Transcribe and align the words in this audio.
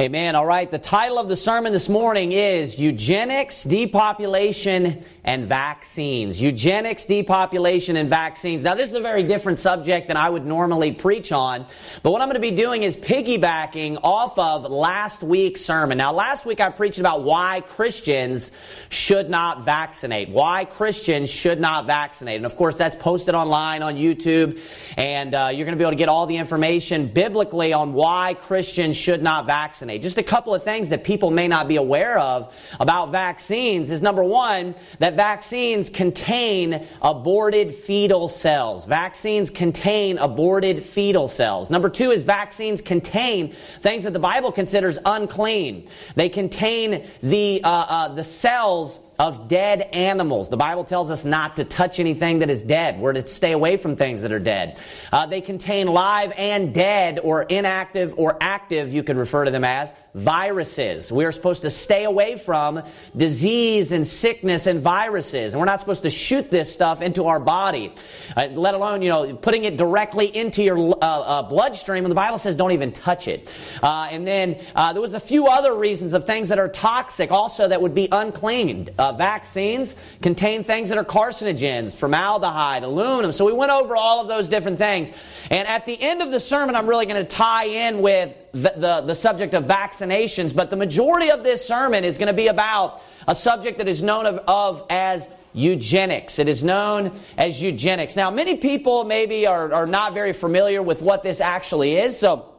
Amen. 0.00 0.34
All 0.34 0.46
right. 0.46 0.70
The 0.70 0.78
title 0.78 1.18
of 1.18 1.28
the 1.28 1.36
sermon 1.36 1.74
this 1.74 1.86
morning 1.86 2.32
is 2.32 2.78
Eugenics, 2.78 3.64
Depopulation, 3.64 5.04
and 5.24 5.44
Vaccines. 5.44 6.40
Eugenics, 6.40 7.04
depopulation, 7.04 7.98
and 7.98 8.08
vaccines. 8.08 8.64
Now, 8.64 8.74
this 8.74 8.88
is 8.88 8.94
a 8.94 9.00
very 9.00 9.22
different 9.22 9.58
subject 9.58 10.08
than 10.08 10.16
I 10.16 10.30
would 10.30 10.46
normally 10.46 10.92
preach 10.92 11.32
on, 11.32 11.66
but 12.02 12.12
what 12.12 12.22
I'm 12.22 12.28
going 12.28 12.40
to 12.42 12.50
be 12.50 12.50
doing 12.50 12.82
is 12.82 12.96
piggybacking 12.96 14.00
off 14.02 14.38
of 14.38 14.64
last 14.64 15.22
week's 15.22 15.60
sermon. 15.60 15.98
Now, 15.98 16.14
last 16.14 16.46
week 16.46 16.60
I 16.60 16.70
preached 16.70 16.98
about 16.98 17.22
why 17.22 17.60
Christians 17.60 18.50
should 18.88 19.28
not 19.28 19.64
vaccinate. 19.64 20.30
Why 20.30 20.64
Christians 20.64 21.28
should 21.28 21.60
not 21.60 21.84
vaccinate. 21.84 22.36
And 22.36 22.46
of 22.46 22.56
course, 22.56 22.78
that's 22.78 22.96
posted 22.96 23.34
online 23.34 23.82
on 23.82 23.96
YouTube, 23.96 24.58
and 24.96 25.34
uh, 25.34 25.50
you're 25.52 25.66
going 25.66 25.76
to 25.76 25.78
be 25.78 25.84
able 25.84 25.92
to 25.92 25.96
get 25.96 26.08
all 26.08 26.24
the 26.24 26.38
information 26.38 27.08
biblically 27.08 27.74
on 27.74 27.92
why 27.92 28.32
Christians 28.40 28.96
should 28.96 29.22
not 29.22 29.44
vaccinate. 29.44 29.89
Just 29.98 30.18
a 30.18 30.22
couple 30.22 30.54
of 30.54 30.62
things 30.62 30.88
that 30.90 31.04
people 31.04 31.30
may 31.30 31.48
not 31.48 31.68
be 31.68 31.76
aware 31.76 32.18
of 32.18 32.54
about 32.78 33.10
vaccines 33.10 33.90
is 33.90 34.02
number 34.02 34.22
one, 34.24 34.74
that 34.98 35.16
vaccines 35.16 35.90
contain 35.90 36.86
aborted 37.02 37.74
fetal 37.74 38.28
cells. 38.28 38.86
Vaccines 38.86 39.50
contain 39.50 40.18
aborted 40.18 40.82
fetal 40.82 41.28
cells. 41.28 41.70
Number 41.70 41.88
two 41.88 42.10
is 42.10 42.24
vaccines 42.24 42.80
contain 42.80 43.54
things 43.80 44.04
that 44.04 44.12
the 44.12 44.18
Bible 44.18 44.52
considers 44.52 44.98
unclean. 45.04 45.88
They 46.14 46.28
contain 46.28 47.06
the, 47.22 47.62
uh, 47.64 47.68
uh, 47.68 48.08
the 48.14 48.24
cells 48.24 49.00
of 49.20 49.48
dead 49.48 49.82
animals. 49.92 50.48
The 50.48 50.56
Bible 50.56 50.82
tells 50.82 51.10
us 51.10 51.26
not 51.26 51.56
to 51.56 51.64
touch 51.64 52.00
anything 52.00 52.38
that 52.38 52.48
is 52.48 52.62
dead. 52.62 52.98
We're 52.98 53.12
to 53.12 53.26
stay 53.26 53.52
away 53.52 53.76
from 53.76 53.94
things 53.94 54.22
that 54.22 54.32
are 54.32 54.38
dead. 54.38 54.80
Uh, 55.12 55.26
they 55.26 55.42
contain 55.42 55.88
live 55.88 56.32
and 56.38 56.72
dead 56.72 57.20
or 57.22 57.42
inactive 57.42 58.14
or 58.16 58.38
active, 58.40 58.94
you 58.94 59.02
could 59.02 59.18
refer 59.18 59.44
to 59.44 59.50
them 59.50 59.62
as, 59.62 59.92
viruses. 60.14 61.12
We 61.12 61.24
are 61.24 61.32
supposed 61.32 61.62
to 61.62 61.70
stay 61.70 62.04
away 62.04 62.36
from 62.36 62.82
disease 63.16 63.92
and 63.92 64.06
sickness 64.06 64.66
and 64.66 64.80
viruses. 64.80 65.52
And 65.52 65.60
we're 65.60 65.66
not 65.66 65.80
supposed 65.80 66.02
to 66.02 66.10
shoot 66.10 66.50
this 66.50 66.72
stuff 66.72 67.00
into 67.00 67.26
our 67.26 67.38
body, 67.38 67.92
uh, 68.36 68.48
let 68.52 68.74
alone, 68.74 69.02
you 69.02 69.08
know, 69.08 69.34
putting 69.34 69.64
it 69.64 69.76
directly 69.76 70.34
into 70.34 70.62
your 70.62 70.78
uh, 70.78 71.04
uh 71.04 71.42
bloodstream. 71.42 72.04
And 72.04 72.10
the 72.10 72.16
Bible 72.16 72.38
says 72.38 72.56
don't 72.56 72.72
even 72.72 72.92
touch 72.92 73.28
it. 73.28 73.52
Uh, 73.82 74.08
and 74.10 74.26
then 74.26 74.60
uh, 74.74 74.92
there 74.92 75.02
was 75.02 75.14
a 75.14 75.20
few 75.20 75.46
other 75.46 75.74
reasons 75.74 76.12
of 76.12 76.24
things 76.24 76.48
that 76.48 76.58
are 76.58 76.68
toxic 76.68 77.30
also 77.30 77.68
that 77.68 77.80
would 77.80 77.94
be 77.94 78.08
unclean. 78.10 78.88
Uh, 78.98 79.12
vaccines 79.12 79.96
contain 80.22 80.64
things 80.64 80.88
that 80.88 80.98
are 80.98 81.04
carcinogens, 81.04 81.94
formaldehyde, 81.94 82.82
aluminum. 82.82 83.32
So 83.32 83.44
we 83.44 83.52
went 83.52 83.70
over 83.70 83.96
all 83.96 84.20
of 84.20 84.28
those 84.28 84.48
different 84.48 84.78
things. 84.78 85.10
And 85.50 85.68
at 85.68 85.86
the 85.86 86.00
end 86.00 86.22
of 86.22 86.30
the 86.30 86.40
sermon, 86.40 86.74
I'm 86.74 86.88
really 86.88 87.06
going 87.06 87.24
to 87.24 87.28
tie 87.28 87.66
in 87.66 88.02
with 88.02 88.34
the, 88.52 88.72
the, 88.76 89.00
the, 89.02 89.14
subject 89.14 89.54
of 89.54 89.64
vaccinations, 89.64 90.54
but 90.54 90.70
the 90.70 90.76
majority 90.76 91.30
of 91.30 91.44
this 91.44 91.64
sermon 91.64 92.04
is 92.04 92.18
going 92.18 92.28
to 92.28 92.32
be 92.32 92.48
about 92.48 93.02
a 93.28 93.34
subject 93.34 93.78
that 93.78 93.88
is 93.88 94.02
known 94.02 94.26
of, 94.26 94.36
of 94.48 94.84
as 94.90 95.28
eugenics. 95.52 96.38
It 96.38 96.48
is 96.48 96.64
known 96.64 97.12
as 97.36 97.62
eugenics. 97.62 98.16
Now, 98.16 98.30
many 98.30 98.56
people 98.56 99.04
maybe 99.04 99.46
are, 99.46 99.72
are 99.72 99.86
not 99.86 100.14
very 100.14 100.32
familiar 100.32 100.82
with 100.82 101.02
what 101.02 101.22
this 101.22 101.40
actually 101.40 101.96
is, 101.96 102.18
so 102.18 102.49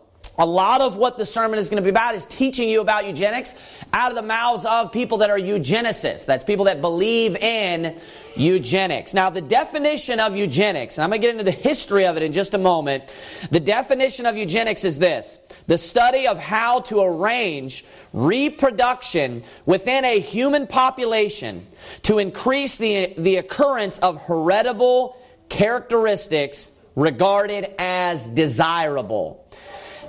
a 0.42 0.45
lot 0.45 0.81
of 0.81 0.97
what 0.97 1.20
the 1.20 1.25
sermon 1.25 1.59
is 1.59 1.70
going 1.70 1.78
to 1.78 1.84
be 1.84 1.92
about 1.92 2.16
is 2.16 2.25
teaching 2.25 2.67
you 2.67 2.81
about 2.81 3.06
eugenics 3.06 3.53
out 3.94 4.09
of 4.09 4.16
the 4.16 4.23
mouths 4.23 4.66
of 4.66 4.92
people 4.92 5.20
that 5.20 5.30
are 5.30 5.38
eugenicists. 5.38 6.25
That's 6.25 6.44
people 6.44 6.66
that 6.66 6.81
believe 6.81 7.36
in 7.36 7.95
eugenics. 8.36 9.14
Now, 9.14 9.30
the 9.30 9.42
definition 9.42 10.20
of 10.20 10.36
eugenics, 10.36 10.98
and 10.98 11.03
I'm 11.03 11.11
going 11.11 11.22
to 11.22 11.28
get 11.28 11.31
into 11.33 11.44
the 11.44 11.52
history 11.52 12.08
of 12.08 12.17
it 12.17 12.23
in 12.23 12.31
just 12.31 12.56
a 12.56 12.58
moment. 12.58 13.14
The 13.52 13.59
definition 13.59 14.25
of 14.25 14.36
eugenics 14.36 14.83
is 14.83 14.98
this 14.98 15.38
the 15.67 15.78
study 15.78 16.25
of 16.25 16.39
how 16.39 16.80
to 16.81 17.02
arrange 17.02 17.86
reproduction 18.11 19.44
within 19.67 20.05
a 20.05 20.20
human 20.20 20.66
population 20.66 21.67
to 22.02 22.17
increase 22.17 22.78
the, 22.78 23.14
the 23.16 23.36
occurrence 23.36 24.00
of 24.00 24.20
heritable 24.26 25.21
characteristics 25.49 26.71
regarded 26.95 27.76
as 27.77 28.26
desirable 28.26 29.40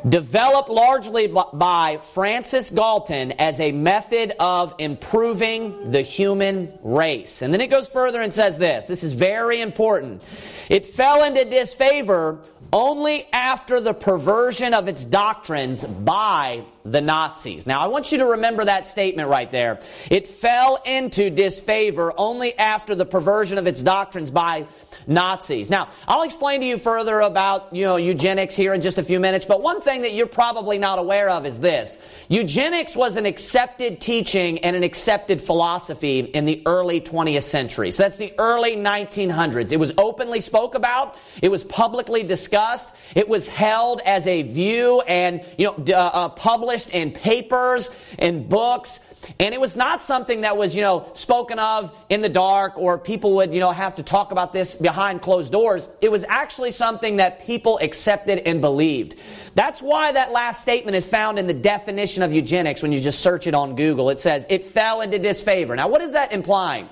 developed 0.08 0.68
largely 0.68 1.26
by 1.26 1.98
Francis 2.12 2.70
Galton 2.70 3.32
as 3.32 3.60
a 3.60 3.72
method 3.72 4.34
of 4.40 4.74
improving 4.78 5.90
the 5.90 6.02
human 6.02 6.72
race. 6.82 7.42
And 7.42 7.52
then 7.52 7.60
it 7.60 7.70
goes 7.70 7.88
further 7.88 8.22
and 8.22 8.32
says 8.32 8.58
this 8.58 8.86
this 8.86 9.04
is 9.04 9.14
very 9.14 9.60
important. 9.60 10.22
It 10.68 10.84
fell 10.84 11.24
into 11.24 11.44
disfavor 11.44 12.40
only 12.72 13.26
after 13.32 13.80
the 13.80 13.92
perversion 13.92 14.72
of 14.72 14.88
its 14.88 15.04
doctrines 15.04 15.84
by 15.84 16.64
the 16.84 17.00
Nazis. 17.00 17.66
Now, 17.66 17.80
I 17.80 17.88
want 17.88 18.12
you 18.12 18.18
to 18.18 18.26
remember 18.26 18.64
that 18.64 18.86
statement 18.86 19.28
right 19.28 19.50
there. 19.50 19.80
It 20.10 20.26
fell 20.26 20.80
into 20.84 21.30
disfavor 21.30 22.12
only 22.16 22.58
after 22.58 22.94
the 22.94 23.06
perversion 23.06 23.58
of 23.58 23.66
its 23.66 23.82
doctrines 23.82 24.30
by 24.30 24.66
Nazis. 25.06 25.70
Now, 25.70 25.88
I'll 26.06 26.22
explain 26.22 26.60
to 26.60 26.66
you 26.66 26.78
further 26.78 27.20
about, 27.20 27.74
you 27.74 27.84
know, 27.84 27.96
eugenics 27.96 28.54
here 28.54 28.74
in 28.74 28.80
just 28.80 28.98
a 28.98 29.02
few 29.02 29.20
minutes, 29.20 29.46
but 29.46 29.62
one 29.62 29.80
thing 29.80 30.02
that 30.02 30.14
you're 30.14 30.26
probably 30.26 30.78
not 30.78 30.98
aware 30.98 31.30
of 31.30 31.46
is 31.46 31.60
this. 31.60 31.98
Eugenics 32.28 32.94
was 32.96 33.16
an 33.16 33.26
accepted 33.26 34.00
teaching 34.00 34.58
and 34.60 34.76
an 34.76 34.82
accepted 34.82 35.40
philosophy 35.40 36.20
in 36.20 36.44
the 36.44 36.62
early 36.66 37.00
20th 37.00 37.42
century. 37.42 37.90
So 37.90 38.04
that's 38.04 38.16
the 38.16 38.32
early 38.38 38.76
1900s. 38.76 39.72
It 39.72 39.78
was 39.78 39.92
openly 39.98 40.40
spoke 40.40 40.74
about, 40.74 41.18
it 41.40 41.50
was 41.50 41.64
publicly 41.64 42.22
discussed, 42.22 42.90
it 43.14 43.28
was 43.28 43.48
held 43.48 44.00
as 44.04 44.26
a 44.26 44.42
view 44.42 45.00
and, 45.02 45.44
you 45.58 45.66
know, 45.66 45.84
uh, 45.88 46.10
uh, 46.12 46.28
published 46.72 46.88
in 46.94 47.12
papers 47.12 47.90
and 48.18 48.48
books 48.48 49.00
and 49.38 49.54
it 49.54 49.60
was 49.60 49.76
not 49.76 50.02
something 50.02 50.40
that 50.40 50.56
was, 50.56 50.74
you 50.74 50.82
know, 50.82 51.08
spoken 51.14 51.60
of 51.60 51.94
in 52.08 52.22
the 52.22 52.28
dark 52.28 52.76
or 52.76 52.98
people 52.98 53.36
would, 53.36 53.54
you 53.54 53.60
know, 53.60 53.70
have 53.70 53.94
to 53.96 54.02
talk 54.02 54.32
about 54.32 54.52
this 54.52 54.74
behind 54.74 55.22
closed 55.22 55.52
doors. 55.52 55.88
It 56.00 56.10
was 56.10 56.24
actually 56.28 56.72
something 56.72 57.16
that 57.16 57.44
people 57.44 57.78
accepted 57.80 58.40
and 58.40 58.60
believed. 58.60 59.14
That's 59.54 59.80
why 59.80 60.10
that 60.10 60.32
last 60.32 60.60
statement 60.60 60.96
is 60.96 61.06
found 61.06 61.38
in 61.38 61.46
the 61.46 61.54
definition 61.54 62.24
of 62.24 62.32
eugenics 62.32 62.82
when 62.82 62.90
you 62.90 62.98
just 62.98 63.20
search 63.20 63.46
it 63.46 63.54
on 63.54 63.76
Google. 63.76 64.10
It 64.10 64.18
says 64.18 64.44
it 64.48 64.64
fell 64.64 65.02
into 65.02 65.20
disfavor. 65.20 65.76
Now, 65.76 65.86
what 65.86 66.02
is 66.02 66.12
that 66.12 66.32
implying? 66.32 66.88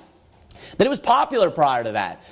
That 0.77 0.87
it 0.87 0.91
was 0.91 1.01
popular 1.01 1.51
prior 1.51 1.83
to 1.83 1.93
that. 1.93 2.23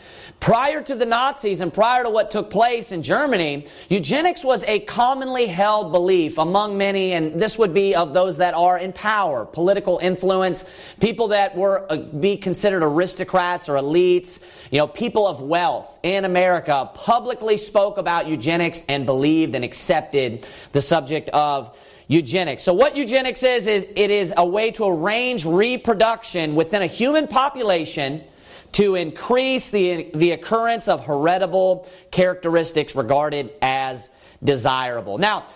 Prior 0.41 0.81
to 0.81 0.95
the 0.95 1.05
Nazis 1.05 1.61
and 1.61 1.75
prior 1.75 2.05
to 2.05 2.11
what 2.11 2.31
took 2.31 2.49
place 2.49 2.93
in 2.93 3.03
Germany, 3.03 3.67
eugenics 3.89 4.45
was 4.45 4.63
a 4.65 4.79
commonly 4.79 5.47
held 5.47 5.91
belief 5.91 6.39
among 6.39 6.79
many, 6.79 7.13
and 7.13 7.41
this 7.41 7.59
would 7.59 7.75
be 7.75 7.97
of 7.97 8.15
those 8.15 8.37
that 8.37 8.55
are 8.55 8.79
in 8.79 8.93
power, 8.93 9.45
political 9.45 9.99
influence, 9.99 10.65
people 11.01 11.29
that 11.29 11.57
were 11.57 11.91
uh, 11.91 11.97
be 11.97 12.37
considered 12.37 12.85
aristocrats 12.85 13.69
or 13.69 13.75
elites, 13.75 14.41
you 14.71 14.79
know, 14.79 14.87
people 14.87 15.27
of 15.27 15.41
wealth 15.41 15.99
in 16.05 16.25
America 16.25 16.89
publicly 16.95 17.57
spoke 17.57 17.99
about 17.99 18.29
eugenics 18.29 18.83
and 18.89 19.07
believed 19.07 19.57
and 19.57 19.65
accepted 19.65 20.49
the 20.71 20.81
subject 20.81 21.29
of 21.31 21.77
eugenics. 22.07 22.63
So 22.63 22.73
what 22.73 22.97
eugenics 22.97 23.43
is 23.43 23.67
is 23.67 23.85
it 23.97 24.11
is 24.11 24.33
a 24.37 24.47
way 24.47 24.71
to 24.73 24.87
arrange 24.87 25.45
reproduction 25.45 26.55
within 26.55 26.81
a 26.81 26.87
human 26.87 27.27
population 27.27 28.23
to 28.73 28.95
increase 28.95 29.71
the, 29.71 30.11
the 30.15 30.33
occurrence 30.33 30.89
of 30.89 31.05
heritable 31.05 31.89
characteristics 32.11 32.95
regarded 32.95 33.53
as 33.63 34.11
desirable. 34.43 35.19
Now, 35.19 35.47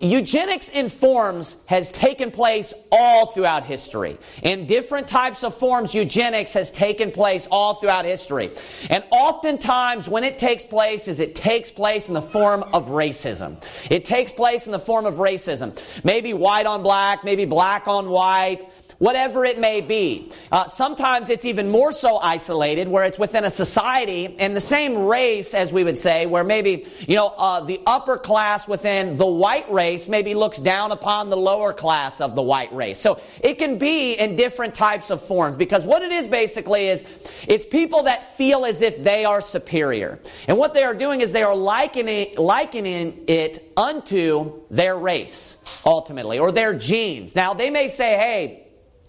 eugenics 0.00 0.68
in 0.68 0.88
forms 0.88 1.56
has 1.66 1.90
taken 1.92 2.30
place 2.30 2.74
all 2.90 3.26
throughout 3.26 3.64
history. 3.64 4.18
In 4.42 4.66
different 4.66 5.08
types 5.08 5.44
of 5.44 5.54
forms, 5.54 5.94
eugenics 5.94 6.52
has 6.54 6.70
taken 6.70 7.10
place 7.10 7.46
all 7.50 7.74
throughout 7.74 8.04
history. 8.04 8.50
And 8.90 9.04
oftentimes, 9.10 10.08
when 10.08 10.24
it 10.24 10.38
takes 10.38 10.64
place, 10.64 11.08
is 11.08 11.20
it 11.20 11.34
takes 11.34 11.70
place 11.70 12.08
in 12.08 12.14
the 12.14 12.22
form 12.22 12.64
of 12.72 12.88
racism. 12.88 13.62
It 13.90 14.04
takes 14.04 14.32
place 14.32 14.66
in 14.66 14.72
the 14.72 14.78
form 14.78 15.06
of 15.06 15.14
racism. 15.14 15.80
Maybe 16.02 16.34
white 16.34 16.66
on 16.66 16.82
black, 16.82 17.24
maybe 17.24 17.44
black 17.44 17.88
on 17.88 18.10
white, 18.10 18.66
whatever 18.98 19.44
it 19.44 19.58
may 19.58 19.80
be. 19.80 20.30
Uh, 20.50 20.66
sometimes 20.66 21.30
it's 21.30 21.44
even 21.44 21.70
more 21.70 21.92
so 21.92 22.16
isolated 22.18 22.88
where 22.88 23.04
it's 23.04 23.18
within 23.18 23.44
a 23.44 23.50
society 23.50 24.36
and 24.38 24.54
the 24.54 24.60
same 24.60 24.96
race, 24.98 25.54
as 25.54 25.72
we 25.72 25.84
would 25.84 25.98
say, 25.98 26.26
where 26.26 26.44
maybe, 26.44 26.86
you 27.06 27.16
know, 27.16 27.28
uh, 27.28 27.60
the 27.60 27.80
upper 27.86 28.16
class 28.16 28.68
within 28.68 29.16
the 29.16 29.26
white 29.26 29.70
race 29.70 30.08
maybe 30.08 30.34
looks 30.34 30.58
down 30.58 30.92
upon 30.92 31.30
the 31.30 31.36
lower 31.36 31.72
class 31.72 32.20
of 32.20 32.34
the 32.34 32.42
white 32.42 32.72
race. 32.74 33.00
So 33.00 33.20
it 33.40 33.58
can 33.58 33.78
be 33.78 34.14
in 34.14 34.36
different 34.36 34.74
types 34.74 35.10
of 35.10 35.22
forms 35.22 35.56
because 35.56 35.84
what 35.84 36.02
it 36.02 36.12
is 36.12 36.28
basically 36.28 36.88
is 36.88 37.04
it's 37.46 37.66
people 37.66 38.04
that 38.04 38.36
feel 38.36 38.64
as 38.64 38.82
if 38.82 39.02
they 39.02 39.24
are 39.24 39.40
superior. 39.40 40.18
And 40.48 40.58
what 40.58 40.74
they 40.74 40.84
are 40.84 40.94
doing 40.94 41.20
is 41.20 41.32
they 41.32 41.42
are 41.42 41.56
likening, 41.56 42.36
likening 42.36 43.24
it 43.26 43.72
unto 43.76 44.62
their 44.70 44.96
race, 44.96 45.58
ultimately, 45.84 46.38
or 46.38 46.52
their 46.52 46.74
genes. 46.74 47.34
Now, 47.34 47.54
they 47.54 47.70
may 47.70 47.88
say, 47.88 48.16
hey, 48.16 48.63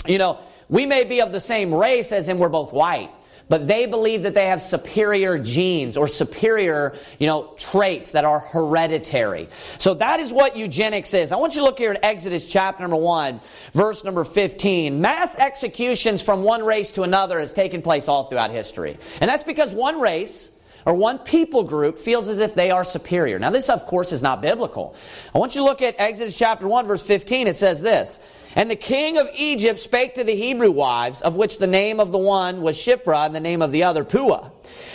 you 0.08 0.18
know, 0.18 0.40
we 0.70 0.86
may 0.86 1.04
be 1.04 1.22
of 1.22 1.32
the 1.32 1.40
same 1.40 1.74
race 1.74 2.12
as 2.12 2.28
in 2.30 2.40
we're 2.40 2.50
both 2.50 2.74
white. 2.74 3.12
but 3.48 3.68
they 3.68 3.86
believe 3.86 4.24
that 4.24 4.34
they 4.34 4.48
have 4.48 4.62
superior 4.62 5.38
genes 5.38 5.98
or 5.98 6.08
superior, 6.08 6.96
you 7.20 7.28
know, 7.28 7.54
traits 7.58 8.12
that 8.14 8.26
are 8.26 8.40
hereditary. 8.40 9.48
So 9.78 9.94
that 9.96 10.20
is 10.20 10.34
what 10.34 10.58
eugenics 10.58 11.14
is. 11.14 11.32
I 11.32 11.36
want 11.36 11.56
you 11.56 11.62
to 11.62 11.66
look 11.66 11.78
here 11.78 11.92
at 11.92 12.04
Exodus 12.04 12.52
chapter 12.52 12.82
number 12.82 12.98
1, 12.98 13.40
verse 13.74 14.04
number 14.04 14.24
15. 14.24 15.00
Mass 15.00 15.38
executions 15.38 16.22
from 16.22 16.44
one 16.44 16.64
race 16.64 16.92
to 16.94 17.04
another 17.04 17.40
has 17.40 17.54
taken 17.54 17.82
place 17.82 18.08
all 18.08 18.24
throughout 18.24 18.52
history. 18.52 18.98
And 19.22 19.30
that's 19.30 19.44
because 19.44 19.74
one 19.74 20.00
race 20.00 20.52
or 20.86 20.94
one 20.94 21.18
people 21.20 21.64
group 21.64 21.98
feels 21.98 22.30
as 22.30 22.40
if 22.40 22.54
they 22.54 22.70
are 22.70 22.84
superior. 22.84 23.40
Now, 23.40 23.50
this, 23.50 23.70
of 23.70 23.86
course, 23.88 24.12
is 24.12 24.22
not 24.22 24.42
biblical. 24.42 24.96
I 25.34 25.40
want 25.40 25.56
you 25.56 25.62
to 25.62 25.66
look 25.66 25.82
at 25.82 25.96
Exodus 25.98 26.38
chapter 26.38 26.68
1, 26.68 26.86
verse 26.86 27.02
15. 27.02 27.48
It 27.48 27.56
says 27.56 27.82
this 27.82 28.20
And 28.56 28.70
the 28.70 28.76
king 28.76 29.18
of 29.18 29.28
Egypt 29.34 29.80
spake 29.80 30.16
to 30.16 30.24
the 30.24 30.36
Hebrew 30.36 30.72
wives, 30.72 31.22
of 31.22 31.36
which 31.36 31.58
the 31.58 31.68
name 31.68 32.00
of 32.00 32.12
the 32.12 32.20
one 32.20 32.62
was 32.62 32.78
Shiphrah, 32.78 33.26
and 33.26 33.36
the 33.36 33.40
name 33.40 33.64
of 33.64 33.72
the 33.72 33.84
other 33.84 34.04
Puah. 34.04 34.52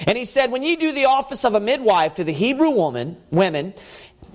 And 0.06 0.16
he 0.16 0.24
said, 0.24 0.52
When 0.52 0.62
ye 0.62 0.76
do 0.76 0.92
the 0.92 1.06
office 1.06 1.44
of 1.44 1.54
a 1.54 1.60
midwife 1.60 2.14
to 2.14 2.24
the 2.24 2.32
Hebrew 2.32 2.70
woman, 2.70 3.16
women, 3.30 3.74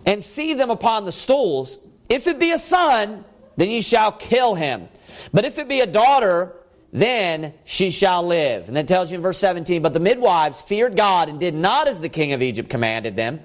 and 0.05 0.23
see 0.23 0.53
them 0.53 0.69
upon 0.69 1.05
the 1.05 1.11
stools, 1.11 1.79
if 2.09 2.27
it 2.27 2.37
be 2.37 2.51
a 2.51 2.59
son, 2.59 3.23
then 3.55 3.69
ye 3.69 3.81
shall 3.81 4.11
kill 4.11 4.55
him. 4.55 4.89
But 5.33 5.45
if 5.45 5.57
it 5.57 5.69
be 5.69 5.79
a 5.79 5.87
daughter, 5.87 6.53
then 6.95 7.53
she 7.65 7.91
shall 7.91 8.25
live. 8.25 8.69
And 8.69 8.77
that 8.77 8.87
tells 8.87 9.11
you 9.11 9.17
in 9.17 9.21
verse 9.21 9.37
17, 9.37 9.81
but 9.81 9.93
the 9.93 9.99
midwives 9.99 10.61
feared 10.61 10.95
God 10.95 11.27
and 11.27 11.41
did 11.41 11.53
not 11.53 11.89
as 11.89 11.99
the 11.99 12.07
king 12.07 12.31
of 12.31 12.41
Egypt 12.41 12.69
commanded 12.69 13.17
them, 13.17 13.41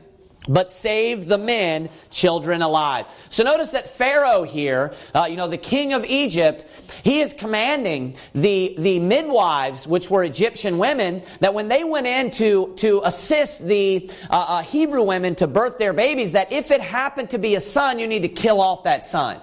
but 0.48 0.70
saved 0.70 1.26
the 1.26 1.36
men, 1.36 1.90
children 2.10 2.62
alive. 2.62 3.06
So 3.28 3.42
notice 3.42 3.70
that 3.70 3.88
Pharaoh 3.88 4.44
here, 4.44 4.94
uh, 5.16 5.26
you 5.28 5.34
know, 5.34 5.48
the 5.48 5.58
king 5.58 5.92
of 5.94 6.04
Egypt, 6.04 6.64
he 7.02 7.22
is 7.22 7.34
commanding 7.34 8.14
the, 8.36 8.76
the 8.78 9.00
midwives, 9.00 9.84
which 9.84 10.08
were 10.08 10.22
Egyptian 10.22 10.78
women, 10.78 11.22
that 11.40 11.52
when 11.52 11.66
they 11.66 11.82
went 11.82 12.06
in 12.06 12.30
to, 12.32 12.72
to 12.76 13.02
assist 13.04 13.66
the 13.66 14.08
uh, 14.30 14.34
uh, 14.34 14.62
Hebrew 14.62 15.02
women 15.02 15.34
to 15.34 15.48
birth 15.48 15.78
their 15.78 15.92
babies, 15.92 16.32
that 16.32 16.52
if 16.52 16.70
it 16.70 16.80
happened 16.80 17.30
to 17.30 17.38
be 17.38 17.56
a 17.56 17.60
son, 17.60 17.98
you 17.98 18.06
need 18.06 18.22
to 18.22 18.28
kill 18.28 18.60
off 18.60 18.84
that 18.84 19.04
son. 19.04 19.40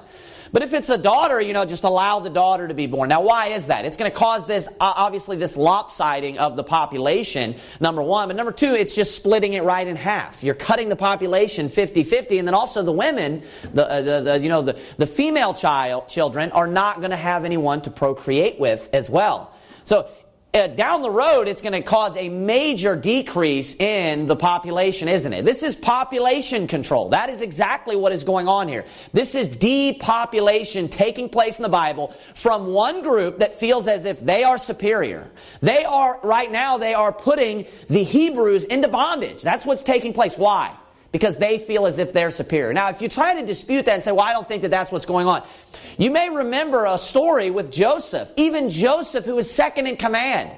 But 0.51 0.63
if 0.63 0.73
it's 0.73 0.89
a 0.89 0.97
daughter, 0.97 1.41
you 1.41 1.53
know, 1.53 1.65
just 1.65 1.83
allow 1.83 2.19
the 2.19 2.29
daughter 2.29 2.67
to 2.67 2.73
be 2.73 2.87
born. 2.87 3.09
Now, 3.09 3.21
why 3.21 3.47
is 3.47 3.67
that? 3.67 3.85
It's 3.85 3.97
going 3.97 4.11
to 4.11 4.17
cause 4.17 4.45
this, 4.45 4.67
obviously, 4.79 5.37
this 5.37 5.57
lopsiding 5.57 6.37
of 6.39 6.55
the 6.55 6.63
population, 6.63 7.55
number 7.79 8.01
one. 8.01 8.29
But 8.29 8.37
number 8.37 8.51
two, 8.51 8.73
it's 8.73 8.95
just 8.95 9.15
splitting 9.15 9.53
it 9.53 9.63
right 9.63 9.87
in 9.87 9.95
half. 9.95 10.43
You're 10.43 10.55
cutting 10.55 10.89
the 10.89 10.95
population 10.95 11.69
50 11.69 12.03
50, 12.03 12.39
and 12.39 12.47
then 12.47 12.55
also 12.55 12.83
the 12.83 12.91
women, 12.91 13.43
the, 13.73 13.89
uh, 13.89 14.01
the, 14.01 14.21
the, 14.21 14.39
you 14.39 14.49
know, 14.49 14.61
the, 14.61 14.79
the 14.97 15.07
female 15.07 15.53
child, 15.53 16.07
children 16.07 16.51
are 16.51 16.67
not 16.67 16.99
going 16.99 17.11
to 17.11 17.17
have 17.17 17.45
anyone 17.45 17.81
to 17.81 17.91
procreate 17.91 18.59
with 18.59 18.89
as 18.93 19.09
well. 19.09 19.53
So 19.83 20.09
uh, 20.57 20.67
down 20.67 21.01
the 21.01 21.09
road, 21.09 21.47
it's 21.47 21.61
going 21.61 21.73
to 21.73 21.81
cause 21.81 22.17
a 22.17 22.29
major 22.29 22.95
decrease 22.95 23.75
in 23.75 24.25
the 24.25 24.35
population, 24.35 25.07
isn't 25.07 25.31
it? 25.31 25.45
This 25.45 25.63
is 25.63 25.75
population 25.75 26.67
control. 26.67 27.09
That 27.09 27.29
is 27.29 27.41
exactly 27.41 27.95
what 27.95 28.11
is 28.11 28.23
going 28.23 28.47
on 28.47 28.67
here. 28.67 28.85
This 29.13 29.35
is 29.35 29.47
depopulation 29.47 30.89
taking 30.89 31.29
place 31.29 31.59
in 31.59 31.63
the 31.63 31.69
Bible 31.69 32.13
from 32.33 32.67
one 32.67 33.03
group 33.03 33.39
that 33.39 33.53
feels 33.53 33.87
as 33.87 34.05
if 34.05 34.19
they 34.19 34.43
are 34.43 34.57
superior. 34.57 35.29
They 35.61 35.85
are, 35.85 36.19
right 36.23 36.51
now, 36.51 36.77
they 36.77 36.93
are 36.93 37.13
putting 37.13 37.65
the 37.89 38.03
Hebrews 38.03 38.65
into 38.65 38.87
bondage. 38.87 39.41
That's 39.41 39.65
what's 39.65 39.83
taking 39.83 40.13
place. 40.13 40.37
Why? 40.37 40.75
Because 41.11 41.37
they 41.37 41.57
feel 41.57 41.85
as 41.85 41.99
if 41.99 42.11
they're 42.11 42.31
superior. 42.31 42.73
Now, 42.73 42.89
if 42.89 43.01
you 43.01 43.07
try 43.07 43.39
to 43.39 43.45
dispute 43.45 43.85
that 43.85 43.93
and 43.93 44.03
say, 44.03 44.11
well, 44.11 44.25
I 44.25 44.33
don't 44.33 44.47
think 44.47 44.61
that 44.63 44.71
that's 44.71 44.91
what's 44.91 45.05
going 45.05 45.27
on, 45.27 45.43
you 45.97 46.11
may 46.11 46.29
remember 46.29 46.85
a 46.85 46.97
story 46.97 47.49
with 47.49 47.71
Joseph. 47.71 48.31
Even 48.35 48.69
Joseph, 48.69 49.25
who 49.25 49.35
was 49.35 49.49
second 49.49 49.87
in 49.87 49.97
command, 49.97 50.51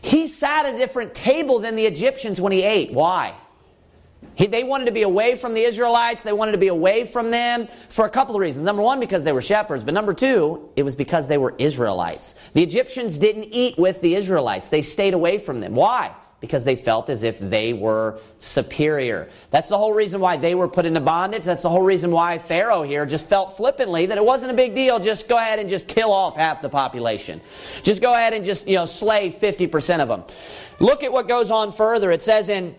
he 0.00 0.26
sat 0.26 0.66
at 0.66 0.74
a 0.74 0.78
different 0.78 1.14
table 1.14 1.60
than 1.60 1.76
the 1.76 1.86
Egyptians 1.86 2.40
when 2.40 2.52
he 2.52 2.62
ate. 2.62 2.92
Why? 2.92 3.34
He, 4.34 4.46
they 4.46 4.64
wanted 4.64 4.86
to 4.86 4.92
be 4.92 5.02
away 5.02 5.36
from 5.36 5.52
the 5.52 5.62
Israelites. 5.62 6.22
They 6.22 6.32
wanted 6.32 6.52
to 6.52 6.58
be 6.58 6.68
away 6.68 7.04
from 7.04 7.30
them 7.30 7.68
for 7.88 8.06
a 8.06 8.10
couple 8.10 8.34
of 8.34 8.40
reasons. 8.40 8.64
Number 8.64 8.82
one, 8.82 8.98
because 8.98 9.24
they 9.24 9.32
were 9.32 9.42
shepherds. 9.42 9.84
But 9.84 9.94
number 9.94 10.14
two, 10.14 10.70
it 10.74 10.84
was 10.84 10.96
because 10.96 11.28
they 11.28 11.38
were 11.38 11.54
Israelites. 11.58 12.34
The 12.54 12.62
Egyptians 12.62 13.18
didn't 13.18 13.48
eat 13.52 13.78
with 13.78 14.00
the 14.00 14.14
Israelites. 14.14 14.70
They 14.70 14.82
stayed 14.82 15.14
away 15.14 15.38
from 15.38 15.60
them. 15.60 15.74
Why? 15.74 16.14
Because 16.42 16.64
they 16.64 16.74
felt 16.74 17.08
as 17.08 17.22
if 17.22 17.38
they 17.38 17.72
were 17.72 18.18
superior. 18.40 19.30
That's 19.50 19.68
the 19.68 19.78
whole 19.78 19.94
reason 19.94 20.20
why 20.20 20.36
they 20.36 20.56
were 20.56 20.66
put 20.66 20.84
into 20.84 21.00
bondage. 21.00 21.44
That's 21.44 21.62
the 21.62 21.70
whole 21.70 21.82
reason 21.82 22.10
why 22.10 22.38
Pharaoh 22.38 22.82
here 22.82 23.06
just 23.06 23.28
felt 23.28 23.56
flippantly 23.56 24.06
that 24.06 24.18
it 24.18 24.24
wasn't 24.24 24.50
a 24.50 24.54
big 24.54 24.74
deal. 24.74 24.98
Just 24.98 25.28
go 25.28 25.38
ahead 25.38 25.60
and 25.60 25.70
just 25.70 25.86
kill 25.86 26.12
off 26.12 26.36
half 26.36 26.60
the 26.60 26.68
population. 26.68 27.40
Just 27.84 28.02
go 28.02 28.12
ahead 28.12 28.34
and 28.34 28.44
just, 28.44 28.66
you 28.66 28.74
know, 28.74 28.86
slay 28.86 29.30
50% 29.30 30.00
of 30.00 30.08
them. 30.08 30.24
Look 30.80 31.04
at 31.04 31.12
what 31.12 31.28
goes 31.28 31.52
on 31.52 31.70
further. 31.70 32.10
It 32.10 32.22
says 32.22 32.48
in 32.48 32.74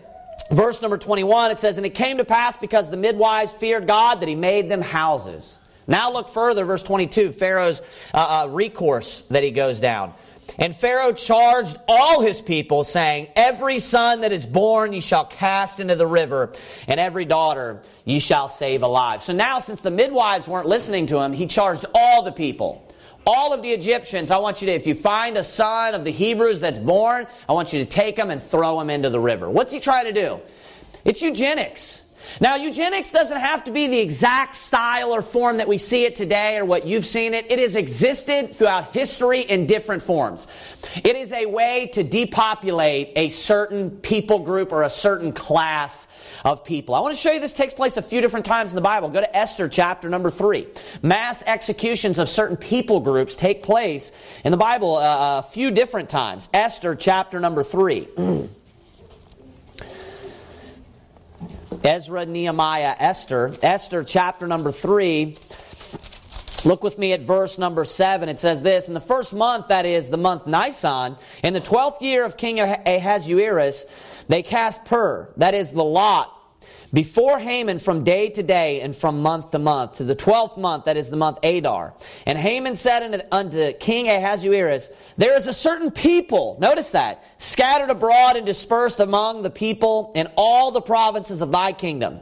verse 0.50 0.82
number 0.82 0.98
21, 0.98 1.50
it 1.50 1.58
says, 1.58 1.78
And 1.78 1.86
it 1.86 1.94
came 1.94 2.18
to 2.18 2.24
pass 2.26 2.58
because 2.58 2.90
the 2.90 2.98
midwives 2.98 3.54
feared 3.54 3.86
God 3.86 4.20
that 4.20 4.28
he 4.28 4.34
made 4.34 4.68
them 4.68 4.82
houses. 4.82 5.58
Now 5.86 6.12
look 6.12 6.28
further, 6.28 6.66
verse 6.66 6.82
22, 6.82 7.32
Pharaoh's 7.32 7.80
uh, 8.12 8.44
uh, 8.44 8.48
recourse 8.48 9.22
that 9.30 9.42
he 9.42 9.50
goes 9.50 9.80
down. 9.80 10.12
And 10.58 10.74
Pharaoh 10.74 11.12
charged 11.12 11.76
all 11.88 12.20
his 12.20 12.40
people, 12.40 12.84
saying, 12.84 13.28
Every 13.34 13.78
son 13.78 14.20
that 14.20 14.32
is 14.32 14.46
born 14.46 14.92
ye 14.92 15.00
shall 15.00 15.24
cast 15.24 15.80
into 15.80 15.96
the 15.96 16.06
river, 16.06 16.52
and 16.86 17.00
every 17.00 17.24
daughter 17.24 17.82
ye 18.04 18.20
shall 18.20 18.48
save 18.48 18.82
alive. 18.82 19.22
So 19.22 19.32
now, 19.32 19.60
since 19.60 19.82
the 19.82 19.90
midwives 19.90 20.46
weren't 20.46 20.66
listening 20.66 21.06
to 21.06 21.18
him, 21.18 21.32
he 21.32 21.46
charged 21.46 21.84
all 21.94 22.22
the 22.22 22.32
people. 22.32 22.88
All 23.26 23.54
of 23.54 23.62
the 23.62 23.70
Egyptians, 23.70 24.30
I 24.30 24.36
want 24.36 24.60
you 24.60 24.66
to, 24.66 24.72
if 24.72 24.86
you 24.86 24.94
find 24.94 25.38
a 25.38 25.44
son 25.44 25.94
of 25.94 26.04
the 26.04 26.10
Hebrews 26.10 26.60
that's 26.60 26.78
born, 26.78 27.26
I 27.48 27.52
want 27.54 27.72
you 27.72 27.78
to 27.78 27.86
take 27.86 28.18
him 28.18 28.30
and 28.30 28.42
throw 28.42 28.78
him 28.78 28.90
into 28.90 29.08
the 29.08 29.20
river. 29.20 29.48
What's 29.48 29.72
he 29.72 29.80
trying 29.80 30.04
to 30.04 30.12
do? 30.12 30.40
It's 31.04 31.22
eugenics. 31.22 32.03
Now, 32.40 32.56
eugenics 32.56 33.10
doesn't 33.10 33.38
have 33.38 33.64
to 33.64 33.70
be 33.70 33.86
the 33.86 33.98
exact 33.98 34.56
style 34.56 35.12
or 35.12 35.22
form 35.22 35.58
that 35.58 35.68
we 35.68 35.78
see 35.78 36.04
it 36.04 36.16
today 36.16 36.56
or 36.56 36.64
what 36.64 36.86
you've 36.86 37.06
seen 37.06 37.34
it. 37.34 37.50
It 37.50 37.58
has 37.58 37.76
existed 37.76 38.50
throughout 38.50 38.92
history 38.92 39.40
in 39.40 39.66
different 39.66 40.02
forms. 40.02 40.46
It 40.96 41.16
is 41.16 41.32
a 41.32 41.46
way 41.46 41.90
to 41.94 42.02
depopulate 42.02 43.12
a 43.16 43.28
certain 43.30 43.90
people 43.90 44.40
group 44.40 44.72
or 44.72 44.82
a 44.82 44.90
certain 44.90 45.32
class 45.32 46.06
of 46.44 46.64
people. 46.64 46.94
I 46.94 47.00
want 47.00 47.14
to 47.14 47.20
show 47.20 47.32
you 47.32 47.40
this 47.40 47.52
takes 47.52 47.74
place 47.74 47.96
a 47.96 48.02
few 48.02 48.20
different 48.20 48.46
times 48.46 48.70
in 48.70 48.76
the 48.76 48.82
Bible. 48.82 49.08
Go 49.08 49.20
to 49.20 49.36
Esther 49.36 49.68
chapter 49.68 50.08
number 50.08 50.30
3. 50.30 50.66
Mass 51.02 51.42
executions 51.46 52.18
of 52.18 52.28
certain 52.28 52.56
people 52.56 53.00
groups 53.00 53.36
take 53.36 53.62
place 53.62 54.12
in 54.44 54.50
the 54.50 54.56
Bible 54.56 54.96
uh, 54.96 55.38
a 55.38 55.42
few 55.42 55.70
different 55.70 56.10
times. 56.10 56.48
Esther 56.52 56.94
chapter 56.94 57.40
number 57.40 57.62
3. 57.62 58.08
Ezra, 61.84 62.24
Nehemiah, 62.24 62.96
Esther. 62.98 63.54
Esther 63.62 64.04
chapter 64.04 64.46
number 64.46 64.72
3. 64.72 65.36
Look 66.64 66.82
with 66.82 66.98
me 66.98 67.12
at 67.12 67.20
verse 67.20 67.58
number 67.58 67.84
7. 67.84 68.30
It 68.30 68.38
says 68.38 68.62
this 68.62 68.88
In 68.88 68.94
the 68.94 69.00
first 69.00 69.34
month, 69.34 69.68
that 69.68 69.84
is 69.84 70.08
the 70.08 70.16
month 70.16 70.46
Nisan, 70.46 71.16
in 71.42 71.52
the 71.52 71.60
twelfth 71.60 72.00
year 72.00 72.24
of 72.24 72.38
King 72.38 72.58
Ahasuerus, 72.58 73.84
they 74.28 74.42
cast 74.42 74.86
pur, 74.86 75.28
that 75.36 75.52
is 75.52 75.72
the 75.72 75.84
lot, 75.84 76.32
before 76.94 77.40
Haman 77.40 77.80
from 77.80 78.04
day 78.04 78.30
to 78.30 78.42
day 78.42 78.80
and 78.80 78.94
from 78.94 79.20
month 79.20 79.50
to 79.50 79.58
month, 79.58 79.96
to 79.96 80.04
the 80.04 80.14
twelfth 80.14 80.56
month, 80.56 80.84
that 80.84 80.96
is 80.96 81.10
the 81.10 81.16
month 81.16 81.38
Adar. 81.42 81.92
And 82.24 82.38
Haman 82.38 82.76
said 82.76 83.26
unto 83.32 83.72
King 83.72 84.08
Ahasuerus, 84.08 84.90
There 85.16 85.36
is 85.36 85.48
a 85.48 85.52
certain 85.52 85.90
people, 85.90 86.56
notice 86.60 86.92
that, 86.92 87.24
scattered 87.38 87.90
abroad 87.90 88.36
and 88.36 88.46
dispersed 88.46 89.00
among 89.00 89.42
the 89.42 89.50
people 89.50 90.12
in 90.14 90.28
all 90.36 90.70
the 90.70 90.80
provinces 90.80 91.42
of 91.42 91.50
thy 91.50 91.72
kingdom. 91.72 92.20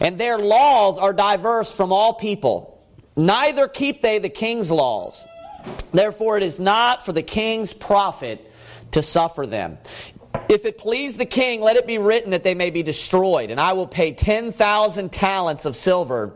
And 0.00 0.20
their 0.20 0.38
laws 0.38 0.98
are 0.98 1.14
diverse 1.14 1.74
from 1.74 1.90
all 1.90 2.12
people. 2.12 2.86
Neither 3.16 3.68
keep 3.68 4.02
they 4.02 4.18
the 4.18 4.28
king's 4.28 4.70
laws. 4.70 5.24
Therefore 5.92 6.36
it 6.36 6.42
is 6.42 6.60
not 6.60 7.04
for 7.04 7.12
the 7.12 7.22
king's 7.22 7.72
profit 7.72 8.46
to 8.92 9.02
suffer 9.02 9.46
them. 9.46 9.78
If 10.48 10.64
it 10.64 10.78
please 10.78 11.16
the 11.16 11.26
king, 11.26 11.60
let 11.60 11.76
it 11.76 11.86
be 11.86 11.98
written 11.98 12.30
that 12.30 12.44
they 12.44 12.54
may 12.54 12.70
be 12.70 12.82
destroyed, 12.82 13.50
and 13.50 13.60
I 13.60 13.72
will 13.72 13.86
pay 13.86 14.12
10,000 14.12 15.12
talents 15.12 15.64
of 15.64 15.76
silver 15.76 16.34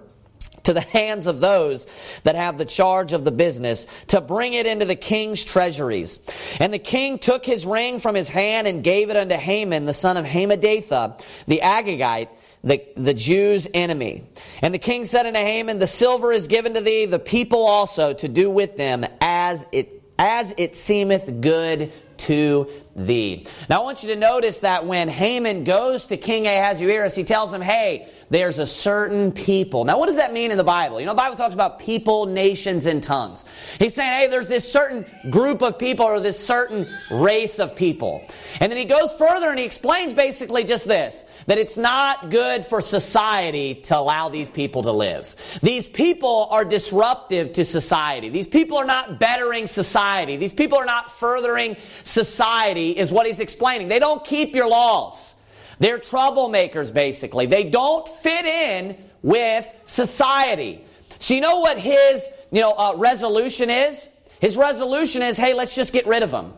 to 0.64 0.72
the 0.72 0.80
hands 0.80 1.26
of 1.26 1.40
those 1.40 1.86
that 2.24 2.34
have 2.34 2.58
the 2.58 2.64
charge 2.64 3.12
of 3.12 3.24
the 3.24 3.30
business 3.30 3.86
to 4.08 4.20
bring 4.20 4.54
it 4.54 4.66
into 4.66 4.84
the 4.84 4.96
king's 4.96 5.44
treasuries. 5.44 6.18
And 6.58 6.72
the 6.72 6.78
king 6.78 7.18
took 7.18 7.44
his 7.44 7.66
ring 7.66 7.98
from 7.98 8.14
his 8.14 8.28
hand 8.28 8.66
and 8.66 8.82
gave 8.82 9.10
it 9.10 9.16
unto 9.16 9.36
Haman, 9.36 9.84
the 9.84 9.94
son 9.94 10.16
of 10.16 10.24
Hammedatha, 10.24 11.22
the 11.46 11.60
Agagite, 11.62 12.28
the, 12.62 12.82
the 12.96 13.14
Jews' 13.14 13.68
enemy. 13.74 14.24
And 14.62 14.72
the 14.72 14.78
king 14.78 15.04
said 15.04 15.26
unto 15.26 15.38
Haman, 15.38 15.78
The 15.78 15.86
silver 15.86 16.32
is 16.32 16.48
given 16.48 16.74
to 16.74 16.80
thee, 16.80 17.04
the 17.04 17.18
people 17.18 17.64
also, 17.64 18.14
to 18.14 18.28
do 18.28 18.50
with 18.50 18.76
them 18.76 19.04
as 19.20 19.66
it, 19.70 20.02
as 20.18 20.54
it 20.56 20.74
seemeth 20.74 21.42
good 21.42 21.92
to 22.16 22.70
thee. 22.96 23.46
Now 23.68 23.80
I 23.80 23.84
want 23.84 24.02
you 24.02 24.10
to 24.10 24.16
notice 24.16 24.60
that 24.60 24.86
when 24.86 25.08
Haman 25.08 25.64
goes 25.64 26.06
to 26.06 26.16
King 26.16 26.46
Ahasuerus, 26.46 27.14
he 27.14 27.24
tells 27.24 27.52
him, 27.52 27.60
hey, 27.60 28.08
there's 28.30 28.58
a 28.58 28.66
certain 28.66 29.32
people. 29.32 29.84
Now 29.84 29.98
what 29.98 30.06
does 30.06 30.16
that 30.16 30.32
mean 30.32 30.50
in 30.50 30.56
the 30.56 30.64
Bible? 30.64 31.00
You 31.00 31.06
know, 31.06 31.12
the 31.12 31.18
Bible 31.18 31.36
talks 31.36 31.54
about 31.54 31.78
people, 31.78 32.26
nations, 32.26 32.86
and 32.86 33.02
tongues. 33.02 33.44
He's 33.78 33.94
saying, 33.94 34.10
hey, 34.10 34.28
there's 34.28 34.48
this 34.48 34.70
certain 34.70 35.04
group 35.30 35.62
of 35.62 35.78
people 35.78 36.06
or 36.06 36.20
this 36.20 36.44
certain 36.44 36.86
race 37.10 37.58
of 37.58 37.74
people. 37.76 38.24
And 38.60 38.70
then 38.70 38.78
he 38.78 38.84
goes 38.84 39.12
further 39.14 39.50
and 39.50 39.58
he 39.58 39.64
explains 39.64 40.14
basically 40.14 40.64
just 40.64 40.86
this, 40.86 41.24
that 41.46 41.58
it's 41.58 41.76
not 41.76 42.30
good 42.30 42.64
for 42.64 42.80
society 42.80 43.74
to 43.74 43.98
allow 43.98 44.28
these 44.28 44.50
people 44.50 44.84
to 44.84 44.92
live. 44.92 45.34
These 45.62 45.88
people 45.88 46.48
are 46.50 46.64
disruptive 46.64 47.52
to 47.54 47.64
society. 47.64 48.28
These 48.28 48.48
people 48.48 48.78
are 48.78 48.84
not 48.84 49.18
bettering 49.18 49.66
society. 49.66 50.36
These 50.36 50.54
people 50.54 50.78
are 50.78 50.86
not 50.86 51.10
furthering 51.10 51.76
society 52.04 52.83
is 52.92 53.12
what 53.12 53.26
he's 53.26 53.40
explaining. 53.40 53.88
They 53.88 53.98
don't 53.98 54.24
keep 54.24 54.54
your 54.54 54.68
laws. 54.68 55.34
They're 55.78 55.98
troublemakers, 55.98 56.92
basically. 56.92 57.46
They 57.46 57.64
don't 57.64 58.06
fit 58.08 58.44
in 58.44 58.96
with 59.22 59.66
society. 59.84 60.84
So 61.18 61.34
you 61.34 61.40
know 61.40 61.60
what 61.60 61.78
his 61.78 62.28
you 62.50 62.60
know 62.60 62.72
uh, 62.72 62.94
resolution 62.96 63.70
is? 63.70 64.10
His 64.40 64.56
resolution 64.56 65.22
is, 65.22 65.36
hey, 65.36 65.54
let's 65.54 65.74
just 65.74 65.92
get 65.92 66.06
rid 66.06 66.22
of 66.22 66.30
them. 66.30 66.52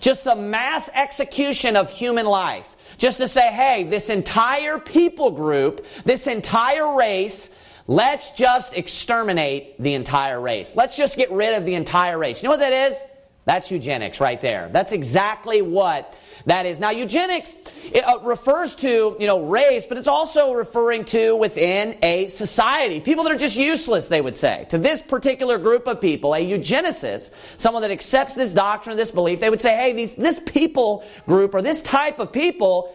Just 0.00 0.26
a 0.26 0.34
mass 0.34 0.90
execution 0.94 1.76
of 1.76 1.90
human 1.90 2.26
life. 2.26 2.76
Just 2.98 3.18
to 3.18 3.28
say, 3.28 3.52
hey, 3.52 3.84
this 3.84 4.08
entire 4.08 4.78
people 4.78 5.30
group, 5.30 5.84
this 6.04 6.26
entire 6.26 6.96
race, 6.96 7.54
let's 7.86 8.30
just 8.32 8.74
exterminate 8.76 9.80
the 9.80 9.94
entire 9.94 10.40
race. 10.40 10.74
Let's 10.74 10.96
just 10.96 11.16
get 11.16 11.30
rid 11.30 11.54
of 11.54 11.64
the 11.64 11.74
entire 11.74 12.18
race. 12.18 12.42
You 12.42 12.48
know 12.48 12.54
what 12.54 12.60
that 12.60 12.72
is? 12.90 13.02
That's 13.46 13.70
eugenics 13.70 14.20
right 14.20 14.40
there. 14.40 14.68
That's 14.72 14.90
exactly 14.90 15.62
what 15.62 16.18
that 16.46 16.66
is. 16.66 16.80
Now, 16.80 16.90
eugenics 16.90 17.54
uh, 17.94 18.18
refers 18.24 18.74
to, 18.76 19.16
you 19.20 19.26
know, 19.28 19.44
race, 19.44 19.86
but 19.86 19.98
it's 19.98 20.08
also 20.08 20.52
referring 20.52 21.04
to 21.06 21.36
within 21.36 21.96
a 22.02 22.26
society. 22.26 23.00
People 23.00 23.22
that 23.22 23.32
are 23.32 23.38
just 23.38 23.56
useless, 23.56 24.08
they 24.08 24.20
would 24.20 24.36
say. 24.36 24.66
To 24.70 24.78
this 24.78 25.00
particular 25.00 25.58
group 25.58 25.86
of 25.86 26.00
people, 26.00 26.34
a 26.34 26.38
eugenicist, 26.38 27.30
someone 27.56 27.82
that 27.82 27.92
accepts 27.92 28.34
this 28.34 28.52
doctrine, 28.52 28.96
this 28.96 29.12
belief, 29.12 29.38
they 29.38 29.48
would 29.48 29.60
say, 29.60 29.76
hey, 29.76 29.92
these, 29.92 30.16
this 30.16 30.40
people 30.44 31.04
group 31.26 31.54
or 31.54 31.62
this 31.62 31.82
type 31.82 32.18
of 32.18 32.32
people, 32.32 32.92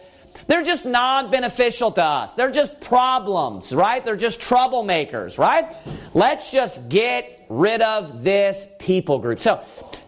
they're 0.48 0.64
just 0.64 0.86
non 0.86 1.32
beneficial 1.32 1.94
to 1.94 2.04
us. 2.04 2.36
They're 2.36 2.52
just 2.52 2.82
problems, 2.82 3.74
right? 3.74 4.04
They're 4.04 4.18
just 4.18 4.42
troublemakers, 4.42 5.38
right? 5.38 5.74
Let's 6.14 6.52
just 6.52 6.90
get 6.90 7.46
rid 7.48 7.82
of 7.82 8.24
this 8.24 8.68
people 8.80 9.20
group. 9.20 9.40
So, 9.40 9.64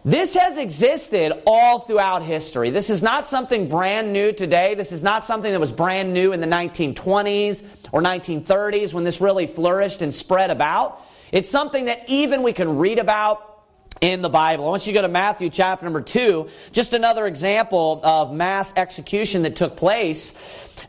this 0.06 0.34
has 0.34 0.58
existed 0.58 1.42
all 1.48 1.80
throughout 1.80 2.24
history. 2.24 2.70
This 2.70 2.90
is 2.90 3.02
not 3.02 3.26
something 3.26 3.70
brand 3.70 4.12
new 4.12 4.34
today. 4.34 4.76
This 4.76 4.92
is 4.92 5.02
not 5.02 5.24
something 5.24 5.52
that 5.52 5.60
was 5.60 5.72
brand 5.72 6.14
new 6.14 6.34
in 6.34 6.42
the 6.42 6.48
1920s 6.48 7.64
or 7.92 8.02
1930s 8.02 8.94
when 8.94 9.04
this 9.04 9.22
really 9.22 9.48
flourished 9.48 10.02
and 10.02 10.14
spread 10.14 10.52
about. 10.52 11.02
It's 11.32 11.50
something 11.50 11.86
that 11.86 12.04
even 12.08 12.44
we 12.44 12.52
can 12.54 12.78
read 12.78 13.00
about 13.00 13.54
in 14.02 14.22
the 14.22 14.30
Bible. 14.30 14.66
I 14.66 14.70
want 14.70 14.86
you 14.86 14.92
to 14.92 14.98
go 14.98 15.02
to 15.04 15.08
Matthew 15.08 15.50
chapter 15.50 15.86
number 15.86 16.02
2, 16.02 16.50
just 16.74 16.94
another 16.94 17.26
example 17.26 18.02
of 18.04 18.34
mass 18.34 18.74
execution 18.76 19.44
that 19.44 19.56
took 19.56 19.78
place. 19.78 20.34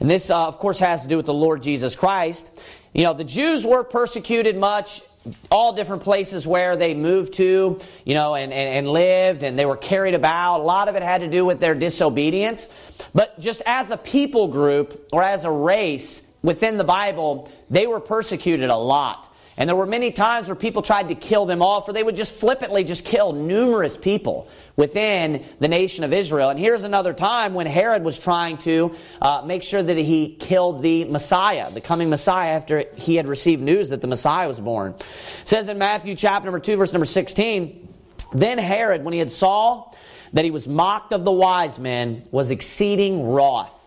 And 0.01 0.11
this, 0.11 0.31
uh, 0.31 0.49
of 0.49 0.59
course, 0.59 0.81
has 0.81 1.03
to 1.03 1.09
do 1.09 1.17
with 1.17 1.27
the 1.27 1.35
Lord 1.35 1.63
Jesus 1.63 1.95
Christ. 1.95 2.51
You 2.93 3.05
know, 3.05 3.15
the 3.15 3.25
Jews 3.25 3.65
were 3.65 3.85
persecuted 3.85 4.57
much 4.57 5.03
all 5.51 5.73
different 5.73 6.03
places 6.03 6.47
where 6.47 6.77
they 6.77 6.95
moved 6.95 7.35
to, 7.35 7.79
you 8.05 8.15
know, 8.15 8.35
and, 8.35 8.53
and, 8.53 8.79
and, 8.79 8.89
lived, 8.89 9.43
and 9.43 9.59
they 9.59 9.65
were 9.65 9.77
carried 9.77 10.15
about. 10.15 10.61
A 10.61 10.63
lot 10.63 10.89
of 10.89 10.97
it 10.97 11.03
had 11.03 11.23
to 11.23 11.29
do 11.29 11.45
with 11.47 11.61
their 11.61 11.75
disobedience. 11.75 12.69
But 13.15 13.39
just 13.41 13.63
as 13.65 13.91
a 13.91 13.97
people 13.97 14.49
group 14.49 15.09
or 15.13 15.23
as 15.23 15.45
a 15.45 15.51
race 15.51 16.23
within 16.43 16.77
the 16.77 16.85
Bible, 16.85 17.51
they 17.71 17.87
were 17.87 18.01
persecuted 18.01 18.69
a 18.71 18.77
lot. 18.77 19.34
And 19.57 19.69
there 19.69 19.77
were 19.77 19.87
many 19.87 20.11
times 20.11 20.49
where 20.49 20.57
people 20.57 20.83
tried 20.83 21.09
to 21.09 21.15
kill 21.15 21.47
them 21.47 21.63
off, 21.63 21.89
or 21.89 21.93
they 21.93 22.03
would 22.03 22.17
just 22.17 22.35
flippantly 22.35 22.83
just 22.83 23.05
kill 23.05 23.33
numerous 23.33 23.97
people 23.97 24.49
within 24.77 25.45
the 25.61 25.69
nation 25.69 26.03
of 26.03 26.13
Israel. 26.13 26.51
And 26.51 26.59
here's 26.59 26.83
another 26.83 27.13
time 27.13 27.55
when 27.55 27.67
Herod 27.67 28.03
was 28.03 28.19
trying 28.19 28.59
to 28.59 28.97
uh, 29.23 29.43
make 29.47 29.63
sure 29.63 29.83
that 29.83 29.97
he 29.97 30.35
killed 30.41 30.83
the 30.83 31.05
Messiah, 31.05 31.71
the 31.71 31.81
coming 31.81 32.11
Messiah, 32.11 32.51
after 32.51 32.85
he 32.97 33.15
had 33.15 33.29
received 33.29 33.63
news 33.63 33.91
that 33.91 34.01
the 34.01 34.09
Messiah 34.09 34.49
was 34.49 34.59
born. 34.59 34.93
It 34.93 35.07
says 35.45 35.69
in 35.69 35.79
Matthew 35.79 36.17
chapter 36.17 36.47
number 36.47 36.59
2, 36.59 36.77
verse 36.77 36.93
number 36.93 37.07
16, 37.07 37.89
Then 38.33 38.59
Herod, 38.59 39.05
when 39.05 39.13
he 39.13 39.21
had 39.21 39.31
saw 39.31 39.93
that 40.33 40.45
he 40.45 40.51
was 40.51 40.67
mocked 40.67 41.13
of 41.13 41.25
the 41.25 41.31
wise 41.31 41.79
men, 41.79 42.27
was 42.33 42.51
exceeding 42.51 43.23
wroth 43.23 43.84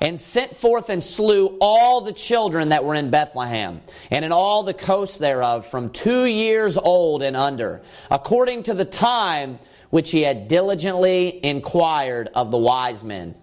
and 0.00 0.18
sent 0.18 0.56
forth 0.56 0.88
and 0.88 1.02
slew 1.02 1.58
all 1.60 2.00
the 2.00 2.12
children 2.12 2.70
that 2.70 2.84
were 2.84 2.94
in 2.94 3.10
Bethlehem 3.10 3.82
and 4.10 4.24
in 4.24 4.32
all 4.32 4.62
the 4.62 4.74
coasts 4.74 5.18
thereof 5.18 5.66
from 5.66 5.90
two 5.90 6.24
years 6.24 6.76
old 6.76 7.22
and 7.22 7.36
under, 7.36 7.82
according 8.10 8.62
to 8.64 8.74
the 8.74 8.84
time 8.84 9.58
which 9.90 10.10
he 10.10 10.22
had 10.22 10.48
diligently 10.48 11.44
inquired 11.44 12.30
of 12.34 12.50
the 12.50 12.56
wise 12.58 13.02
men. 13.04 13.34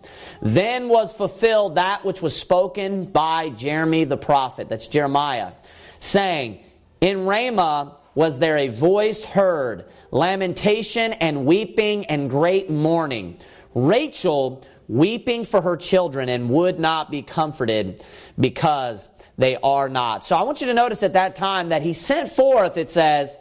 Then 0.41 0.89
was 0.89 1.13
fulfilled 1.13 1.75
that 1.75 2.05
which 2.05 2.21
was 2.21 2.39
spoken 2.39 3.05
by 3.05 3.49
Jeremy 3.49 4.05
the 4.05 4.17
prophet, 4.17 4.69
that's 4.69 4.87
Jeremiah, 4.87 5.51
saying, 5.99 6.63
In 7.01 7.25
Ramah 7.25 7.97
was 8.15 8.39
there 8.39 8.57
a 8.57 8.69
voice 8.69 9.23
heard, 9.23 9.85
lamentation 10.09 11.13
and 11.13 11.45
weeping 11.45 12.05
and 12.05 12.29
great 12.29 12.69
mourning. 12.69 13.37
Rachel 13.75 14.65
weeping 14.87 15.45
for 15.45 15.61
her 15.61 15.75
children 15.75 16.29
and 16.29 16.49
would 16.49 16.79
not 16.79 17.11
be 17.11 17.21
comforted 17.21 18.03
because 18.39 19.09
they 19.37 19.57
are 19.57 19.89
not. 19.89 20.23
So 20.23 20.35
I 20.35 20.43
want 20.43 20.61
you 20.61 20.67
to 20.67 20.73
notice 20.73 21.03
at 21.03 21.13
that 21.13 21.35
time 21.35 21.69
that 21.69 21.81
he 21.81 21.93
sent 21.93 22.31
forth, 22.31 22.77
it 22.77 22.89
says, 22.89 23.37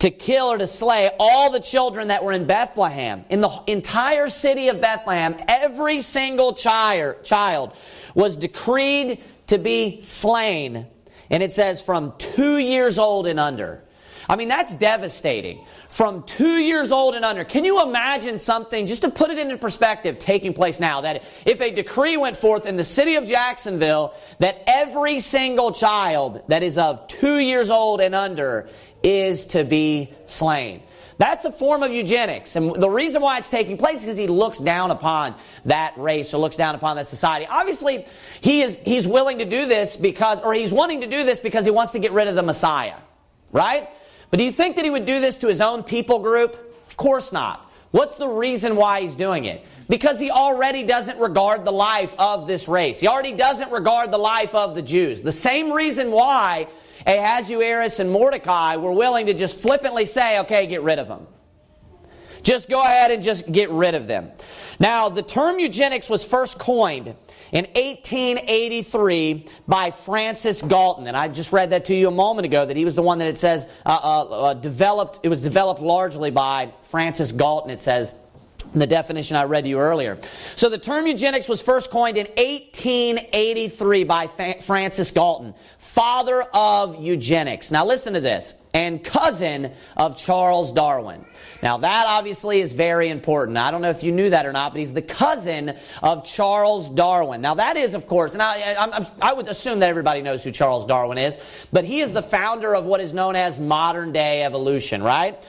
to 0.00 0.10
kill 0.10 0.46
or 0.46 0.58
to 0.58 0.66
slay 0.66 1.10
all 1.18 1.50
the 1.50 1.60
children 1.60 2.08
that 2.08 2.22
were 2.24 2.32
in 2.32 2.46
Bethlehem. 2.46 3.24
In 3.30 3.40
the 3.40 3.50
entire 3.66 4.28
city 4.28 4.68
of 4.68 4.80
Bethlehem, 4.80 5.36
every 5.48 6.00
single 6.00 6.52
child, 6.52 7.72
was 8.14 8.36
decreed 8.36 9.22
to 9.46 9.58
be 9.58 10.00
slain. 10.02 10.86
And 11.30 11.42
it 11.42 11.52
says 11.52 11.80
from 11.80 12.12
two 12.18 12.58
years 12.58 12.98
old 12.98 13.26
and 13.26 13.40
under. 13.40 13.83
I 14.28 14.36
mean, 14.36 14.48
that's 14.48 14.74
devastating. 14.74 15.64
From 15.88 16.22
two 16.24 16.58
years 16.58 16.92
old 16.92 17.14
and 17.14 17.24
under. 17.24 17.44
Can 17.44 17.64
you 17.64 17.82
imagine 17.82 18.38
something, 18.38 18.86
just 18.86 19.02
to 19.02 19.10
put 19.10 19.30
it 19.30 19.38
into 19.38 19.56
perspective, 19.56 20.18
taking 20.18 20.54
place 20.54 20.80
now? 20.80 21.02
That 21.02 21.22
if 21.44 21.60
a 21.60 21.70
decree 21.70 22.16
went 22.16 22.36
forth 22.36 22.66
in 22.66 22.76
the 22.76 22.84
city 22.84 23.16
of 23.16 23.26
Jacksonville 23.26 24.14
that 24.38 24.62
every 24.66 25.20
single 25.20 25.72
child 25.72 26.42
that 26.48 26.62
is 26.62 26.78
of 26.78 27.06
two 27.08 27.38
years 27.38 27.70
old 27.70 28.00
and 28.00 28.14
under 28.14 28.68
is 29.02 29.46
to 29.46 29.64
be 29.64 30.10
slain. 30.24 30.82
That's 31.16 31.44
a 31.44 31.52
form 31.52 31.82
of 31.82 31.92
eugenics. 31.92 32.56
And 32.56 32.74
the 32.74 32.90
reason 32.90 33.22
why 33.22 33.38
it's 33.38 33.48
taking 33.48 33.76
place 33.76 33.98
is 33.98 34.04
because 34.04 34.16
he 34.16 34.26
looks 34.26 34.58
down 34.58 34.90
upon 34.90 35.34
that 35.64 35.96
race 35.96 36.34
or 36.34 36.38
looks 36.38 36.56
down 36.56 36.74
upon 36.74 36.96
that 36.96 37.06
society. 37.06 37.46
Obviously, 37.48 38.04
he 38.40 38.62
is, 38.62 38.78
he's 38.84 39.06
willing 39.06 39.38
to 39.38 39.44
do 39.44 39.66
this 39.66 39.96
because, 39.96 40.40
or 40.40 40.52
he's 40.54 40.72
wanting 40.72 41.02
to 41.02 41.06
do 41.06 41.24
this 41.24 41.38
because 41.38 41.64
he 41.64 41.70
wants 41.70 41.92
to 41.92 41.98
get 42.00 42.12
rid 42.12 42.26
of 42.26 42.34
the 42.34 42.42
Messiah. 42.42 42.96
Right? 43.52 43.88
But 44.34 44.38
do 44.38 44.44
you 44.46 44.50
think 44.50 44.74
that 44.74 44.84
he 44.84 44.90
would 44.90 45.04
do 45.04 45.20
this 45.20 45.36
to 45.36 45.46
his 45.46 45.60
own 45.60 45.84
people 45.84 46.18
group? 46.18 46.58
Of 46.88 46.96
course 46.96 47.30
not. 47.30 47.70
What's 47.92 48.16
the 48.16 48.26
reason 48.26 48.74
why 48.74 49.02
he's 49.02 49.14
doing 49.14 49.44
it? 49.44 49.64
Because 49.88 50.18
he 50.18 50.32
already 50.32 50.82
doesn't 50.82 51.20
regard 51.20 51.64
the 51.64 51.70
life 51.70 52.12
of 52.18 52.48
this 52.48 52.66
race. 52.66 52.98
He 52.98 53.06
already 53.06 53.30
doesn't 53.30 53.70
regard 53.70 54.10
the 54.10 54.18
life 54.18 54.52
of 54.56 54.74
the 54.74 54.82
Jews. 54.82 55.22
The 55.22 55.30
same 55.30 55.70
reason 55.70 56.10
why 56.10 56.66
Ahasuerus 57.06 58.00
and 58.00 58.10
Mordecai 58.10 58.74
were 58.74 58.90
willing 58.90 59.26
to 59.26 59.34
just 59.34 59.60
flippantly 59.60 60.04
say, 60.04 60.40
okay, 60.40 60.66
get 60.66 60.82
rid 60.82 60.98
of 60.98 61.06
them. 61.06 61.28
Just 62.42 62.68
go 62.68 62.82
ahead 62.82 63.12
and 63.12 63.22
just 63.22 63.52
get 63.52 63.70
rid 63.70 63.94
of 63.94 64.08
them. 64.08 64.32
Now, 64.80 65.10
the 65.10 65.22
term 65.22 65.60
eugenics 65.60 66.10
was 66.10 66.24
first 66.24 66.58
coined 66.58 67.14
in 67.54 67.66
1883 67.76 69.46
by 69.68 69.92
Francis 69.92 70.60
Galton. 70.60 71.06
And 71.06 71.16
I 71.16 71.28
just 71.28 71.52
read 71.52 71.70
that 71.70 71.84
to 71.86 71.94
you 71.94 72.08
a 72.08 72.10
moment 72.10 72.46
ago 72.46 72.66
that 72.66 72.76
he 72.76 72.84
was 72.84 72.96
the 72.96 73.02
one 73.02 73.18
that 73.18 73.28
it 73.28 73.38
says 73.38 73.68
uh, 73.86 73.98
uh, 74.02 74.22
uh, 74.22 74.54
developed, 74.54 75.20
it 75.22 75.28
was 75.28 75.40
developed 75.40 75.80
largely 75.80 76.32
by 76.32 76.72
Francis 76.82 77.30
Galton, 77.30 77.70
it 77.70 77.80
says 77.80 78.12
the 78.80 78.86
definition 78.86 79.36
I 79.36 79.44
read 79.44 79.64
to 79.64 79.70
you 79.70 79.78
earlier. 79.78 80.18
So 80.56 80.68
the 80.68 80.78
term 80.78 81.06
eugenics 81.06 81.48
was 81.48 81.62
first 81.62 81.90
coined 81.90 82.16
in 82.16 82.26
1883 82.26 84.04
by 84.04 84.26
Francis 84.60 85.10
Galton, 85.10 85.54
father 85.78 86.42
of 86.42 87.00
eugenics. 87.00 87.70
Now 87.70 87.86
listen 87.86 88.14
to 88.14 88.20
this. 88.20 88.54
and 88.74 89.04
cousin 89.04 89.70
of 89.96 90.16
Charles 90.16 90.72
Darwin. 90.72 91.24
Now, 91.62 91.78
that 91.78 92.06
obviously 92.08 92.60
is 92.60 92.72
very 92.72 93.08
important. 93.08 93.56
I 93.56 93.70
don't 93.70 93.80
know 93.80 93.90
if 93.90 94.02
you 94.02 94.10
knew 94.10 94.30
that 94.30 94.46
or 94.46 94.52
not, 94.52 94.72
but 94.72 94.80
he's 94.80 94.92
the 94.92 95.00
cousin 95.00 95.76
of 96.02 96.24
Charles 96.24 96.90
Darwin. 96.90 97.40
Now, 97.40 97.54
that 97.54 97.76
is, 97.76 97.94
of 97.94 98.08
course, 98.08 98.32
and 98.32 98.42
I, 98.42 98.74
I, 98.74 99.10
I, 99.22 99.32
would 99.32 99.46
assume 99.46 99.78
that 99.78 99.88
everybody 99.88 100.22
knows 100.22 100.42
who 100.42 100.50
Charles 100.50 100.86
Darwin 100.86 101.18
is, 101.18 101.38
but 101.72 101.84
he 101.84 102.00
is 102.00 102.12
the 102.12 102.22
founder 102.22 102.74
of 102.74 102.84
what 102.84 103.00
is 103.00 103.14
known 103.14 103.36
as 103.36 103.60
modern 103.60 104.12
day 104.12 104.42
evolution, 104.42 105.04
right? 105.04 105.40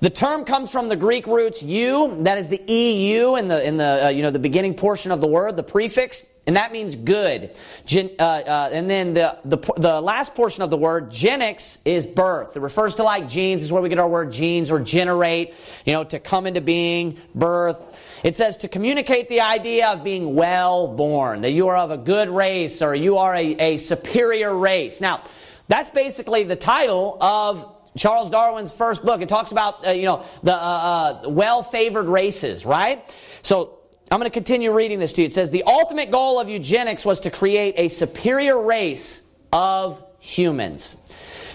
The 0.00 0.10
term 0.10 0.44
comes 0.44 0.70
from 0.70 0.88
the 0.88 0.94
Greek 0.94 1.26
roots 1.26 1.60
"eu," 1.60 2.22
that 2.22 2.38
is 2.38 2.48
the 2.48 2.62
EU 2.72 3.34
in 3.34 3.48
the, 3.48 3.66
in 3.66 3.76
the, 3.76 4.06
uh, 4.06 4.08
you 4.10 4.22
know, 4.22 4.30
the 4.30 4.38
beginning 4.38 4.74
portion 4.74 5.10
of 5.10 5.20
the 5.20 5.26
word, 5.26 5.56
the 5.56 5.64
prefix, 5.64 6.24
and 6.46 6.56
that 6.56 6.72
means 6.72 6.94
good. 6.94 7.50
Gen, 7.84 8.12
uh, 8.18 8.22
uh, 8.22 8.70
and 8.72 8.88
then 8.88 9.12
the, 9.12 9.36
the, 9.44 9.58
the 9.76 10.00
last 10.00 10.36
portion 10.36 10.62
of 10.62 10.70
the 10.70 10.76
word, 10.76 11.10
genix, 11.10 11.78
is 11.84 12.06
birth. 12.06 12.56
It 12.56 12.60
refers 12.60 12.94
to 12.94 13.02
like 13.02 13.28
genes, 13.28 13.60
this 13.60 13.66
is 13.66 13.72
where 13.72 13.82
we 13.82 13.88
get 13.88 13.98
our 13.98 14.08
word 14.08 14.30
genes 14.30 14.70
or 14.70 14.78
generate, 14.78 15.52
you 15.84 15.92
know, 15.92 16.04
to 16.04 16.20
come 16.20 16.46
into 16.46 16.60
being, 16.60 17.18
birth. 17.34 18.00
It 18.22 18.36
says 18.36 18.56
to 18.58 18.68
communicate 18.68 19.28
the 19.28 19.40
idea 19.40 19.88
of 19.88 20.04
being 20.04 20.36
well 20.36 20.86
born, 20.86 21.40
that 21.40 21.50
you 21.50 21.68
are 21.68 21.76
of 21.76 21.90
a 21.90 21.98
good 21.98 22.28
race 22.28 22.82
or 22.82 22.94
you 22.94 23.18
are 23.18 23.34
a, 23.34 23.44
a 23.56 23.76
superior 23.76 24.56
race. 24.56 25.00
Now, 25.00 25.24
that's 25.66 25.90
basically 25.90 26.44
the 26.44 26.56
title 26.56 27.18
of 27.20 27.77
Charles 27.98 28.30
Darwin's 28.30 28.72
first 28.72 29.04
book. 29.04 29.20
It 29.20 29.28
talks 29.28 29.52
about, 29.52 29.86
uh, 29.86 29.90
you 29.90 30.06
know, 30.06 30.24
the 30.42 30.54
uh, 30.54 31.22
uh, 31.24 31.28
well 31.28 31.62
favored 31.62 32.06
races, 32.06 32.64
right? 32.64 33.14
So 33.42 33.78
I'm 34.10 34.18
going 34.18 34.30
to 34.30 34.34
continue 34.34 34.72
reading 34.72 34.98
this 34.98 35.12
to 35.14 35.22
you. 35.22 35.26
It 35.26 35.34
says, 35.34 35.50
The 35.50 35.64
ultimate 35.64 36.10
goal 36.10 36.40
of 36.40 36.48
eugenics 36.48 37.04
was 37.04 37.20
to 37.20 37.30
create 37.30 37.74
a 37.76 37.88
superior 37.88 38.60
race 38.60 39.22
of 39.52 40.02
humans. 40.20 40.96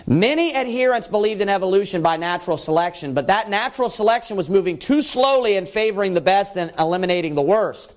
Many 0.05 0.53
adherents 0.53 1.07
believed 1.07 1.39
in 1.39 1.47
evolution 1.47 2.01
by 2.01 2.17
natural 2.17 2.57
selection, 2.57 3.13
but 3.13 3.27
that 3.27 3.50
natural 3.50 3.88
selection 3.88 4.35
was 4.35 4.50
moving 4.50 4.77
too 4.77 5.01
slowly 5.01 5.55
in 5.55 5.65
favoring 5.65 6.13
the 6.13 6.21
best 6.21 6.57
and 6.57 6.73
eliminating 6.77 7.35
the 7.35 7.41
worst. 7.41 7.95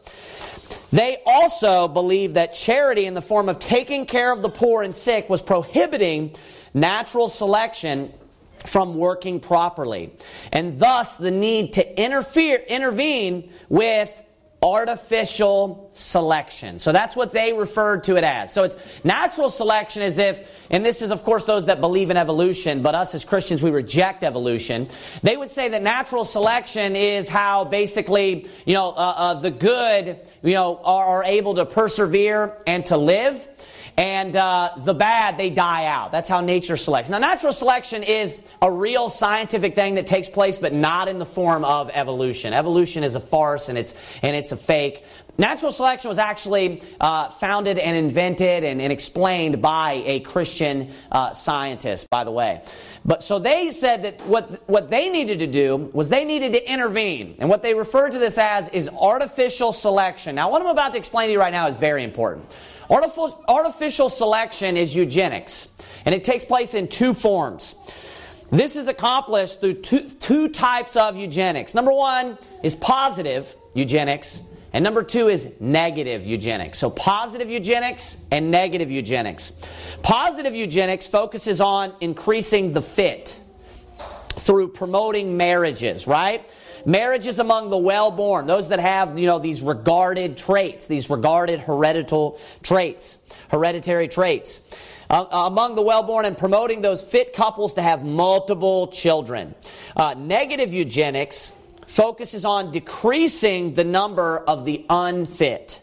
They 0.93 1.19
also 1.27 1.89
believed 1.89 2.35
that 2.35 2.55
charity 2.55 3.07
in 3.07 3.15
the 3.15 3.23
form 3.23 3.49
of 3.49 3.59
taking 3.59 4.07
care 4.07 4.33
of 4.33 4.41
the 4.41 4.49
poor 4.49 4.83
and 4.83 4.95
sick 4.95 5.29
was 5.29 5.43
prohibiting 5.43 6.37
natural 6.75 7.29
selection 7.29 8.13
from 8.65 8.95
working 8.97 9.41
properly. 9.41 10.13
And 10.53 10.79
thus 10.79 11.17
the 11.17 11.31
need 11.31 11.75
to 11.75 12.03
interfere, 12.03 12.63
intervene 12.69 13.51
with 13.69 14.25
artificial 14.63 15.91
selection. 15.93 16.79
So 16.79 16.91
that's 16.91 17.15
what 17.15 17.33
they 17.33 17.53
referred 17.53 18.05
to 18.05 18.17
it 18.17 18.25
as. 18.25 18.53
So 18.53 18.65
it's 18.65 18.77
natural 19.05 19.51
selection 19.51 20.03
as 20.03 20.19
if, 20.19 20.51
and 20.71 20.85
this 20.85 21.03
is 21.03 21.11
of 21.11 21.25
course 21.25 21.45
those 21.45 21.67
that 21.67 21.81
believe 21.81 22.11
in 22.11 22.17
evolution, 22.17 22.83
but 22.83 22.95
us 22.95 23.15
as 23.15 23.25
Christians, 23.25 23.63
we 23.63 23.71
reject 23.71 24.25
evolution. 24.25 24.89
They 25.23 25.37
would 25.37 25.51
say 25.51 25.69
that 25.69 25.83
natural 25.83 26.25
selection 26.25 26.97
is 26.97 27.29
how 27.29 27.65
basically, 27.65 28.49
you 28.65 28.75
know, 28.75 28.91
uh, 28.91 29.15
uh, 29.17 29.35
the 29.35 29.51
good, 29.51 30.21
you 30.43 30.55
know, 30.55 30.81
are, 30.83 31.05
are 31.05 31.25
able 31.25 31.55
to 31.57 31.67
persevere 31.67 32.57
and 32.67 32.85
to 32.87 32.97
live 32.97 33.49
and 33.97 34.37
uh, 34.37 34.71
the 34.77 34.93
bad 34.93 35.39
they 35.39 35.51
die 35.51 35.87
out. 35.87 36.13
That's 36.13 36.29
how 36.29 36.41
nature 36.41 36.77
selects. 36.77 37.09
Now 37.09 37.19
natural 37.19 37.53
selection 37.53 38.03
is 38.03 38.41
a 38.61 38.71
real 38.71 39.09
scientific 39.09 39.75
thing 39.75 39.95
that 39.95 40.07
takes 40.07 40.29
place 40.29 40.59
but 40.59 40.73
not 40.73 41.09
in 41.09 41.19
the 41.19 41.27
form 41.27 41.65
of 41.65 41.91
evolution. 41.93 42.53
Evolution 42.53 43.05
is 43.05 43.15
a 43.15 43.21
farce 43.21 43.69
and 43.69 43.79
it's 43.79 43.95
and 44.23 44.37
it's 44.37 44.53
a 44.53 44.57
fake. 44.57 45.05
Natural 45.39 45.71
selection 45.71 46.09
was 46.09 46.19
actually 46.19 46.83
uh, 46.99 47.29
founded 47.29 47.77
and 47.77 47.95
invented 47.95 48.65
and, 48.65 48.81
and, 48.81 48.91
explained 48.91 49.61
by 49.61 50.03
a 50.07 50.21
christian 50.21 50.91
uh, 51.13 51.33
scientist 51.35 52.09
by 52.11 52.25
the 52.25 52.31
way. 52.31 52.63
But 53.05 53.23
so 53.23 53.39
they 53.39 53.71
said 53.71 54.05
that 54.05 54.27
what 54.27 54.69
what 54.69 54.89
they 54.89 55.09
needed 55.09 55.39
to 55.39 55.47
do 55.47 55.91
was 55.93 56.11
they 56.11 56.25
needed 56.25 56.53
to 56.53 56.71
intervene. 56.71 57.37
And 57.39 57.49
what 57.49 57.63
they 57.63 57.73
referred 57.73 58.11
to 58.11 58.19
this 58.19 58.37
as 58.37 58.69
is 58.71 58.91
artificial 58.91 59.73
selection. 59.73 60.35
Now 60.35 60.51
what 60.51 60.61
i'm 60.61 60.69
about 60.69 60.93
to 60.93 60.99
explain 60.99 61.29
to 61.29 61.33
you 61.33 61.41
right 61.41 61.53
now 61.53 61.69
is 61.69 61.77
very 61.79 62.05
important 62.05 62.55
Artificial 62.91 64.09
selection 64.09 64.77
is 64.77 64.95
eugenics, 64.95 65.69
and 66.05 66.15
it 66.15 66.25
takes 66.25 66.45
place 66.45 66.75
in 66.75 66.89
two 66.89 67.13
forms. 67.13 67.75
This 68.51 68.77
is 68.77 68.87
accomplished 68.87 69.61
through 69.61 69.75
two, 69.75 70.09
two 70.09 70.49
types 70.49 70.95
of 70.95 71.17
eugenics. 71.17 71.75
Number 71.75 71.93
one 71.93 72.39
is 72.63 72.77
positive 72.77 73.55
eugenics, 73.75 74.41
and 74.73 74.85
number 74.85 75.03
two 75.03 75.29
is 75.29 75.53
negative 75.59 76.27
eugenics. 76.27 76.79
So, 76.79 76.89
positive 76.91 77.51
eugenics 77.51 78.19
and 78.31 78.51
negative 78.51 78.91
eugenics. 78.91 79.53
Positive 80.03 80.55
eugenics 80.55 81.09
focuses 81.09 81.61
on 81.61 81.93
increasing 82.01 82.73
the 82.73 82.83
fit 82.83 83.39
through 84.39 84.69
promoting 84.69 85.37
marriages, 85.37 86.07
right? 86.07 86.49
Marriages 86.87 87.41
among 87.41 87.69
the 87.69 87.77
well-born, 87.77 88.47
those 88.47 88.69
that 88.69 88.79
have, 88.79 89.19
you 89.19 89.27
know, 89.27 89.41
these 89.41 89.61
regarded 89.61 90.39
traits, 90.39 90.87
these 90.87 91.11
regarded 91.11 91.59
hereditary 91.59 92.31
traits, 92.63 93.19
hereditary 93.51 94.07
traits. 94.07 94.63
Uh, 95.11 95.27
among 95.33 95.75
the 95.75 95.83
well-born 95.83 96.25
and 96.25 96.39
promoting 96.39 96.81
those 96.81 97.03
fit 97.03 97.33
couples 97.33 97.75
to 97.75 97.83
have 97.83 98.05
multiple 98.05 98.87
children. 98.87 99.53
Uh, 99.97 100.15
negative 100.15 100.73
eugenics 100.73 101.51
focuses 101.89 102.45
on 102.45 102.71
decreasing 102.71 103.75
the 103.75 103.85
number 103.85 104.39
of 104.39 104.65
the 104.65 104.87
unfit 104.89 105.83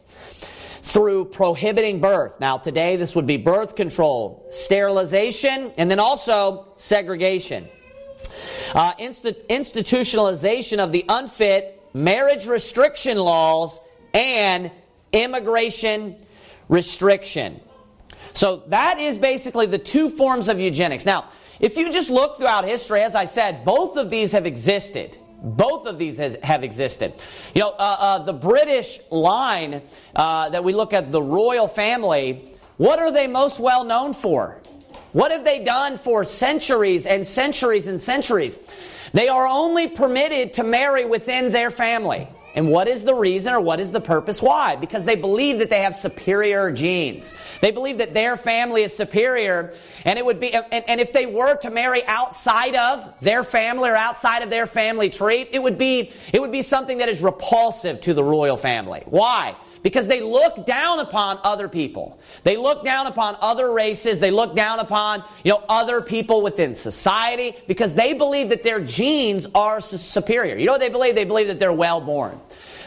through 0.82 1.26
prohibiting 1.26 2.00
birth. 2.00 2.40
Now, 2.40 2.58
today 2.58 2.96
this 2.96 3.14
would 3.14 3.28
be 3.28 3.36
birth 3.36 3.76
control, 3.76 4.46
sterilization, 4.52 5.74
and 5.78 5.92
then 5.92 6.00
also 6.00 6.68
segregation 6.78 7.68
uh, 8.74 8.94
institutionalization 8.96 10.80
of 10.80 10.92
the 10.92 11.06
unfit, 11.08 11.82
marriage 11.94 12.48
restriction 12.48 13.18
laws, 13.18 13.80
and 14.14 14.72
immigration 15.12 16.18
restriction. 16.70 17.60
So 18.34 18.64
that 18.68 19.00
is 19.00 19.18
basically 19.18 19.68
the 19.68 19.78
two 19.78 20.10
forms 20.10 20.50
of 20.50 20.60
eugenics. 20.60 21.06
Now, 21.06 21.30
if 21.60 21.78
you 21.78 21.92
just 21.92 22.10
look 22.10 22.38
throughout 22.38 22.66
history, 22.66 23.04
as 23.04 23.16
I 23.16 23.26
said, 23.26 23.64
both 23.64 23.96
of 23.96 24.10
these 24.10 24.32
have 24.32 24.46
existed. 24.46 25.18
Both 25.44 25.86
of 25.86 26.00
these 26.00 26.18
has, 26.18 26.38
have 26.42 26.64
existed. 26.64 27.14
You 27.54 27.62
know, 27.62 27.70
uh, 27.70 27.98
uh, 28.00 28.20
the 28.20 28.34
British 28.34 29.00
line 29.12 29.82
uh, 30.16 30.50
that 30.50 30.64
we 30.64 30.74
look 30.74 30.94
at, 30.94 31.12
the 31.12 31.22
royal 31.22 31.68
family, 31.68 32.56
what 32.78 33.00
are 33.00 33.12
they 33.12 33.28
most 33.28 33.60
well 33.60 33.84
known 33.84 34.14
for? 34.14 34.63
What 35.14 35.32
have 35.32 35.46
they 35.46 35.64
done 35.64 35.98
for 35.98 36.26
centuries 36.26 37.06
and 37.06 37.26
centuries 37.26 37.88
and 37.88 38.02
centuries? 38.02 38.60
They 39.14 39.28
are 39.28 39.48
only 39.48 39.88
permitted 39.88 40.54
to 40.54 40.64
marry 40.64 41.06
within 41.06 41.52
their 41.52 41.70
family. 41.72 42.28
And 42.56 42.70
what 42.70 42.88
is 42.88 43.04
the 43.04 43.16
reason 43.16 43.54
or 43.54 43.62
what 43.62 43.80
is 43.80 43.92
the 43.92 44.02
purpose? 44.02 44.42
Why? 44.42 44.76
Because 44.76 45.06
they 45.06 45.16
believe 45.16 45.60
that 45.60 45.70
they 45.70 45.82
have 45.82 45.96
superior 45.96 46.72
genes. 46.72 47.34
They 47.62 47.72
believe 47.72 47.98
that 47.98 48.14
their 48.14 48.38
family 48.38 48.84
is 48.84 48.96
superior. 48.96 49.74
And 50.06 50.20
it 50.20 50.26
would 50.26 50.40
be, 50.40 50.54
and, 50.54 50.66
and, 50.72 51.02
if 51.02 51.14
they 51.14 51.26
were 51.26 51.58
to 51.58 51.72
marry 51.72 52.06
outside 52.06 52.76
of 52.76 53.20
their 53.22 53.44
family 53.44 53.90
or 53.90 53.96
outside 53.96 54.44
of 54.44 54.52
their 54.52 54.68
family 54.68 55.10
tree, 55.10 55.48
it 55.52 55.62
would 55.62 55.80
be, 55.80 56.12
it 56.32 56.42
would 56.42 56.52
be 56.52 56.62
something 56.62 57.00
that 57.00 57.10
is 57.10 57.24
repulsive 57.24 58.02
to 58.02 58.14
the 58.14 58.24
royal 58.24 58.58
family. 58.58 59.02
Why? 59.06 59.56
Because 59.84 60.08
they 60.08 60.22
look 60.22 60.66
down 60.66 61.00
upon 61.00 61.40
other 61.44 61.68
people. 61.68 62.20
They 62.44 62.58
look 62.58 62.84
down 62.84 63.06
upon 63.06 63.38
other 63.42 63.72
races. 63.72 64.20
They 64.20 64.32
look 64.32 64.56
down 64.56 64.80
upon, 64.80 65.24
you 65.44 65.52
know, 65.52 65.64
other 65.70 66.02
people 66.02 66.42
within 66.42 66.74
society 66.74 67.56
because 67.68 67.94
they 67.94 68.14
believe 68.14 68.50
that 68.50 68.64
their 68.64 68.80
genes 68.80 69.46
are 69.54 69.82
superior. 69.82 70.58
You 70.58 70.66
know 70.66 70.72
what 70.72 70.82
they 70.82 70.90
believe? 70.90 71.16
They 71.16 71.26
believe 71.26 71.48
that 71.48 71.60
they're 71.60 71.74
well 71.74 72.02
born. 72.02 72.40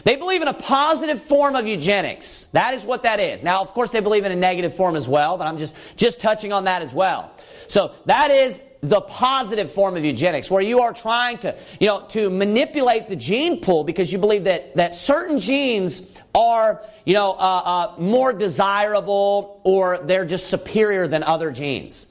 They 0.03 0.15
believe 0.15 0.41
in 0.41 0.47
a 0.47 0.53
positive 0.53 1.21
form 1.21 1.55
of 1.55 1.67
eugenics. 1.67 2.45
That 2.53 2.73
is 2.73 2.85
what 2.85 3.03
that 3.03 3.19
is. 3.19 3.43
Now, 3.43 3.61
of 3.61 3.73
course, 3.73 3.91
they 3.91 3.99
believe 3.99 4.25
in 4.25 4.31
a 4.31 4.37
negative 4.37 4.73
form 4.75 4.95
as 4.95 5.07
well, 5.07 5.37
but 5.37 5.47
I'm 5.47 5.57
just, 5.57 5.75
just 5.97 6.19
touching 6.19 6.53
on 6.53 6.63
that 6.63 6.81
as 6.81 6.93
well. 6.93 7.31
So 7.67 7.93
that 8.05 8.31
is 8.31 8.61
the 8.89 9.01
positive 9.01 9.71
form 9.71 9.97
of 9.97 10.05
eugenics, 10.05 10.51
where 10.51 10.61
you 10.61 10.81
are 10.81 10.93
trying 10.93 11.37
to, 11.39 11.57
you 11.79 11.87
know, 11.87 12.05
to 12.09 12.29
manipulate 12.29 13.07
the 13.07 13.15
gene 13.15 13.61
pool 13.61 13.83
because 13.83 14.11
you 14.11 14.19
believe 14.19 14.43
that, 14.45 14.75
that 14.75 14.95
certain 14.95 15.39
genes 15.39 16.21
are, 16.35 16.83
you 17.05 17.13
know, 17.13 17.31
uh, 17.31 17.35
uh, 17.35 17.95
more 17.97 18.33
desirable 18.33 19.61
or 19.63 19.97
they're 19.99 20.25
just 20.25 20.47
superior 20.47 21.07
than 21.07 21.23
other 21.23 21.51
genes. 21.51 22.07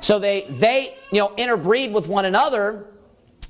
So 0.00 0.18
they, 0.18 0.42
they, 0.48 0.94
you 1.10 1.18
know, 1.18 1.34
interbreed 1.36 1.92
with 1.92 2.08
one 2.08 2.24
another, 2.24 2.86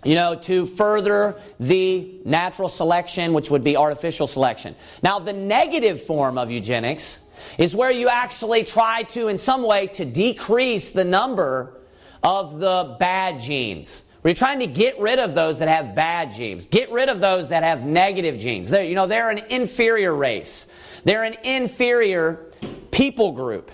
you 0.04 0.14
know, 0.14 0.34
to 0.34 0.66
further 0.66 1.40
the 1.60 2.20
natural 2.24 2.68
selection, 2.68 3.32
which 3.32 3.50
would 3.50 3.64
be 3.64 3.76
artificial 3.76 4.26
selection. 4.26 4.74
Now, 5.02 5.18
the 5.18 5.32
negative 5.32 6.02
form 6.02 6.38
of 6.38 6.50
eugenics 6.50 7.20
is 7.58 7.74
where 7.74 7.90
you 7.90 8.08
actually 8.08 8.64
try 8.64 9.02
to, 9.02 9.28
in 9.28 9.38
some 9.38 9.62
way, 9.62 9.88
to 9.88 10.04
decrease 10.04 10.90
the 10.90 11.04
number 11.04 11.77
of 12.22 12.58
the 12.58 12.96
bad 12.98 13.40
genes. 13.40 14.04
We're 14.22 14.34
trying 14.34 14.60
to 14.60 14.66
get 14.66 14.98
rid 14.98 15.18
of 15.18 15.34
those 15.34 15.60
that 15.60 15.68
have 15.68 15.94
bad 15.94 16.32
genes. 16.32 16.66
Get 16.66 16.90
rid 16.90 17.08
of 17.08 17.20
those 17.20 17.50
that 17.50 17.62
have 17.62 17.84
negative 17.84 18.38
genes. 18.38 18.70
They're, 18.70 18.84
you 18.84 18.94
know, 18.94 19.06
they're 19.06 19.30
an 19.30 19.42
inferior 19.50 20.14
race. 20.14 20.66
They're 21.04 21.24
an 21.24 21.36
inferior 21.44 22.50
people 22.90 23.32
group. 23.32 23.70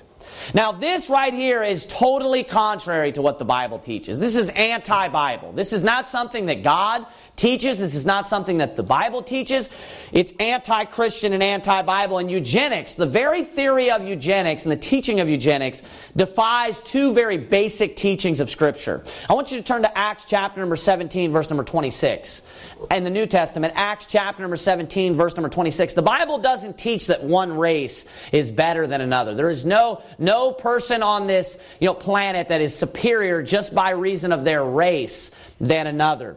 Now, 0.52 0.72
this 0.72 1.08
right 1.08 1.32
here 1.32 1.62
is 1.62 1.86
totally 1.86 2.42
contrary 2.42 3.12
to 3.12 3.22
what 3.22 3.38
the 3.38 3.44
Bible 3.44 3.78
teaches. 3.78 4.18
This 4.18 4.36
is 4.36 4.50
anti 4.50 5.08
Bible. 5.08 5.52
This 5.52 5.72
is 5.72 5.82
not 5.82 6.08
something 6.08 6.46
that 6.46 6.62
God 6.62 7.06
teaches. 7.36 7.78
This 7.78 7.94
is 7.94 8.06
not 8.06 8.26
something 8.26 8.58
that 8.58 8.76
the 8.76 8.82
Bible 8.82 9.22
teaches. 9.22 9.70
It's 10.12 10.32
anti 10.38 10.84
Christian 10.84 11.32
and 11.32 11.42
anti 11.42 11.82
Bible. 11.82 12.18
And 12.18 12.30
eugenics, 12.30 12.94
the 12.94 13.06
very 13.06 13.44
theory 13.44 13.90
of 13.90 14.06
eugenics 14.06 14.64
and 14.64 14.72
the 14.72 14.76
teaching 14.76 15.20
of 15.20 15.28
eugenics, 15.28 15.82
defies 16.16 16.80
two 16.80 17.12
very 17.14 17.38
basic 17.38 17.96
teachings 17.96 18.40
of 18.40 18.50
Scripture. 18.50 19.02
I 19.28 19.34
want 19.34 19.52
you 19.52 19.58
to 19.58 19.64
turn 19.64 19.82
to 19.82 19.98
Acts 19.98 20.26
chapter 20.26 20.60
number 20.60 20.76
17, 20.76 21.30
verse 21.30 21.50
number 21.50 21.64
26. 21.64 22.42
In 22.90 23.04
the 23.04 23.10
New 23.10 23.26
Testament, 23.26 23.72
Acts 23.76 24.06
chapter 24.06 24.42
number 24.42 24.56
17, 24.56 25.14
verse 25.14 25.34
number 25.36 25.48
26. 25.48 25.94
The 25.94 26.02
Bible 26.02 26.38
doesn't 26.38 26.78
teach 26.78 27.06
that 27.06 27.22
one 27.22 27.56
race 27.56 28.04
is 28.32 28.50
better 28.50 28.86
than 28.86 29.00
another. 29.00 29.34
There 29.34 29.50
is 29.50 29.64
no, 29.64 30.02
no 30.18 30.52
person 30.52 31.02
on 31.02 31.26
this 31.26 31.58
you 31.80 31.86
know, 31.86 31.94
planet 31.94 32.48
that 32.48 32.60
is 32.60 32.76
superior 32.76 33.42
just 33.42 33.74
by 33.74 33.90
reason 33.90 34.32
of 34.32 34.44
their 34.44 34.64
race 34.64 35.30
than 35.60 35.86
another. 35.86 36.36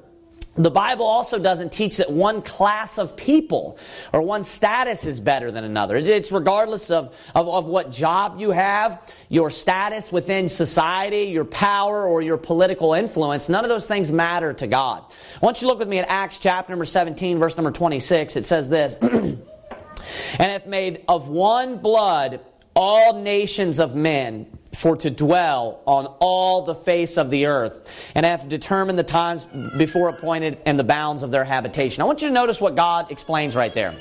The 0.57 0.71
Bible 0.71 1.05
also 1.05 1.37
doesn't 1.37 1.71
teach 1.71 1.97
that 1.97 2.11
one 2.11 2.41
class 2.41 2.97
of 2.97 3.15
people 3.15 3.77
or 4.11 4.23
one 4.23 4.43
status 4.43 5.05
is 5.05 5.19
better 5.19 5.51
than 5.51 5.63
another. 5.63 5.97
It's 5.97 6.31
regardless 6.31 6.89
of, 6.89 7.15
of, 7.35 7.47
of, 7.47 7.67
what 7.67 7.91
job 7.91 8.39
you 8.39 8.51
have, 8.51 9.13
your 9.29 9.51
status 9.51 10.11
within 10.11 10.49
society, 10.49 11.23
your 11.25 11.45
power, 11.45 12.07
or 12.07 12.23
your 12.23 12.37
political 12.37 12.93
influence. 12.93 13.49
None 13.49 13.63
of 13.63 13.69
those 13.69 13.85
things 13.87 14.11
matter 14.11 14.51
to 14.53 14.65
God. 14.65 15.03
Want 15.41 15.61
you 15.61 15.67
look 15.67 15.77
with 15.77 15.87
me 15.87 15.99
at 15.99 16.09
Acts 16.09 16.39
chapter 16.39 16.71
number 16.71 16.85
17, 16.85 17.37
verse 17.37 17.55
number 17.55 17.71
26. 17.71 18.35
It 18.35 18.45
says 18.47 18.67
this 18.67 18.95
And 19.01 19.39
hath 20.39 20.65
made 20.65 21.03
of 21.07 21.27
one 21.27 21.77
blood 21.77 22.39
all 22.75 23.21
nations 23.21 23.79
of 23.79 23.95
men 23.95 24.56
for 24.77 24.95
to 24.97 25.09
dwell 25.09 25.81
on 25.85 26.05
all 26.19 26.61
the 26.61 26.75
face 26.75 27.17
of 27.17 27.29
the 27.29 27.47
earth, 27.47 27.91
and 28.13 28.25
have 28.25 28.47
determined 28.47 28.97
the 28.97 29.03
times 29.03 29.47
before 29.77 30.09
appointed 30.09 30.59
and 30.65 30.77
the 30.77 30.83
bounds 30.83 31.23
of 31.23 31.31
their 31.31 31.43
habitation. 31.43 32.01
I 32.01 32.05
want 32.05 32.21
you 32.21 32.27
to 32.27 32.33
notice 32.33 32.61
what 32.61 32.75
God 32.75 33.11
explains 33.11 33.55
right 33.55 33.73
there. 33.73 33.95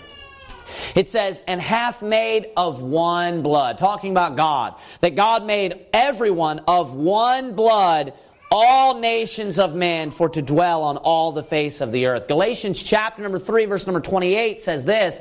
It 0.95 1.09
says, 1.09 1.43
and 1.47 1.61
hath 1.61 2.03
made 2.03 2.49
of 2.57 2.83
one 2.83 3.43
blood, 3.43 3.79
talking 3.79 4.11
about 4.11 4.37
God, 4.37 4.75
that 5.01 5.15
God 5.15 5.47
made 5.47 5.87
everyone 5.93 6.61
of 6.69 6.93
one 6.93 7.55
blood 7.55 8.13
all 8.51 9.01
nations 9.01 9.59
of 9.59 9.75
men 9.75 10.11
for 10.11 10.29
to 10.29 10.43
dwell 10.43 10.85
on 10.85 10.99
all 10.99 11.33
the 11.33 11.43
face 11.43 11.81
of 11.81 11.91
the 11.91 12.07
earth. 12.07 12.29
Galatians 12.29 12.83
chapter 12.83 13.23
number 13.23 13.39
3 13.39 13.65
verse 13.65 13.87
number 13.87 14.01
28 14.01 14.61
says 14.61 14.85
this, 14.85 15.21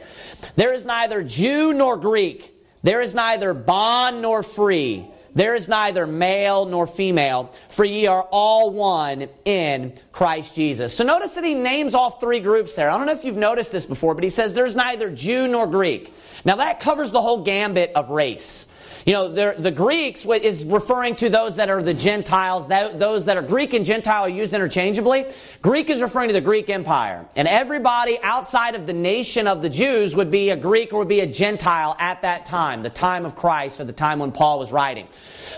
there 0.55 0.73
is 0.73 0.85
neither 0.85 1.23
Jew 1.23 1.73
nor 1.73 1.97
Greek, 1.97 2.53
there 2.83 3.01
is 3.01 3.15
neither 3.15 3.53
bond 3.53 4.21
nor 4.21 4.43
free, 4.43 5.07
there 5.35 5.53
is 5.53 5.67
neither 5.67 6.07
male 6.07 6.65
nor 6.65 6.87
female, 6.87 7.53
for 7.69 7.85
ye 7.85 8.07
are 8.07 8.23
all 8.31 8.71
one 8.71 9.27
in 9.43 9.93
Christ 10.11 10.55
Jesus. 10.55 10.95
So 10.95 11.03
notice 11.03 11.35
that 11.35 11.43
he 11.43 11.53
names 11.53 11.93
off 11.93 12.19
three 12.21 12.39
groups 12.39 12.75
there. 12.75 12.89
I 12.89 12.97
don't 12.97 13.05
know 13.05 13.13
if 13.13 13.25
you've 13.25 13.37
noticed 13.37 13.71
this 13.71 13.85
before, 13.85 14.15
but 14.15 14.23
he 14.23 14.29
says 14.29 14.53
there's 14.53 14.75
neither 14.75 15.11
Jew 15.11 15.47
nor 15.47 15.67
Greek. 15.67 16.13
Now 16.45 16.55
that 16.55 16.79
covers 16.79 17.11
the 17.11 17.21
whole 17.21 17.43
gambit 17.43 17.91
of 17.95 18.09
race. 18.09 18.67
You 19.05 19.13
know, 19.13 19.29
the 19.29 19.69
Greeks 19.69 20.25
is 20.25 20.65
referring 20.65 21.15
to 21.17 21.29
those 21.29 21.57
that 21.57 21.69
are 21.69 21.83
the 21.83 21.93
Gentiles, 21.93 22.67
those 22.67 23.25
that 23.25 23.37
are 23.37 23.43
Greek 23.43 23.75
and 23.75 23.85
Gentile 23.85 24.23
are 24.23 24.29
used 24.29 24.51
interchangeably. 24.51 25.27
Greek 25.61 25.91
is 25.91 26.01
referring 26.01 26.29
to 26.29 26.33
the 26.33 26.41
Greek 26.41 26.71
Empire. 26.71 27.23
And 27.35 27.47
everybody 27.47 28.17
outside 28.23 28.73
of 28.73 28.87
the 28.87 28.93
nation 28.93 29.45
of 29.45 29.61
the 29.61 29.69
Jews 29.69 30.15
would 30.15 30.31
be 30.31 30.49
a 30.49 30.55
Greek 30.55 30.91
or 30.91 30.97
would 30.97 31.07
be 31.07 31.19
a 31.19 31.27
Gentile 31.27 31.95
at 31.99 32.23
that 32.23 32.47
time, 32.47 32.81
the 32.81 32.89
time 32.89 33.27
of 33.27 33.35
Christ 33.35 33.79
or 33.79 33.83
the 33.83 33.93
time 33.93 34.17
when 34.17 34.31
Paul 34.31 34.57
was 34.57 34.71
writing. 34.71 35.07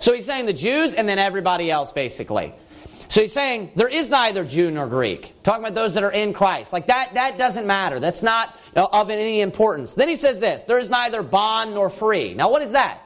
So 0.01 0.11
he's 0.11 0.25
saying 0.25 0.45
the 0.45 0.51
Jews 0.51 0.93
and 0.93 1.07
then 1.07 1.17
everybody 1.17 1.71
else 1.71 1.93
basically. 1.93 2.53
So 3.07 3.21
he's 3.21 3.31
saying 3.31 3.71
there 3.77 3.87
is 3.87 4.09
neither 4.09 4.43
Jew 4.43 4.71
nor 4.71 4.87
Greek. 4.87 5.41
Talking 5.43 5.63
about 5.63 5.73
those 5.73 5.93
that 5.93 6.03
are 6.03 6.11
in 6.11 6.33
Christ. 6.33 6.73
Like 6.73 6.87
that, 6.87 7.13
that 7.13 7.37
doesn't 7.37 7.65
matter. 7.65 8.01
That's 8.01 8.21
not 8.21 8.59
uh, 8.75 8.87
of 8.91 9.09
any 9.09 9.39
importance. 9.39 9.95
Then 9.95 10.09
he 10.09 10.17
says 10.17 10.41
this, 10.41 10.63
there 10.65 10.79
is 10.79 10.89
neither 10.89 11.23
bond 11.23 11.75
nor 11.75 11.89
free. 11.89 12.33
Now 12.33 12.51
what 12.51 12.61
is 12.61 12.73
that? 12.73 13.03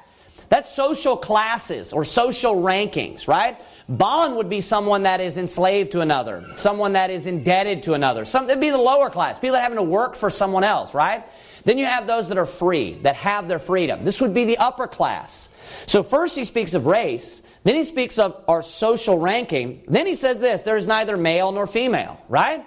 That's 0.51 0.69
social 0.69 1.15
classes 1.15 1.93
or 1.93 2.03
social 2.03 2.55
rankings, 2.55 3.25
right? 3.25 3.65
Bond 3.87 4.35
would 4.35 4.49
be 4.49 4.59
someone 4.59 5.03
that 5.03 5.21
is 5.21 5.37
enslaved 5.37 5.93
to 5.93 6.01
another, 6.01 6.45
someone 6.55 6.91
that 6.91 7.09
is 7.09 7.25
indebted 7.25 7.83
to 7.83 7.93
another. 7.93 8.25
Some, 8.25 8.49
it'd 8.49 8.59
be 8.59 8.69
the 8.69 8.77
lower 8.77 9.09
class, 9.09 9.39
people 9.39 9.53
that 9.53 9.59
are 9.59 9.63
having 9.63 9.77
to 9.77 9.83
work 9.83 10.17
for 10.17 10.29
someone 10.29 10.65
else, 10.65 10.93
right? 10.93 11.25
Then 11.63 11.77
you 11.77 11.85
have 11.85 12.05
those 12.05 12.27
that 12.27 12.37
are 12.37 12.45
free, 12.45 12.95
that 12.95 13.15
have 13.15 13.47
their 13.47 13.59
freedom. 13.59 14.03
This 14.03 14.19
would 14.19 14.33
be 14.33 14.43
the 14.43 14.57
upper 14.57 14.87
class. 14.87 15.47
So 15.85 16.03
first 16.03 16.35
he 16.35 16.43
speaks 16.43 16.73
of 16.73 16.85
race, 16.85 17.41
then 17.63 17.75
he 17.75 17.85
speaks 17.85 18.19
of 18.19 18.43
our 18.49 18.61
social 18.61 19.19
ranking, 19.19 19.81
then 19.87 20.05
he 20.05 20.15
says 20.15 20.41
this, 20.41 20.63
there 20.63 20.75
is 20.75 20.85
neither 20.85 21.15
male 21.15 21.53
nor 21.53 21.65
female, 21.65 22.19
right? 22.27 22.65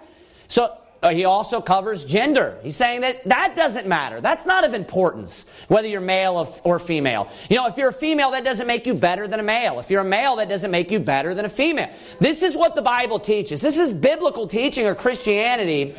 So 0.49 0.75
Uh, 1.05 1.11
he 1.11 1.27
also 1.27 1.61
covers 1.61 2.03
gender. 2.03 2.59
He's 2.63 2.77
saying 2.77 3.03
that 3.03 3.23
that 3.29 3.57
doesn't 3.57 3.87
matter. 3.87 4.23
That's 4.23 4.47
not 4.47 4.65
of 4.65 4.73
importance, 4.73 5.45
whether 5.69 5.87
you're 5.87 6.01
male 6.01 6.59
or 6.65 6.79
female. 6.79 7.29
You 7.51 7.57
know, 7.57 7.67
if 7.67 7.77
you're 7.77 7.91
a 7.91 7.93
female, 7.93 8.31
that 8.31 8.43
doesn't 8.43 8.67
make 8.67 8.87
you 8.87 8.95
better 8.95 9.29
than 9.29 9.39
a 9.39 9.43
male. 9.43 9.79
If 9.81 9.91
you're 9.91 10.01
a 10.01 10.05
male, 10.05 10.37
that 10.37 10.49
doesn't 10.49 10.71
make 10.71 10.91
you 10.91 10.99
better 10.99 11.35
than 11.35 11.45
a 11.45 11.51
female. 11.51 11.91
This 12.21 12.43
is 12.43 12.57
what 12.57 12.75
the 12.75 12.81
Bible 12.81 13.21
teaches. 13.21 13.61
This 13.61 13.77
is 13.77 13.93
biblical 13.93 14.47
teaching 14.47 14.87
or 14.87 14.95
Christianity 14.95 15.95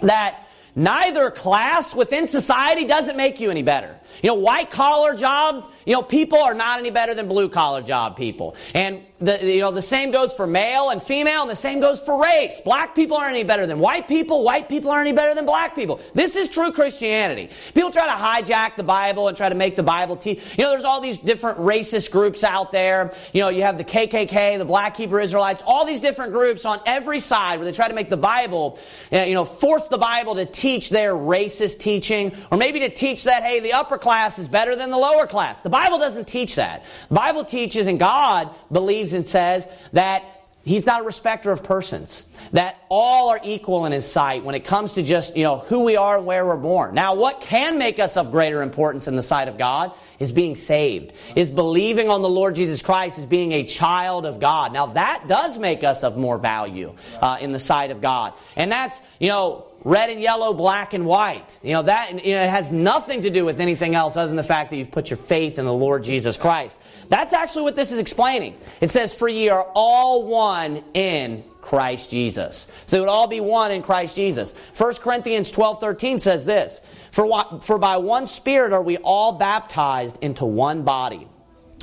that 0.00 0.48
neither 0.74 1.30
class 1.30 1.94
within 1.94 2.26
society 2.26 2.84
doesn't 2.84 3.16
make 3.16 3.38
you 3.38 3.48
any 3.48 3.62
better. 3.62 3.96
You 4.22 4.28
know, 4.28 4.34
white 4.34 4.70
collar 4.70 5.14
jobs, 5.14 5.66
you 5.86 5.94
know, 5.94 6.02
people 6.02 6.38
are 6.38 6.54
not 6.54 6.78
any 6.78 6.90
better 6.90 7.14
than 7.14 7.28
blue 7.28 7.48
collar 7.48 7.82
job 7.82 8.16
people. 8.16 8.56
And 8.74 9.02
the, 9.22 9.38
you 9.54 9.60
know, 9.60 9.70
the 9.70 9.82
same 9.82 10.10
goes 10.10 10.32
for 10.32 10.46
male 10.46 10.90
and 10.90 11.00
female, 11.00 11.42
and 11.42 11.50
the 11.50 11.56
same 11.56 11.80
goes 11.80 12.00
for 12.00 12.20
race. 12.20 12.60
Black 12.60 12.94
people 12.94 13.16
aren't 13.16 13.34
any 13.34 13.44
better 13.44 13.66
than 13.66 13.78
white 13.78 14.08
people. 14.08 14.42
White 14.42 14.68
people 14.68 14.90
aren't 14.90 15.06
any 15.06 15.16
better 15.16 15.34
than 15.34 15.46
black 15.46 15.74
people. 15.74 16.00
This 16.12 16.34
is 16.36 16.48
true 16.48 16.72
Christianity. 16.72 17.50
People 17.74 17.90
try 17.90 18.06
to 18.06 18.12
hijack 18.12 18.76
the 18.76 18.82
Bible 18.82 19.28
and 19.28 19.36
try 19.36 19.48
to 19.48 19.54
make 19.54 19.76
the 19.76 19.82
Bible 19.82 20.16
teach. 20.16 20.40
You 20.58 20.64
know, 20.64 20.70
there's 20.70 20.84
all 20.84 21.00
these 21.00 21.18
different 21.18 21.58
racist 21.58 22.10
groups 22.10 22.42
out 22.42 22.72
there. 22.72 23.12
You 23.32 23.42
know, 23.42 23.48
you 23.48 23.62
have 23.62 23.78
the 23.78 23.84
KKK, 23.84 24.58
the 24.58 24.64
Black 24.64 24.96
Hebrew 24.96 25.22
Israelites, 25.22 25.62
all 25.64 25.86
these 25.86 26.00
different 26.00 26.32
groups 26.32 26.64
on 26.64 26.80
every 26.84 27.20
side 27.20 27.58
where 27.58 27.66
they 27.66 27.72
try 27.72 27.88
to 27.88 27.94
make 27.94 28.10
the 28.10 28.16
Bible, 28.16 28.78
uh, 29.12 29.20
you 29.20 29.34
know, 29.34 29.44
force 29.44 29.86
the 29.86 29.98
Bible 29.98 30.34
to 30.34 30.46
teach 30.46 30.90
their 30.90 31.14
racist 31.14 31.78
teaching, 31.78 32.34
or 32.50 32.58
maybe 32.58 32.80
to 32.80 32.88
teach 32.88 33.24
that, 33.24 33.44
hey, 33.44 33.60
the 33.60 33.72
upper 33.72 33.98
class 34.02 34.38
is 34.38 34.48
better 34.48 34.76
than 34.76 34.90
the 34.90 34.98
lower 34.98 35.26
class. 35.26 35.60
The 35.60 35.70
Bible 35.70 35.98
doesn't 35.98 36.28
teach 36.28 36.56
that. 36.56 36.84
The 37.08 37.14
Bible 37.14 37.44
teaches, 37.44 37.86
and 37.86 37.98
God 37.98 38.50
believes 38.70 39.14
and 39.14 39.26
says 39.26 39.66
that 39.92 40.24
He's 40.64 40.86
not 40.86 41.00
a 41.00 41.04
respecter 41.04 41.50
of 41.50 41.64
persons. 41.64 42.24
That 42.52 42.76
all 42.88 43.30
are 43.30 43.40
equal 43.42 43.84
in 43.86 43.92
His 43.92 44.10
sight 44.10 44.44
when 44.44 44.54
it 44.54 44.64
comes 44.64 44.92
to 44.92 45.02
just, 45.02 45.36
you 45.36 45.42
know, 45.42 45.58
who 45.58 45.82
we 45.84 45.96
are 45.96 46.18
and 46.18 46.26
where 46.26 46.46
we're 46.46 46.56
born. 46.56 46.94
Now, 46.94 47.14
what 47.14 47.40
can 47.40 47.78
make 47.78 47.98
us 47.98 48.16
of 48.16 48.30
greater 48.30 48.62
importance 48.62 49.08
in 49.08 49.16
the 49.16 49.22
sight 49.22 49.48
of 49.48 49.58
God 49.58 49.92
is 50.20 50.30
being 50.30 50.54
saved, 50.54 51.14
is 51.34 51.50
believing 51.50 52.10
on 52.10 52.22
the 52.22 52.28
Lord 52.28 52.54
Jesus 52.54 52.80
Christ 52.80 53.18
is 53.18 53.26
being 53.26 53.52
a 53.52 53.64
child 53.64 54.24
of 54.24 54.38
God. 54.38 54.72
Now, 54.72 54.86
that 54.86 55.24
does 55.26 55.58
make 55.58 55.82
us 55.82 56.04
of 56.04 56.16
more 56.16 56.38
value 56.38 56.94
uh, 57.20 57.38
in 57.40 57.50
the 57.50 57.58
sight 57.58 57.90
of 57.90 58.00
God. 58.00 58.34
And 58.54 58.70
that's, 58.70 59.02
you 59.18 59.28
know, 59.28 59.66
red 59.84 60.10
and 60.10 60.20
yellow, 60.20 60.52
black 60.52 60.94
and 60.94 61.06
white. 61.06 61.58
You 61.62 61.72
know, 61.72 61.82
that 61.82 62.24
you 62.24 62.34
know, 62.34 62.42
it 62.42 62.50
has 62.50 62.70
nothing 62.70 63.22
to 63.22 63.30
do 63.30 63.44
with 63.44 63.60
anything 63.60 63.94
else 63.94 64.16
other 64.16 64.28
than 64.28 64.36
the 64.36 64.42
fact 64.42 64.70
that 64.70 64.76
you've 64.76 64.90
put 64.90 65.10
your 65.10 65.16
faith 65.16 65.58
in 65.58 65.64
the 65.64 65.72
Lord 65.72 66.04
Jesus 66.04 66.36
Christ. 66.36 66.78
That's 67.08 67.32
actually 67.32 67.62
what 67.62 67.76
this 67.76 67.92
is 67.92 67.98
explaining. 67.98 68.56
It 68.80 68.90
says, 68.90 69.14
For 69.14 69.28
ye 69.28 69.48
are 69.48 69.66
all 69.74 70.24
one 70.24 70.82
in 70.94 71.44
Christ 71.60 72.10
Jesus. 72.10 72.66
So 72.86 72.96
they 72.96 73.00
would 73.00 73.08
all 73.08 73.28
be 73.28 73.40
one 73.40 73.70
in 73.70 73.82
Christ 73.82 74.16
Jesus. 74.16 74.54
1 74.76 74.94
Corinthians 74.96 75.50
12 75.50 75.80
13 75.80 76.20
says 76.20 76.44
this 76.44 76.80
for, 77.12 77.60
for 77.62 77.78
by 77.78 77.96
one 77.98 78.26
Spirit 78.26 78.72
are 78.72 78.82
we 78.82 78.98
all 78.98 79.32
baptized 79.32 80.18
into 80.20 80.44
one 80.44 80.82
body 80.82 81.28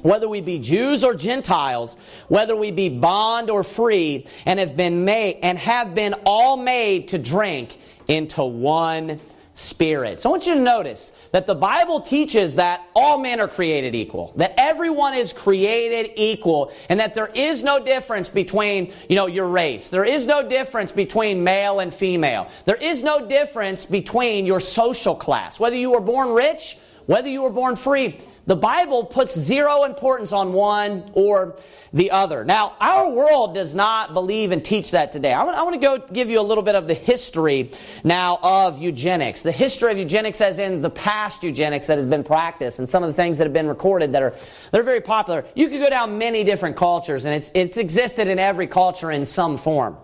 whether 0.01 0.29
we 0.29 0.41
be 0.41 0.59
Jews 0.59 1.03
or 1.03 1.13
Gentiles, 1.13 1.97
whether 2.27 2.55
we 2.55 2.71
be 2.71 2.89
bond 2.89 3.49
or 3.49 3.63
free, 3.63 4.25
and 4.45 4.59
have 4.59 4.75
been 4.75 5.05
made 5.05 5.39
and 5.43 5.57
have 5.57 5.93
been 5.93 6.13
all 6.25 6.57
made 6.57 7.09
to 7.09 7.17
drink 7.17 7.77
into 8.09 8.43
one 8.43 9.21
spirit. 9.53 10.19
So 10.19 10.29
I 10.29 10.31
want 10.31 10.47
you 10.47 10.53
to 10.53 10.59
notice 10.59 11.11
that 11.31 11.45
the 11.45 11.55
Bible 11.55 11.99
teaches 11.99 12.55
that 12.55 12.85
all 12.95 13.17
men 13.17 13.41
are 13.41 13.47
created 13.47 13.93
equal, 13.93 14.33
that 14.37 14.53
everyone 14.57 15.13
is 15.13 15.33
created 15.33 16.13
equal, 16.15 16.71
and 16.87 16.99
that 17.01 17.13
there 17.13 17.29
is 17.33 17.61
no 17.61 17.83
difference 17.83 18.29
between, 18.29 18.93
you 19.09 19.15
know, 19.15 19.27
your 19.27 19.49
race. 19.49 19.89
There 19.89 20.05
is 20.05 20.25
no 20.25 20.47
difference 20.47 20.91
between 20.93 21.43
male 21.43 21.81
and 21.81 21.93
female. 21.93 22.49
There 22.65 22.77
is 22.77 23.03
no 23.03 23.27
difference 23.27 23.85
between 23.85 24.45
your 24.45 24.61
social 24.61 25.15
class. 25.15 25.59
Whether 25.59 25.75
you 25.75 25.91
were 25.91 26.01
born 26.01 26.29
rich, 26.29 26.77
whether 27.05 27.29
you 27.29 27.41
were 27.41 27.49
born 27.49 27.75
free, 27.75 28.17
the 28.45 28.55
Bible 28.55 29.03
puts 29.03 29.37
zero 29.37 29.83
importance 29.83 30.33
on 30.33 30.53
one 30.53 31.09
or 31.13 31.57
the 31.93 32.11
other. 32.11 32.43
Now, 32.43 32.75
our 32.79 33.09
world 33.09 33.53
does 33.53 33.75
not 33.75 34.13
believe 34.13 34.51
and 34.51 34.63
teach 34.63 34.91
that 34.91 35.11
today. 35.11 35.33
I 35.33 35.43
want, 35.43 35.57
I 35.57 35.63
want 35.63 35.75
to 35.75 35.79
go 35.79 35.97
give 35.97 36.29
you 36.29 36.39
a 36.39 36.43
little 36.43 36.63
bit 36.63 36.75
of 36.75 36.87
the 36.87 36.93
history 36.93 37.71
now 38.03 38.39
of 38.41 38.81
eugenics. 38.81 39.43
The 39.43 39.51
history 39.51 39.91
of 39.91 39.97
eugenics 39.97 40.41
as 40.41 40.59
in 40.59 40.81
the 40.81 40.89
past 40.89 41.43
eugenics 41.43 41.87
that 41.87 41.97
has 41.97 42.07
been 42.07 42.23
practiced 42.23 42.79
and 42.79 42.87
some 42.87 43.03
of 43.03 43.09
the 43.09 43.13
things 43.13 43.37
that 43.37 43.45
have 43.45 43.53
been 43.53 43.67
recorded 43.67 44.13
that 44.13 44.23
are, 44.23 44.33
they're 44.71 44.83
very 44.83 45.01
popular. 45.01 45.45
You 45.55 45.69
could 45.69 45.79
go 45.79 45.89
down 45.89 46.17
many 46.17 46.43
different 46.43 46.75
cultures 46.75 47.25
and 47.25 47.33
it's, 47.33 47.51
it's 47.53 47.77
existed 47.77 48.27
in 48.27 48.39
every 48.39 48.67
culture 48.67 49.11
in 49.11 49.25
some 49.25 49.57
form. 49.57 49.97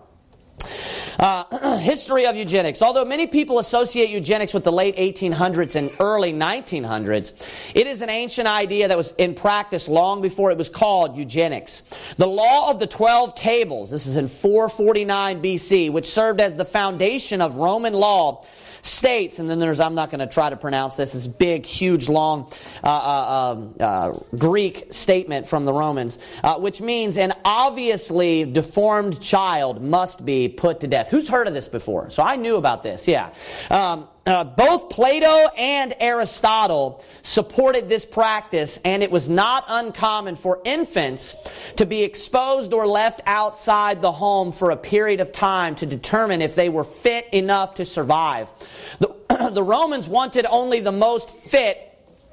Uh, 1.18 1.78
history 1.78 2.26
of 2.26 2.36
eugenics. 2.36 2.82
Although 2.82 3.04
many 3.04 3.26
people 3.26 3.58
associate 3.58 4.10
eugenics 4.10 4.52
with 4.52 4.64
the 4.64 4.72
late 4.72 4.96
1800s 4.96 5.74
and 5.74 5.90
early 5.98 6.32
1900s, 6.32 7.32
it 7.74 7.86
is 7.86 8.02
an 8.02 8.10
ancient 8.10 8.46
idea 8.46 8.88
that 8.88 8.96
was 8.96 9.12
in 9.16 9.34
practice 9.34 9.88
long 9.88 10.20
before 10.20 10.50
it 10.50 10.58
was 10.58 10.68
called 10.68 11.16
eugenics. 11.16 11.84
The 12.18 12.26
law 12.26 12.70
of 12.70 12.78
the 12.78 12.86
12 12.86 13.34
tables, 13.34 13.90
this 13.90 14.06
is 14.06 14.16
in 14.16 14.28
449 14.28 15.42
BC, 15.42 15.90
which 15.90 16.06
served 16.06 16.40
as 16.40 16.56
the 16.56 16.66
foundation 16.66 17.40
of 17.40 17.56
Roman 17.56 17.94
law, 17.94 18.44
states, 18.86 19.38
and 19.38 19.50
then 19.50 19.58
there's, 19.58 19.80
I'm 19.80 19.94
not 19.94 20.10
going 20.10 20.20
to 20.20 20.26
try 20.26 20.50
to 20.50 20.56
pronounce 20.56 20.96
this, 20.96 21.12
this 21.12 21.26
big, 21.26 21.66
huge, 21.66 22.08
long 22.08 22.50
uh, 22.82 22.86
uh, 22.86 23.52
um, 23.52 23.74
uh, 23.80 24.12
Greek 24.38 24.92
statement 24.92 25.46
from 25.46 25.64
the 25.64 25.72
Romans, 25.72 26.18
uh, 26.42 26.58
which 26.58 26.80
means 26.80 27.18
an 27.18 27.32
obviously 27.44 28.44
deformed 28.44 29.20
child 29.20 29.82
must 29.82 30.24
be 30.24 30.48
put 30.48 30.80
to 30.80 30.88
death. 30.88 31.08
Who's 31.10 31.28
heard 31.28 31.48
of 31.48 31.54
this 31.54 31.68
before? 31.68 32.10
So 32.10 32.22
I 32.22 32.36
knew 32.36 32.56
about 32.56 32.82
this, 32.82 33.08
yeah. 33.08 33.32
Um, 33.70 34.08
uh, 34.26 34.42
both 34.44 34.90
Plato 34.90 35.48
and 35.56 35.94
Aristotle 36.00 37.04
supported 37.22 37.88
this 37.88 38.04
practice, 38.04 38.78
and 38.84 39.02
it 39.02 39.10
was 39.10 39.28
not 39.28 39.64
uncommon 39.68 40.36
for 40.36 40.60
infants 40.64 41.36
to 41.76 41.86
be 41.86 42.02
exposed 42.02 42.72
or 42.72 42.86
left 42.86 43.22
outside 43.26 44.02
the 44.02 44.12
home 44.12 44.52
for 44.52 44.70
a 44.70 44.76
period 44.76 45.20
of 45.20 45.32
time 45.32 45.76
to 45.76 45.86
determine 45.86 46.42
if 46.42 46.54
they 46.54 46.68
were 46.68 46.84
fit 46.84 47.28
enough 47.32 47.74
to 47.74 47.84
survive. 47.84 48.50
The, 48.98 49.50
the 49.52 49.62
Romans 49.62 50.08
wanted 50.08 50.46
only 50.46 50.80
the 50.80 50.92
most 50.92 51.30
fit 51.30 51.85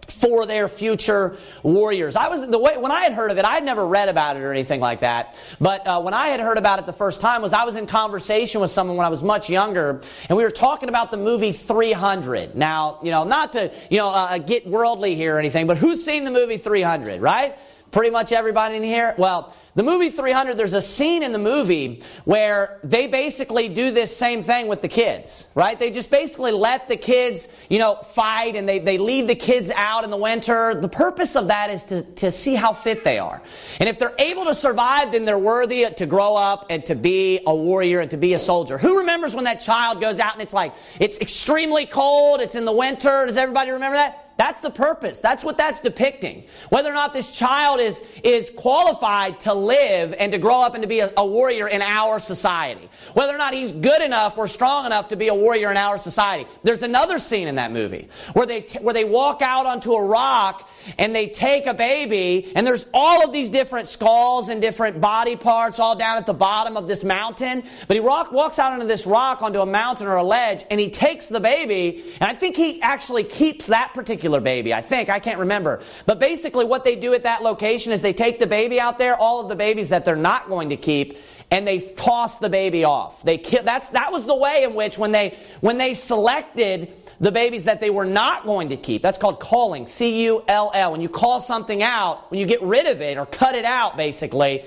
for 0.07 0.45
their 0.45 0.67
future 0.67 1.37
warriors. 1.61 2.15
I 2.15 2.27
was 2.27 2.45
the 2.47 2.59
way 2.59 2.77
when 2.77 2.91
I 2.91 3.03
had 3.03 3.13
heard 3.13 3.31
of 3.31 3.37
it, 3.37 3.45
I 3.45 3.53
had 3.55 3.63
never 3.63 3.85
read 3.85 4.09
about 4.09 4.37
it 4.37 4.41
or 4.41 4.51
anything 4.51 4.79
like 4.79 5.01
that. 5.01 5.39
But 5.59 5.87
uh, 5.87 6.01
when 6.01 6.13
I 6.13 6.27
had 6.27 6.39
heard 6.39 6.57
about 6.57 6.79
it 6.79 6.85
the 6.85 6.93
first 6.93 7.21
time, 7.21 7.41
was 7.41 7.53
I 7.53 7.63
was 7.63 7.75
in 7.75 7.87
conversation 7.87 8.61
with 8.61 8.71
someone 8.71 8.97
when 8.97 9.05
I 9.05 9.09
was 9.09 9.23
much 9.23 9.49
younger, 9.49 10.01
and 10.29 10.37
we 10.37 10.43
were 10.43 10.51
talking 10.51 10.89
about 10.89 11.11
the 11.11 11.17
movie 11.17 11.51
300. 11.51 12.55
Now, 12.55 12.99
you 13.03 13.11
know, 13.11 13.23
not 13.23 13.53
to 13.53 13.71
you 13.89 13.97
know 13.97 14.09
uh, 14.09 14.37
get 14.37 14.67
worldly 14.67 15.15
here 15.15 15.35
or 15.35 15.39
anything, 15.39 15.67
but 15.67 15.77
who's 15.77 16.03
seen 16.03 16.23
the 16.23 16.31
movie 16.31 16.57
300? 16.57 17.21
Right? 17.21 17.57
Pretty 17.93 18.09
much 18.09 18.33
everybody 18.33 18.75
in 18.75 18.83
here. 18.83 19.15
Well. 19.17 19.55
The 19.75 19.81
movie 19.81 20.11
300, 20.11 20.55
there's 20.55 20.73
a 20.73 20.81
scene 20.81 21.23
in 21.23 21.31
the 21.31 21.39
movie 21.39 22.03
where 22.25 22.79
they 22.83 23.07
basically 23.07 23.69
do 23.69 23.89
this 23.89 24.15
same 24.15 24.43
thing 24.43 24.67
with 24.67 24.83
the 24.83 24.87
kids, 24.87 25.49
right? 25.55 25.79
They 25.79 25.89
just 25.89 26.11
basically 26.11 26.51
let 26.51 26.87
the 26.87 26.95
kids, 26.95 27.47
you 27.69 27.79
know, 27.79 27.95
fight 27.95 28.55
and 28.55 28.69
they, 28.69 28.77
they 28.77 28.99
leave 28.99 29.25
the 29.25 29.33
kids 29.33 29.71
out 29.71 30.03
in 30.03 30.11
the 30.11 30.17
winter. 30.17 30.75
The 30.75 30.89
purpose 30.89 31.35
of 31.35 31.47
that 31.47 31.71
is 31.71 31.85
to, 31.85 32.03
to 32.03 32.29
see 32.29 32.53
how 32.53 32.73
fit 32.73 33.03
they 33.03 33.17
are. 33.17 33.41
And 33.79 33.89
if 33.89 33.97
they're 33.97 34.13
able 34.19 34.45
to 34.45 34.53
survive, 34.53 35.11
then 35.11 35.25
they're 35.25 35.39
worthy 35.39 35.89
to 35.89 36.05
grow 36.05 36.35
up 36.35 36.67
and 36.69 36.85
to 36.85 36.93
be 36.93 37.39
a 37.47 37.55
warrior 37.55 37.99
and 37.99 38.11
to 38.11 38.17
be 38.17 38.35
a 38.35 38.39
soldier. 38.39 38.77
Who 38.77 38.99
remembers 38.99 39.33
when 39.33 39.45
that 39.45 39.59
child 39.59 40.01
goes 40.01 40.19
out 40.19 40.33
and 40.33 40.43
it's 40.43 40.53
like, 40.53 40.75
it's 40.99 41.17
extremely 41.17 41.87
cold, 41.87 42.41
it's 42.41 42.53
in 42.53 42.65
the 42.65 42.73
winter? 42.73 43.25
Does 43.25 43.37
everybody 43.37 43.71
remember 43.71 43.97
that? 43.97 44.22
That's 44.35 44.61
the 44.61 44.71
purpose. 44.71 45.19
That's 45.19 45.43
what 45.43 45.57
that's 45.57 45.79
depicting. 45.79 46.45
Whether 46.69 46.89
or 46.89 46.95
not 46.95 47.13
this 47.13 47.31
child 47.31 47.79
is, 47.79 48.01
is 48.23 48.49
qualified 48.49 49.41
to 49.41 49.53
live 49.53 50.15
and 50.17 50.31
to 50.31 50.39
grow 50.39 50.63
up 50.63 50.73
and 50.73 50.81
to 50.81 50.87
be 50.87 51.01
a, 51.01 51.13
a, 51.17 51.25
warrior 51.25 51.67
in 51.67 51.83
our 51.83 52.19
society. 52.19 52.89
Whether 53.13 53.35
or 53.35 53.37
not 53.37 53.53
he's 53.53 53.71
good 53.71 54.01
enough 54.01 54.37
or 54.37 54.47
strong 54.47 54.87
enough 54.87 55.09
to 55.09 55.15
be 55.15 55.27
a 55.27 55.35
warrior 55.35 55.69
in 55.69 55.77
our 55.77 55.99
society. 55.99 56.49
There's 56.63 56.81
another 56.81 57.19
scene 57.19 57.47
in 57.47 57.55
that 57.55 57.71
movie 57.71 58.09
where 58.33 58.47
they, 58.47 58.61
t- 58.61 58.79
where 58.79 58.93
they 58.93 59.05
walk 59.05 59.43
out 59.43 59.67
onto 59.67 59.93
a 59.93 60.03
rock 60.03 60.67
and 60.97 61.15
they 61.15 61.27
take 61.27 61.67
a 61.67 61.73
baby 61.73 62.51
and 62.55 62.65
there's 62.65 62.87
all 62.91 63.23
of 63.23 63.31
these 63.31 63.51
different 63.51 63.87
skulls 63.87 64.49
and 64.49 64.61
different 64.61 64.99
body 64.99 65.35
parts 65.35 65.79
all 65.79 65.95
down 65.95 66.17
at 66.17 66.25
the 66.25 66.33
bottom 66.33 66.75
of 66.75 66.87
this 66.87 67.03
mountain. 67.03 67.63
But 67.87 67.97
he 67.97 68.01
rock, 68.01 68.31
walks 68.31 68.57
out 68.57 68.71
onto 68.71 68.87
this 68.87 69.05
rock 69.05 69.43
onto 69.43 69.61
a 69.61 69.65
mountain 69.65 70.07
or 70.07 70.15
a 70.15 70.23
ledge 70.23 70.65
and 70.71 70.79
he 70.79 70.89
takes 70.89 71.27
the 71.27 71.39
baby 71.39 72.03
and 72.19 72.31
I 72.31 72.33
think 72.33 72.55
he 72.55 72.81
actually 72.81 73.23
keeps 73.23 73.67
that 73.67 73.93
particular 73.93 74.22
particular 74.23 74.39
baby. 74.39 74.73
I 74.73 74.81
think. 74.81 75.09
I 75.09 75.19
can't 75.19 75.39
remember. 75.39 75.81
But 76.05 76.19
basically, 76.19 76.63
what 76.63 76.85
they 76.85 76.95
do 76.95 77.13
at 77.13 77.23
that 77.23 77.43
location 77.43 77.91
is 77.91 78.01
they 78.01 78.13
take 78.13 78.39
the 78.39 78.47
baby 78.47 78.79
out 78.79 78.97
there, 78.97 79.17
all 79.17 79.41
of 79.41 79.49
the 79.49 79.55
babies 79.55 79.89
that 79.89 80.05
they're 80.05 80.15
not 80.15 80.47
going 80.47 80.69
to 80.69 80.77
keep, 80.77 81.17
and 81.51 81.67
they 81.67 81.79
toss 81.79 82.39
the 82.39 82.49
baby 82.49 82.85
off. 82.85 83.21
They 83.23 83.37
kill, 83.37 83.63
that's, 83.63 83.89
that 83.89 84.13
was 84.13 84.25
the 84.25 84.35
way 84.35 84.63
in 84.63 84.75
which 84.75 84.97
when 84.97 85.11
they, 85.11 85.37
when 85.59 85.77
they 85.77 85.93
selected 85.93 86.93
the 87.19 87.33
babies 87.33 87.65
that 87.65 87.81
they 87.81 87.89
were 87.89 88.05
not 88.05 88.45
going 88.45 88.69
to 88.69 88.77
keep. 88.77 89.01
That's 89.01 89.17
called 89.17 89.41
culling, 89.41 89.87
C-U-L-L. 89.87 90.91
When 90.91 91.01
you 91.01 91.09
cull 91.09 91.41
something 91.41 91.83
out, 91.83 92.31
when 92.31 92.39
you 92.39 92.45
get 92.45 92.61
rid 92.61 92.87
of 92.87 93.01
it 93.01 93.17
or 93.17 93.25
cut 93.25 93.55
it 93.55 93.65
out, 93.65 93.97
basically, 93.97 94.63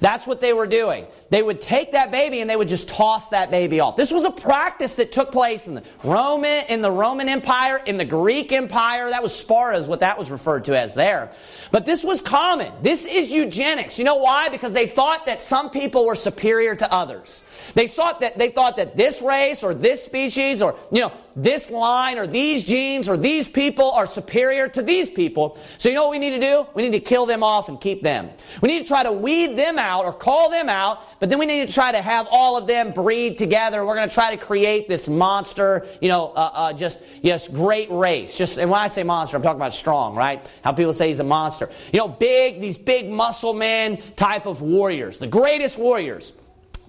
that's 0.00 0.26
what 0.26 0.40
they 0.40 0.52
were 0.52 0.66
doing. 0.66 1.06
They 1.30 1.42
would 1.42 1.60
take 1.60 1.92
that 1.92 2.10
baby 2.10 2.40
and 2.40 2.50
they 2.50 2.56
would 2.56 2.68
just 2.68 2.88
toss 2.88 3.30
that 3.30 3.50
baby 3.50 3.80
off. 3.80 3.96
This 3.96 4.12
was 4.12 4.24
a 4.24 4.30
practice 4.30 4.94
that 4.96 5.12
took 5.12 5.32
place 5.32 5.66
in 5.66 5.74
the 5.74 5.82
Roman, 6.04 6.64
in 6.68 6.80
the 6.80 6.90
Roman 6.90 7.28
Empire, 7.28 7.80
in 7.84 7.96
the 7.96 8.04
Greek 8.04 8.52
Empire. 8.52 9.10
That 9.10 9.22
was 9.22 9.34
Sparta 9.34 9.78
is 9.78 9.88
what 9.88 10.00
that 10.00 10.18
was 10.18 10.30
referred 10.30 10.64
to 10.66 10.78
as 10.78 10.94
there. 10.94 11.32
But 11.70 11.86
this 11.86 12.04
was 12.04 12.20
common. 12.20 12.72
This 12.82 13.06
is 13.06 13.32
eugenics. 13.32 13.98
You 13.98 14.04
know 14.04 14.16
why? 14.16 14.48
Because 14.48 14.72
they 14.72 14.86
thought 14.86 15.26
that 15.26 15.40
some 15.40 15.70
people 15.70 16.04
were 16.04 16.14
superior 16.14 16.74
to 16.76 16.92
others. 16.92 17.44
They 17.74 17.86
thought 17.86 18.20
that 18.20 18.38
they 18.38 18.50
thought 18.50 18.76
that 18.76 18.96
this 18.96 19.22
race 19.22 19.62
or 19.62 19.72
this 19.74 20.04
species 20.04 20.60
or 20.60 20.76
you 20.90 21.00
know 21.00 21.12
this 21.34 21.70
line 21.70 22.18
or 22.18 22.26
these 22.26 22.64
genes 22.64 23.08
or 23.08 23.16
these 23.16 23.48
people 23.48 23.92
are 23.92 24.06
superior 24.06 24.68
to 24.68 24.82
these 24.82 25.08
people. 25.08 25.58
So 25.78 25.88
you 25.88 25.94
know 25.94 26.04
what 26.04 26.12
we 26.12 26.18
need 26.18 26.30
to 26.30 26.40
do? 26.40 26.66
We 26.74 26.82
need 26.82 26.92
to 26.92 27.00
kill 27.00 27.26
them 27.26 27.42
off 27.42 27.68
and 27.68 27.80
keep 27.80 28.02
them. 28.02 28.30
We 28.60 28.68
need 28.68 28.80
to 28.80 28.84
try 28.84 29.02
to 29.02 29.12
weed 29.12 29.56
them 29.56 29.71
out 29.78 30.04
or 30.04 30.12
call 30.12 30.50
them 30.50 30.68
out, 30.68 31.04
but 31.20 31.30
then 31.30 31.38
we 31.38 31.46
need 31.46 31.66
to 31.66 31.72
try 31.72 31.92
to 31.92 32.02
have 32.02 32.26
all 32.30 32.56
of 32.56 32.66
them 32.66 32.92
breed 32.92 33.38
together. 33.38 33.84
We're 33.84 33.96
going 33.96 34.08
to 34.08 34.14
try 34.14 34.34
to 34.34 34.36
create 34.36 34.88
this 34.88 35.08
monster, 35.08 35.86
you 36.00 36.08
know, 36.08 36.28
uh, 36.28 36.50
uh, 36.52 36.72
just 36.72 37.00
yes, 37.20 37.48
great 37.48 37.90
race. 37.90 38.36
Just 38.36 38.58
and 38.58 38.70
when 38.70 38.80
I 38.80 38.88
say 38.88 39.02
monster, 39.02 39.36
I'm 39.36 39.42
talking 39.42 39.60
about 39.60 39.74
strong, 39.74 40.14
right? 40.14 40.48
How 40.62 40.72
people 40.72 40.92
say 40.92 41.08
he's 41.08 41.20
a 41.20 41.24
monster. 41.24 41.70
You 41.92 41.98
know, 42.00 42.08
big 42.08 42.60
these 42.60 42.78
big 42.78 43.10
muscle 43.10 43.54
men 43.54 43.98
type 44.16 44.46
of 44.46 44.62
warriors, 44.62 45.18
the 45.18 45.26
greatest 45.26 45.78
warriors. 45.78 46.32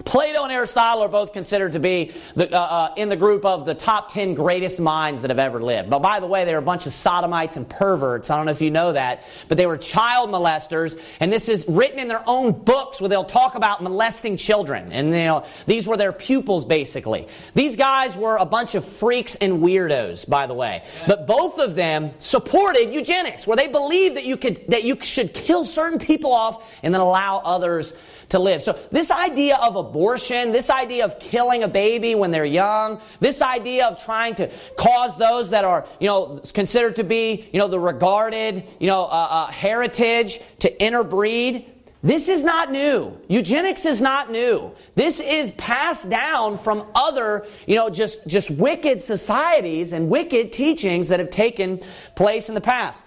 Plato 0.05 0.43
and 0.43 0.51
Aristotle 0.51 1.03
are 1.03 1.09
both 1.09 1.33
considered 1.33 1.73
to 1.73 1.79
be 1.79 2.11
the, 2.35 2.53
uh, 2.53 2.59
uh, 2.59 2.93
in 2.97 3.09
the 3.09 3.15
group 3.15 3.45
of 3.45 3.65
the 3.65 3.73
top 3.73 4.11
10 4.11 4.33
greatest 4.33 4.79
minds 4.79 5.21
that 5.21 5.29
have 5.29 5.39
ever 5.39 5.61
lived. 5.61 5.89
But 5.89 5.99
by 5.99 6.19
the 6.19 6.27
way, 6.27 6.43
they 6.45 6.51
were 6.51 6.59
a 6.59 6.61
bunch 6.61 6.85
of 6.85 6.93
sodomites 6.93 7.55
and 7.55 7.67
perverts. 7.67 8.29
I 8.29 8.35
don't 8.35 8.45
know 8.45 8.51
if 8.51 8.61
you 8.61 8.71
know 8.71 8.93
that. 8.93 9.23
But 9.47 9.57
they 9.57 9.65
were 9.65 9.77
child 9.77 10.29
molesters. 10.29 10.99
And 11.19 11.31
this 11.31 11.47
is 11.47 11.65
written 11.67 11.99
in 11.99 12.07
their 12.07 12.23
own 12.27 12.51
books 12.51 12.99
where 12.99 13.09
they'll 13.09 13.23
talk 13.23 13.55
about 13.55 13.81
molesting 13.81 14.35
children. 14.35 14.91
And 14.91 15.07
you 15.07 15.23
know, 15.23 15.45
these 15.65 15.87
were 15.87 15.95
their 15.95 16.11
pupils, 16.11 16.65
basically. 16.65 17.27
These 17.53 17.77
guys 17.77 18.17
were 18.17 18.37
a 18.37 18.45
bunch 18.45 18.75
of 18.75 18.85
freaks 18.85 19.35
and 19.35 19.61
weirdos, 19.61 20.27
by 20.27 20.47
the 20.47 20.53
way. 20.53 20.83
But 21.07 21.27
both 21.27 21.59
of 21.59 21.75
them 21.75 22.11
supported 22.19 22.93
eugenics, 22.93 23.47
where 23.47 23.57
they 23.57 23.67
believed 23.67 24.17
that 24.17 24.25
you, 24.25 24.35
could, 24.35 24.65
that 24.67 24.83
you 24.83 24.97
should 25.01 25.33
kill 25.33 25.63
certain 25.63 25.99
people 25.99 26.33
off 26.33 26.69
and 26.83 26.93
then 26.93 27.01
allow 27.01 27.37
others 27.37 27.93
to 28.29 28.39
live. 28.39 28.61
So 28.61 28.77
this 28.91 29.11
idea 29.11 29.57
of 29.57 29.75
abortion, 29.75 30.51
this 30.51 30.69
idea 30.69 31.05
of 31.05 31.19
killing 31.19 31.63
a 31.63 31.67
baby 31.67 32.15
when 32.15 32.31
they're 32.31 32.45
young, 32.45 33.01
this 33.19 33.41
idea 33.41 33.87
of 33.87 34.03
trying 34.03 34.35
to 34.35 34.51
cause 34.77 35.17
those 35.17 35.49
that 35.51 35.65
are, 35.65 35.85
you 35.99 36.07
know, 36.07 36.41
considered 36.53 36.95
to 36.97 37.03
be, 37.03 37.49
you 37.51 37.59
know, 37.59 37.67
the 37.67 37.79
regarded, 37.79 38.63
you 38.79 38.87
know, 38.87 39.03
uh, 39.05 39.07
uh, 39.07 39.51
heritage 39.51 40.39
to 40.59 40.83
interbreed, 40.83 41.69
this 42.03 42.27
is 42.27 42.43
not 42.43 42.69
new. 42.69 43.17
Eugenics 43.29 43.85
is 43.85 44.01
not 44.01 44.29
new. 44.29 44.75
This 44.93 45.21
is 45.21 45.51
passed 45.51 46.09
down 46.09 46.57
from 46.57 46.85
other, 46.93 47.47
you 47.65 47.75
know, 47.75 47.89
just, 47.89 48.27
just 48.27 48.51
wicked 48.51 49.01
societies 49.01 49.93
and 49.93 50.09
wicked 50.09 50.51
teachings 50.51 51.07
that 51.07 51.21
have 51.21 51.29
taken 51.29 51.79
place 52.15 52.49
in 52.49 52.55
the 52.55 52.61
past. 52.61 53.05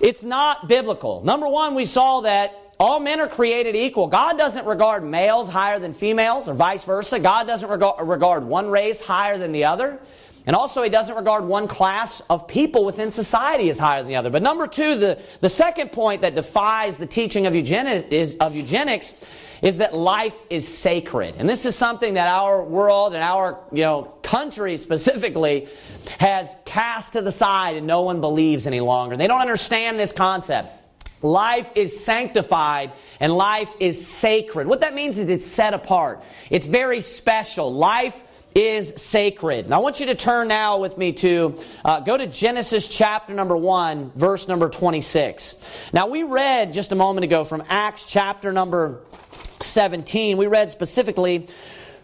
It's 0.00 0.22
not 0.22 0.68
biblical. 0.68 1.24
Number 1.24 1.48
one, 1.48 1.74
we 1.74 1.86
saw 1.86 2.20
that 2.20 2.63
all 2.84 3.00
men 3.00 3.18
are 3.18 3.28
created 3.28 3.74
equal. 3.74 4.08
God 4.08 4.36
doesn't 4.36 4.66
regard 4.66 5.02
males 5.02 5.48
higher 5.48 5.78
than 5.78 5.94
females 5.94 6.50
or 6.50 6.54
vice 6.54 6.84
versa. 6.84 7.18
God 7.18 7.46
doesn't 7.46 7.70
regard 7.70 8.44
one 8.44 8.68
race 8.68 9.00
higher 9.00 9.38
than 9.38 9.52
the 9.52 9.64
other. 9.64 9.98
And 10.46 10.54
also, 10.54 10.82
he 10.82 10.90
doesn't 10.90 11.16
regard 11.16 11.46
one 11.46 11.66
class 11.66 12.20
of 12.28 12.46
people 12.46 12.84
within 12.84 13.10
society 13.10 13.70
as 13.70 13.78
higher 13.78 14.00
than 14.00 14.08
the 14.08 14.16
other. 14.16 14.28
But 14.28 14.42
number 14.42 14.66
two, 14.66 14.96
the, 14.96 15.18
the 15.40 15.48
second 15.48 15.92
point 15.92 16.20
that 16.20 16.34
defies 16.34 16.98
the 16.98 17.06
teaching 17.06 17.46
of 17.46 17.54
eugenics 17.54 18.04
is, 18.10 18.36
of 18.38 18.54
eugenics 18.54 19.14
is 19.62 19.78
that 19.78 19.94
life 19.94 20.38
is 20.50 20.68
sacred. 20.68 21.36
And 21.38 21.48
this 21.48 21.64
is 21.64 21.74
something 21.74 22.14
that 22.14 22.28
our 22.28 22.62
world 22.62 23.14
and 23.14 23.22
our, 23.22 23.60
you 23.72 23.80
know, 23.80 24.02
country 24.22 24.76
specifically 24.76 25.68
has 26.18 26.54
cast 26.66 27.14
to 27.14 27.22
the 27.22 27.32
side 27.32 27.76
and 27.76 27.86
no 27.86 28.02
one 28.02 28.20
believes 28.20 28.66
any 28.66 28.80
longer. 28.80 29.16
They 29.16 29.26
don't 29.26 29.40
understand 29.40 29.98
this 29.98 30.12
concept. 30.12 30.83
Life 31.24 31.72
is 31.74 32.04
sanctified 32.04 32.92
and 33.18 33.34
life 33.34 33.74
is 33.80 34.06
sacred. 34.06 34.66
What 34.66 34.82
that 34.82 34.92
means 34.92 35.18
is 35.18 35.30
it's 35.30 35.46
set 35.46 35.72
apart. 35.72 36.22
It's 36.50 36.66
very 36.66 37.00
special. 37.00 37.72
Life 37.72 38.22
is 38.54 38.92
sacred. 38.96 39.64
And 39.64 39.72
I 39.72 39.78
want 39.78 40.00
you 40.00 40.06
to 40.06 40.14
turn 40.14 40.48
now 40.48 40.80
with 40.80 40.98
me 40.98 41.12
to 41.14 41.56
uh, 41.82 42.00
go 42.00 42.18
to 42.18 42.26
Genesis 42.26 42.88
chapter 42.88 43.32
number 43.32 43.56
1, 43.56 44.12
verse 44.14 44.48
number 44.48 44.68
26. 44.68 45.56
Now, 45.94 46.08
we 46.08 46.24
read 46.24 46.74
just 46.74 46.92
a 46.92 46.94
moment 46.94 47.24
ago 47.24 47.44
from 47.44 47.64
Acts 47.70 48.06
chapter 48.06 48.52
number 48.52 49.00
17. 49.60 50.36
We 50.36 50.46
read 50.46 50.70
specifically 50.70 51.48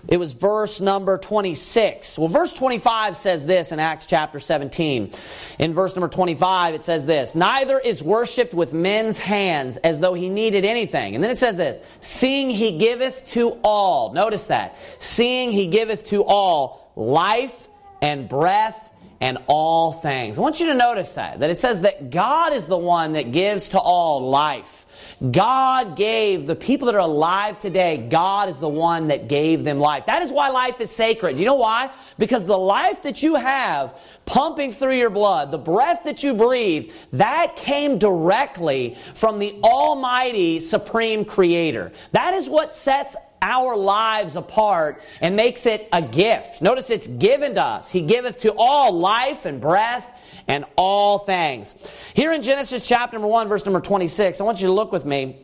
it 0.09 0.17
was 0.17 0.33
verse 0.33 0.81
number 0.81 1.19
26. 1.19 2.19
Well, 2.19 2.29
verse 2.29 2.53
25 2.53 3.17
says 3.17 3.47
this 3.47 3.73
in 3.73 3.81
Acts 3.81 4.07
chapter 4.07 4.41
17. 4.41 5.13
In 5.59 5.75
verse 5.75 5.95
number 5.95 6.09
25, 6.09 6.75
it 6.75 6.83
says 6.83 7.07
this 7.07 7.35
Neither 7.35 7.79
is 7.79 8.03
worshipped 8.03 8.55
with 8.55 8.73
men's 8.73 9.19
hands 9.19 9.77
as 9.79 10.01
though 10.01 10.15
he 10.15 10.29
needed 10.29 10.65
anything. 10.65 11.15
And 11.15 11.23
then 11.23 11.31
it 11.31 11.39
says 11.39 11.57
this 11.57 11.79
Seeing 12.01 12.51
he 12.51 12.79
giveth 12.79 13.27
to 13.33 13.59
all. 13.63 14.13
Notice 14.13 14.47
that. 14.49 14.77
Seeing 14.99 15.53
he 15.53 15.67
giveth 15.67 16.07
to 16.07 16.25
all 16.25 16.91
life 16.97 17.69
and 18.03 18.29
breath 18.29 18.91
and 19.21 19.39
all 19.47 19.93
things. 19.93 20.39
I 20.39 20.43
want 20.43 20.61
you 20.61 20.67
to 20.67 20.75
notice 20.75 21.15
that, 21.15 21.41
that 21.41 21.51
it 21.51 21.59
says 21.59 21.83
that 21.83 22.11
God 22.11 22.53
is 22.55 22.67
the 22.67 22.79
one 22.79 23.13
that 23.13 23.33
gives 23.33 23.71
to 23.71 23.79
all 23.79 24.31
life. 24.31 24.87
God 25.29 25.97
gave 25.97 26.47
the 26.47 26.57
people 26.57 26.87
that 26.87 26.95
are 26.95 26.99
alive 26.99 27.59
today, 27.59 27.99
God 27.99 28.49
is 28.49 28.59
the 28.59 28.69
one 28.69 29.09
that 29.09 29.29
gave 29.29 29.65
them 29.65 29.79
life. 29.79 30.07
That 30.07 30.23
is 30.23 30.33
why 30.33 30.49
life 30.49 30.81
is 30.81 30.91
sacred. 30.91 31.37
You 31.37 31.45
know 31.45 31.57
why? 31.57 31.91
Because 32.19 32.47
the 32.47 32.57
life 32.57 33.03
that 33.03 33.23
you 33.23 33.35
have 33.35 33.99
pumping 34.25 34.73
through 34.73 34.97
your 34.97 35.11
blood, 35.11 35.51
the 35.51 35.59
breath 35.59 36.05
that 36.05 36.23
you 36.23 36.33
breathe, 36.33 36.91
that 37.13 37.57
came 37.57 37.99
directly 37.99 38.97
from 39.15 39.39
the 39.39 39.59
Almighty 39.63 40.59
Supreme 40.59 41.27
Creator. 41.27 41.93
That 42.13 42.33
is 42.33 42.49
what 42.49 42.73
sets 42.73 43.15
our 43.43 43.77
lives 43.77 44.37
apart 44.37 45.03
and 45.21 45.37
makes 45.37 45.67
it 45.67 45.89
a 45.93 46.01
gift. 46.01 46.63
Notice 46.63 46.91
it's 46.91 47.07
given 47.07 47.55
to 47.55 47.63
us. 47.63 47.91
He 47.91 48.03
giveth 48.03 48.39
to 48.39 48.55
all 48.57 48.93
life 48.93 49.45
and 49.45 49.61
breath 49.61 50.17
and 50.51 50.65
all 50.75 51.19
things. 51.19 51.77
Here 52.13 52.33
in 52.33 52.43
Genesis 52.43 52.87
chapter 52.87 53.15
number 53.15 53.29
1, 53.29 53.49
verse 53.49 53.65
number 53.65 53.81
26, 53.81 54.41
I 54.41 54.45
want 54.45 54.61
you 54.61 54.67
to 54.67 54.73
look 54.73 54.91
with 54.91 55.05
me. 55.05 55.37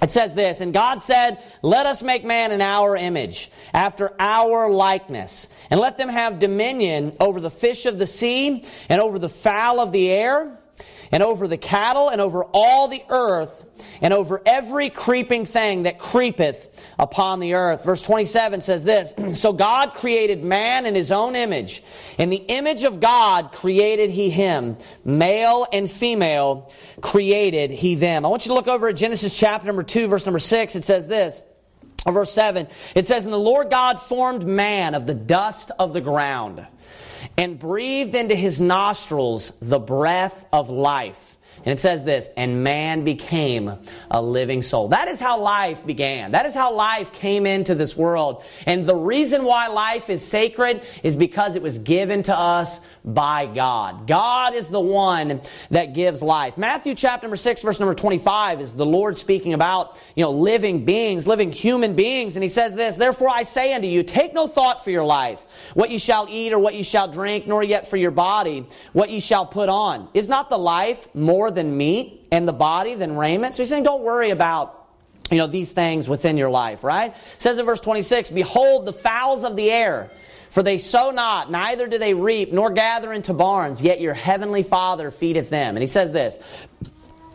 It 0.00 0.10
says 0.10 0.32
this, 0.32 0.62
and 0.62 0.72
God 0.72 1.00
said, 1.02 1.42
Let 1.62 1.84
us 1.84 2.02
make 2.02 2.24
man 2.24 2.52
in 2.52 2.62
our 2.62 2.96
image, 2.96 3.50
after 3.74 4.14
our 4.18 4.70
likeness, 4.70 5.50
and 5.70 5.78
let 5.78 5.98
them 5.98 6.08
have 6.08 6.38
dominion 6.38 7.16
over 7.20 7.38
the 7.38 7.50
fish 7.50 7.84
of 7.84 7.98
the 7.98 8.06
sea, 8.06 8.64
and 8.88 9.00
over 9.00 9.18
the 9.18 9.28
fowl 9.28 9.78
of 9.78 9.92
the 9.92 10.10
air, 10.10 10.58
and 11.12 11.22
over 11.22 11.48
the 11.48 11.56
cattle, 11.56 12.08
and 12.08 12.20
over 12.20 12.44
all 12.52 12.88
the 12.88 13.02
earth, 13.08 13.64
and 14.00 14.12
over 14.12 14.40
every 14.44 14.90
creeping 14.90 15.44
thing 15.44 15.84
that 15.84 15.98
creepeth 15.98 16.82
upon 16.98 17.40
the 17.40 17.54
earth. 17.54 17.84
Verse 17.84 18.02
27 18.02 18.60
says 18.60 18.84
this 18.84 19.14
So 19.34 19.52
God 19.52 19.94
created 19.94 20.44
man 20.44 20.86
in 20.86 20.94
his 20.94 21.12
own 21.12 21.36
image. 21.36 21.82
In 22.18 22.30
the 22.30 22.36
image 22.36 22.84
of 22.84 23.00
God 23.00 23.52
created 23.52 24.10
he 24.10 24.30
him. 24.30 24.76
Male 25.04 25.66
and 25.72 25.90
female 25.90 26.72
created 27.00 27.70
he 27.70 27.94
them. 27.94 28.24
I 28.24 28.28
want 28.28 28.44
you 28.46 28.50
to 28.50 28.54
look 28.54 28.68
over 28.68 28.88
at 28.88 28.96
Genesis 28.96 29.38
chapter 29.38 29.66
number 29.66 29.82
2, 29.82 30.08
verse 30.08 30.26
number 30.26 30.38
6. 30.38 30.76
It 30.76 30.84
says 30.84 31.06
this. 31.06 31.42
Verse 32.12 32.32
7, 32.32 32.68
it 32.94 33.06
says, 33.06 33.24
And 33.24 33.32
the 33.32 33.38
Lord 33.38 33.68
God 33.68 33.98
formed 33.98 34.46
man 34.46 34.94
of 34.94 35.08
the 35.08 35.14
dust 35.14 35.72
of 35.76 35.92
the 35.92 36.00
ground 36.00 36.64
and 37.36 37.58
breathed 37.58 38.14
into 38.14 38.34
his 38.34 38.60
nostrils 38.60 39.52
the 39.60 39.78
breath 39.78 40.46
of 40.52 40.70
life 40.70 41.35
and 41.66 41.72
it 41.72 41.80
says 41.80 42.04
this, 42.04 42.30
and 42.36 42.62
man 42.62 43.02
became 43.02 43.76
a 44.08 44.22
living 44.22 44.62
soul. 44.62 44.86
That 44.88 45.08
is 45.08 45.18
how 45.18 45.40
life 45.40 45.84
began. 45.84 46.30
That 46.30 46.46
is 46.46 46.54
how 46.54 46.72
life 46.72 47.12
came 47.12 47.44
into 47.44 47.74
this 47.74 47.96
world. 47.96 48.44
And 48.66 48.86
the 48.86 48.94
reason 48.94 49.42
why 49.42 49.66
life 49.66 50.08
is 50.08 50.24
sacred 50.24 50.86
is 51.02 51.16
because 51.16 51.56
it 51.56 51.62
was 51.62 51.80
given 51.80 52.22
to 52.22 52.38
us 52.38 52.80
by 53.04 53.46
God. 53.46 54.06
God 54.06 54.54
is 54.54 54.68
the 54.68 54.78
one 54.78 55.40
that 55.70 55.92
gives 55.92 56.22
life. 56.22 56.56
Matthew 56.56 56.94
chapter 56.94 57.26
number 57.26 57.36
6 57.36 57.62
verse 57.62 57.80
number 57.80 57.96
25 57.96 58.60
is 58.60 58.76
the 58.76 58.86
Lord 58.86 59.18
speaking 59.18 59.52
about, 59.52 60.00
you 60.14 60.22
know, 60.22 60.30
living 60.30 60.84
beings, 60.84 61.26
living 61.26 61.50
human 61.50 61.96
beings. 61.96 62.36
And 62.36 62.44
he 62.44 62.48
says 62.48 62.76
this, 62.76 62.94
Therefore 62.94 63.30
I 63.30 63.42
say 63.42 63.74
unto 63.74 63.88
you, 63.88 64.04
take 64.04 64.32
no 64.32 64.46
thought 64.46 64.84
for 64.84 64.92
your 64.92 65.04
life, 65.04 65.44
what 65.74 65.90
you 65.90 65.98
shall 65.98 66.28
eat 66.30 66.52
or 66.52 66.60
what 66.60 66.76
you 66.76 66.84
shall 66.84 67.08
drink, 67.08 67.48
nor 67.48 67.64
yet 67.64 67.88
for 67.88 67.96
your 67.96 68.12
body, 68.12 68.66
what 68.92 69.10
you 69.10 69.20
shall 69.20 69.46
put 69.46 69.68
on. 69.68 70.08
Is 70.14 70.28
not 70.28 70.48
the 70.48 70.58
life 70.58 71.12
more 71.12 71.50
than 71.56 71.76
meat 71.76 72.28
and 72.30 72.46
the 72.46 72.52
body 72.52 72.94
than 72.94 73.16
raiment. 73.16 73.56
So 73.56 73.62
he's 73.62 73.68
saying, 73.68 73.82
don't 73.82 74.02
worry 74.02 74.30
about 74.30 74.86
you 75.30 75.38
know 75.38 75.46
these 75.46 75.72
things 75.72 76.08
within 76.08 76.36
your 76.36 76.50
life, 76.50 76.84
right? 76.84 77.10
It 77.10 77.42
says 77.42 77.58
in 77.58 77.66
verse 77.66 77.80
26, 77.80 78.30
Behold 78.30 78.86
the 78.86 78.92
fowls 78.92 79.42
of 79.42 79.56
the 79.56 79.70
air, 79.70 80.10
for 80.50 80.62
they 80.62 80.78
sow 80.78 81.10
not, 81.10 81.50
neither 81.50 81.86
do 81.88 81.98
they 81.98 82.14
reap, 82.14 82.52
nor 82.52 82.70
gather 82.70 83.12
into 83.12 83.32
barns, 83.32 83.82
yet 83.82 84.00
your 84.00 84.14
heavenly 84.14 84.62
Father 84.62 85.10
feedeth 85.10 85.50
them. 85.50 85.76
And 85.76 85.82
he 85.82 85.88
says 85.88 86.12
this, 86.12 86.38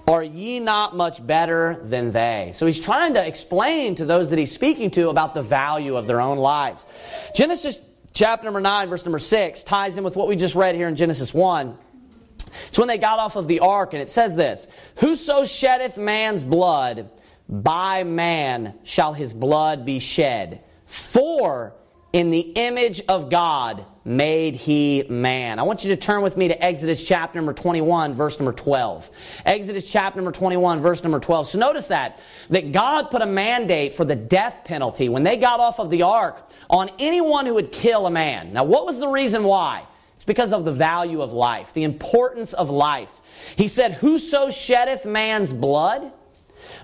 Are 0.07 0.23
ye 0.23 0.59
not 0.59 0.95
much 0.95 1.25
better 1.25 1.81
than 1.83 2.11
they? 2.11 2.51
So 2.53 2.65
he's 2.65 2.79
trying 2.79 3.15
to 3.15 3.25
explain 3.25 3.95
to 3.95 4.05
those 4.05 4.29
that 4.29 4.39
he's 4.39 4.53
speaking 4.53 4.91
to 4.91 5.09
about 5.09 5.33
the 5.33 5.43
value 5.43 5.97
of 5.97 6.07
their 6.07 6.21
own 6.21 6.37
lives. 6.37 6.85
Genesis 7.35 7.77
chapter 8.13 8.45
number 8.45 8.61
9, 8.61 8.89
verse 8.89 9.05
number 9.05 9.19
6 9.19 9.63
ties 9.63 9.97
in 9.97 10.03
with 10.03 10.15
what 10.15 10.27
we 10.27 10.35
just 10.37 10.55
read 10.55 10.75
here 10.75 10.87
in 10.87 10.95
Genesis 10.95 11.33
1. 11.33 11.77
It's 12.67 12.79
when 12.79 12.87
they 12.87 12.97
got 12.97 13.19
off 13.19 13.35
of 13.35 13.47
the 13.47 13.59
ark, 13.59 13.93
and 13.93 14.01
it 14.01 14.09
says 14.09 14.35
this 14.35 14.67
Whoso 14.99 15.45
sheddeth 15.45 15.97
man's 15.97 16.43
blood, 16.43 17.09
by 17.47 18.03
man 18.03 18.75
shall 18.83 19.13
his 19.13 19.33
blood 19.33 19.85
be 19.85 19.99
shed. 19.99 20.63
For 20.85 21.73
in 22.13 22.29
the 22.29 22.39
image 22.39 23.01
of 23.07 23.29
God 23.29 23.85
made 24.03 24.55
he 24.55 25.05
man. 25.09 25.59
I 25.59 25.63
want 25.63 25.83
you 25.83 25.91
to 25.91 25.95
turn 25.95 26.21
with 26.21 26.35
me 26.35 26.49
to 26.49 26.63
Exodus 26.63 27.07
chapter 27.07 27.37
number 27.37 27.53
21, 27.53 28.13
verse 28.13 28.39
number 28.39 28.51
12. 28.51 29.09
Exodus 29.45 29.89
chapter 29.89 30.17
number 30.17 30.31
21, 30.31 30.79
verse 30.79 31.03
number 31.03 31.19
12. 31.19 31.47
So 31.47 31.59
notice 31.59 31.87
that, 31.87 32.21
that 32.49 32.71
God 32.71 33.11
put 33.11 33.21
a 33.21 33.25
mandate 33.25 33.93
for 33.93 34.03
the 34.03 34.15
death 34.15 34.61
penalty 34.65 35.07
when 35.07 35.23
they 35.23 35.37
got 35.37 35.59
off 35.59 35.79
of 35.79 35.89
the 35.89 36.01
ark 36.01 36.49
on 36.69 36.89
anyone 36.99 37.45
who 37.45 37.53
would 37.53 37.71
kill 37.71 38.07
a 38.07 38.11
man. 38.11 38.53
Now, 38.53 38.63
what 38.63 38.85
was 38.85 38.99
the 38.99 39.07
reason 39.07 39.43
why? 39.43 39.85
It's 40.21 40.25
because 40.27 40.53
of 40.53 40.65
the 40.65 40.71
value 40.71 41.23
of 41.23 41.33
life, 41.33 41.73
the 41.73 41.83
importance 41.83 42.53
of 42.53 42.69
life. 42.69 43.23
He 43.55 43.67
said, 43.67 43.93
Whoso 43.93 44.51
sheddeth 44.51 45.03
man's 45.03 45.51
blood, 45.51 46.11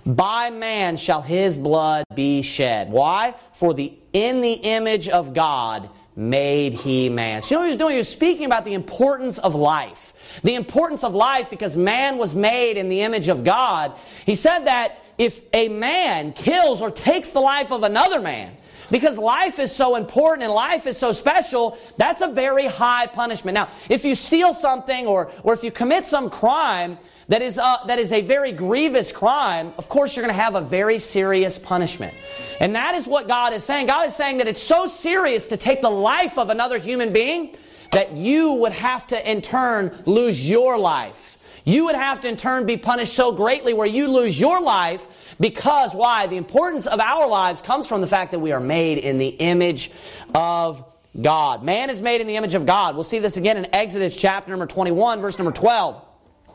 by 0.07 0.49
man 0.49 0.97
shall 0.97 1.21
his 1.21 1.55
blood 1.55 2.05
be 2.15 2.41
shed. 2.41 2.89
Why? 2.89 3.35
For 3.53 3.75
the 3.75 3.93
in 4.11 4.41
the 4.41 4.53
image 4.53 5.07
of 5.07 5.35
God 5.35 5.87
made 6.15 6.73
he 6.73 7.09
man. 7.09 7.43
So 7.43 7.53
you 7.53 7.55
know 7.57 7.59
what 7.59 7.65
he 7.65 7.69
was 7.69 7.77
doing? 7.77 7.91
He 7.91 7.97
was 7.99 8.09
speaking 8.09 8.47
about 8.47 8.65
the 8.65 8.73
importance 8.73 9.37
of 9.37 9.53
life. 9.53 10.15
The 10.41 10.55
importance 10.55 11.03
of 11.03 11.13
life 11.13 11.51
because 11.51 11.77
man 11.77 12.17
was 12.17 12.33
made 12.33 12.75
in 12.77 12.89
the 12.89 13.01
image 13.01 13.27
of 13.27 13.43
God. 13.43 13.93
He 14.25 14.33
said 14.33 14.61
that 14.61 14.97
if 15.19 15.41
a 15.53 15.69
man 15.69 16.33
kills 16.33 16.81
or 16.81 16.89
takes 16.89 17.33
the 17.33 17.39
life 17.39 17.71
of 17.71 17.83
another 17.83 18.19
man, 18.19 18.57
because 18.89 19.17
life 19.17 19.59
is 19.59 19.75
so 19.75 19.95
important 19.95 20.45
and 20.45 20.53
life 20.53 20.87
is 20.87 20.97
so 20.97 21.11
special, 21.11 21.77
that's 21.97 22.21
a 22.21 22.27
very 22.27 22.67
high 22.67 23.07
punishment. 23.07 23.55
Now, 23.55 23.69
if 23.89 24.05
you 24.05 24.15
steal 24.15 24.53
something 24.53 25.07
or, 25.07 25.31
or 25.43 25.53
if 25.53 25.63
you 25.63 25.71
commit 25.71 26.05
some 26.05 26.29
crime 26.29 26.97
that 27.27 27.41
is, 27.41 27.57
a, 27.57 27.79
that 27.87 27.99
is 27.99 28.11
a 28.11 28.21
very 28.21 28.51
grievous 28.51 29.11
crime, 29.11 29.73
of 29.77 29.89
course 29.89 30.15
you're 30.15 30.23
going 30.23 30.35
to 30.35 30.41
have 30.41 30.55
a 30.55 30.61
very 30.61 30.99
serious 30.99 31.59
punishment. 31.59 32.13
And 32.59 32.75
that 32.75 32.95
is 32.95 33.07
what 33.07 33.27
God 33.27 33.53
is 33.53 33.63
saying. 33.63 33.87
God 33.87 34.07
is 34.07 34.15
saying 34.15 34.37
that 34.37 34.47
it's 34.47 34.63
so 34.63 34.87
serious 34.87 35.47
to 35.47 35.57
take 35.57 35.81
the 35.81 35.89
life 35.89 36.37
of 36.37 36.49
another 36.49 36.79
human 36.79 37.11
being 37.11 37.55
that 37.91 38.13
you 38.13 38.53
would 38.53 38.71
have 38.71 39.07
to 39.07 39.29
in 39.31 39.41
turn 39.41 40.01
lose 40.05 40.49
your 40.49 40.77
life. 40.77 41.37
You 41.65 41.85
would 41.85 41.95
have 41.95 42.21
to 42.21 42.29
in 42.29 42.37
turn 42.37 42.65
be 42.65 42.77
punished 42.77 43.13
so 43.13 43.33
greatly 43.33 43.73
where 43.73 43.87
you 43.87 44.07
lose 44.07 44.39
your 44.39 44.61
life 44.61 45.26
because 45.39 45.93
why? 45.93 46.27
The 46.27 46.37
importance 46.37 46.87
of 46.87 46.99
our 46.99 47.27
lives 47.27 47.61
comes 47.61 47.87
from 47.87 48.01
the 48.01 48.07
fact 48.07 48.31
that 48.31 48.39
we 48.39 48.51
are 48.51 48.59
made 48.59 48.97
in 48.97 49.17
the 49.17 49.27
image 49.27 49.91
of 50.33 50.83
God. 51.19 51.63
Man 51.63 51.89
is 51.89 52.01
made 52.01 52.21
in 52.21 52.27
the 52.27 52.35
image 52.35 52.55
of 52.55 52.65
God. 52.65 52.95
We'll 52.95 53.03
see 53.03 53.19
this 53.19 53.37
again 53.37 53.57
in 53.57 53.73
Exodus 53.73 54.15
chapter 54.15 54.51
number 54.51 54.67
21, 54.67 55.19
verse 55.19 55.37
number 55.37 55.51
12. 55.51 56.03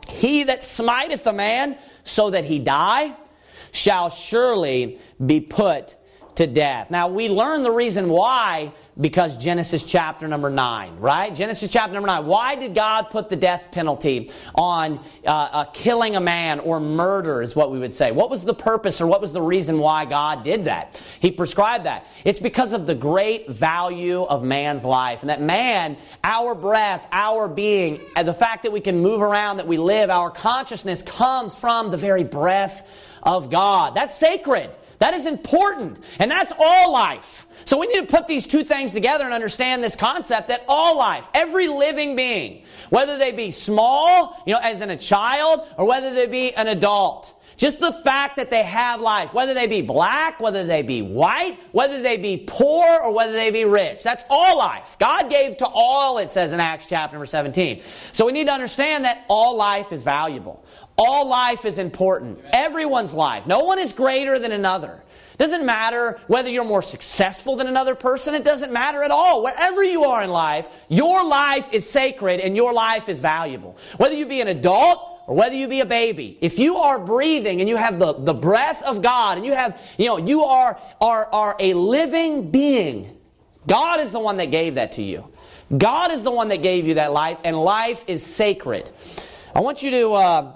He 0.08 0.44
that 0.44 0.64
smiteth 0.64 1.26
a 1.26 1.32
man 1.32 1.78
so 2.04 2.30
that 2.30 2.44
he 2.44 2.58
die 2.58 3.14
shall 3.70 4.10
surely 4.10 4.98
be 5.24 5.40
put 5.40 5.96
to 6.36 6.46
death. 6.46 6.90
Now, 6.90 7.08
we 7.08 7.28
learn 7.28 7.62
the 7.62 7.70
reason 7.70 8.08
why 8.08 8.72
because 9.00 9.38
Genesis 9.38 9.84
chapter 9.84 10.28
number 10.28 10.50
9, 10.50 10.98
right? 10.98 11.34
Genesis 11.34 11.70
chapter 11.70 11.94
number 11.94 12.08
9. 12.08 12.26
Why 12.26 12.56
did 12.56 12.74
God 12.74 13.08
put 13.08 13.30
the 13.30 13.36
death 13.36 13.70
penalty 13.72 14.30
on 14.54 15.00
uh, 15.24 15.28
uh, 15.28 15.64
killing 15.64 16.14
a 16.14 16.20
man 16.20 16.60
or 16.60 16.78
murder, 16.78 17.40
is 17.40 17.56
what 17.56 17.70
we 17.70 17.78
would 17.78 17.94
say? 17.94 18.12
What 18.12 18.28
was 18.28 18.44
the 18.44 18.54
purpose 18.54 19.00
or 19.00 19.06
what 19.06 19.22
was 19.22 19.32
the 19.32 19.40
reason 19.40 19.78
why 19.78 20.04
God 20.04 20.44
did 20.44 20.64
that? 20.64 21.00
He 21.20 21.30
prescribed 21.30 21.86
that. 21.86 22.06
It's 22.24 22.40
because 22.40 22.74
of 22.74 22.86
the 22.86 22.94
great 22.94 23.48
value 23.48 24.22
of 24.24 24.44
man's 24.44 24.84
life. 24.84 25.22
And 25.22 25.30
that 25.30 25.40
man, 25.40 25.96
our 26.22 26.54
breath, 26.54 27.06
our 27.12 27.48
being, 27.48 27.98
and 28.14 28.28
the 28.28 28.34
fact 28.34 28.64
that 28.64 28.72
we 28.72 28.80
can 28.80 28.98
move 28.98 29.22
around, 29.22 29.56
that 29.56 29.66
we 29.66 29.78
live, 29.78 30.10
our 30.10 30.30
consciousness 30.30 31.00
comes 31.00 31.54
from 31.54 31.90
the 31.90 31.96
very 31.96 32.24
breath 32.24 32.86
of 33.22 33.48
God. 33.48 33.94
That's 33.94 34.14
sacred. 34.14 34.70
That 35.02 35.14
is 35.14 35.26
important. 35.26 35.98
And 36.20 36.30
that's 36.30 36.52
all 36.56 36.92
life. 36.92 37.48
So 37.64 37.76
we 37.76 37.88
need 37.88 38.02
to 38.02 38.06
put 38.06 38.28
these 38.28 38.46
two 38.46 38.62
things 38.62 38.92
together 38.92 39.24
and 39.24 39.34
understand 39.34 39.82
this 39.82 39.96
concept 39.96 40.46
that 40.46 40.64
all 40.68 40.96
life, 40.96 41.26
every 41.34 41.66
living 41.66 42.14
being, 42.14 42.62
whether 42.88 43.18
they 43.18 43.32
be 43.32 43.50
small, 43.50 44.40
you 44.46 44.52
know, 44.52 44.60
as 44.62 44.80
in 44.80 44.90
a 44.90 44.96
child, 44.96 45.66
or 45.76 45.88
whether 45.88 46.14
they 46.14 46.26
be 46.28 46.54
an 46.54 46.68
adult, 46.68 47.34
just 47.56 47.80
the 47.80 47.92
fact 47.92 48.36
that 48.36 48.50
they 48.50 48.62
have 48.62 49.00
life, 49.00 49.34
whether 49.34 49.54
they 49.54 49.66
be 49.66 49.82
black, 49.82 50.40
whether 50.40 50.64
they 50.64 50.82
be 50.82 51.02
white, 51.02 51.58
whether 51.72 52.00
they 52.00 52.16
be 52.16 52.44
poor, 52.46 53.00
or 53.02 53.12
whether 53.12 53.32
they 53.32 53.50
be 53.50 53.64
rich. 53.64 54.04
That's 54.04 54.24
all 54.30 54.58
life. 54.58 54.96
God 55.00 55.28
gave 55.30 55.56
to 55.58 55.66
all, 55.66 56.18
it 56.18 56.30
says 56.30 56.52
in 56.52 56.60
Acts 56.60 56.86
chapter 56.86 57.14
number 57.14 57.26
17. 57.26 57.82
So 58.12 58.24
we 58.26 58.32
need 58.32 58.46
to 58.46 58.52
understand 58.52 59.04
that 59.04 59.24
all 59.28 59.56
life 59.56 59.92
is 59.92 60.02
valuable. 60.02 60.64
All 60.98 61.26
life 61.26 61.64
is 61.64 61.78
important. 61.78 62.40
Everyone's 62.52 63.14
life. 63.14 63.46
No 63.46 63.60
one 63.60 63.78
is 63.78 63.92
greater 63.92 64.38
than 64.38 64.52
another. 64.52 65.02
Doesn't 65.38 65.64
matter 65.64 66.20
whether 66.26 66.50
you're 66.50 66.64
more 66.64 66.82
successful 66.82 67.56
than 67.56 67.66
another 67.66 67.94
person. 67.94 68.34
It 68.34 68.44
doesn't 68.44 68.72
matter 68.72 69.02
at 69.02 69.10
all. 69.10 69.42
Wherever 69.42 69.82
you 69.82 70.04
are 70.04 70.22
in 70.22 70.30
life, 70.30 70.68
your 70.88 71.24
life 71.26 71.72
is 71.72 71.88
sacred 71.88 72.40
and 72.40 72.54
your 72.54 72.72
life 72.72 73.08
is 73.08 73.20
valuable. 73.20 73.76
Whether 73.96 74.14
you 74.14 74.26
be 74.26 74.40
an 74.40 74.48
adult 74.48 75.00
or 75.26 75.34
whether 75.34 75.54
you 75.54 75.66
be 75.68 75.80
a 75.80 75.86
baby, 75.86 76.36
if 76.40 76.58
you 76.58 76.76
are 76.76 76.98
breathing 76.98 77.60
and 77.60 77.68
you 77.68 77.76
have 77.76 77.98
the, 77.98 78.12
the 78.12 78.34
breath 78.34 78.82
of 78.82 79.02
God 79.02 79.38
and 79.38 79.46
you 79.46 79.54
have, 79.54 79.80
you 79.96 80.06
know, 80.06 80.18
you 80.18 80.44
are, 80.44 80.78
are, 81.00 81.26
are 81.32 81.56
a 81.58 81.74
living 81.74 82.50
being, 82.50 83.16
God 83.66 84.00
is 84.00 84.12
the 84.12 84.20
one 84.20 84.36
that 84.36 84.50
gave 84.50 84.74
that 84.74 84.92
to 84.92 85.02
you. 85.02 85.28
God 85.76 86.12
is 86.12 86.22
the 86.22 86.30
one 86.30 86.48
that 86.48 86.62
gave 86.62 86.86
you 86.86 86.94
that 86.94 87.12
life, 87.12 87.38
and 87.44 87.56
life 87.56 88.04
is 88.06 88.24
sacred. 88.24 88.90
I 89.56 89.60
want 89.60 89.82
you 89.82 89.90
to. 89.92 90.12
Uh, 90.12 90.52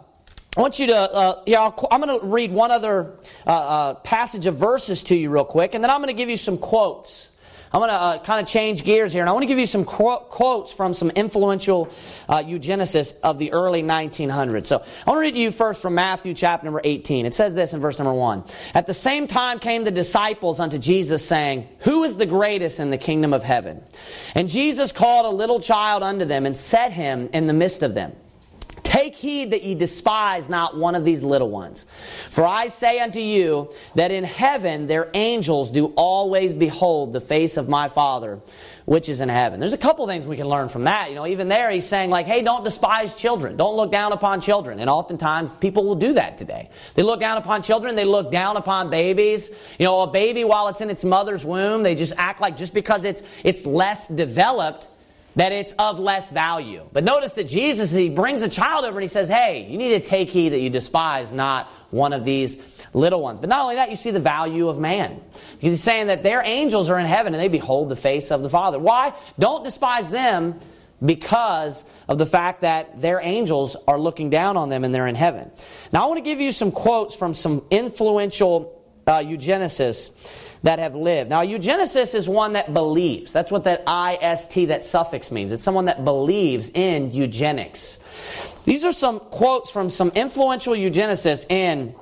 I 0.57 0.61
want 0.63 0.79
you 0.79 0.87
to, 0.87 0.97
uh, 0.97 1.43
yeah, 1.45 1.71
i 1.91 1.95
am 1.95 2.01
going 2.01 2.19
to 2.19 2.27
read 2.27 2.51
one 2.51 2.71
other 2.71 3.19
uh, 3.47 3.51
uh, 3.51 3.95
passage 3.95 4.47
of 4.47 4.57
verses 4.57 5.03
to 5.05 5.15
you 5.15 5.29
real 5.29 5.45
quick, 5.45 5.75
and 5.75 5.85
then 5.85 5.91
I'm 5.91 5.99
going 5.99 6.09
to 6.09 6.19
give 6.19 6.31
you 6.31 6.39
some 6.39 6.57
quotes. 6.57 7.29
I'm 7.73 7.81
going 7.81 7.91
to 7.91 7.95
uh, 7.95 8.19
kind 8.21 8.41
of 8.41 8.47
change 8.49 8.83
gears 8.83 9.13
here, 9.13 9.21
and 9.21 9.29
I 9.29 9.35
want 9.35 9.43
to 9.43 9.49
give 9.49 9.59
you 9.59 9.67
some 9.67 9.85
qu- 9.85 10.21
quotes 10.31 10.73
from 10.73 10.95
some 10.95 11.11
influential 11.11 11.93
uh, 12.27 12.39
eugenicists 12.39 13.15
of 13.23 13.39
the 13.39 13.53
early 13.53 13.83
1900s. 13.83 14.65
So 14.65 14.79
I 14.79 15.11
want 15.11 15.19
to 15.19 15.21
read 15.21 15.35
to 15.35 15.41
you 15.41 15.51
first 15.51 15.83
from 15.83 15.95
Matthew 15.95 16.33
chapter 16.33 16.65
number 16.65 16.81
18. 16.83 17.27
It 17.27 17.35
says 17.35 17.55
this 17.55 17.75
in 17.75 17.81
verse 17.81 17.99
number 17.99 18.15
1. 18.15 18.45
At 18.73 18.87
the 18.87 18.95
same 18.95 19.27
time 19.27 19.59
came 19.59 19.85
the 19.85 19.91
disciples 19.91 20.59
unto 20.59 20.79
Jesus, 20.79 21.27
saying, 21.27 21.69
Who 21.81 22.05
is 22.05 22.17
the 22.17 22.25
greatest 22.25 22.81
in 22.81 22.89
the 22.89 22.99
kingdom 22.99 23.35
of 23.35 23.43
heaven? 23.43 23.83
And 24.35 24.49
Jesus 24.49 24.91
called 24.91 25.27
a 25.27 25.37
little 25.37 25.61
child 25.61 26.03
unto 26.03 26.25
them 26.25 26.47
and 26.47 26.57
set 26.57 26.93
him 26.93 27.29
in 27.35 27.47
the 27.47 27.53
midst 27.53 27.83
of 27.83 27.93
them. 27.93 28.17
Take 28.87 29.17
heed 29.17 29.51
that 29.51 29.65
ye 29.65 29.75
despise 29.75 30.49
not 30.49 30.77
one 30.77 30.95
of 30.95 31.05
these 31.05 31.25
little 31.25 31.51
ones. 31.51 31.87
For 32.31 32.47
I 32.47 32.69
say 32.69 33.01
unto 33.01 33.19
you 33.19 33.73
that 33.97 34.13
in 34.13 34.23
heaven 34.23 34.87
their 34.87 35.11
angels 35.13 35.73
do 35.73 35.87
always 35.97 36.55
behold 36.55 37.13
the 37.13 37.21
face 37.21 37.57
of 37.57 37.69
my 37.69 37.89
Father 37.89 38.41
which 38.85 39.09
is 39.09 39.21
in 39.21 39.29
heaven. 39.29 39.59
There's 39.59 39.73
a 39.73 39.79
couple 39.79 40.07
things 40.07 40.27
we 40.29 40.37
can 40.37 40.49
learn 40.49 40.69
from 40.69 40.85
that. 40.85 41.09
You 41.09 41.17
know, 41.17 41.27
even 41.27 41.49
there 41.49 41.71
he's 41.73 41.87
saying 41.87 42.09
like, 42.09 42.27
hey, 42.27 42.43
don't 42.43 42.63
despise 42.63 43.17
children. 43.17 43.57
Don't 43.57 43.77
look 43.77 43.91
down 43.91 44.13
upon 44.13 44.41
children. 44.41 44.79
And 44.79 44.89
oftentimes 44.89 45.53
people 45.55 45.85
will 45.85 45.97
do 45.97 46.13
that 46.13 46.39
today. 46.39 46.71
They 46.95 47.03
look 47.03 47.19
down 47.19 47.37
upon 47.37 47.63
children. 47.63 47.97
They 47.97 48.05
look 48.05 48.31
down 48.31 48.57
upon 48.57 48.89
babies. 48.89 49.51
You 49.81 49.87
know, 49.87 50.03
a 50.03 50.07
baby 50.07 50.45
while 50.45 50.69
it's 50.69 50.81
in 50.81 50.89
its 50.89 51.05
mother's 51.05 51.45
womb, 51.45 51.83
they 51.83 51.97
just 51.97 52.13
act 52.17 52.41
like 52.41 52.55
just 52.55 52.73
because 52.73 53.05
it's, 53.05 53.25
it's 53.43 53.67
less 53.67 54.07
developed, 54.07 54.89
that 55.37 55.53
it's 55.53 55.73
of 55.79 55.99
less 55.99 56.31
value. 56.31 56.89
But 56.93 57.05
notice 57.05 57.35
that 57.35 57.45
Jesus, 57.45 57.93
he 57.93 58.09
brings 58.09 58.43
a 58.43 58.49
child 58.49 58.85
over 58.85 58.97
and 58.97 59.03
he 59.03 59.09
says, 59.09 59.29
Hey, 59.29 59.69
you 59.71 59.79
need 59.79 60.03
to 60.03 60.09
take 60.09 60.31
heed 60.31 60.51
that 60.51 60.61
you 60.61 60.71
despise 60.71 61.31
not 61.31 61.67
one 61.91 62.13
of 62.13 62.25
these 62.25 62.59
little 62.93 63.21
ones. 63.21 63.39
But 63.39 63.51
not 63.51 63.63
only 63.63 63.77
that, 63.77 63.91
you 63.91 63.97
see 63.97 64.11
the 64.11 64.19
value 64.19 64.69
of 64.69 64.81
man. 64.81 65.21
Because 65.33 65.73
he's 65.73 65.83
saying 65.83 66.09
that 66.09 66.23
their 66.23 66.43
angels 66.43 66.91
are 66.91 66.99
in 66.99 67.07
heaven 67.07 67.35
and 67.35 67.41
they 67.41 67.49
behold 67.49 67.91
the 67.91 67.97
face 67.97 68.31
of 68.31 68.43
the 68.43 68.49
Father. 68.49 68.79
Why? 68.79 69.13
Don't 69.39 69.63
despise 69.63 70.11
them 70.11 70.59
because 71.05 71.85
of 72.09 72.17
the 72.17 72.27
fact 72.27 72.63
that 72.63 73.03
their 73.03 73.21
angels 73.21 73.77
are 73.87 74.01
looking 74.01 74.31
down 74.31 74.57
on 74.57 74.71
them 74.71 74.85
and 74.85 74.95
they're 74.95 75.07
in 75.07 75.15
heaven. 75.15 75.51
Now, 75.93 76.05
I 76.05 76.07
want 76.07 76.17
to 76.17 76.25
give 76.25 76.41
you 76.41 76.51
some 76.51 76.73
quotes 76.73 77.15
from 77.15 77.35
some 77.35 77.63
influential 77.71 78.83
uh, 79.07 79.19
eugenicists 79.19 80.11
that 80.67 80.81
have 80.81 80.97
lived. 80.97 81.31
Now, 81.31 81.43
eugenicist 81.43 82.17
is 82.17 82.29
one 82.29 82.55
that 82.55 82.75
believes. 82.75 83.33
That's 83.33 83.53
what 83.53 83.63
that 83.65 83.85
IST, 83.89 84.67
that 84.67 84.83
suffix 84.83 85.31
means. 85.31 85.53
It's 85.53 85.63
someone 85.63 85.85
that 85.85 86.05
believes 86.05 86.73
in 86.75 87.13
eugenics. 87.13 88.01
These 88.65 88.85
are 88.85 88.91
some 88.91 89.21
quotes 89.21 89.71
from 89.71 89.91
some 89.91 90.11
influential 90.17 90.75
eugenicists 90.75 91.49
in 91.49 91.95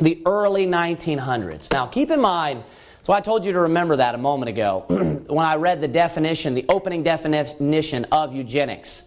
the 0.00 0.20
early 0.26 0.66
1900s. 0.66 1.72
Now, 1.72 1.86
keep 1.86 2.10
in 2.10 2.20
mind, 2.20 2.62
so 3.00 3.14
I 3.14 3.22
told 3.22 3.46
you 3.46 3.52
to 3.52 3.60
remember 3.60 3.96
that 3.96 4.14
a 4.14 4.18
moment 4.18 4.50
ago 4.50 4.84
when 5.26 5.46
I 5.46 5.56
read 5.56 5.80
the 5.80 5.88
definition, 5.88 6.52
the 6.52 6.66
opening 6.68 7.02
definition 7.02 8.04
of 8.12 8.34
eugenics, 8.34 9.04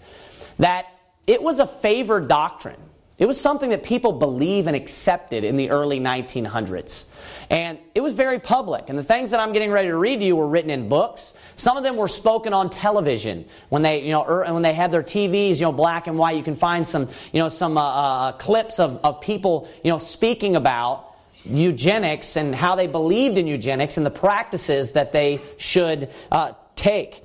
that 0.57 0.87
it 1.27 1.43
was 1.43 1.59
a 1.59 1.67
favored 1.67 2.27
doctrine. 2.27 2.81
It 3.23 3.25
was 3.25 3.39
something 3.39 3.69
that 3.69 3.83
people 3.83 4.11
believe 4.11 4.67
and 4.67 4.75
accepted 4.75 5.45
in 5.45 5.55
the 5.55 5.69
early 5.69 5.97
1900s. 5.97 7.05
And 7.49 7.79
it 7.95 8.01
was 8.01 8.15
very 8.15 8.37
public. 8.37 8.89
And 8.89 8.99
the 8.99 9.03
things 9.03 9.31
that 9.31 9.39
I'm 9.39 9.53
getting 9.53 9.71
ready 9.71 9.87
to 9.87 9.95
read 9.95 10.19
to 10.19 10.25
you 10.25 10.35
were 10.35 10.45
written 10.45 10.69
in 10.69 10.89
books. 10.89 11.33
Some 11.55 11.77
of 11.77 11.83
them 11.83 11.95
were 11.95 12.09
spoken 12.09 12.53
on 12.53 12.69
television 12.69 13.45
when 13.69 13.81
they, 13.81 14.03
you 14.03 14.11
know, 14.11 14.25
er, 14.25 14.43
when 14.51 14.61
they 14.61 14.73
had 14.73 14.91
their 14.91 15.01
TVs, 15.01 15.55
you 15.55 15.61
know, 15.61 15.71
black 15.71 16.07
and 16.07 16.17
white. 16.17 16.35
You 16.35 16.43
can 16.43 16.53
find 16.53 16.85
some, 16.85 17.07
you 17.31 17.39
know, 17.39 17.47
some 17.47 17.77
uh, 17.77 17.81
uh, 17.81 18.31
clips 18.33 18.77
of, 18.77 18.99
of 19.05 19.21
people, 19.21 19.69
you 19.85 19.89
know, 19.89 19.99
speaking 19.99 20.57
about 20.57 21.15
eugenics 21.45 22.35
and 22.35 22.53
how 22.53 22.75
they 22.75 22.87
believed 22.87 23.37
in 23.37 23.47
eugenics 23.47 23.95
and 23.95 24.05
the 24.05 24.11
practices 24.11 24.91
that 24.91 25.13
they 25.13 25.39
should 25.55 26.09
uh, 26.29 26.51
take. 26.75 27.23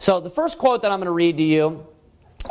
So 0.00 0.18
the 0.18 0.28
first 0.28 0.58
quote 0.58 0.82
that 0.82 0.90
I'm 0.90 0.98
going 0.98 1.06
to 1.06 1.12
read 1.12 1.36
to 1.36 1.44
you 1.44 1.86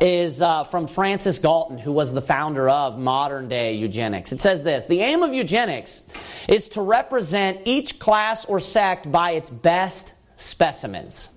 is 0.02 0.42
uh, 0.42 0.64
from 0.64 0.88
Francis 0.88 1.40
Galton, 1.40 1.78
who 1.78 1.92
was 1.92 2.14
the 2.14 2.22
founder 2.22 2.70
of 2.70 2.98
modern 2.98 3.48
day 3.48 3.74
eugenics. 3.74 4.32
It 4.32 4.42
says 4.42 4.64
this 4.64 4.86
The 4.86 5.02
aim 5.02 5.24
of 5.24 5.34
eugenics 5.34 6.04
is 6.48 6.70
to 6.70 6.82
represent 6.82 7.62
each 7.66 8.00
class 8.00 8.46
or 8.46 8.60
sect 8.60 9.12
by 9.12 9.32
its 9.32 9.50
best 9.50 10.14
specimens. 10.36 11.32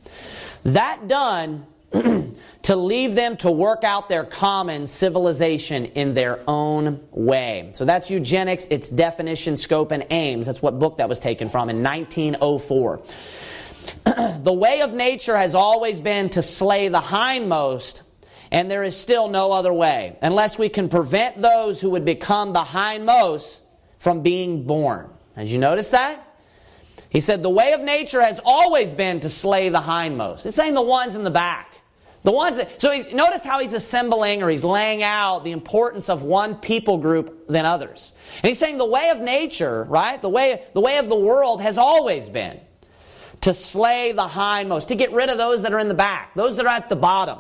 That 0.64 1.08
done, 1.08 1.66
to 2.62 2.76
leave 2.76 3.14
them 3.14 3.36
to 3.38 3.50
work 3.50 3.82
out 3.84 4.08
their 4.08 4.24
common 4.24 4.86
civilization 4.86 5.86
in 5.86 6.14
their 6.14 6.40
own 6.46 7.06
way. 7.12 7.70
So 7.72 7.84
that's 7.84 8.10
eugenics, 8.10 8.66
its 8.66 8.90
definition, 8.90 9.56
scope, 9.56 9.90
and 9.90 10.04
aims. 10.10 10.46
That's 10.46 10.60
what 10.60 10.78
book 10.78 10.98
that 10.98 11.08
was 11.08 11.18
taken 11.18 11.48
from 11.48 11.70
in 11.70 11.82
1904. 11.82 13.02
the 14.42 14.52
way 14.52 14.82
of 14.82 14.92
nature 14.92 15.36
has 15.36 15.54
always 15.54 15.98
been 15.98 16.28
to 16.30 16.42
slay 16.42 16.88
the 16.88 17.00
hindmost 17.00 18.02
and 18.50 18.70
there 18.70 18.84
is 18.84 18.96
still 18.96 19.28
no 19.28 19.52
other 19.52 19.72
way, 19.72 20.16
unless 20.22 20.58
we 20.58 20.68
can 20.68 20.88
prevent 20.88 21.40
those 21.40 21.80
who 21.80 21.90
would 21.90 22.04
become 22.04 22.52
the 22.52 22.64
hindmost 22.64 23.60
from 23.98 24.22
being 24.22 24.64
born. 24.64 25.10
Did 25.36 25.50
you 25.50 25.58
notice 25.58 25.90
that? 25.90 26.24
He 27.10 27.20
said, 27.20 27.42
The 27.42 27.50
way 27.50 27.72
of 27.72 27.80
nature 27.80 28.22
has 28.22 28.40
always 28.44 28.92
been 28.92 29.20
to 29.20 29.30
slay 29.30 29.68
the 29.68 29.80
hindmost. 29.80 30.46
It's 30.46 30.56
saying 30.56 30.74
the 30.74 30.82
ones 30.82 31.14
in 31.14 31.24
the 31.24 31.30
back. 31.30 31.74
The 32.24 32.32
ones 32.32 32.56
that, 32.56 32.80
so 32.80 32.90
notice 33.12 33.44
how 33.44 33.60
he's 33.60 33.72
assembling 33.72 34.42
or 34.42 34.50
he's 34.50 34.64
laying 34.64 35.02
out 35.02 35.44
the 35.44 35.52
importance 35.52 36.08
of 36.08 36.24
one 36.24 36.56
people 36.56 36.98
group 36.98 37.46
than 37.48 37.64
others. 37.64 38.12
And 38.42 38.48
he's 38.48 38.58
saying 38.58 38.76
the 38.76 38.86
way 38.86 39.10
of 39.10 39.20
nature, 39.20 39.84
right? 39.84 40.20
The 40.20 40.28
way, 40.28 40.64
the 40.74 40.80
way 40.80 40.98
of 40.98 41.08
the 41.08 41.16
world 41.16 41.62
has 41.62 41.78
always 41.78 42.28
been 42.28 42.60
to 43.42 43.54
slay 43.54 44.12
the 44.12 44.26
hindmost, 44.26 44.88
to 44.88 44.96
get 44.96 45.12
rid 45.12 45.30
of 45.30 45.38
those 45.38 45.62
that 45.62 45.72
are 45.72 45.78
in 45.78 45.88
the 45.88 45.94
back, 45.94 46.34
those 46.34 46.56
that 46.56 46.66
are 46.66 46.74
at 46.74 46.88
the 46.88 46.96
bottom. 46.96 47.38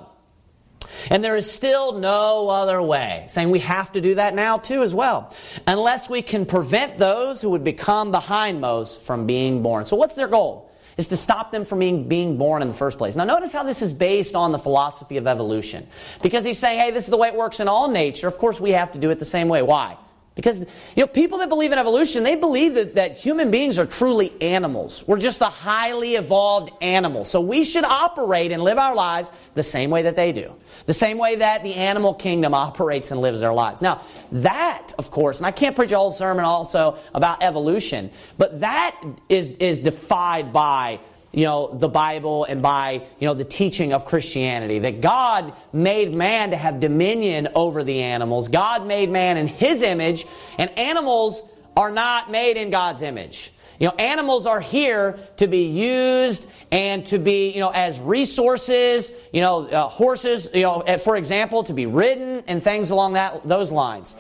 And 1.10 1.22
there 1.22 1.36
is 1.36 1.50
still 1.50 1.92
no 1.92 2.48
other 2.48 2.80
way. 2.82 3.26
Saying 3.28 3.50
we 3.50 3.60
have 3.60 3.92
to 3.92 4.00
do 4.00 4.16
that 4.16 4.34
now 4.34 4.58
too 4.58 4.82
as 4.82 4.94
well. 4.94 5.34
Unless 5.66 6.08
we 6.08 6.22
can 6.22 6.46
prevent 6.46 6.98
those 6.98 7.40
who 7.40 7.50
would 7.50 7.64
become 7.64 8.10
the 8.10 8.20
hindmost 8.20 9.00
from 9.00 9.26
being 9.26 9.62
born. 9.62 9.84
So 9.84 9.96
what's 9.96 10.14
their 10.14 10.28
goal? 10.28 10.70
Is 10.96 11.06
to 11.08 11.16
stop 11.16 11.52
them 11.52 11.64
from 11.64 11.78
being, 11.78 12.08
being 12.08 12.38
born 12.38 12.60
in 12.60 12.68
the 12.68 12.74
first 12.74 12.98
place. 12.98 13.14
Now 13.14 13.24
notice 13.24 13.52
how 13.52 13.62
this 13.62 13.82
is 13.82 13.92
based 13.92 14.34
on 14.34 14.50
the 14.50 14.58
philosophy 14.58 15.16
of 15.16 15.28
evolution. 15.28 15.86
Because 16.22 16.44
he's 16.44 16.58
saying, 16.58 16.80
hey, 16.80 16.90
this 16.90 17.04
is 17.04 17.10
the 17.10 17.16
way 17.16 17.28
it 17.28 17.36
works 17.36 17.60
in 17.60 17.68
all 17.68 17.88
nature. 17.88 18.26
Of 18.26 18.38
course 18.38 18.60
we 18.60 18.72
have 18.72 18.90
to 18.92 18.98
do 18.98 19.10
it 19.10 19.20
the 19.20 19.24
same 19.24 19.48
way. 19.48 19.62
Why? 19.62 19.96
Because, 20.38 20.60
you 20.60 20.66
know, 20.98 21.08
people 21.08 21.38
that 21.38 21.48
believe 21.48 21.72
in 21.72 21.80
evolution, 21.80 22.22
they 22.22 22.36
believe 22.36 22.76
that, 22.76 22.94
that 22.94 23.18
human 23.18 23.50
beings 23.50 23.76
are 23.76 23.86
truly 23.86 24.40
animals. 24.40 25.02
We're 25.04 25.18
just 25.18 25.40
a 25.40 25.46
highly 25.46 26.14
evolved 26.14 26.70
animal. 26.80 27.24
So 27.24 27.40
we 27.40 27.64
should 27.64 27.82
operate 27.82 28.52
and 28.52 28.62
live 28.62 28.78
our 28.78 28.94
lives 28.94 29.32
the 29.54 29.64
same 29.64 29.90
way 29.90 30.02
that 30.02 30.14
they 30.14 30.30
do. 30.30 30.54
The 30.86 30.94
same 30.94 31.18
way 31.18 31.34
that 31.34 31.64
the 31.64 31.74
animal 31.74 32.14
kingdom 32.14 32.54
operates 32.54 33.10
and 33.10 33.20
lives 33.20 33.40
their 33.40 33.52
lives. 33.52 33.82
Now, 33.82 34.04
that, 34.30 34.92
of 34.96 35.10
course, 35.10 35.38
and 35.38 35.46
I 35.46 35.50
can't 35.50 35.74
preach 35.74 35.90
a 35.90 35.98
whole 35.98 36.12
sermon 36.12 36.44
also 36.44 36.98
about 37.14 37.42
evolution, 37.42 38.12
but 38.36 38.60
that 38.60 38.94
is, 39.28 39.50
is 39.54 39.80
defied 39.80 40.52
by 40.52 41.00
you 41.38 41.44
know, 41.44 41.70
the 41.72 41.88
Bible 41.88 42.46
and 42.46 42.60
by, 42.60 42.94
you 43.20 43.28
know, 43.28 43.32
the 43.32 43.44
teaching 43.44 43.92
of 43.92 44.06
Christianity. 44.06 44.80
That 44.80 45.00
God 45.00 45.52
made 45.72 46.12
man 46.12 46.50
to 46.50 46.56
have 46.56 46.80
dominion 46.80 47.46
over 47.54 47.84
the 47.84 48.02
animals. 48.02 48.48
God 48.48 48.84
made 48.84 49.08
man 49.08 49.36
in 49.36 49.46
his 49.46 49.82
image, 49.82 50.26
and 50.58 50.68
animals 50.76 51.48
are 51.76 51.92
not 51.92 52.28
made 52.28 52.56
in 52.56 52.70
God's 52.70 53.02
image. 53.02 53.52
You 53.78 53.86
know, 53.86 53.94
animals 54.00 54.46
are 54.46 54.60
here 54.60 55.20
to 55.36 55.46
be 55.46 55.66
used 55.66 56.44
and 56.72 57.06
to 57.06 57.18
be, 57.20 57.52
you 57.52 57.60
know, 57.60 57.70
as 57.70 58.00
resources, 58.00 59.12
you 59.32 59.40
know, 59.40 59.68
uh, 59.68 59.86
horses, 59.86 60.50
you 60.52 60.62
know, 60.62 60.82
for 61.04 61.16
example, 61.16 61.62
to 61.62 61.72
be 61.72 61.86
ridden 61.86 62.42
and 62.48 62.60
things 62.60 62.90
along 62.90 63.12
that, 63.12 63.46
those 63.46 63.70
lines. 63.70 64.16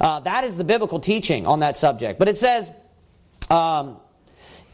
Uh, 0.00 0.20
that 0.20 0.44
is 0.44 0.56
the 0.56 0.62
biblical 0.62 1.00
teaching 1.00 1.48
on 1.48 1.58
that 1.58 1.76
subject. 1.76 2.20
But 2.20 2.28
it 2.28 2.38
says, 2.38 2.70
um, 3.50 3.96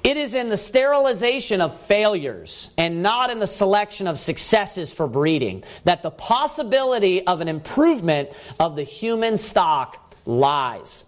it 0.03 0.17
is 0.17 0.35
in 0.35 0.49
the 0.49 0.57
sterilization 0.57 1.61
of 1.61 1.79
failures 1.79 2.71
and 2.79 3.03
not 3.03 3.31
in 3.31 3.39
the 3.39 3.47
selection 3.47 4.07
of 4.07 4.19
successes 4.19 4.93
for 4.93 5.07
breeding 5.07 5.63
that 5.85 6.03
the 6.03 6.11
possibility 6.11 7.27
of 7.27 7.41
an 7.41 7.49
improvement 7.49 8.35
of 8.59 8.77
the 8.77 8.83
human 8.83 9.37
stock 9.37 10.15
lies. 10.25 11.05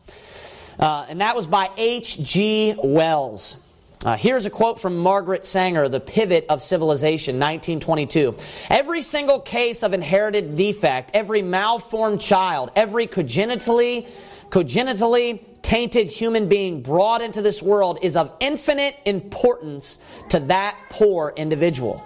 Uh, 0.78 1.07
and 1.09 1.20
that 1.20 1.36
was 1.36 1.47
by 1.47 1.70
H.G. 1.76 2.76
Wells. 2.82 3.57
Uh, 4.05 4.16
here's 4.16 4.47
a 4.47 4.51
quote 4.51 4.80
from 4.80 4.99
Margaret 4.99 5.47
Sanger, 5.47 5.88
The 5.88 6.01
Pivot 6.01 6.47
of 6.49 6.61
Civilization, 6.61 7.36
1922. 7.36 8.36
Every 8.68 9.01
single 9.01 9.38
case 9.38 9.84
of 9.84 9.95
inherited 9.95 10.57
defect, 10.57 11.12
every 11.14 11.40
malformed 11.40 12.20
child, 12.20 12.72
every 12.74 13.07
congenitally, 13.07 14.09
congenitally 14.53 15.43
tainted 15.63 16.09
human 16.09 16.47
being 16.47 16.83
brought 16.83 17.23
into 17.23 17.41
this 17.41 17.63
world 17.63 17.99
is 18.03 18.17
of 18.17 18.31
infinite 18.39 18.95
importance 19.07 19.99
to 20.29 20.39
that 20.39 20.77
poor 20.91 21.33
individual. 21.35 22.05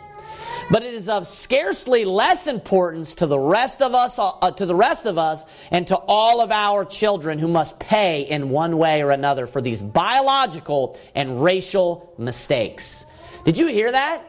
But 0.71 0.85
it 0.85 0.95
is 0.95 1.09
of 1.09 1.27
scarcely 1.27 2.05
less 2.05 2.47
importance 2.47 3.17
to 3.17 3.27
the 3.27 3.39
rest 3.39 3.83
of 3.83 3.95
us, 3.95 4.19
uh, 4.21 4.53
to 4.53 4.65
the 4.65 4.77
rest 4.77 5.07
of 5.07 5.19
us, 5.19 5.45
and 5.73 5.89
to 5.89 5.97
all 5.97 6.41
of 6.41 6.53
our 6.53 6.85
children 6.85 7.41
who 7.41 7.49
must 7.49 7.81
pay 7.81 8.23
in 8.23 8.51
one 8.51 8.79
way 8.79 9.03
or 9.03 9.11
another 9.11 9.49
for 9.49 9.61
these 9.61 9.83
biological 9.83 10.99
and 11.17 11.43
racial 11.43 12.15
mistakes. 12.17 13.07
Did 13.45 13.59
you 13.59 13.67
hear 13.67 13.91
that? 13.91 14.23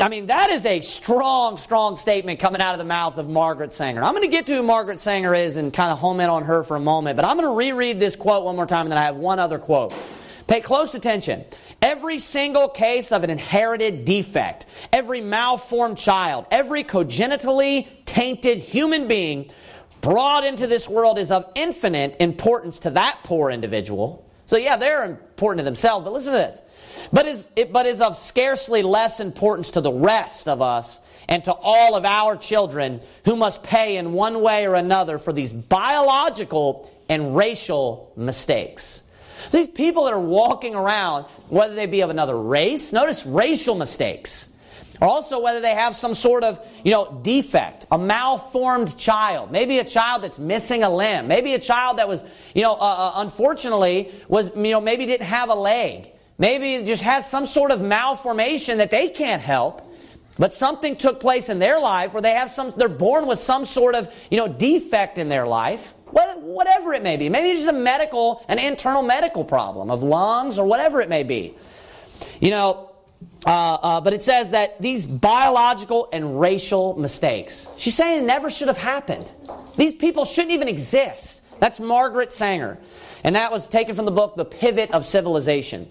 I 0.00 0.08
mean, 0.08 0.26
that 0.26 0.50
is 0.50 0.64
a 0.64 0.80
strong, 0.80 1.56
strong 1.56 1.96
statement 1.96 2.38
coming 2.38 2.60
out 2.60 2.72
of 2.72 2.78
the 2.78 2.84
mouth 2.84 3.18
of 3.18 3.28
Margaret 3.28 3.72
Sanger. 3.72 4.04
I'm 4.04 4.12
going 4.12 4.22
to 4.22 4.28
get 4.28 4.46
to 4.46 4.54
who 4.54 4.62
Margaret 4.62 5.00
Sanger 5.00 5.34
is 5.34 5.56
and 5.56 5.74
kind 5.74 5.90
of 5.90 5.98
home 5.98 6.20
in 6.20 6.30
on 6.30 6.44
her 6.44 6.62
for 6.62 6.76
a 6.76 6.80
moment, 6.80 7.16
but 7.16 7.24
I'm 7.24 7.36
going 7.36 7.48
to 7.48 7.56
reread 7.56 7.98
this 7.98 8.14
quote 8.14 8.44
one 8.44 8.54
more 8.54 8.66
time 8.66 8.82
and 8.82 8.92
then 8.92 8.98
I 8.98 9.06
have 9.06 9.16
one 9.16 9.40
other 9.40 9.58
quote. 9.58 9.92
Pay 10.46 10.60
close 10.60 10.94
attention. 10.94 11.44
Every 11.82 12.20
single 12.20 12.68
case 12.68 13.10
of 13.10 13.24
an 13.24 13.30
inherited 13.30 14.04
defect, 14.04 14.66
every 14.92 15.20
malformed 15.20 15.98
child, 15.98 16.46
every 16.52 16.84
congenitally 16.84 17.88
tainted 18.06 18.58
human 18.58 19.08
being 19.08 19.50
brought 20.00 20.44
into 20.44 20.68
this 20.68 20.88
world 20.88 21.18
is 21.18 21.32
of 21.32 21.50
infinite 21.56 22.16
importance 22.20 22.78
to 22.80 22.90
that 22.90 23.18
poor 23.24 23.50
individual. 23.50 24.24
So, 24.46 24.56
yeah, 24.56 24.76
they're 24.76 25.04
important 25.04 25.58
to 25.58 25.64
themselves, 25.64 26.04
but 26.04 26.12
listen 26.12 26.32
to 26.32 26.38
this 26.38 26.62
but 27.12 27.26
is, 27.26 27.48
it, 27.56 27.72
but 27.72 27.86
is 27.86 28.00
of 28.00 28.16
scarcely 28.16 28.82
less 28.82 29.20
importance 29.20 29.72
to 29.72 29.80
the 29.80 29.92
rest 29.92 30.48
of 30.48 30.62
us 30.62 31.00
and 31.28 31.44
to 31.44 31.52
all 31.52 31.94
of 31.94 32.04
our 32.04 32.36
children 32.36 33.00
who 33.24 33.36
must 33.36 33.62
pay 33.62 33.96
in 33.96 34.12
one 34.12 34.42
way 34.42 34.66
or 34.66 34.74
another 34.74 35.18
for 35.18 35.32
these 35.32 35.52
biological 35.52 36.90
and 37.08 37.36
racial 37.36 38.12
mistakes. 38.16 39.02
These 39.52 39.68
people 39.68 40.04
that 40.04 40.14
are 40.14 40.20
walking 40.20 40.74
around, 40.74 41.24
whether 41.48 41.74
they 41.74 41.86
be 41.86 42.00
of 42.00 42.10
another 42.10 42.36
race, 42.36 42.92
notice 42.92 43.24
racial 43.24 43.74
mistakes, 43.74 44.48
or 45.00 45.08
also 45.08 45.38
whether 45.40 45.60
they 45.60 45.74
have 45.74 45.94
some 45.94 46.14
sort 46.14 46.44
of, 46.44 46.60
you 46.84 46.90
know, 46.90 47.20
defect, 47.22 47.86
a 47.90 47.98
malformed 47.98 48.96
child, 48.96 49.52
maybe 49.52 49.78
a 49.78 49.84
child 49.84 50.22
that's 50.22 50.38
missing 50.38 50.82
a 50.82 50.90
limb, 50.90 51.28
maybe 51.28 51.54
a 51.54 51.58
child 51.58 51.98
that 51.98 52.08
was, 52.08 52.24
you 52.54 52.62
know, 52.62 52.72
uh, 52.72 52.76
uh 52.76 53.12
unfortunately 53.16 54.12
was, 54.28 54.50
you 54.56 54.70
know, 54.72 54.80
maybe 54.80 55.06
didn't 55.06 55.26
have 55.26 55.50
a 55.50 55.54
leg. 55.54 56.12
Maybe 56.38 56.76
it 56.76 56.86
just 56.86 57.02
has 57.02 57.28
some 57.28 57.46
sort 57.46 57.72
of 57.72 57.82
malformation 57.82 58.78
that 58.78 58.90
they 58.90 59.08
can't 59.08 59.42
help. 59.42 59.84
But 60.38 60.54
something 60.54 60.96
took 60.96 61.18
place 61.18 61.48
in 61.48 61.58
their 61.58 61.80
life 61.80 62.12
where 62.12 62.22
they 62.22 62.32
have 62.32 62.50
some, 62.50 62.72
they're 62.76 62.88
born 62.88 63.26
with 63.26 63.40
some 63.40 63.64
sort 63.64 63.96
of, 63.96 64.12
you 64.30 64.36
know, 64.36 64.46
defect 64.46 65.18
in 65.18 65.28
their 65.28 65.46
life. 65.46 65.94
What, 66.06 66.40
whatever 66.40 66.92
it 66.92 67.02
may 67.02 67.16
be. 67.16 67.28
Maybe 67.28 67.50
it's 67.50 67.64
just 67.64 67.74
a 67.74 67.78
medical, 67.78 68.44
an 68.48 68.60
internal 68.60 69.02
medical 69.02 69.44
problem 69.44 69.90
of 69.90 70.04
lungs 70.04 70.56
or 70.58 70.64
whatever 70.64 71.00
it 71.00 71.08
may 71.08 71.24
be. 71.24 71.56
You 72.40 72.50
know, 72.50 72.90
uh, 73.44 73.50
uh, 73.50 74.00
but 74.00 74.12
it 74.12 74.22
says 74.22 74.50
that 74.50 74.80
these 74.80 75.06
biological 75.06 76.08
and 76.12 76.40
racial 76.40 76.96
mistakes, 76.96 77.68
she's 77.76 77.96
saying 77.96 78.22
it 78.22 78.26
never 78.26 78.48
should 78.48 78.68
have 78.68 78.78
happened. 78.78 79.30
These 79.76 79.94
people 79.94 80.24
shouldn't 80.24 80.52
even 80.52 80.68
exist. 80.68 81.42
That's 81.60 81.80
Margaret 81.80 82.32
Sanger. 82.32 82.78
And 83.24 83.36
that 83.36 83.50
was 83.50 83.68
taken 83.68 83.94
from 83.94 84.04
the 84.04 84.12
book, 84.12 84.36
The 84.36 84.44
Pivot 84.44 84.92
of 84.92 85.04
Civilization. 85.04 85.88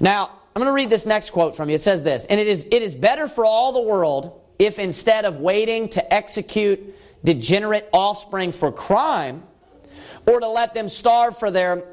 Now, 0.00 0.30
I'm 0.54 0.60
going 0.60 0.70
to 0.70 0.74
read 0.74 0.90
this 0.90 1.06
next 1.06 1.30
quote 1.30 1.56
from 1.56 1.68
you. 1.68 1.76
It 1.76 1.82
says 1.82 2.02
this 2.02 2.26
And 2.26 2.40
it 2.40 2.46
is, 2.46 2.66
it 2.70 2.82
is 2.82 2.94
better 2.94 3.28
for 3.28 3.44
all 3.44 3.72
the 3.72 3.82
world 3.82 4.40
if 4.58 4.78
instead 4.78 5.24
of 5.24 5.38
waiting 5.38 5.88
to 5.90 6.14
execute 6.14 6.94
degenerate 7.24 7.88
offspring 7.92 8.52
for 8.52 8.72
crime, 8.72 9.42
or 10.26 10.40
to 10.40 10.48
let 10.48 10.74
them 10.74 10.88
starve 10.88 11.38
for 11.38 11.50
their 11.50 11.84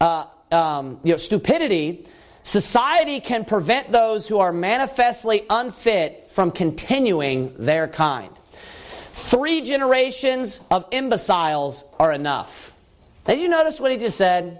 uh, 0.00 0.26
um, 0.50 1.00
you 1.02 1.12
know, 1.12 1.16
stupidity, 1.16 2.06
society 2.42 3.20
can 3.20 3.44
prevent 3.44 3.90
those 3.90 4.28
who 4.28 4.38
are 4.38 4.52
manifestly 4.52 5.44
unfit 5.48 6.30
from 6.30 6.50
continuing 6.50 7.54
their 7.58 7.88
kind. 7.88 8.30
Three 9.14 9.60
generations 9.60 10.60
of 10.72 10.88
imbeciles 10.90 11.84
are 12.00 12.12
enough. 12.12 12.74
Did 13.28 13.40
you 13.40 13.46
notice 13.46 13.78
what 13.78 13.92
he 13.92 13.96
just 13.96 14.18
said? 14.18 14.58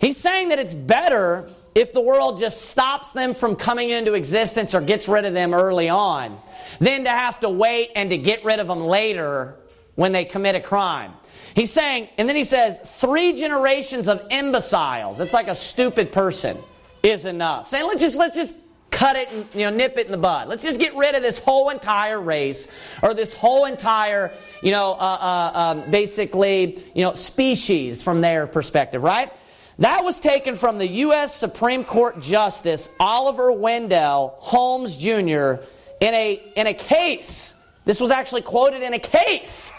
He's 0.00 0.16
saying 0.16 0.48
that 0.48 0.58
it's 0.58 0.72
better 0.72 1.46
if 1.74 1.92
the 1.92 2.00
world 2.00 2.38
just 2.38 2.70
stops 2.70 3.12
them 3.12 3.34
from 3.34 3.56
coming 3.56 3.90
into 3.90 4.14
existence 4.14 4.74
or 4.74 4.80
gets 4.80 5.08
rid 5.08 5.26
of 5.26 5.34
them 5.34 5.52
early 5.52 5.90
on 5.90 6.40
than 6.78 7.04
to 7.04 7.10
have 7.10 7.38
to 7.40 7.50
wait 7.50 7.90
and 7.94 8.08
to 8.08 8.16
get 8.16 8.46
rid 8.46 8.60
of 8.60 8.66
them 8.66 8.80
later 8.80 9.56
when 9.94 10.12
they 10.12 10.24
commit 10.24 10.54
a 10.54 10.60
crime. 10.60 11.12
He's 11.54 11.70
saying, 11.70 12.08
and 12.16 12.26
then 12.26 12.36
he 12.36 12.44
says, 12.44 12.78
three 12.78 13.34
generations 13.34 14.08
of 14.08 14.26
imbeciles, 14.30 15.18
that's 15.18 15.34
like 15.34 15.48
a 15.48 15.54
stupid 15.54 16.12
person, 16.12 16.56
is 17.02 17.26
enough. 17.26 17.68
Saying, 17.68 17.86
let's 17.86 18.00
just, 18.00 18.16
let's 18.16 18.36
just 18.36 18.54
cut 19.00 19.16
it 19.16 19.32
and 19.32 19.46
you 19.54 19.62
know, 19.62 19.70
nip 19.74 19.96
it 19.96 20.04
in 20.04 20.12
the 20.12 20.18
bud. 20.18 20.46
Let's 20.46 20.62
just 20.62 20.78
get 20.78 20.94
rid 20.94 21.14
of 21.14 21.22
this 21.22 21.38
whole 21.38 21.70
entire 21.70 22.20
race 22.20 22.68
or 23.02 23.14
this 23.14 23.32
whole 23.32 23.64
entire, 23.64 24.30
you 24.62 24.72
know, 24.72 24.92
uh, 24.92 24.94
uh, 24.94 25.58
um, 25.58 25.90
basically, 25.90 26.84
you 26.94 27.02
know, 27.02 27.14
species 27.14 28.02
from 28.02 28.20
their 28.20 28.46
perspective, 28.46 29.02
right? 29.02 29.32
That 29.78 30.04
was 30.04 30.20
taken 30.20 30.54
from 30.54 30.76
the 30.76 30.86
U.S. 30.86 31.34
Supreme 31.34 31.82
Court 31.82 32.20
Justice 32.20 32.90
Oliver 33.00 33.50
Wendell 33.50 34.34
Holmes 34.36 34.98
Jr. 34.98 35.64
in 36.00 36.12
a, 36.12 36.42
in 36.54 36.66
a 36.66 36.74
case. 36.74 37.54
This 37.86 38.00
was 38.00 38.10
actually 38.10 38.42
quoted 38.42 38.82
in 38.82 38.92
a 38.92 38.98
case. 38.98 39.72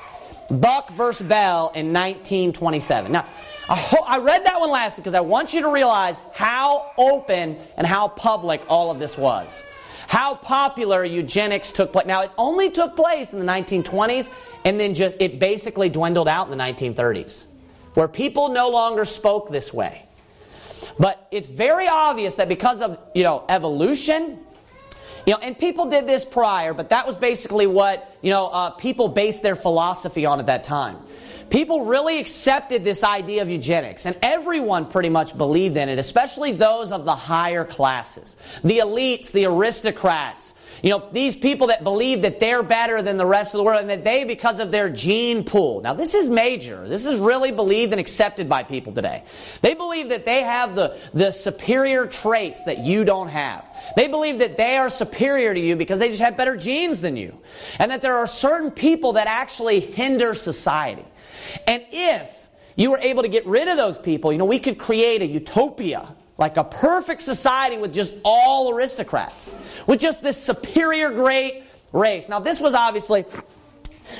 Buck 0.51 0.91
versus 0.91 1.25
Bell 1.25 1.71
in 1.73 1.93
1927. 1.93 3.11
Now, 3.11 3.25
I, 3.69 3.75
ho- 3.75 4.03
I 4.05 4.19
read 4.19 4.45
that 4.45 4.59
one 4.59 4.69
last 4.69 4.97
because 4.97 5.13
I 5.13 5.21
want 5.21 5.53
you 5.53 5.61
to 5.61 5.71
realize 5.71 6.21
how 6.33 6.91
open 6.97 7.57
and 7.77 7.87
how 7.87 8.09
public 8.09 8.61
all 8.67 8.91
of 8.91 8.99
this 8.99 9.17
was. 9.17 9.63
How 10.07 10.35
popular 10.35 11.05
eugenics 11.05 11.71
took 11.71 11.93
place. 11.93 12.05
Now, 12.05 12.21
it 12.21 12.31
only 12.37 12.69
took 12.69 12.97
place 12.97 13.31
in 13.31 13.39
the 13.39 13.45
1920s, 13.45 14.29
and 14.65 14.77
then 14.77 14.93
just 14.93 15.15
it 15.19 15.39
basically 15.39 15.87
dwindled 15.87 16.27
out 16.27 16.51
in 16.51 16.57
the 16.57 16.61
1930s, 16.61 17.47
where 17.93 18.09
people 18.09 18.49
no 18.49 18.69
longer 18.69 19.05
spoke 19.05 19.49
this 19.51 19.73
way. 19.73 20.03
But 20.99 21.27
it's 21.31 21.47
very 21.47 21.87
obvious 21.87 22.35
that 22.35 22.49
because 22.49 22.81
of 22.81 22.99
you 23.15 23.23
know 23.23 23.45
evolution, 23.47 24.39
you 25.25 25.33
know, 25.33 25.39
and 25.39 25.57
people 25.57 25.85
did 25.85 26.07
this 26.07 26.25
prior, 26.25 26.73
but 26.73 26.89
that 26.89 27.05
was 27.05 27.17
basically 27.17 27.67
what 27.67 28.17
you 28.21 28.29
know 28.29 28.47
uh, 28.47 28.69
people 28.71 29.07
based 29.07 29.43
their 29.43 29.55
philosophy 29.55 30.25
on 30.25 30.39
at 30.39 30.47
that 30.47 30.63
time. 30.63 30.97
people 31.49 31.85
really 31.85 32.19
accepted 32.19 32.83
this 32.83 33.03
idea 33.03 33.41
of 33.41 33.49
eugenics, 33.49 34.05
and 34.05 34.17
everyone 34.21 34.85
pretty 34.87 35.09
much 35.09 35.37
believed 35.37 35.77
in 35.77 35.89
it, 35.89 35.99
especially 35.99 36.53
those 36.53 36.91
of 36.91 37.05
the 37.05 37.15
higher 37.15 37.65
classes, 37.65 38.37
the 38.63 38.79
elites, 38.79 39.31
the 39.31 39.45
aristocrats. 39.45 40.55
You 40.81 40.89
know, 40.89 41.09
these 41.11 41.35
people 41.35 41.67
that 41.67 41.83
believe 41.83 42.23
that 42.23 42.39
they're 42.39 42.63
better 42.63 43.01
than 43.03 43.17
the 43.17 43.25
rest 43.25 43.53
of 43.53 43.59
the 43.59 43.63
world 43.63 43.81
and 43.81 43.89
that 43.91 44.03
they, 44.03 44.23
because 44.23 44.59
of 44.59 44.71
their 44.71 44.89
gene 44.89 45.43
pool. 45.43 45.81
Now, 45.81 45.93
this 45.93 46.15
is 46.15 46.27
major. 46.27 46.87
This 46.87 47.05
is 47.05 47.19
really 47.19 47.51
believed 47.51 47.93
and 47.93 47.99
accepted 47.99 48.49
by 48.49 48.63
people 48.63 48.91
today. 48.91 49.23
They 49.61 49.75
believe 49.75 50.09
that 50.09 50.25
they 50.25 50.41
have 50.41 50.75
the, 50.75 50.97
the 51.13 51.31
superior 51.31 52.07
traits 52.07 52.63
that 52.63 52.79
you 52.79 53.05
don't 53.05 53.27
have. 53.27 53.69
They 53.95 54.07
believe 54.07 54.39
that 54.39 54.57
they 54.57 54.77
are 54.77 54.89
superior 54.89 55.53
to 55.53 55.59
you 55.59 55.75
because 55.75 55.99
they 55.99 56.09
just 56.09 56.21
have 56.21 56.35
better 56.35 56.55
genes 56.55 57.01
than 57.01 57.15
you. 57.15 57.39
And 57.77 57.91
that 57.91 58.01
there 58.01 58.17
are 58.17 58.27
certain 58.27 58.71
people 58.71 59.13
that 59.13 59.27
actually 59.27 59.81
hinder 59.81 60.33
society. 60.33 61.05
And 61.67 61.85
if 61.91 62.49
you 62.75 62.89
were 62.89 62.99
able 62.99 63.21
to 63.21 63.29
get 63.29 63.45
rid 63.45 63.67
of 63.67 63.77
those 63.77 63.99
people, 63.99 64.31
you 64.31 64.39
know, 64.39 64.45
we 64.45 64.59
could 64.59 64.79
create 64.79 65.21
a 65.21 65.27
utopia 65.27 66.15
like 66.41 66.57
a 66.57 66.63
perfect 66.63 67.21
society 67.21 67.77
with 67.77 67.93
just 67.93 68.15
all 68.25 68.73
aristocrats, 68.73 69.53
with 69.85 69.99
just 69.99 70.23
this 70.23 70.41
superior 70.41 71.11
great 71.11 71.63
race. 71.93 72.27
Now, 72.27 72.39
this 72.39 72.59
was 72.59 72.73
obviously 72.73 73.25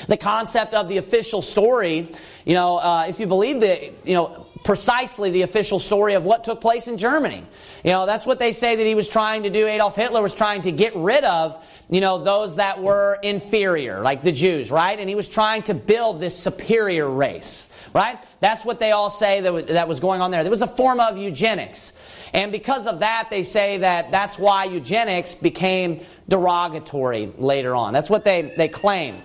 the 0.07 0.17
concept 0.17 0.75
of 0.75 0.87
the 0.87 0.97
official 0.97 1.41
story. 1.41 2.09
You 2.45 2.53
know, 2.53 2.77
uh, 2.77 3.07
if 3.09 3.19
you 3.19 3.25
believe 3.25 3.59
the, 3.59 3.91
you 4.05 4.13
know, 4.13 4.45
precisely 4.63 5.31
the 5.31 5.41
official 5.41 5.79
story 5.79 6.13
of 6.13 6.23
what 6.23 6.43
took 6.43 6.61
place 6.61 6.87
in 6.87 6.97
Germany. 6.97 7.43
You 7.83 7.91
know, 7.91 8.05
that's 8.05 8.27
what 8.27 8.37
they 8.37 8.51
say 8.51 8.75
that 8.75 8.85
he 8.85 8.93
was 8.93 9.09
trying 9.09 9.41
to 9.43 9.49
do. 9.49 9.65
Adolf 9.65 9.95
Hitler 9.95 10.21
was 10.21 10.35
trying 10.35 10.61
to 10.61 10.71
get 10.71 10.95
rid 10.95 11.23
of, 11.23 11.65
you 11.89 12.01
know, 12.01 12.19
those 12.19 12.57
that 12.57 12.79
were 12.79 13.17
inferior, 13.23 14.01
like 14.01 14.21
the 14.21 14.31
Jews, 14.31 14.69
right? 14.69 14.99
And 14.99 15.09
he 15.09 15.15
was 15.15 15.27
trying 15.27 15.63
to 15.63 15.73
build 15.73 16.21
this 16.21 16.37
superior 16.37 17.09
race 17.09 17.65
right? 17.93 18.25
That's 18.39 18.63
what 18.63 18.79
they 18.79 18.91
all 18.91 19.09
say 19.09 19.41
that, 19.41 19.87
was 19.87 19.99
going 19.99 20.21
on 20.21 20.31
there. 20.31 20.43
There 20.43 20.51
was 20.51 20.61
a 20.61 20.67
form 20.67 20.99
of 20.99 21.17
eugenics. 21.17 21.93
And 22.33 22.51
because 22.51 22.87
of 22.87 22.99
that, 22.99 23.27
they 23.29 23.43
say 23.43 23.79
that 23.79 24.11
that's 24.11 24.39
why 24.39 24.65
eugenics 24.65 25.35
became 25.35 26.03
derogatory 26.29 27.31
later 27.37 27.75
on. 27.75 27.93
That's 27.93 28.09
what 28.09 28.23
they, 28.23 28.53
they 28.55 28.67
claim. 28.67 29.15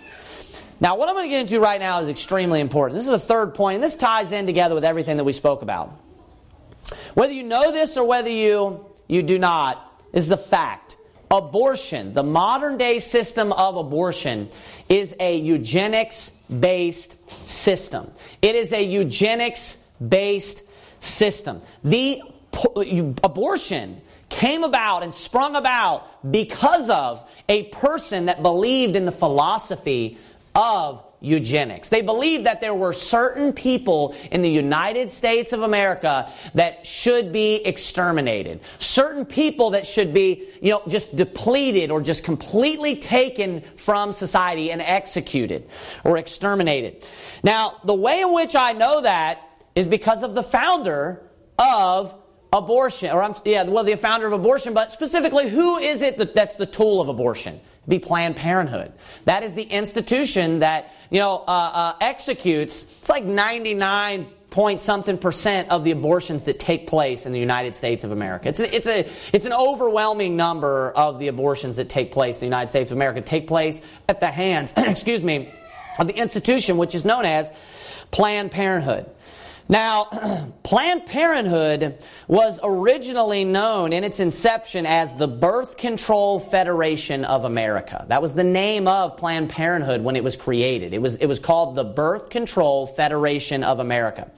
Now, 0.80 0.96
what 0.96 1.08
I'm 1.08 1.14
going 1.14 1.24
to 1.24 1.30
get 1.30 1.40
into 1.40 1.60
right 1.60 1.80
now 1.80 2.00
is 2.00 2.08
extremely 2.08 2.60
important. 2.60 2.96
This 2.96 3.04
is 3.04 3.10
the 3.10 3.18
third 3.18 3.54
point, 3.54 3.76
and 3.76 3.84
this 3.84 3.96
ties 3.96 4.32
in 4.32 4.46
together 4.46 4.74
with 4.74 4.84
everything 4.84 5.16
that 5.16 5.24
we 5.24 5.32
spoke 5.32 5.62
about. 5.62 5.98
Whether 7.14 7.32
you 7.32 7.44
know 7.44 7.72
this 7.72 7.96
or 7.96 8.06
whether 8.06 8.28
you, 8.28 8.84
you 9.08 9.22
do 9.22 9.38
not, 9.38 10.02
this 10.12 10.24
is 10.24 10.30
a 10.30 10.36
fact. 10.36 10.95
Abortion, 11.30 12.14
the 12.14 12.22
modern 12.22 12.78
day 12.78 12.98
system 13.00 13.52
of 13.52 13.76
abortion, 13.76 14.48
is 14.88 15.14
a 15.18 15.36
eugenics 15.36 16.30
based 16.60 17.16
system. 17.46 18.10
It 18.42 18.54
is 18.54 18.72
a 18.72 18.82
eugenics 18.82 19.82
based 20.06 20.62
system. 21.00 21.62
The 21.82 22.22
abortion 23.22 24.00
came 24.28 24.64
about 24.64 25.02
and 25.02 25.12
sprung 25.12 25.56
about 25.56 26.30
because 26.30 26.90
of 26.90 27.28
a 27.48 27.64
person 27.64 28.26
that 28.26 28.42
believed 28.42 28.96
in 28.96 29.04
the 29.04 29.12
philosophy 29.12 30.18
of 30.54 31.02
eugenics. 31.20 31.88
They 31.88 32.02
believed 32.02 32.46
that 32.46 32.60
there 32.60 32.74
were 32.74 32.92
certain 32.92 33.52
people 33.52 34.14
in 34.30 34.42
the 34.42 34.50
United 34.50 35.10
States 35.10 35.52
of 35.52 35.62
America 35.62 36.30
that 36.54 36.86
should 36.86 37.32
be 37.32 37.56
exterminated. 37.64 38.60
Certain 38.78 39.24
people 39.24 39.70
that 39.70 39.86
should 39.86 40.12
be, 40.12 40.48
you 40.60 40.70
know, 40.70 40.82
just 40.88 41.14
depleted 41.16 41.90
or 41.90 42.00
just 42.00 42.24
completely 42.24 42.96
taken 42.96 43.62
from 43.76 44.12
society 44.12 44.70
and 44.70 44.82
executed 44.82 45.68
or 46.04 46.18
exterminated. 46.18 47.06
Now, 47.42 47.80
the 47.84 47.94
way 47.94 48.20
in 48.20 48.32
which 48.32 48.54
I 48.54 48.72
know 48.72 49.02
that 49.02 49.40
is 49.74 49.88
because 49.88 50.22
of 50.22 50.34
the 50.34 50.42
founder 50.42 51.22
of 51.58 52.14
abortion, 52.56 53.10
or 53.10 53.22
I'm, 53.22 53.34
yeah, 53.44 53.64
well, 53.64 53.84
the 53.84 53.96
founder 53.96 54.26
of 54.26 54.32
abortion, 54.32 54.74
but 54.74 54.92
specifically, 54.92 55.48
who 55.48 55.78
is 55.78 56.02
it 56.02 56.18
that, 56.18 56.34
that's 56.34 56.56
the 56.56 56.66
tool 56.66 57.00
of 57.00 57.08
abortion? 57.08 57.60
Be 57.88 57.98
Planned 57.98 58.36
Parenthood. 58.36 58.92
That 59.26 59.42
is 59.44 59.54
the 59.54 59.62
institution 59.62 60.60
that 60.60 60.92
you 61.10 61.20
know 61.20 61.44
uh, 61.46 61.50
uh, 61.50 61.96
executes. 62.00 62.82
It's 62.82 63.08
like 63.08 63.24
99 63.24 64.26
point 64.50 64.80
something 64.80 65.18
percent 65.18 65.70
of 65.70 65.84
the 65.84 65.90
abortions 65.90 66.44
that 66.44 66.58
take 66.58 66.86
place 66.86 67.26
in 67.26 67.32
the 67.32 67.38
United 67.38 67.74
States 67.76 68.04
of 68.04 68.10
America. 68.10 68.48
It's 68.48 68.58
a, 68.58 68.74
it's 68.74 68.86
a 68.86 69.08
it's 69.32 69.46
an 69.46 69.52
overwhelming 69.52 70.36
number 70.36 70.90
of 70.90 71.18
the 71.18 71.28
abortions 71.28 71.76
that 71.76 71.88
take 71.88 72.10
place 72.10 72.36
in 72.36 72.40
the 72.40 72.46
United 72.46 72.70
States 72.70 72.90
of 72.90 72.96
America 72.96 73.20
take 73.20 73.46
place 73.46 73.80
at 74.08 74.18
the 74.18 74.30
hands, 74.30 74.72
excuse 74.76 75.22
me, 75.22 75.52
of 75.98 76.08
the 76.08 76.14
institution 76.14 76.76
which 76.76 76.94
is 76.94 77.04
known 77.04 77.24
as 77.24 77.52
Planned 78.10 78.50
Parenthood. 78.50 79.10
Now, 79.68 80.04
Planned 80.62 81.06
Parenthood 81.06 81.98
was 82.28 82.60
originally 82.62 83.44
known 83.44 83.92
in 83.92 84.04
its 84.04 84.20
inception 84.20 84.86
as 84.86 85.14
the 85.14 85.26
Birth 85.26 85.76
Control 85.76 86.38
Federation 86.38 87.24
of 87.24 87.44
America. 87.44 88.04
That 88.08 88.22
was 88.22 88.34
the 88.34 88.44
name 88.44 88.86
of 88.86 89.16
Planned 89.16 89.48
Parenthood 89.48 90.02
when 90.02 90.16
it 90.16 90.22
was 90.22 90.36
created. 90.36 90.94
It 90.94 91.02
was, 91.02 91.16
it 91.16 91.26
was 91.26 91.38
called 91.38 91.74
the 91.74 91.84
Birth 91.84 92.30
Control 92.30 92.86
Federation 92.86 93.64
of 93.64 93.80
America. 93.80 94.30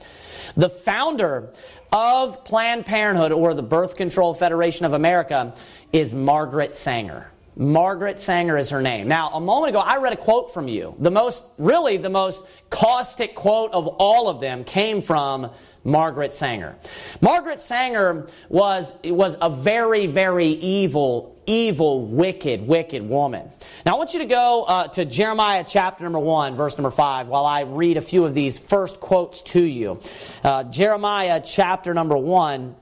The 0.55 0.69
founder 0.69 1.51
of 1.91 2.43
Planned 2.43 2.85
Parenthood 2.85 3.31
or 3.31 3.53
the 3.53 3.63
Birth 3.63 3.95
Control 3.95 4.33
Federation 4.33 4.85
of 4.85 4.93
America 4.93 5.53
is 5.93 6.13
Margaret 6.13 6.75
Sanger. 6.75 7.31
Margaret 7.59 8.21
Sanger 8.21 8.57
is 8.57 8.69
her 8.69 8.81
name. 8.81 9.09
Now, 9.09 9.31
a 9.33 9.41
moment 9.41 9.71
ago, 9.71 9.79
I 9.79 9.97
read 9.97 10.13
a 10.13 10.17
quote 10.17 10.53
from 10.53 10.69
you. 10.69 10.95
The 10.97 11.11
most, 11.11 11.43
really, 11.57 11.97
the 11.97 12.09
most 12.09 12.45
caustic 12.69 13.35
quote 13.35 13.73
of 13.73 13.85
all 13.85 14.29
of 14.29 14.39
them 14.39 14.63
came 14.63 15.01
from 15.01 15.51
Margaret 15.83 16.33
Sanger. 16.33 16.77
Margaret 17.19 17.59
Sanger 17.59 18.27
was, 18.47 18.95
was 19.03 19.35
a 19.41 19.49
very, 19.49 20.05
very 20.05 20.47
evil, 20.47 21.37
evil, 21.47 22.05
wicked, 22.05 22.65
wicked 22.65 23.03
woman. 23.03 23.51
Now, 23.85 23.95
I 23.95 23.97
want 23.97 24.13
you 24.13 24.19
to 24.21 24.25
go 24.25 24.63
uh, 24.63 24.87
to 24.87 25.03
Jeremiah 25.03 25.65
chapter 25.67 26.05
number 26.05 26.19
1, 26.19 26.55
verse 26.55 26.77
number 26.77 26.91
5, 26.91 27.27
while 27.27 27.45
I 27.45 27.63
read 27.63 27.97
a 27.97 28.01
few 28.01 28.23
of 28.23 28.33
these 28.33 28.57
first 28.57 29.01
quotes 29.01 29.41
to 29.41 29.61
you. 29.61 29.99
Uh, 30.45 30.63
Jeremiah 30.63 31.41
chapter 31.43 31.93
number 31.93 32.15
1 32.15 32.73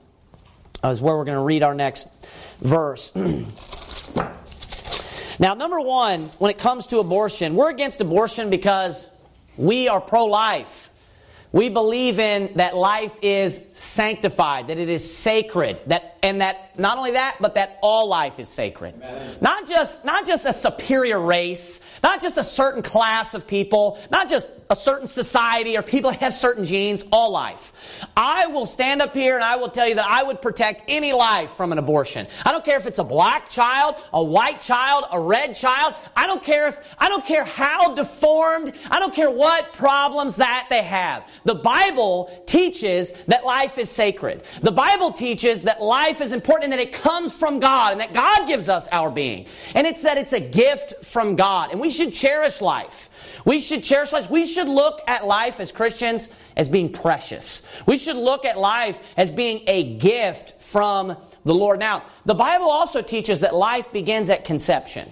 is 0.84 1.02
where 1.02 1.16
we're 1.16 1.24
going 1.24 1.36
to 1.36 1.42
read 1.42 1.64
our 1.64 1.74
next 1.74 2.06
verse. 2.60 3.10
Now, 5.40 5.54
number 5.54 5.80
one, 5.80 6.22
when 6.38 6.50
it 6.50 6.58
comes 6.58 6.88
to 6.88 6.98
abortion, 6.98 7.54
we're 7.54 7.70
against 7.70 8.00
abortion 8.00 8.50
because 8.50 9.06
we 9.56 9.88
are 9.88 10.00
pro 10.00 10.24
life. 10.24 10.90
We 11.52 11.68
believe 11.68 12.18
in 12.18 12.54
that 12.56 12.74
life 12.76 13.16
is 13.22 13.60
sanctified, 13.72 14.66
that 14.66 14.78
it 14.78 14.88
is 14.88 15.16
sacred, 15.16 15.78
that 15.86 16.18
and 16.22 16.40
that 16.40 16.67
not 16.78 16.98
only 16.98 17.12
that, 17.12 17.36
but 17.40 17.54
that 17.54 17.78
all 17.82 18.08
life 18.08 18.38
is 18.38 18.48
sacred. 18.48 18.94
Amen. 18.96 19.36
Not 19.40 19.66
just 19.66 20.04
not 20.04 20.26
just 20.26 20.44
a 20.44 20.52
superior 20.52 21.20
race, 21.20 21.80
not 22.02 22.22
just 22.22 22.36
a 22.36 22.44
certain 22.44 22.82
class 22.82 23.34
of 23.34 23.46
people, 23.46 23.98
not 24.10 24.28
just 24.28 24.48
a 24.70 24.76
certain 24.76 25.06
society 25.06 25.76
or 25.76 25.82
people 25.82 26.10
that 26.10 26.20
have 26.20 26.34
certain 26.34 26.64
genes, 26.64 27.04
all 27.10 27.30
life. 27.30 27.72
I 28.16 28.48
will 28.48 28.66
stand 28.66 29.00
up 29.00 29.14
here 29.14 29.34
and 29.34 29.44
I 29.44 29.56
will 29.56 29.70
tell 29.70 29.88
you 29.88 29.94
that 29.94 30.06
I 30.08 30.22
would 30.22 30.42
protect 30.42 30.82
any 30.88 31.12
life 31.12 31.50
from 31.52 31.72
an 31.72 31.78
abortion. 31.78 32.26
I 32.44 32.52
don't 32.52 32.64
care 32.64 32.78
if 32.78 32.86
it's 32.86 32.98
a 32.98 33.04
black 33.04 33.48
child, 33.48 33.96
a 34.12 34.22
white 34.22 34.60
child, 34.60 35.04
a 35.10 35.20
red 35.20 35.54
child. 35.54 35.94
I 36.14 36.26
don't 36.26 36.42
care 36.42 36.68
if 36.68 36.96
I 36.98 37.08
don't 37.08 37.26
care 37.26 37.44
how 37.44 37.94
deformed, 37.94 38.74
I 38.90 38.98
don't 39.00 39.14
care 39.14 39.30
what 39.30 39.72
problems 39.72 40.36
that 40.36 40.66
they 40.70 40.82
have. 40.82 41.28
The 41.44 41.54
Bible 41.54 42.30
teaches 42.46 43.12
that 43.26 43.44
life 43.44 43.78
is 43.78 43.90
sacred. 43.90 44.42
The 44.60 44.72
Bible 44.72 45.12
teaches 45.12 45.62
that 45.62 45.82
life 45.82 46.20
is 46.20 46.32
important 46.32 46.67
that 46.70 46.78
it 46.78 46.92
comes 46.92 47.32
from 47.32 47.60
God 47.60 47.92
and 47.92 48.00
that 48.00 48.12
God 48.12 48.48
gives 48.48 48.68
us 48.68 48.88
our 48.92 49.10
being. 49.10 49.46
And 49.74 49.86
it's 49.86 50.02
that 50.02 50.18
it's 50.18 50.32
a 50.32 50.40
gift 50.40 51.04
from 51.04 51.36
God. 51.36 51.70
And 51.70 51.80
we 51.80 51.90
should 51.90 52.14
cherish 52.14 52.60
life. 52.60 53.10
We 53.44 53.60
should 53.60 53.82
cherish 53.84 54.12
life. 54.12 54.30
We 54.30 54.46
should 54.46 54.68
look 54.68 55.00
at 55.06 55.26
life 55.26 55.60
as 55.60 55.72
Christians 55.72 56.28
as 56.56 56.68
being 56.68 56.92
precious. 56.92 57.62
We 57.86 57.98
should 57.98 58.16
look 58.16 58.44
at 58.44 58.58
life 58.58 58.98
as 59.16 59.30
being 59.30 59.62
a 59.66 59.96
gift 59.96 60.60
from 60.60 61.16
the 61.44 61.54
Lord. 61.54 61.78
Now, 61.80 62.04
the 62.24 62.34
Bible 62.34 62.68
also 62.68 63.00
teaches 63.02 63.40
that 63.40 63.54
life 63.54 63.92
begins 63.92 64.28
at 64.30 64.44
conception. 64.44 65.10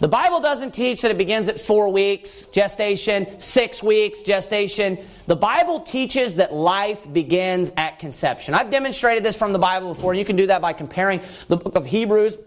The 0.00 0.06
Bible 0.06 0.38
doesn't 0.38 0.74
teach 0.74 1.02
that 1.02 1.10
it 1.10 1.18
begins 1.18 1.48
at 1.48 1.58
four 1.58 1.88
weeks 1.88 2.44
gestation, 2.44 3.40
six 3.40 3.82
weeks 3.82 4.22
gestation. 4.22 4.98
The 5.26 5.34
Bible 5.34 5.80
teaches 5.80 6.36
that 6.36 6.52
life 6.52 7.12
begins 7.12 7.72
at 7.76 7.98
conception. 7.98 8.54
I've 8.54 8.70
demonstrated 8.70 9.24
this 9.24 9.36
from 9.36 9.52
the 9.52 9.58
Bible 9.58 9.92
before. 9.94 10.14
You 10.14 10.24
can 10.24 10.36
do 10.36 10.46
that 10.46 10.62
by 10.62 10.72
comparing 10.72 11.20
the 11.48 11.56
book 11.56 11.74
of 11.74 11.84
Hebrews 11.84 12.38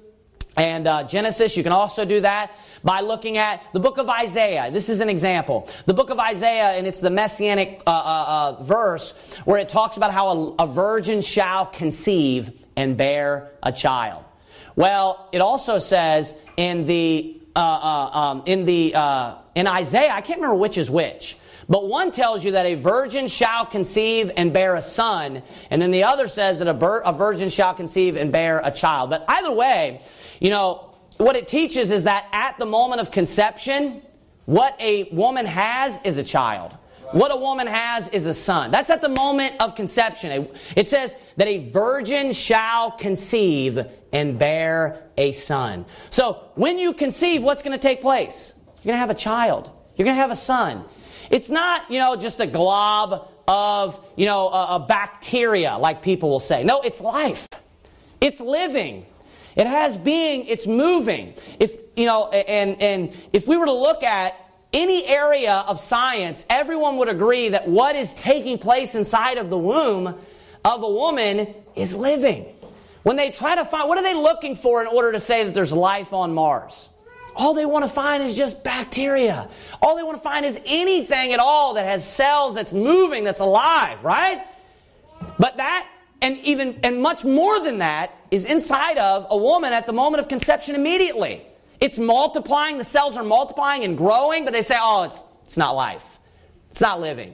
and 0.56 0.88
uh, 0.88 1.04
Genesis. 1.04 1.58
You 1.58 1.64
can 1.64 1.74
also 1.74 2.06
do 2.06 2.22
that 2.22 2.56
by 2.86 3.02
looking 3.02 3.38
at 3.38 3.62
the 3.74 3.82
book 3.82 3.97
of 3.97 4.08
Isaiah. 4.10 4.72
This 4.72 4.88
is 4.88 5.02
an 5.02 5.10
example. 5.10 5.68
The 5.88 5.93
book 5.93 6.10
of 6.10 6.20
Isaiah, 6.20 6.70
and 6.78 6.88
it's 6.88 7.02
the 7.02 7.10
messianic 7.10 7.84
uh, 7.86 7.89
uh, 7.89 8.56
uh 8.60 8.64
verse 8.64 9.14
where 9.43 9.60
it 9.60 9.68
talks 9.68 9.97
about 9.97 10.14
how 10.14 10.30
a, 10.30 10.64
a 10.64 10.68
virgin 10.68 11.20
shall 11.20 11.66
conceive 11.66 12.64
and 12.78 12.95
bear 12.95 13.52
a 13.62 13.74
child. 13.74 14.24
Well, 14.78 15.28
it 15.34 15.41
also 15.41 15.80
says 15.80 16.34
in 16.56 16.86
the 16.86 17.41
uh, 17.56 17.60
uh, 17.60 18.20
um, 18.20 18.43
in 18.45 18.64
the 18.64 18.95
uh, 18.95 19.36
in 19.56 19.68
Isaiah, 19.68 20.12
I 20.12 20.22
can't 20.22 20.39
remember 20.39 20.56
which 20.56 20.78
is 20.78 20.89
which, 20.89 21.38
But 21.68 21.88
one 21.88 22.12
tells 22.12 22.43
you 22.43 22.52
that 22.52 22.66
a 22.66 22.76
virgin 22.76 23.28
shall 23.28 23.66
conceive 23.66 24.32
and 24.36 24.52
bear 24.52 24.76
a 24.76 24.82
son, 24.82 25.41
and 25.70 25.82
then 25.82 25.91
the 25.91 26.04
other 26.04 26.28
says 26.28 26.60
that 26.60 26.68
a, 26.68 26.74
bir- 26.74 27.02
a 27.06 27.14
virgin 27.14 27.49
shall 27.49 27.74
conceive 27.74 28.18
and 28.18 28.32
bear 28.32 28.62
a 28.64 28.72
child. 28.72 29.10
But 29.10 29.24
either 29.28 29.52
way, 29.52 30.02
you 30.39 30.49
know, 30.49 30.89
what 31.18 31.36
it 31.36 31.47
teaches 31.47 31.89
is 31.89 32.04
that 32.06 32.28
at 32.32 32.58
the 32.60 32.66
moment 32.66 33.02
of 33.02 33.12
conception, 33.12 34.02
what 34.45 34.76
a 34.82 35.04
woman 35.14 35.45
has 35.45 35.99
is 36.04 36.18
a 36.18 36.24
child. 36.24 36.76
What 37.14 37.32
a 37.32 37.36
woman 37.36 37.68
has 37.68 38.07
is 38.09 38.26
a 38.26 38.34
son. 38.34 38.72
That's 38.72 38.89
at 38.89 39.01
the 39.01 39.09
moment 39.09 39.55
of 39.59 39.76
conception. 39.76 40.49
It 40.76 40.88
says 40.88 41.16
that 41.38 41.47
a 41.47 41.70
virgin 41.70 42.32
shall 42.34 42.91
conceive 42.91 43.80
and 44.14 44.38
bear 44.38 45.03
a 45.18 45.32
son. 45.32 45.86
So 46.09 46.49
when 46.55 46.80
you 46.80 46.93
conceive, 46.93 47.43
what's 47.43 47.64
going 47.64 47.78
to 47.78 47.82
take 47.82 48.01
place? 48.01 48.53
You're 48.78 48.91
going 48.91 48.95
to 48.95 48.99
have 48.99 49.09
a 49.09 49.16
child. 49.16 49.72
You're 49.95 50.05
going 50.05 50.16
to 50.16 50.22
have 50.22 50.32
a 50.32 50.36
son. 50.36 50.84
It's 51.30 51.49
not, 51.49 51.89
you 51.89 51.99
know, 51.99 52.16
just 52.16 52.39
a 52.39 52.47
glob 52.47 53.30
of, 53.47 54.05
you 54.16 54.26
know, 54.26 54.49
a, 54.49 54.76
a 54.76 54.80
bacteria, 54.80 55.78
like 55.78 56.01
people 56.01 56.30
will 56.30 56.39
say. 56.39 56.64
No, 56.64 56.82
it's 56.82 56.99
life. 57.01 57.47
It's 58.20 58.39
living. 58.39 59.05
It 59.55 59.68
has 59.68 59.97
being, 59.97 60.45
it's 60.45 60.68
moving. 60.68 61.36
If, 61.59 61.78
you 61.95 62.05
know, 62.05 62.30
and, 62.30 62.82
and 62.82 63.14
if 63.34 63.47
we 63.47 63.57
were 63.57 63.66
to 63.66 63.74
look 63.74 64.03
at 64.03 64.36
any 64.74 65.05
area 65.05 65.63
of 65.67 65.80
science, 65.80 66.45
everyone 66.49 66.97
would 66.97 67.09
agree 67.09 67.49
that 67.49 67.67
what 67.67 67.95
is 67.95 68.13
taking 68.13 68.57
place 68.57 68.95
inside 68.95 69.38
of 69.38 69.49
the 69.49 69.57
womb 69.57 70.15
of 70.63 70.84
a 70.84 70.89
woman 70.89 71.53
is 71.76 71.93
living. 71.93 72.45
When 73.03 73.15
they 73.15 73.32
try 73.32 73.55
to 73.55 73.65
find, 73.65 73.89
what 73.89 73.97
are 73.97 74.03
they 74.03 74.13
looking 74.13 74.55
for 74.55 74.82
in 74.82 74.88
order 74.88 75.11
to 75.11 75.19
say 75.19 75.43
that 75.43 75.53
there's 75.53 75.74
life 75.74 76.13
on 76.13 76.34
Mars? 76.34 76.89
All 77.36 77.53
they 77.53 77.65
want 77.65 77.84
to 77.84 77.89
find 77.89 78.22
is 78.22 78.36
just 78.36 78.63
bacteria. 78.63 79.49
All 79.82 79.95
they 79.95 80.03
want 80.03 80.17
to 80.17 80.24
find 80.24 80.45
is 80.45 80.59
anything 80.65 81.34
at 81.34 81.39
all 81.39 81.76
that 81.76 81.86
has 81.86 82.07
cells, 82.07 82.55
that's 82.55 82.74
moving, 82.74 83.24
that's 83.24 83.39
alive, 83.39 84.03
right? 84.03 84.45
But 85.39 85.57
that, 85.57 85.88
and 86.22 86.38
even, 86.39 86.80
and 86.84 87.01
much 87.01 87.24
more 87.24 87.63
than 87.63 87.80
that, 87.80 88.15
is 88.30 88.45
inside 88.45 88.97
of 88.97 89.28
a 89.30 89.38
woman 89.38 89.74
at 89.74 89.86
the 89.86 89.93
moment 89.93 90.22
of 90.22 90.28
conception 90.28 90.76
immediately. 90.76 91.41
It's 91.82 91.98
multiplying, 91.98 92.78
the 92.78 92.84
cells 92.84 93.18
are 93.18 93.24
multiplying 93.24 93.84
and 93.84 93.98
growing, 93.98 94.46
but 94.46 94.54
they 94.54 94.62
say, 94.62 94.78
oh, 94.80 95.04
it's, 95.04 95.24
it's 95.44 95.58
not 95.58 95.76
life. 95.76 96.20
It's 96.70 96.80
not 96.80 97.02
living. 97.02 97.34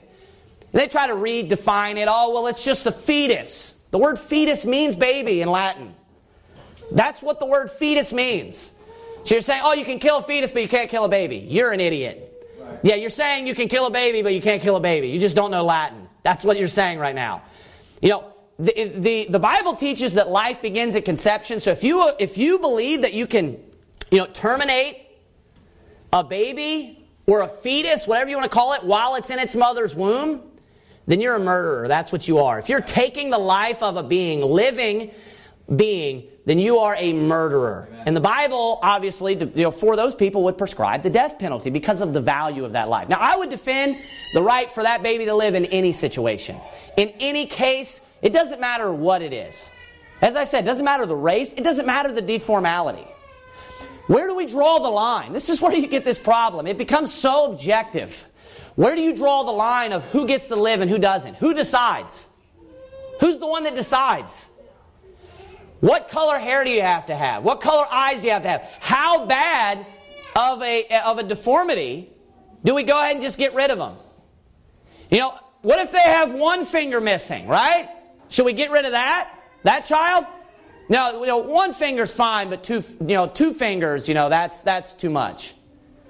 And 0.72 0.80
they 0.80 0.88
try 0.88 1.06
to 1.06 1.12
redefine 1.12 1.96
it. 1.96 2.08
Oh, 2.10 2.32
well, 2.32 2.46
it's 2.46 2.64
just 2.64 2.86
a 2.86 2.92
fetus. 2.92 3.78
The 3.90 3.98
word 3.98 4.18
fetus 4.18 4.66
means 4.66 4.96
baby 4.96 5.42
in 5.42 5.50
Latin. 5.50 5.94
That's 6.90 7.22
what 7.22 7.38
the 7.38 7.46
word 7.46 7.70
fetus 7.70 8.12
means. 8.12 8.72
So 9.24 9.34
you're 9.34 9.42
saying, 9.42 9.62
oh, 9.64 9.74
you 9.74 9.84
can 9.84 9.98
kill 9.98 10.18
a 10.18 10.22
fetus, 10.22 10.52
but 10.52 10.62
you 10.62 10.68
can't 10.68 10.88
kill 10.88 11.04
a 11.04 11.08
baby. 11.08 11.36
You're 11.36 11.72
an 11.72 11.80
idiot. 11.80 12.24
Right. 12.58 12.78
Yeah, 12.82 12.94
you're 12.94 13.10
saying 13.10 13.46
you 13.46 13.54
can 13.54 13.68
kill 13.68 13.86
a 13.86 13.90
baby, 13.90 14.22
but 14.22 14.32
you 14.32 14.40
can't 14.40 14.62
kill 14.62 14.76
a 14.76 14.80
baby. 14.80 15.08
You 15.08 15.20
just 15.20 15.36
don't 15.36 15.50
know 15.50 15.64
Latin. 15.64 16.08
That's 16.22 16.44
what 16.44 16.58
you're 16.58 16.68
saying 16.68 16.98
right 16.98 17.14
now. 17.14 17.42
You 18.00 18.10
know, 18.10 18.34
the, 18.58 18.92
the, 18.96 19.26
the 19.30 19.38
Bible 19.38 19.74
teaches 19.74 20.14
that 20.14 20.30
life 20.30 20.62
begins 20.62 20.96
at 20.96 21.04
conception. 21.04 21.60
So 21.60 21.70
if 21.70 21.84
you, 21.84 22.10
if 22.18 22.38
you 22.38 22.58
believe 22.58 23.02
that 23.02 23.12
you 23.12 23.26
can, 23.26 23.62
you 24.10 24.18
know, 24.18 24.26
terminate 24.26 25.06
a 26.12 26.24
baby 26.24 27.08
or 27.26 27.42
a 27.42 27.48
fetus, 27.48 28.06
whatever 28.06 28.30
you 28.30 28.36
want 28.36 28.50
to 28.50 28.54
call 28.54 28.72
it, 28.72 28.84
while 28.84 29.14
it's 29.14 29.30
in 29.30 29.38
its 29.38 29.54
mother's 29.54 29.94
womb, 29.94 30.42
then 31.06 31.20
you're 31.20 31.36
a 31.36 31.40
murderer. 31.40 31.88
That's 31.88 32.12
what 32.12 32.28
you 32.28 32.38
are. 32.38 32.58
If 32.58 32.68
you're 32.68 32.80
taking 32.80 33.30
the 33.30 33.38
life 33.38 33.82
of 33.82 33.96
a 33.96 34.02
being, 34.02 34.40
living 34.42 35.10
being, 35.74 36.24
then 36.46 36.58
you 36.58 36.78
are 36.78 36.96
a 36.98 37.12
murderer. 37.12 37.88
And 38.06 38.16
the 38.16 38.20
Bible, 38.20 38.78
obviously, 38.82 39.34
you 39.34 39.64
know, 39.64 39.70
for 39.70 39.96
those 39.96 40.14
people 40.14 40.44
would 40.44 40.56
prescribe 40.56 41.02
the 41.02 41.10
death 41.10 41.38
penalty 41.38 41.68
because 41.68 42.00
of 42.00 42.14
the 42.14 42.20
value 42.20 42.64
of 42.64 42.72
that 42.72 42.88
life. 42.88 43.08
Now, 43.10 43.18
I 43.20 43.36
would 43.36 43.50
defend 43.50 43.98
the 44.32 44.40
right 44.40 44.70
for 44.70 44.82
that 44.82 45.02
baby 45.02 45.26
to 45.26 45.34
live 45.34 45.54
in 45.54 45.66
any 45.66 45.92
situation. 45.92 46.56
In 46.96 47.12
any 47.20 47.44
case, 47.44 48.00
it 48.22 48.32
doesn't 48.32 48.60
matter 48.60 48.90
what 48.90 49.20
it 49.20 49.34
is. 49.34 49.70
As 50.22 50.36
I 50.36 50.44
said, 50.44 50.64
it 50.64 50.66
doesn't 50.66 50.84
matter 50.84 51.04
the 51.04 51.16
race, 51.16 51.52
it 51.52 51.64
doesn't 51.64 51.86
matter 51.86 52.10
the 52.12 52.22
deformality. 52.22 53.06
Where 54.08 54.26
do 54.26 54.34
we 54.34 54.46
draw 54.46 54.78
the 54.78 54.88
line? 54.88 55.32
This 55.32 55.50
is 55.50 55.60
where 55.60 55.72
you 55.72 55.86
get 55.86 56.04
this 56.04 56.18
problem. 56.18 56.66
It 56.66 56.78
becomes 56.78 57.12
so 57.12 57.52
objective. 57.52 58.26
Where 58.74 58.94
do 58.94 59.02
you 59.02 59.14
draw 59.14 59.44
the 59.44 59.52
line 59.52 59.92
of 59.92 60.04
who 60.10 60.26
gets 60.26 60.48
to 60.48 60.56
live 60.56 60.80
and 60.80 60.90
who 60.90 60.98
doesn't? 60.98 61.36
Who 61.36 61.52
decides? 61.52 62.28
Who's 63.20 63.38
the 63.38 63.46
one 63.46 63.64
that 63.64 63.74
decides? 63.74 64.48
What 65.80 66.08
color 66.08 66.38
hair 66.38 66.64
do 66.64 66.70
you 66.70 66.80
have 66.80 67.06
to 67.06 67.14
have? 67.14 67.44
What 67.44 67.60
color 67.60 67.86
eyes 67.90 68.20
do 68.20 68.26
you 68.26 68.32
have 68.32 68.42
to 68.42 68.48
have? 68.48 68.62
How 68.80 69.26
bad 69.26 69.84
of 70.34 70.62
a, 70.62 70.86
of 71.04 71.18
a 71.18 71.22
deformity 71.22 72.10
do 72.64 72.74
we 72.74 72.84
go 72.84 72.98
ahead 72.98 73.12
and 73.12 73.22
just 73.22 73.36
get 73.36 73.54
rid 73.54 73.70
of 73.70 73.78
them? 73.78 73.94
You 75.10 75.18
know, 75.18 75.38
what 75.60 75.80
if 75.80 75.92
they 75.92 75.98
have 75.98 76.32
one 76.32 76.64
finger 76.64 77.00
missing, 77.00 77.46
right? 77.46 77.90
Should 78.30 78.46
we 78.46 78.54
get 78.54 78.70
rid 78.70 78.86
of 78.86 78.92
that? 78.92 79.34
That 79.64 79.84
child? 79.84 80.24
No, 80.88 81.20
you 81.20 81.26
know, 81.26 81.38
one 81.38 81.72
finger's 81.72 82.14
fine, 82.14 82.48
but 82.48 82.64
two, 82.64 82.82
you 83.00 83.14
know, 83.14 83.26
two 83.26 83.52
fingers, 83.52 84.08
you 84.08 84.14
know, 84.14 84.28
that's, 84.28 84.62
that's 84.62 84.94
too 84.94 85.10
much. 85.10 85.54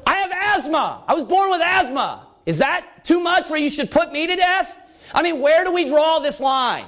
I 0.07 0.15
have 0.15 0.31
asthma. 0.33 1.03
I 1.07 1.15
was 1.15 1.25
born 1.25 1.51
with 1.51 1.61
asthma. 1.61 2.27
Is 2.47 2.59
that 2.59 3.05
too 3.05 3.21
much 3.21 3.51
where 3.51 3.59
you 3.59 3.71
should 3.71 3.91
put 3.91 4.13
me 4.13 4.27
to 4.27 4.37
death? 4.37 4.79
I 5.13 5.23
mean, 5.23 5.41
where 5.41 5.65
do 5.65 5.73
we 5.73 5.85
draw 5.85 6.21
this 6.21 6.41
line? 6.41 6.87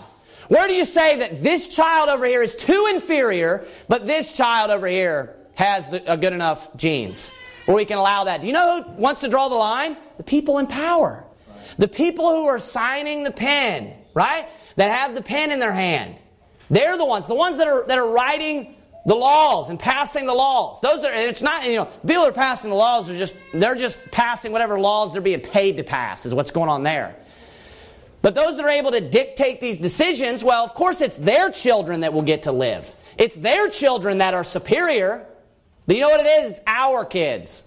Where 0.48 0.66
do 0.68 0.74
you 0.74 0.84
say 0.84 1.18
that 1.18 1.42
this 1.42 1.68
child 1.68 2.08
over 2.08 2.26
here 2.26 2.42
is 2.42 2.54
too 2.54 2.88
inferior, 2.90 3.66
but 3.88 4.06
this 4.06 4.32
child 4.32 4.70
over 4.70 4.86
here 4.86 5.36
has 5.54 5.88
the, 5.88 6.12
a 6.12 6.16
good 6.16 6.32
enough 6.32 6.74
genes? 6.76 7.32
Where 7.66 7.76
we 7.76 7.84
can 7.84 7.98
allow 7.98 8.24
that. 8.24 8.40
Do 8.40 8.46
you 8.46 8.52
know 8.52 8.82
who 8.82 8.90
wants 8.92 9.20
to 9.20 9.28
draw 9.28 9.48
the 9.48 9.54
line? 9.54 9.96
The 10.16 10.22
people 10.22 10.58
in 10.58 10.66
power. 10.66 11.24
The 11.78 11.88
people 11.88 12.30
who 12.30 12.46
are 12.46 12.58
signing 12.58 13.24
the 13.24 13.30
pen, 13.30 13.94
right? 14.14 14.48
That 14.76 14.90
have 14.90 15.14
the 15.14 15.22
pen 15.22 15.52
in 15.52 15.60
their 15.60 15.72
hand. 15.72 16.16
They're 16.70 16.96
the 16.96 17.04
ones, 17.04 17.26
the 17.26 17.34
ones 17.34 17.58
that 17.58 17.66
are, 17.66 17.86
that 17.86 17.98
are 17.98 18.08
writing 18.08 18.76
the 19.04 19.14
laws 19.14 19.70
and 19.70 19.78
passing 19.78 20.26
the 20.26 20.34
laws. 20.34 20.80
Those 20.80 21.04
are, 21.04 21.12
and 21.12 21.28
it's 21.28 21.42
not, 21.42 21.64
you 21.64 21.76
know, 21.76 21.84
people 22.06 22.24
are 22.24 22.32
passing 22.32 22.70
the 22.70 22.76
laws 22.76 23.10
are 23.10 23.16
just, 23.16 23.34
they're 23.52 23.74
just 23.74 23.98
passing 24.10 24.52
whatever 24.52 24.78
laws 24.78 25.12
they're 25.12 25.22
being 25.22 25.40
paid 25.40 25.78
to 25.78 25.82
pass, 25.82 26.26
is 26.26 26.34
what's 26.34 26.50
going 26.50 26.68
on 26.68 26.82
there. 26.82 27.16
But 28.22 28.34
those 28.34 28.56
that 28.56 28.64
are 28.64 28.70
able 28.70 28.92
to 28.92 29.00
dictate 29.00 29.60
these 29.60 29.78
decisions, 29.78 30.44
well, 30.44 30.62
of 30.62 30.74
course, 30.74 31.00
it's 31.00 31.16
their 31.16 31.50
children 31.50 32.00
that 32.00 32.12
will 32.12 32.22
get 32.22 32.44
to 32.44 32.52
live. 32.52 32.92
It's 33.16 33.36
their 33.36 33.68
children 33.68 34.18
that 34.18 34.34
are 34.34 34.44
superior. 34.44 35.26
But 35.86 35.96
you 35.96 36.02
know 36.02 36.10
what 36.10 36.24
it 36.24 36.44
is? 36.44 36.60
Our 36.66 37.04
kids. 37.04 37.64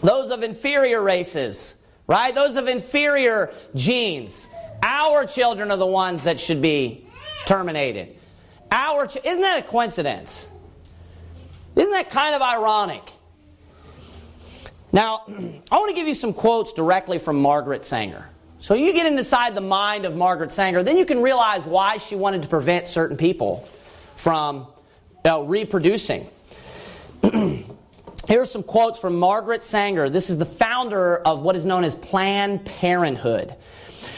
Those 0.00 0.30
of 0.30 0.42
inferior 0.42 1.02
races, 1.02 1.74
right? 2.06 2.32
Those 2.32 2.56
of 2.56 2.68
inferior 2.68 3.52
genes. 3.74 4.48
Our 4.82 5.26
children 5.26 5.72
are 5.72 5.76
the 5.76 5.86
ones 5.86 6.22
that 6.22 6.38
should 6.38 6.62
be 6.62 7.08
terminated. 7.46 8.17
Our 8.70 9.06
ch- 9.06 9.18
isn't 9.24 9.40
that 9.40 9.58
a 9.58 9.62
coincidence? 9.62 10.48
Isn't 11.76 11.90
that 11.90 12.10
kind 12.10 12.34
of 12.34 12.42
ironic? 12.42 13.02
Now, 14.92 15.22
I 15.28 15.76
want 15.78 15.90
to 15.90 15.94
give 15.94 16.08
you 16.08 16.14
some 16.14 16.32
quotes 16.32 16.72
directly 16.72 17.18
from 17.18 17.40
Margaret 17.40 17.84
Sanger. 17.84 18.28
So 18.60 18.74
you 18.74 18.92
get 18.92 19.06
inside 19.06 19.54
the 19.54 19.60
mind 19.60 20.04
of 20.04 20.16
Margaret 20.16 20.50
Sanger, 20.50 20.82
then 20.82 20.96
you 20.96 21.04
can 21.04 21.22
realize 21.22 21.64
why 21.64 21.98
she 21.98 22.16
wanted 22.16 22.42
to 22.42 22.48
prevent 22.48 22.88
certain 22.88 23.16
people 23.16 23.68
from 24.16 24.66
know, 25.28 25.44
reproducing. 25.44 26.26
Here 27.22 28.40
are 28.40 28.46
some 28.46 28.62
quotes 28.62 28.98
from 28.98 29.18
Margaret 29.18 29.62
Sanger. 29.62 30.08
This 30.08 30.30
is 30.30 30.38
the 30.38 30.46
founder 30.46 31.18
of 31.18 31.42
what 31.42 31.54
is 31.54 31.66
known 31.66 31.84
as 31.84 31.94
Planned 31.94 32.64
Parenthood. 32.64 33.54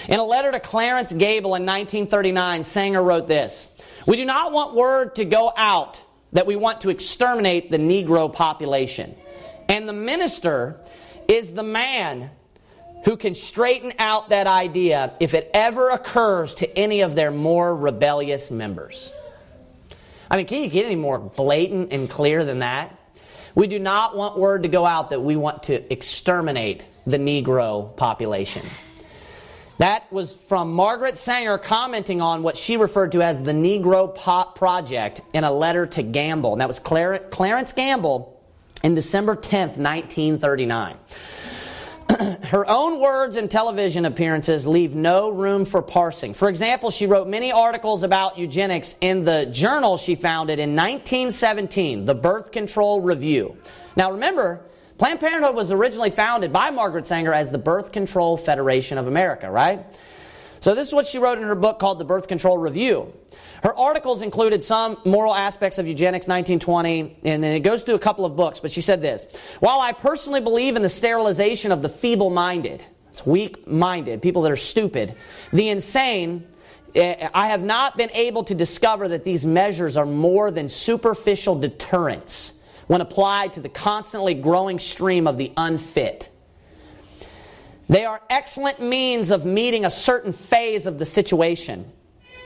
In 0.09 0.19
a 0.19 0.25
letter 0.25 0.53
to 0.53 0.61
Clarence 0.61 1.13
Gamble 1.13 1.55
in 1.55 1.67
1939, 1.67 2.63
Sanger 2.63 3.03
wrote 3.03 3.29
this 3.29 3.69
We 4.07 4.17
do 4.17 4.25
not 4.25 4.53
want 4.53 4.75
word 4.75 5.17
to 5.17 5.25
go 5.25 5.53
out 5.57 6.03
that 6.33 6.47
we 6.47 6.57
want 6.57 6.83
to 6.83 6.91
exterminate 6.91 7.71
the 7.71 7.79
Negro 7.79 8.33
population. 8.33 9.15
And 9.69 9.89
the 9.89 9.93
minister 9.93 10.81
is 11.29 11.53
the 11.53 11.63
man 11.63 12.31
who 13.05 13.17
can 13.17 13.35
straighten 13.35 13.93
out 13.99 14.29
that 14.29 14.47
idea 14.47 15.15
if 15.21 15.35
it 15.35 15.51
ever 15.55 15.91
occurs 15.91 16.57
to 16.57 16.79
any 16.79 17.01
of 17.01 17.15
their 17.15 17.31
more 17.31 17.75
rebellious 17.75 18.51
members. 18.51 19.13
I 20.31 20.37
mean, 20.37 20.47
can 20.47 20.63
you 20.63 20.69
get 20.69 20.87
any 20.87 20.97
more 20.97 21.19
blatant 21.19 21.93
and 21.93 22.09
clear 22.09 22.45
than 22.45 22.61
that? 22.61 22.97
We 23.55 23.67
do 23.67 23.79
not 23.79 24.17
want 24.17 24.39
word 24.39 24.63
to 24.63 24.69
go 24.69 24.87
out 24.87 25.11
that 25.11 25.23
we 25.23 25.35
want 25.35 25.65
to 25.65 25.93
exterminate 25.93 26.85
the 27.07 27.19
Negro 27.19 27.97
population. 27.97 28.65
That 29.81 30.13
was 30.13 30.37
from 30.37 30.75
Margaret 30.75 31.17
Sanger 31.17 31.57
commenting 31.57 32.21
on 32.21 32.43
what 32.43 32.59
she 32.59 32.77
referred 32.77 33.13
to 33.13 33.23
as 33.23 33.43
the 33.43 33.53
Negro 33.53 34.15
Pop 34.15 34.55
Project 34.55 35.23
in 35.33 35.43
a 35.43 35.51
letter 35.51 35.87
to 35.87 36.03
Gamble. 36.03 36.53
And 36.53 36.61
that 36.61 36.69
was 36.69 36.79
Clarence 36.79 37.73
Gamble 37.73 38.39
in 38.83 38.95
December 38.95 39.37
10th, 39.37 39.79
1939. 39.79 40.97
her 42.49 42.69
own 42.69 43.01
words 43.01 43.37
and 43.37 43.51
television 43.51 44.05
appearances 44.05 44.67
leave 44.67 44.95
no 44.95 45.31
room 45.31 45.65
for 45.65 45.81
parsing. 45.81 46.35
For 46.35 46.51
example, 46.51 46.91
she 46.91 47.07
wrote 47.07 47.27
many 47.27 47.51
articles 47.51 48.03
about 48.03 48.37
eugenics 48.37 48.97
in 49.01 49.25
the 49.25 49.47
journal 49.47 49.97
she 49.97 50.15
founded 50.15 50.59
in 50.59 50.77
1917, 50.77 52.05
the 52.05 52.15
Birth 52.15 52.53
Control 52.53 53.01
Review. 53.01 53.57
Now 53.97 54.13
remember, 54.13 54.61
Planned 55.01 55.21
Parenthood 55.21 55.55
was 55.55 55.73
originally 55.73 56.11
founded 56.11 56.53
by 56.53 56.69
Margaret 56.69 57.07
Sanger 57.07 57.33
as 57.33 57.51
the 57.51 57.57
Birth 57.57 57.91
Control 57.91 58.37
Federation 58.37 58.99
of 58.99 59.07
America, 59.07 59.51
right? 59.51 59.87
So 60.61 60.75
this 60.75 60.89
is 60.89 60.93
what 60.93 61.07
she 61.07 61.17
wrote 61.17 61.39
in 61.39 61.45
her 61.45 61.55
book 61.55 61.79
called 61.79 61.99
The 61.99 62.05
Birth 62.05 62.29
Control 62.29 62.59
Review. 62.59 63.11
Her 63.63 63.75
articles 63.75 64.21
included 64.21 64.63
some 64.63 64.99
moral 65.07 65.35
aspects 65.35 65.79
of 65.79 65.89
eugenics 65.89 66.29
1920, 66.29 67.17
and 67.25 67.43
then 67.43 67.53
it 67.53 67.61
goes 67.61 67.83
through 67.83 67.95
a 67.95 67.99
couple 67.99 68.27
of 68.27 68.37
books, 68.37 68.61
but 68.61 68.71
she 68.71 68.83
said 68.83 69.01
this 69.01 69.27
While 69.61 69.81
I 69.81 69.93
personally 69.93 70.43
believe 70.43 70.77
in 70.77 70.83
the 70.83 70.91
sterilization 70.91 71.73
of 71.73 71.81
the 71.81 71.89
feeble 71.89 72.29
minded, 72.29 72.85
it's 73.09 73.25
weak 73.25 73.67
minded, 73.67 74.21
people 74.21 74.43
that 74.43 74.53
are 74.53 74.57
stupid, 74.57 75.17
the 75.51 75.71
insane, 75.71 76.47
eh, 76.95 77.27
I 77.33 77.47
have 77.47 77.63
not 77.63 77.97
been 77.97 78.11
able 78.11 78.45
to 78.45 78.55
discover 78.55 79.09
that 79.09 79.25
these 79.25 79.47
measures 79.47 79.97
are 79.97 80.05
more 80.05 80.51
than 80.51 80.69
superficial 80.69 81.59
deterrents 81.59 82.60
when 82.91 83.01
applied 83.01 83.53
to 83.53 83.61
the 83.61 83.69
constantly 83.69 84.35
growing 84.35 84.81
stream 84.81 85.29
of 85.29 85.39
the 85.39 85.53
unfit. 85.57 86.29
They 87.89 88.05
are 88.05 88.21
excellent 88.29 88.81
means 88.81 89.31
of 89.31 89.45
meeting 89.45 89.85
a 89.85 89.91
certain 89.91 90.33
phase 90.33 90.87
of 90.87 90.99
the 90.99 91.05
situation. 91.05 91.89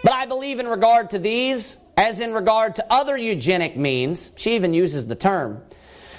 But 0.03 0.13
I 0.13 0.27
believe 0.27 0.61
in 0.61 0.69
regard 0.69 1.09
to 1.11 1.19
these, 1.19 1.79
as 1.97 2.21
in 2.21 2.35
regard 2.35 2.77
to 2.77 2.85
other 2.93 3.17
eugenic 3.17 3.75
means, 3.75 4.33
she 4.37 4.55
even 4.55 4.75
uses 4.75 5.07
the 5.07 5.15
term, 5.15 5.63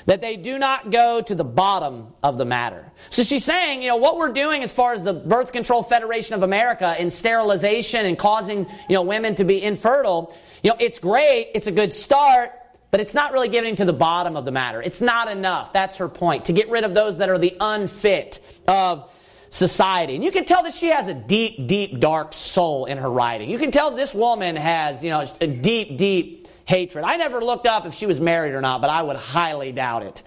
that 0.07 0.23
they 0.23 0.38
do 0.38 0.57
not 0.57 0.89
go 0.89 1.21
to 1.21 1.36
the 1.36 1.43
bottom 1.43 2.07
of 2.23 2.39
the 2.39 2.45
matter. 2.45 2.91
So 3.11 3.21
she's 3.21 3.45
saying, 3.45 3.84
you 3.84 3.89
know, 3.89 3.97
what 3.97 4.17
we're 4.17 4.34
doing 4.34 4.63
as 4.63 4.73
far 4.73 4.93
as 4.93 5.03
the 5.03 5.13
Birth 5.13 5.51
Control 5.51 5.84
Federation 5.84 6.34
of 6.34 6.41
America 6.41 6.99
in 6.99 7.11
sterilization 7.11 8.07
and 8.07 8.17
causing, 8.17 8.65
you 8.89 8.95
know, 8.95 9.03
women 9.03 9.36
to 9.36 9.43
be 9.43 9.61
infertile, 9.61 10.36
you 10.63 10.71
know, 10.71 10.78
it's 10.80 10.97
great, 10.97 11.51
it's 11.53 11.67
a 11.67 11.71
good 11.71 11.93
start, 11.93 12.53
but 12.96 13.02
it's 13.02 13.14
not 13.14 13.34
really 13.34 13.50
getting 13.50 13.76
to 13.76 13.84
the 13.84 13.91
bottom 13.91 14.38
of 14.38 14.46
the 14.46 14.52
matter. 14.52 14.82
It's 14.82 15.02
not 15.02 15.30
enough. 15.30 15.74
That's 15.74 15.98
her 15.98 16.08
point. 16.08 16.46
To 16.46 16.54
get 16.54 16.70
rid 16.70 16.86
of 16.86 16.93
those 16.93 17.18
that 17.18 17.28
are 17.28 17.38
the 17.38 17.54
unfit 17.60 18.39
of 18.70 19.12
society. 19.50 20.16
And 20.16 20.24
you 20.24 20.32
can 20.32 20.46
tell 20.46 20.64
that 20.64 20.74
she 20.74 20.88
has 20.88 21.10
a 21.10 21.14
deep, 21.14 21.68
deep, 21.68 22.00
dark 22.00 22.32
soul 22.32 22.86
in 22.86 22.98
her 22.98 23.12
writing. 23.12 23.50
You 23.50 23.58
can 23.58 23.72
tell 23.72 23.91
this 23.91 24.16
woman 24.16 24.56
has, 24.56 25.04
you 25.04 25.10
know, 25.10 25.26
a 25.41 25.48
deep, 25.48 25.98
deep 25.98 26.48
hatred. 26.64 27.04
I 27.04 27.18
never 27.18 27.43
looked 27.43 27.68
up 27.68 27.86
if 27.86 27.96
she 27.96 28.06
was 28.06 28.22
married 28.22 28.54
or 28.54 28.62
not, 28.62 28.80
but 28.80 28.89
I 28.89 29.04
would 29.04 29.18
highly 29.18 29.74
doubt 29.74 30.04
it. 30.04 30.24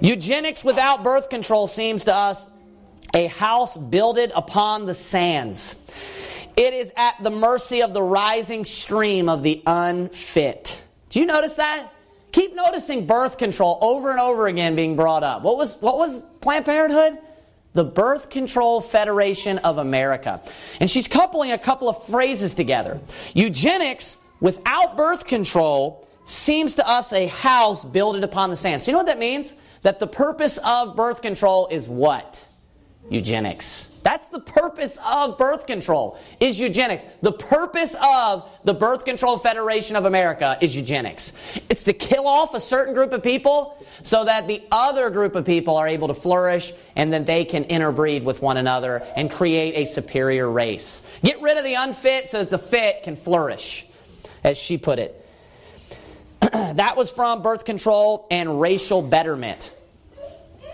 Eugenics 0.00 0.64
without 0.64 1.04
birth 1.04 1.30
control 1.30 1.68
seems 1.68 2.02
to 2.06 2.16
us 2.16 2.48
a 3.14 3.28
house 3.28 3.76
builded 3.76 4.32
upon 4.34 4.86
the 4.86 4.94
sands. 4.94 5.76
It 6.56 6.74
is 6.74 6.92
at 6.96 7.22
the 7.22 7.30
mercy 7.30 7.82
of 7.82 7.94
the 7.94 8.02
rising 8.02 8.64
stream 8.64 9.28
of 9.28 9.44
the 9.44 9.62
unfit. 9.64 10.82
Do 11.12 11.20
you 11.20 11.26
notice 11.26 11.56
that? 11.56 11.91
Keep 12.32 12.54
noticing 12.54 13.06
birth 13.06 13.38
control 13.38 13.78
over 13.80 14.10
and 14.10 14.18
over 14.18 14.46
again 14.46 14.74
being 14.74 14.96
brought 14.96 15.22
up. 15.22 15.42
What 15.42 15.56
was 15.56 15.76
what 15.80 15.96
was 15.96 16.22
Planned 16.40 16.64
Parenthood? 16.64 17.18
the 17.74 17.84
Birth 17.84 18.30
Control 18.30 18.80
Federation 18.80 19.58
of 19.58 19.78
America. 19.78 20.42
And 20.80 20.90
she's 20.90 21.08
coupling 21.08 21.52
a 21.52 21.58
couple 21.58 21.88
of 21.88 22.04
phrases 22.06 22.54
together. 22.54 23.00
Eugenics 23.34 24.18
without 24.40 24.96
birth 24.96 25.24
control 25.24 26.06
seems 26.24 26.74
to 26.76 26.88
us 26.88 27.12
a 27.12 27.26
house 27.28 27.84
builded 27.84 28.24
upon 28.24 28.50
the 28.50 28.56
sand. 28.56 28.82
So, 28.82 28.90
you 28.90 28.92
know 28.92 28.98
what 28.98 29.06
that 29.06 29.18
means? 29.18 29.54
That 29.82 29.98
the 29.98 30.06
purpose 30.06 30.58
of 30.58 30.96
birth 30.96 31.22
control 31.22 31.68
is 31.70 31.88
what? 31.88 32.46
Eugenics. 33.12 33.88
That's 34.02 34.28
the 34.28 34.40
purpose 34.40 34.98
of 35.06 35.38
birth 35.38 35.66
control, 35.66 36.18
is 36.40 36.58
eugenics. 36.58 37.04
The 37.20 37.32
purpose 37.32 37.94
of 38.02 38.48
the 38.64 38.74
Birth 38.74 39.04
Control 39.04 39.38
Federation 39.38 39.94
of 39.94 40.06
America 40.06 40.58
is 40.60 40.74
eugenics. 40.74 41.32
It's 41.68 41.84
to 41.84 41.92
kill 41.92 42.26
off 42.26 42.54
a 42.54 42.60
certain 42.60 42.94
group 42.94 43.12
of 43.12 43.22
people 43.22 43.84
so 44.02 44.24
that 44.24 44.48
the 44.48 44.62
other 44.72 45.08
group 45.10 45.36
of 45.36 45.44
people 45.44 45.76
are 45.76 45.86
able 45.86 46.08
to 46.08 46.14
flourish 46.14 46.72
and 46.96 47.12
then 47.12 47.24
they 47.24 47.44
can 47.44 47.64
interbreed 47.64 48.24
with 48.24 48.42
one 48.42 48.56
another 48.56 49.06
and 49.14 49.30
create 49.30 49.76
a 49.76 49.84
superior 49.84 50.50
race. 50.50 51.02
Get 51.22 51.40
rid 51.40 51.56
of 51.56 51.64
the 51.64 51.74
unfit 51.74 52.28
so 52.28 52.38
that 52.38 52.50
the 52.50 52.58
fit 52.58 53.04
can 53.04 53.14
flourish, 53.14 53.86
as 54.42 54.58
she 54.58 54.78
put 54.78 54.98
it. 54.98 55.18
that 56.40 56.96
was 56.96 57.10
from 57.10 57.42
birth 57.42 57.64
control 57.64 58.26
and 58.32 58.60
racial 58.60 59.00
betterment. 59.00 59.72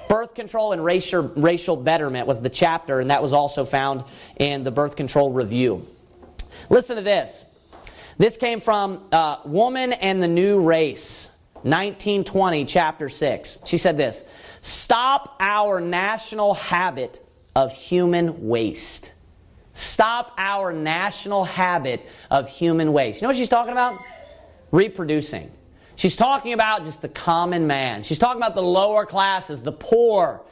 Birth 0.08 0.34
control 0.34 0.72
and 0.72 0.82
racial, 0.82 1.22
racial 1.36 1.76
betterment 1.76 2.26
was 2.26 2.40
the 2.40 2.48
chapter, 2.48 2.98
and 3.00 3.10
that 3.10 3.22
was 3.22 3.32
also 3.32 3.64
found 3.64 4.04
in 4.36 4.62
the 4.62 4.70
birth 4.70 4.96
control 4.96 5.30
review. 5.30 5.86
Listen 6.70 6.96
to 6.96 7.02
this. 7.02 7.44
This 8.16 8.36
came 8.36 8.60
from 8.60 9.04
uh, 9.12 9.36
Woman 9.44 9.92
and 9.92 10.22
the 10.22 10.28
New 10.28 10.62
Race, 10.62 11.30
1920, 11.62 12.64
chapter 12.64 13.08
6. 13.08 13.58
She 13.64 13.78
said 13.78 13.96
this 13.96 14.24
Stop 14.60 15.36
our 15.40 15.80
national 15.80 16.54
habit 16.54 17.24
of 17.54 17.72
human 17.72 18.48
waste. 18.48 19.12
Stop 19.74 20.34
our 20.38 20.72
national 20.72 21.44
habit 21.44 22.04
of 22.30 22.48
human 22.48 22.92
waste. 22.92 23.20
You 23.20 23.26
know 23.26 23.30
what 23.30 23.36
she's 23.36 23.48
talking 23.48 23.72
about? 23.72 24.00
Reproducing. 24.72 25.52
She's 25.98 26.14
talking 26.14 26.52
about 26.52 26.84
just 26.84 27.02
the 27.02 27.08
common 27.08 27.66
man. 27.66 28.04
She's 28.04 28.20
talking 28.20 28.40
about 28.40 28.54
the 28.54 28.62
lower 28.62 29.04
classes, 29.04 29.62
the 29.62 29.72
poor, 29.72 30.42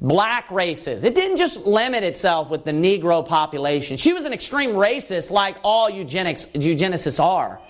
black 0.00 0.50
races. 0.50 1.04
It 1.04 1.14
didn't 1.14 1.36
just 1.36 1.66
limit 1.66 2.02
itself 2.02 2.48
with 2.48 2.64
the 2.64 2.72
Negro 2.72 3.26
population. 3.28 3.98
She 3.98 4.14
was 4.14 4.24
an 4.24 4.32
extreme 4.32 4.70
racist 4.70 5.30
like 5.30 5.58
all 5.62 5.90
eugenics, 5.90 6.46
eugenicists 6.46 7.22
are. 7.22 7.60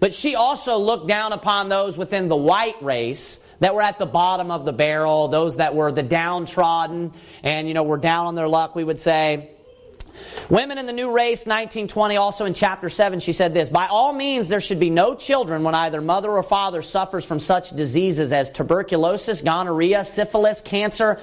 But 0.00 0.14
she 0.14 0.36
also 0.36 0.78
looked 0.78 1.06
down 1.06 1.34
upon 1.34 1.68
those 1.68 1.98
within 1.98 2.28
the 2.28 2.36
white 2.36 2.82
race 2.82 3.40
that 3.60 3.74
were 3.74 3.82
at 3.82 3.98
the 3.98 4.06
bottom 4.06 4.50
of 4.50 4.64
the 4.64 4.72
barrel, 4.72 5.28
those 5.28 5.58
that 5.58 5.74
were 5.74 5.92
the 5.92 6.02
downtrodden 6.02 7.12
and, 7.42 7.68
you 7.68 7.74
know, 7.74 7.82
were 7.82 7.98
down 7.98 8.26
on 8.26 8.36
their 8.36 8.48
luck, 8.48 8.74
we 8.74 8.84
would 8.84 8.98
say. 8.98 9.53
Woman 10.48 10.78
and 10.78 10.88
the 10.88 10.92
New 10.92 11.10
Race, 11.10 11.46
1920, 11.46 12.16
also 12.16 12.44
in 12.44 12.54
chapter 12.54 12.88
7, 12.88 13.20
she 13.20 13.32
said 13.32 13.54
this 13.54 13.70
By 13.70 13.86
all 13.86 14.12
means, 14.12 14.48
there 14.48 14.60
should 14.60 14.80
be 14.80 14.90
no 14.90 15.14
children 15.14 15.62
when 15.62 15.74
either 15.74 16.00
mother 16.00 16.30
or 16.30 16.42
father 16.42 16.82
suffers 16.82 17.24
from 17.24 17.40
such 17.40 17.70
diseases 17.70 18.32
as 18.32 18.50
tuberculosis, 18.50 19.42
gonorrhea, 19.42 20.04
syphilis, 20.04 20.60
cancer, 20.60 21.20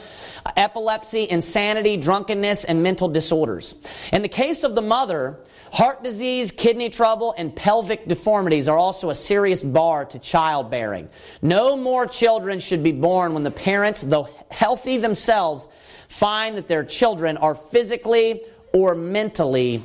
epilepsy, 0.56 1.28
insanity, 1.30 1.98
drunkenness, 1.98 2.64
and 2.64 2.84
mental 2.84 3.08
disorders. 3.08 3.76
In 4.12 4.22
the 4.22 4.30
case 4.30 4.64
of 4.64 4.76
the 4.76 4.82
mother, 4.82 5.40
Heart 5.72 6.04
disease, 6.04 6.52
kidney 6.52 6.90
trouble, 6.90 7.34
and 7.38 7.56
pelvic 7.56 8.06
deformities 8.06 8.68
are 8.68 8.78
also 8.78 9.10
a 9.10 9.16
serious 9.16 9.64
bar 9.64 10.04
to 10.04 10.20
childbearing. 10.20 11.08
No 11.42 11.78
more 11.78 12.06
children 12.06 12.60
should 12.60 12.84
be 12.84 12.92
born 12.92 13.34
when 13.34 13.44
the 13.44 13.52
parents, 13.52 14.02
though 14.02 14.28
healthy 14.52 14.98
themselves, 14.98 15.70
find 16.10 16.58
that 16.58 16.68
their 16.68 16.84
children 16.84 17.38
are 17.38 17.56
physically 17.56 18.44
or 18.74 18.96
mentally 18.96 19.84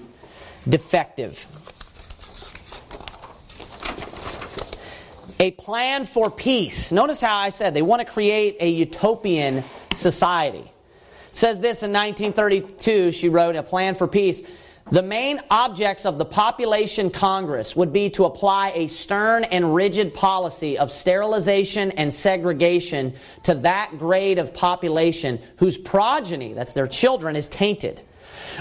defective. 0.69 1.47
A 5.39 5.51
plan 5.53 6.07
for 6.07 6.31
peace. 6.31 6.93
Notice 6.93 7.21
how 7.21 7.37
I 7.37 7.51
said 7.51 7.75
they 7.75 7.83
want 7.83 8.07
to 8.07 8.11
create 8.11 8.57
a 8.61 8.69
utopian 8.69 9.65
society. 9.95 10.61
It 11.31 11.37
says 11.37 11.61
this 11.61 11.83
in 11.83 11.93
1932, 11.93 13.11
she 13.11 13.29
wrote, 13.29 13.55
A 13.55 13.63
Plan 13.63 13.95
for 13.95 14.09
Peace. 14.09 14.43
The 14.91 15.03
main 15.03 15.41
objects 15.51 16.07
of 16.07 16.17
the 16.17 16.25
Population 16.25 17.11
Congress 17.11 17.75
would 17.75 17.93
be 17.93 18.09
to 18.11 18.25
apply 18.25 18.71
a 18.71 18.87
stern 18.87 19.45
and 19.45 19.75
rigid 19.75 20.15
policy 20.15 20.79
of 20.79 20.93
sterilization 20.93 21.91
and 21.91 22.15
segregation 22.15 23.13
to 23.43 23.55
that 23.57 23.99
grade 23.99 24.39
of 24.39 24.55
population 24.55 25.41
whose 25.57 25.77
progeny, 25.77 26.53
that's 26.53 26.73
their 26.73 26.87
children, 26.87 27.35
is 27.35 27.49
tainted 27.49 28.01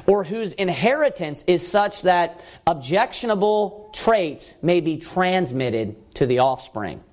or 0.08 0.24
whose 0.24 0.54
inheritance 0.54 1.44
is 1.48 1.68
such 1.68 2.04
that 2.04 2.44
objectionable 2.68 3.90
traits 3.94 4.56
may 4.62 4.82
be 4.82 4.98
transmitted 4.98 5.96
to 6.16 6.26
the 6.26 6.40
offspring. 6.40 7.04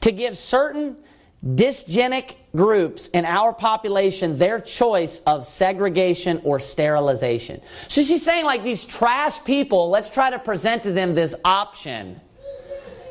To 0.00 0.12
give 0.12 0.36
certain 0.38 0.96
dysgenic 1.44 2.34
groups 2.54 3.08
in 3.08 3.24
our 3.24 3.52
population 3.52 4.38
their 4.38 4.58
choice 4.58 5.20
of 5.20 5.46
segregation 5.46 6.40
or 6.44 6.58
sterilization. 6.58 7.60
So 7.88 8.02
she's 8.02 8.24
saying, 8.24 8.44
like, 8.44 8.64
these 8.64 8.84
trash 8.84 9.42
people, 9.44 9.90
let's 9.90 10.08
try 10.08 10.30
to 10.30 10.38
present 10.38 10.84
to 10.84 10.92
them 10.92 11.14
this 11.14 11.34
option, 11.44 12.20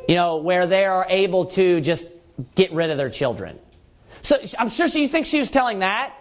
you 0.10 0.16
know, 0.16 0.38
where 0.38 0.68
they 0.68 0.86
are 0.86 1.06
able 1.08 1.46
to 1.46 1.80
just 1.82 2.08
get 2.56 2.74
rid 2.74 2.90
of 2.90 2.98
their 2.98 3.10
children. 3.10 3.60
So 4.22 4.38
I'm 4.58 4.70
sure 4.70 4.88
she, 4.88 5.02
you 5.02 5.08
think 5.08 5.28
she 5.28 5.40
was 5.40 5.52
telling 5.52 5.80
that? 5.80 6.14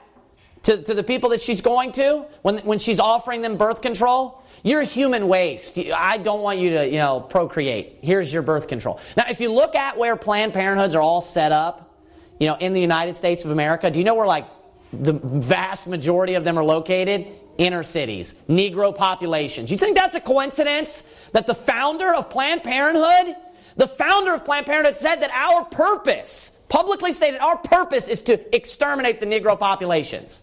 To, 0.64 0.82
to 0.82 0.94
the 0.94 1.02
people 1.02 1.30
that 1.30 1.40
she's 1.40 1.60
going 1.60 1.92
to 1.92 2.26
when, 2.42 2.58
when 2.58 2.78
she's 2.78 2.98
offering 2.98 3.42
them 3.42 3.56
birth 3.56 3.82
control? 3.82 4.42
You're 4.62 4.82
human 4.82 5.28
waste. 5.28 5.78
I 5.78 6.16
don't 6.16 6.40
want 6.40 6.58
you 6.58 6.70
to, 6.70 6.88
you 6.88 6.96
know, 6.96 7.20
procreate. 7.20 7.98
Here's 8.02 8.32
your 8.32 8.42
birth 8.42 8.66
control. 8.66 8.98
Now, 9.16 9.24
if 9.28 9.40
you 9.40 9.52
look 9.52 9.74
at 9.74 9.98
where 9.98 10.16
Planned 10.16 10.54
Parenthoods 10.54 10.94
are 10.94 11.02
all 11.02 11.20
set 11.20 11.52
up, 11.52 11.94
you 12.40 12.48
know, 12.48 12.56
in 12.56 12.72
the 12.72 12.80
United 12.80 13.16
States 13.16 13.44
of 13.44 13.50
America, 13.50 13.90
do 13.90 13.98
you 13.98 14.04
know 14.04 14.14
where 14.14 14.26
like 14.26 14.48
the 14.92 15.12
vast 15.12 15.86
majority 15.86 16.34
of 16.34 16.44
them 16.44 16.58
are 16.58 16.64
located? 16.64 17.26
Inner 17.58 17.82
cities, 17.82 18.34
Negro 18.48 18.96
populations. 18.96 19.70
You 19.70 19.78
think 19.78 19.96
that's 19.96 20.16
a 20.16 20.20
coincidence 20.20 21.04
that 21.32 21.46
the 21.46 21.54
founder 21.54 22.12
of 22.12 22.28
Planned 22.30 22.64
Parenthood, 22.64 23.36
the 23.76 23.86
founder 23.86 24.34
of 24.34 24.44
Planned 24.44 24.66
Parenthood 24.66 24.96
said 24.96 25.16
that 25.16 25.30
our 25.30 25.64
purpose 25.66 26.50
publicly 26.68 27.12
stated, 27.12 27.40
our 27.40 27.58
purpose 27.58 28.08
is 28.08 28.22
to 28.22 28.56
exterminate 28.56 29.20
the 29.20 29.26
Negro 29.26 29.56
populations. 29.56 30.42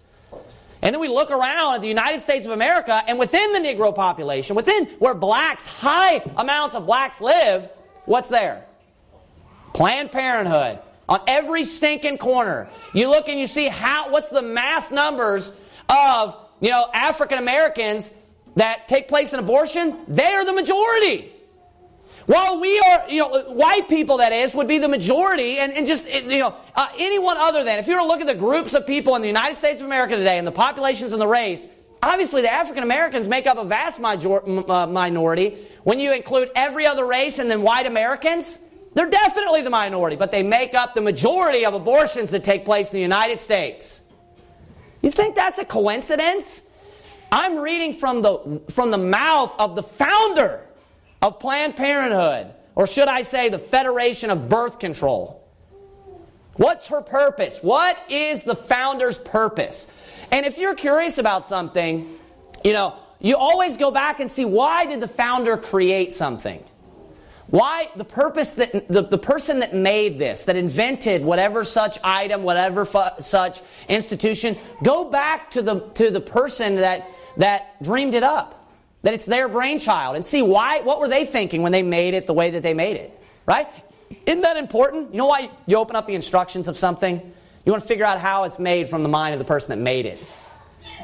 And 0.82 0.94
then 0.94 1.00
we 1.00 1.08
look 1.08 1.30
around 1.30 1.76
at 1.76 1.82
the 1.82 1.88
United 1.88 2.22
States 2.22 2.46
of 2.46 2.52
America, 2.52 3.04
and 3.08 3.20
within 3.20 3.54
the 3.54 3.60
Negro 3.60 3.94
population, 3.94 4.56
within 4.56 4.86
where 5.00 5.14
blacks, 5.14 5.66
high 5.66 6.22
amounts 6.38 6.76
of 6.76 6.86
blacks 6.86 7.22
live, 7.22 7.70
what's 8.06 8.30
there? 8.30 8.66
Planned 9.74 10.12
Parenthood. 10.12 10.80
On 11.10 11.20
every 11.28 11.66
stinking 11.66 12.18
corner. 12.20 12.70
You 12.94 13.10
look 13.10 13.28
and 13.28 13.38
you 13.38 13.48
see 13.48 13.68
how 13.68 14.12
what's 14.12 14.30
the 14.30 14.42
mass 14.42 14.92
numbers 14.92 15.52
of, 15.90 16.38
you 16.62 16.70
know, 16.70 16.88
African 16.94 17.38
Americans 17.38 18.12
that 18.56 18.88
take 18.88 19.10
place 19.10 19.34
in 19.34 19.40
abortion? 19.40 19.98
They 20.08 20.34
are 20.34 20.46
the 20.46 20.54
majority. 20.54 21.34
While 22.26 22.60
we 22.60 22.80
are, 22.80 23.10
you 23.10 23.20
know, 23.20 23.44
white 23.54 23.88
people, 23.88 24.18
that 24.18 24.32
is, 24.32 24.54
would 24.54 24.68
be 24.68 24.78
the 24.78 24.88
majority, 24.88 25.58
and, 25.58 25.74
and 25.74 25.88
just, 25.88 26.06
you 26.08 26.40
know, 26.40 26.56
uh, 26.76 26.88
anyone 26.98 27.38
other 27.38 27.64
than, 27.64 27.80
if 27.80 27.88
you 27.88 27.96
were 27.96 28.02
to 28.02 28.08
look 28.08 28.22
at 28.22 28.28
the 28.28 28.36
groups 28.36 28.74
of 28.74 28.86
people 28.86 29.16
in 29.16 29.22
the 29.22 29.28
United 29.28 29.58
States 29.58 29.82
of 29.82 29.88
America 29.88 30.16
today 30.16 30.38
and 30.38 30.46
the 30.46 30.52
populations 30.52 31.14
and 31.14 31.22
the 31.22 31.28
race, 31.28 31.68
obviously 32.04 32.42
the 32.42 32.52
African 32.52 32.84
Americans 32.84 33.28
make 33.28 33.48
up 33.48 33.58
a 33.58 33.66
vast 33.66 34.00
major, 34.00 34.42
uh, 34.72 34.88
minority. 34.88 35.58
When 35.84 36.00
you 36.00 36.14
include 36.14 36.52
every 36.56 36.86
other 36.86 37.06
race 37.06 37.40
and 37.40 37.50
then 37.50 37.64
white 37.64 37.88
Americans, 37.88 38.60
they're 38.94 39.10
definitely 39.10 39.62
the 39.62 39.70
minority, 39.70 40.16
but 40.16 40.32
they 40.32 40.44
make 40.44 40.76
up 40.76 40.94
the 40.94 41.02
majority 41.02 41.66
of 41.66 41.74
abortions 41.74 42.32
that 42.32 42.44
take 42.44 42.66
place 42.66 42.90
in 42.90 42.96
the 42.96 43.02
United 43.02 43.42
States. 43.42 44.04
You 45.02 45.10
think 45.10 45.36
that's 45.36 45.58
a 45.58 45.66
coincidence? 45.66 46.62
I'm 47.32 47.58
reading 47.58 47.94
from 47.94 48.22
the, 48.22 48.62
from 48.70 48.92
the 48.92 48.98
mouth 48.98 49.56
of 49.58 49.76
the 49.76 49.84
founder 49.84 50.68
of 51.22 51.40
Planned 51.40 51.76
Parenthood, 51.76 52.54
or 52.76 52.88
should 52.88 53.08
I 53.08 53.24
say 53.24 53.50
the 53.50 53.60
Federation 53.60 54.30
of 54.30 54.50
Birth 54.50 54.80
Control. 54.80 55.38
What's 56.56 56.88
her 56.88 57.02
purpose? 57.02 57.60
What 57.62 57.98
is 58.10 58.44
the 58.44 58.56
founder's 58.56 59.18
purpose? 59.18 59.88
And 60.32 60.46
if 60.46 60.58
you're 60.58 60.76
curious 60.76 61.18
about 61.18 61.48
something, 61.48 62.18
you 62.64 62.74
know, 62.74 62.96
you 63.20 63.38
always 63.38 63.78
go 63.78 63.92
back 63.92 64.20
and 64.20 64.32
see 64.32 64.46
why 64.46 64.86
did 64.86 65.00
the 65.00 65.08
founder 65.08 65.58
create 65.58 66.12
something? 66.12 66.64
Why 67.48 67.88
the 67.96 68.06
purpose 68.06 68.52
that 68.54 68.88
the, 68.88 69.02
the 69.02 69.18
person 69.18 69.60
that 69.60 69.74
made 69.76 70.18
this, 70.18 70.46
that 70.46 70.56
invented 70.56 71.24
whatever 71.24 71.66
such 71.66 72.00
item, 72.04 72.44
whatever 72.44 72.86
fu- 72.86 73.20
such 73.20 73.62
institution, 73.90 74.58
go 74.84 75.10
back 75.10 75.52
to 75.52 75.62
the 75.62 75.82
to 75.96 76.12
the 76.12 76.22
person 76.22 76.78
that 76.78 77.10
that 77.38 77.82
dreamed 77.84 78.14
it 78.14 78.24
up, 78.24 78.61
that 79.04 79.14
it's 79.14 79.26
their 79.26 79.50
brainchild, 79.50 80.16
and 80.16 80.24
see 80.24 80.42
why. 80.42 80.82
What 80.82 81.00
were 81.00 81.08
they 81.08 81.26
thinking 81.26 81.62
when 81.62 81.72
they 81.72 81.84
made 81.84 82.14
it 82.14 82.28
the 82.28 82.34
way 82.34 82.52
that 82.52 82.64
they 82.64 82.74
made 82.74 82.98
it? 82.98 83.18
Right? 83.46 83.68
Isn't 84.26 84.42
that 84.42 84.58
important? 84.58 85.12
You 85.12 85.18
know 85.18 85.26
why 85.28 85.50
you 85.66 85.78
open 85.78 85.96
up 85.96 86.08
the 86.08 86.16
instructions 86.16 86.68
of 86.68 86.78
something? 86.78 87.34
You 87.66 87.72
want 87.72 87.84
to 87.84 87.88
figure 87.88 88.06
out 88.06 88.20
how 88.20 88.44
it's 88.44 88.60
made 88.60 88.90
from 88.90 89.04
the 89.04 89.10
mind 89.10 89.34
of 89.34 89.40
the 89.40 89.46
person 89.46 89.70
that 89.70 89.84
made 89.84 90.06
it 90.06 90.24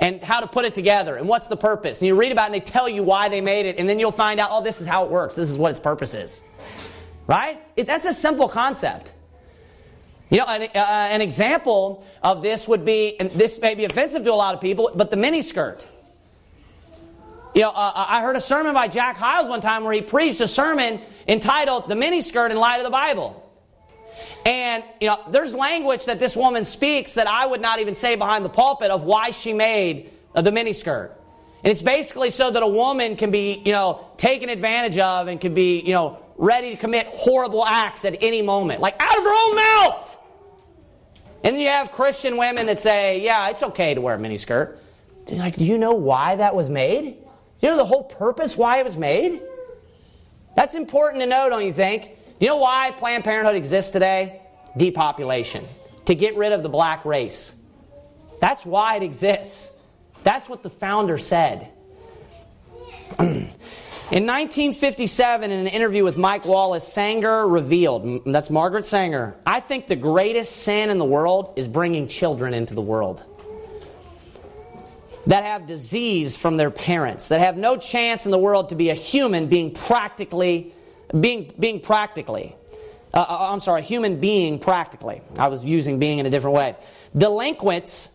and 0.02 0.22
how 0.22 0.40
to 0.40 0.48
put 0.48 0.66
it 0.66 0.74
together 0.74 1.16
and 1.16 1.28
what's 1.28 1.48
the 1.48 1.58
purpose. 1.58 2.00
And 2.02 2.08
you 2.08 2.16
read 2.16 2.32
about 2.32 2.44
it 2.44 2.54
and 2.54 2.56
they 2.56 2.60
tell 2.66 2.90
you 2.90 3.04
why 3.04 3.30
they 3.30 3.42
made 3.42 3.66
it, 3.66 3.78
and 3.78 3.88
then 3.88 4.00
you'll 4.00 4.12
find 4.12 4.40
out, 4.40 4.50
oh, 4.52 4.64
this 4.64 4.82
is 4.82 4.88
how 4.88 5.06
it 5.06 5.12
works. 5.12 5.36
This 5.36 5.50
is 5.50 5.58
what 5.58 5.72
its 5.72 5.80
purpose 5.80 6.14
is. 6.14 6.44
Right? 7.28 7.62
It, 7.76 7.88
that's 7.88 8.06
a 8.06 8.14
simple 8.14 8.48
concept. 8.48 9.14
You 10.30 10.40
know, 10.40 10.46
an, 10.46 10.64
uh, 10.64 10.68
an, 10.76 11.22
example 11.22 12.06
of 12.22 12.42
this 12.42 12.68
would 12.68 12.84
be, 12.84 13.18
and 13.20 13.32
this 13.32 13.62
may 13.62 13.76
be 13.76 13.86
offensive 13.86 14.24
to 14.26 14.32
a 14.32 14.36
lot 14.36 14.54
of 14.54 14.62
people, 14.62 14.92
but 14.94 15.10
the 15.10 15.16
miniskirt. 15.16 15.86
You 17.54 17.62
know, 17.64 17.70
uh, 17.70 17.92
I 17.96 18.22
heard 18.22 18.36
a 18.36 18.42
sermon 18.42 18.74
by 18.74 18.88
Jack 18.88 19.18
Hyles 19.18 19.50
one 19.50 19.62
time 19.62 19.84
where 19.84 19.94
he 19.94 20.02
preached 20.02 20.42
a 20.42 20.48
sermon 20.48 21.02
entitled 21.28 21.90
"The 21.90 21.96
Miniskirt 21.96 22.52
in 22.52 22.58
Light 22.58 22.78
of 22.78 22.84
the 22.84 22.92
Bible." 22.92 23.44
And, 24.46 24.84
you 25.02 25.08
know, 25.08 25.20
there's 25.30 25.54
language 25.54 26.06
that 26.06 26.20
this 26.20 26.36
woman 26.36 26.64
speaks 26.66 27.16
that 27.16 27.28
I 27.28 27.46
would 27.46 27.62
not 27.62 27.80
even 27.80 27.94
say 27.94 28.16
behind 28.16 28.46
the 28.46 28.50
pulpit 28.50 28.92
of 28.92 29.04
why 29.04 29.32
she 29.32 29.54
made 29.54 30.12
the 30.34 30.52
miniskirt. 30.52 31.12
And 31.64 31.72
it's 31.72 31.82
basically 31.82 32.30
so 32.30 32.50
that 32.50 32.64
a 32.64 32.68
woman 32.68 33.16
can 33.16 33.30
be, 33.32 33.62
you 33.66 33.72
know, 33.72 34.08
taken 34.18 34.50
advantage 34.50 34.98
of 35.00 35.28
and 35.28 35.42
can 35.42 35.54
be, 35.54 35.82
you 35.82 35.92
know, 35.92 36.20
ready 36.38 36.70
to 36.70 36.78
commit 36.78 37.08
horrible 37.08 37.66
acts 37.66 38.06
at 38.06 38.18
any 38.22 38.42
moment, 38.42 38.80
like 38.80 38.96
out 39.00 39.18
of 39.18 39.24
her 39.24 39.50
own 39.50 39.56
mouth. 39.56 40.20
And 41.44 41.56
then 41.56 41.62
you 41.62 41.70
have 41.70 41.92
Christian 41.92 42.38
women 42.38 42.68
that 42.68 42.80
say, 42.80 43.22
yeah, 43.22 43.50
it's 43.50 43.64
okay 43.64 43.94
to 43.96 44.02
wear 44.02 44.16
a 44.16 44.18
miniskirt. 44.18 44.78
Like, 45.32 45.58
do 45.58 45.66
you 45.66 45.78
know 45.78 45.94
why 45.94 46.36
that 46.38 46.56
was 46.56 46.70
made? 46.70 47.18
You 47.62 47.70
know 47.70 47.78
the 47.78 47.86
whole 47.86 48.04
purpose 48.04 48.56
why 48.56 48.78
it 48.78 48.86
was 48.86 48.98
made? 48.98 49.42
That's 50.56 50.76
important 50.76 51.22
to 51.22 51.28
know, 51.28 51.50
don't 51.50 51.66
you 51.66 51.74
think? 51.74 52.12
You 52.40 52.48
know 52.48 52.58
why 52.58 52.92
Planned 52.92 53.24
Parenthood 53.24 53.56
exists 53.56 53.92
today? 53.92 54.42
Depopulation. 54.76 55.66
To 56.06 56.16
get 56.16 56.36
rid 56.36 56.52
of 56.52 56.64
the 56.64 56.70
black 56.70 57.06
race. 57.06 57.56
That's 58.40 58.66
why 58.66 58.98
it 58.98 59.04
exists. 59.04 59.72
That's 60.24 60.48
what 60.48 60.62
the 60.62 60.70
founder 60.70 61.18
said. 61.18 61.70
In 64.10 64.26
1957, 64.26 65.52
in 65.52 65.60
an 65.60 65.68
interview 65.68 66.06
with 66.06 66.18
Mike 66.18 66.46
Wallace, 66.46 66.88
Sanger 66.88 67.46
revealed 67.46 68.22
that's 68.26 68.50
Margaret 68.50 68.86
Sanger. 68.86 69.36
I 69.46 69.60
think 69.60 69.88
the 69.88 69.98
greatest 69.98 70.56
sin 70.56 70.90
in 70.90 70.98
the 70.98 71.04
world 71.04 71.54
is 71.58 71.68
bringing 71.68 72.08
children 72.08 72.54
into 72.54 72.74
the 72.74 72.82
world 72.82 73.26
that 75.28 75.44
have 75.44 75.68
disease 75.68 76.36
from 76.36 76.58
their 76.58 76.72
parents, 76.72 77.28
that 77.28 77.40
have 77.40 77.58
no 77.58 77.78
chance 77.78 78.26
in 78.26 78.32
the 78.32 78.40
world 78.40 78.70
to 78.70 78.76
be 78.76 78.90
a 78.90 78.96
human 78.96 79.48
being 79.48 79.74
practically 79.74 80.74
being, 81.20 81.54
being 81.58 81.80
practically. 81.80 82.56
Uh, 83.14 83.20
uh, 83.20 83.50
I'm 83.52 83.60
sorry, 83.60 83.82
a 83.82 83.84
human 83.84 84.20
being 84.20 84.60
practically. 84.60 85.22
I 85.38 85.48
was 85.48 85.64
using 85.64 86.00
being 86.00 86.20
in 86.20 86.26
a 86.26 86.30
different 86.30 86.56
way. 86.56 86.76
Delinquents, 87.18 88.12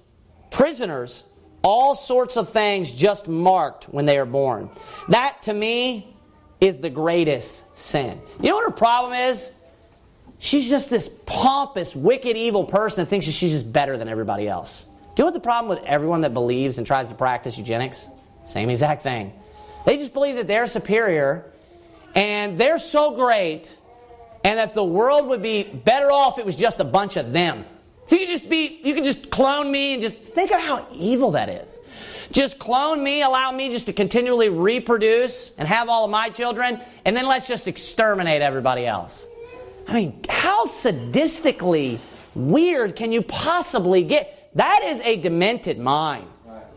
prisoners, 0.51 1.25
all 1.63 1.95
sorts 1.95 2.37
of 2.37 2.51
things 2.51 2.93
just 2.93 3.29
marked 3.29 3.85
when 3.85 4.05
they 4.05 4.19
are 4.19 4.27
born. 4.27 4.69
That 5.09 5.43
to 5.43 5.55
me 5.55 6.15
is 6.61 6.81
the 6.81 6.91
greatest 6.91 7.79
sin. 7.79 8.21
You 8.41 8.51
know 8.51 8.57
what 8.57 8.65
her 8.65 8.77
problem 8.77 9.15
is? 9.15 9.51
She's 10.39 10.69
just 10.69 10.91
this 10.91 11.09
pompous, 11.27 11.95
wicked, 11.95 12.37
evil 12.37 12.65
person 12.65 13.05
that 13.05 13.09
thinks 13.09 13.27
that 13.27 13.33
she's 13.33 13.53
just 13.53 13.73
better 13.73 13.97
than 13.97 14.09
everybody 14.09 14.49
else. 14.49 14.87
Do 15.15 15.21
you 15.21 15.25
know 15.25 15.27
what 15.27 15.35
the 15.35 15.41
problem 15.41 15.69
with 15.69 15.85
everyone 15.85 16.23
that 16.23 16.33
believes 16.33 16.79
and 16.79 16.87
tries 16.87 17.09
to 17.09 17.15
practice 17.15 17.59
eugenics? 17.59 18.09
Same 18.47 18.71
exact 18.71 19.03
thing. 19.03 19.33
They 19.85 19.99
just 19.99 20.15
believe 20.15 20.37
that 20.37 20.49
they're 20.49 20.67
superior 20.67 21.45
and 22.15 22.57
they're 22.59 22.79
so 22.79 23.15
great, 23.15 23.77
and 24.45 24.59
that 24.59 24.75
the 24.75 24.85
world 24.85 25.29
would 25.29 25.41
be 25.41 25.65
better 25.65 26.11
off 26.11 26.35
if 26.35 26.41
it 26.41 26.47
was 26.47 26.57
just 26.57 26.81
a 26.81 26.85
bunch 26.85 27.17
of 27.17 27.33
them. 27.33 27.65
If 28.07 28.13
you 28.13 28.27
just 28.27 28.49
be, 28.49 28.81
you 28.83 28.93
could 28.93 29.05
just 29.05 29.31
clone 29.31 29.71
me 29.71 29.95
and 29.95 30.03
just 30.03 30.19
think 30.19 30.51
of 30.51 30.61
how 30.61 30.87
evil 30.93 31.31
that 31.33 31.49
is. 31.49 31.81
Just 32.33 32.59
clone 32.59 33.03
me, 33.03 33.23
allow 33.23 33.53
me 33.53 33.71
just 33.71 33.87
to 33.87 33.93
continually 33.93 34.51
reproduce 34.51 35.53
and 35.57 35.67
have 35.67 35.89
all 35.89 36.05
of 36.05 36.11
my 36.11 36.29
children, 36.29 36.81
and 37.05 37.17
then 37.17 37.27
let's 37.27 37.49
just 37.49 37.69
exterminate 37.69 38.43
everybody 38.43 38.87
else. 38.87 39.27
I 39.89 39.95
mean, 39.95 40.21
how 40.29 40.67
sadistically 40.67 41.99
weird 42.35 42.97
can 42.97 43.13
you 43.13 43.23
possibly 43.23 44.03
get? 44.03 44.42
That 44.55 44.83
is 44.85 45.01
a 45.01 45.17
demented 45.17 45.79
mind. 45.79 46.27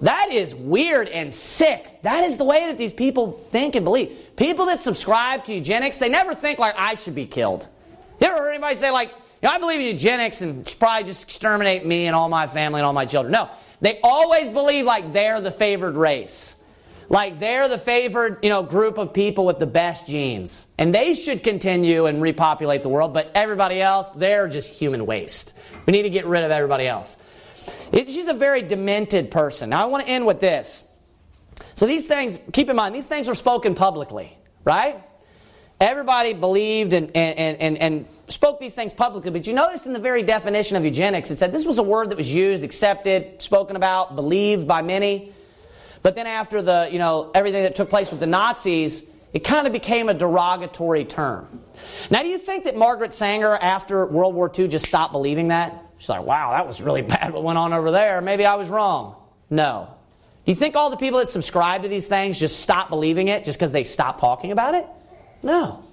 That 0.01 0.29
is 0.31 0.53
weird 0.53 1.07
and 1.07 1.33
sick. 1.33 2.01
That 2.01 2.25
is 2.25 2.37
the 2.37 2.43
way 2.43 2.67
that 2.67 2.77
these 2.77 2.93
people 2.93 3.31
think 3.31 3.75
and 3.75 3.85
believe. 3.85 4.35
People 4.35 4.65
that 4.67 4.79
subscribe 4.79 5.45
to 5.45 5.53
eugenics, 5.53 5.97
they 5.97 6.09
never 6.09 6.35
think 6.35 6.59
like 6.59 6.75
I 6.77 6.95
should 6.95 7.15
be 7.15 7.25
killed. 7.25 7.67
You 8.19 8.27
ever 8.27 8.37
heard 8.37 8.49
anybody 8.51 8.75
say 8.75 8.91
like, 8.91 9.09
you 9.09 9.47
know, 9.47 9.51
I 9.51 9.57
believe 9.57 9.79
in 9.79 9.87
eugenics 9.87 10.41
and 10.41 10.75
probably 10.79 11.05
just 11.05 11.23
exterminate 11.23 11.85
me 11.85 12.07
and 12.07 12.15
all 12.15 12.29
my 12.29 12.47
family 12.47 12.79
and 12.79 12.85
all 12.85 12.93
my 12.93 13.05
children? 13.05 13.31
No. 13.31 13.49
They 13.81 13.99
always 14.03 14.49
believe 14.49 14.85
like 14.85 15.13
they're 15.13 15.41
the 15.41 15.51
favored 15.51 15.95
race. 15.95 16.55
Like 17.07 17.39
they're 17.39 17.67
the 17.67 17.77
favored, 17.77 18.39
you 18.41 18.49
know, 18.49 18.63
group 18.63 18.97
of 18.97 19.13
people 19.13 19.45
with 19.45 19.59
the 19.59 19.67
best 19.67 20.07
genes. 20.07 20.67
And 20.77 20.93
they 20.93 21.13
should 21.13 21.43
continue 21.43 22.07
and 22.07 22.21
repopulate 22.21 22.83
the 22.83 22.89
world, 22.89 23.13
but 23.13 23.31
everybody 23.35 23.81
else, 23.81 24.09
they're 24.11 24.47
just 24.47 24.69
human 24.71 25.05
waste. 25.05 25.53
We 25.85 25.91
need 25.91 26.03
to 26.03 26.09
get 26.09 26.25
rid 26.25 26.43
of 26.43 26.51
everybody 26.51 26.87
else. 26.87 27.17
It, 27.95 28.09
she's 28.09 28.27
a 28.27 28.33
very 28.33 28.61
demented 28.61 29.31
person. 29.31 29.69
Now, 29.69 29.81
I 29.81 29.85
want 29.85 30.05
to 30.05 30.11
end 30.11 30.25
with 30.27 30.41
this. 30.41 30.83
So, 31.75 31.87
these 31.87 32.07
things, 32.07 32.37
keep 32.51 32.69
in 32.69 32.75
mind, 32.75 32.93
these 32.93 33.07
things 33.07 33.29
are 33.29 33.35
spoken 33.35 33.73
publicly, 33.73 34.37
right? 34.65 35.01
Everybody 35.79 36.33
believed 36.33 36.91
and, 36.91 37.15
and, 37.15 37.57
and, 37.61 37.77
and 37.77 38.05
spoke 38.27 38.59
these 38.59 38.75
things 38.75 38.91
publicly, 38.91 39.31
but 39.31 39.47
you 39.47 39.53
notice 39.53 39.85
in 39.85 39.93
the 39.93 39.99
very 39.99 40.23
definition 40.23 40.75
of 40.75 40.83
eugenics, 40.83 41.31
it 41.31 41.37
said 41.37 41.53
this 41.53 41.65
was 41.65 41.77
a 41.77 41.83
word 41.83 42.09
that 42.09 42.17
was 42.17 42.33
used, 42.33 42.65
accepted, 42.65 43.41
spoken 43.41 43.77
about, 43.77 44.15
believed 44.15 44.67
by 44.67 44.81
many. 44.81 45.33
But 46.01 46.15
then 46.15 46.27
after 46.27 46.61
the, 46.61 46.89
you 46.91 46.99
know, 46.99 47.31
everything 47.33 47.63
that 47.63 47.75
took 47.75 47.89
place 47.89 48.11
with 48.11 48.19
the 48.19 48.27
Nazis, 48.27 49.03
it 49.33 49.43
kind 49.43 49.67
of 49.67 49.73
became 49.73 50.09
a 50.09 50.13
derogatory 50.13 51.05
term. 51.05 51.61
Now, 52.09 52.23
do 52.23 52.27
you 52.27 52.37
think 52.37 52.65
that 52.65 52.75
Margaret 52.75 53.13
Sanger, 53.13 53.55
after 53.55 54.05
World 54.05 54.35
War 54.35 54.51
II, 54.57 54.67
just 54.67 54.85
stopped 54.85 55.13
believing 55.13 55.47
that? 55.49 55.84
She's 55.97 56.09
like, 56.09 56.23
wow, 56.23 56.51
that 56.51 56.67
was 56.67 56.81
really 56.81 57.01
bad 57.15 57.33
what 57.33 57.43
went 57.43 57.57
on 57.57 57.73
over 57.73 57.91
there. 57.91 58.21
Maybe 58.21 58.45
I 58.45 58.55
was 58.55 58.69
wrong. 58.69 59.15
No. 59.49 59.89
Do 60.45 60.51
You 60.51 60.55
think 60.55 60.75
all 60.75 60.89
the 60.89 60.97
people 60.97 61.19
that 61.19 61.29
subscribe 61.29 61.83
to 61.83 61.89
these 61.89 62.07
things 62.07 62.39
just 62.39 62.59
stop 62.59 62.89
believing 62.89 63.29
it 63.29 63.45
just 63.45 63.57
because 63.57 63.71
they 63.71 63.83
stop 63.83 64.19
talking 64.19 64.51
about 64.51 64.75
it? 64.75 64.85
No. 65.41 65.83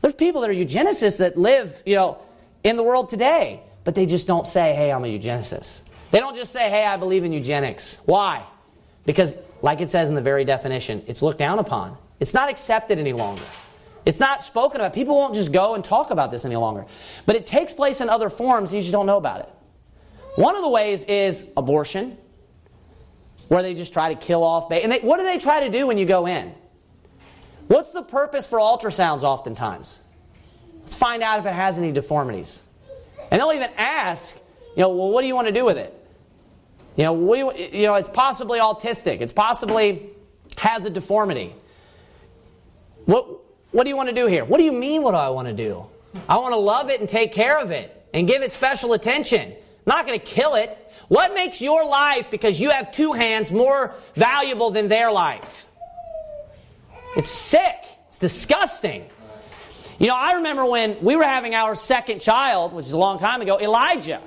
There's 0.00 0.14
people 0.14 0.42
that 0.42 0.50
are 0.50 0.54
eugenicists 0.54 1.18
that 1.18 1.36
live, 1.36 1.82
you 1.86 1.96
know, 1.96 2.18
in 2.64 2.76
the 2.76 2.82
world 2.82 3.08
today, 3.08 3.62
but 3.84 3.94
they 3.94 4.06
just 4.06 4.26
don't 4.26 4.46
say, 4.46 4.74
hey, 4.74 4.92
I'm 4.92 5.04
a 5.04 5.08
eugenicist. 5.08 5.82
They 6.10 6.18
don't 6.18 6.36
just 6.36 6.52
say, 6.52 6.68
hey, 6.68 6.84
I 6.84 6.96
believe 6.96 7.24
in 7.24 7.32
eugenics. 7.32 8.00
Why? 8.04 8.44
Because, 9.06 9.38
like 9.62 9.80
it 9.80 9.88
says 9.88 10.08
in 10.08 10.14
the 10.14 10.22
very 10.22 10.44
definition, 10.44 11.02
it's 11.06 11.22
looked 11.22 11.38
down 11.38 11.58
upon. 11.58 11.96
It's 12.18 12.34
not 12.34 12.50
accepted 12.50 12.98
any 12.98 13.12
longer. 13.12 13.42
It's 14.06 14.20
not 14.20 14.42
spoken 14.42 14.80
about. 14.80 14.92
People 14.94 15.16
won't 15.16 15.34
just 15.34 15.52
go 15.52 15.74
and 15.74 15.84
talk 15.84 16.10
about 16.10 16.30
this 16.30 16.44
any 16.44 16.56
longer. 16.56 16.86
But 17.26 17.36
it 17.36 17.46
takes 17.46 17.72
place 17.72 18.00
in 18.00 18.08
other 18.08 18.30
forms, 18.30 18.72
you 18.72 18.80
just 18.80 18.92
don't 18.92 19.06
know 19.06 19.18
about 19.18 19.40
it. 19.40 19.48
One 20.36 20.56
of 20.56 20.62
the 20.62 20.68
ways 20.68 21.04
is 21.04 21.46
abortion, 21.56 22.16
where 23.48 23.62
they 23.62 23.74
just 23.74 23.92
try 23.92 24.14
to 24.14 24.18
kill 24.18 24.44
off 24.44 24.68
babies. 24.68 24.84
And 24.84 24.92
they, 24.92 25.00
what 25.00 25.18
do 25.18 25.24
they 25.24 25.38
try 25.38 25.60
to 25.60 25.68
do 25.68 25.86
when 25.86 25.98
you 25.98 26.06
go 26.06 26.26
in? 26.26 26.54
What's 27.66 27.92
the 27.92 28.02
purpose 28.02 28.46
for 28.46 28.58
ultrasounds 28.58 29.22
oftentimes? 29.22 30.00
Let's 30.80 30.94
find 30.94 31.22
out 31.22 31.40
if 31.40 31.46
it 31.46 31.52
has 31.52 31.78
any 31.78 31.92
deformities. 31.92 32.62
And 33.30 33.40
they'll 33.40 33.52
even 33.52 33.70
ask, 33.76 34.36
you 34.76 34.82
know, 34.82 34.88
well, 34.90 35.10
what 35.10 35.20
do 35.20 35.28
you 35.28 35.34
want 35.34 35.46
to 35.48 35.52
do 35.52 35.64
with 35.64 35.78
it? 35.78 35.94
You 36.96 37.04
know, 37.04 37.34
you, 37.34 37.52
you 37.54 37.86
know, 37.86 37.94
it's 37.94 38.08
possibly 38.08 38.60
autistic. 38.60 39.20
It's 39.20 39.32
possibly 39.32 40.10
has 40.58 40.86
a 40.86 40.90
deformity. 40.90 41.54
What, 43.04 43.39
what 43.72 43.84
do 43.84 43.90
you 43.90 43.96
want 43.96 44.08
to 44.08 44.14
do 44.14 44.26
here? 44.26 44.44
What 44.44 44.58
do 44.58 44.64
you 44.64 44.72
mean, 44.72 45.02
what 45.02 45.12
do 45.12 45.16
I 45.16 45.30
want 45.30 45.48
to 45.48 45.54
do? 45.54 45.86
I 46.28 46.38
want 46.38 46.52
to 46.52 46.58
love 46.58 46.90
it 46.90 47.00
and 47.00 47.08
take 47.08 47.32
care 47.32 47.60
of 47.60 47.70
it 47.70 48.04
and 48.12 48.26
give 48.26 48.42
it 48.42 48.52
special 48.52 48.92
attention. 48.92 49.52
I'm 49.52 49.56
not 49.86 50.06
going 50.06 50.18
to 50.18 50.24
kill 50.24 50.56
it. 50.56 50.76
What 51.08 51.34
makes 51.34 51.60
your 51.60 51.84
life, 51.84 52.30
because 52.30 52.60
you 52.60 52.70
have 52.70 52.92
two 52.92 53.12
hands, 53.12 53.50
more 53.50 53.94
valuable 54.14 54.70
than 54.70 54.88
their 54.88 55.10
life? 55.10 55.66
It's 57.16 57.28
sick. 57.28 57.76
It's 58.08 58.18
disgusting. 58.18 59.06
You 59.98 60.06
know, 60.06 60.16
I 60.16 60.34
remember 60.34 60.64
when 60.64 61.00
we 61.02 61.14
were 61.16 61.24
having 61.24 61.54
our 61.54 61.74
second 61.74 62.20
child, 62.20 62.72
which 62.72 62.86
is 62.86 62.92
a 62.92 62.96
long 62.96 63.18
time 63.18 63.42
ago, 63.42 63.58
Elijah. 63.60 64.20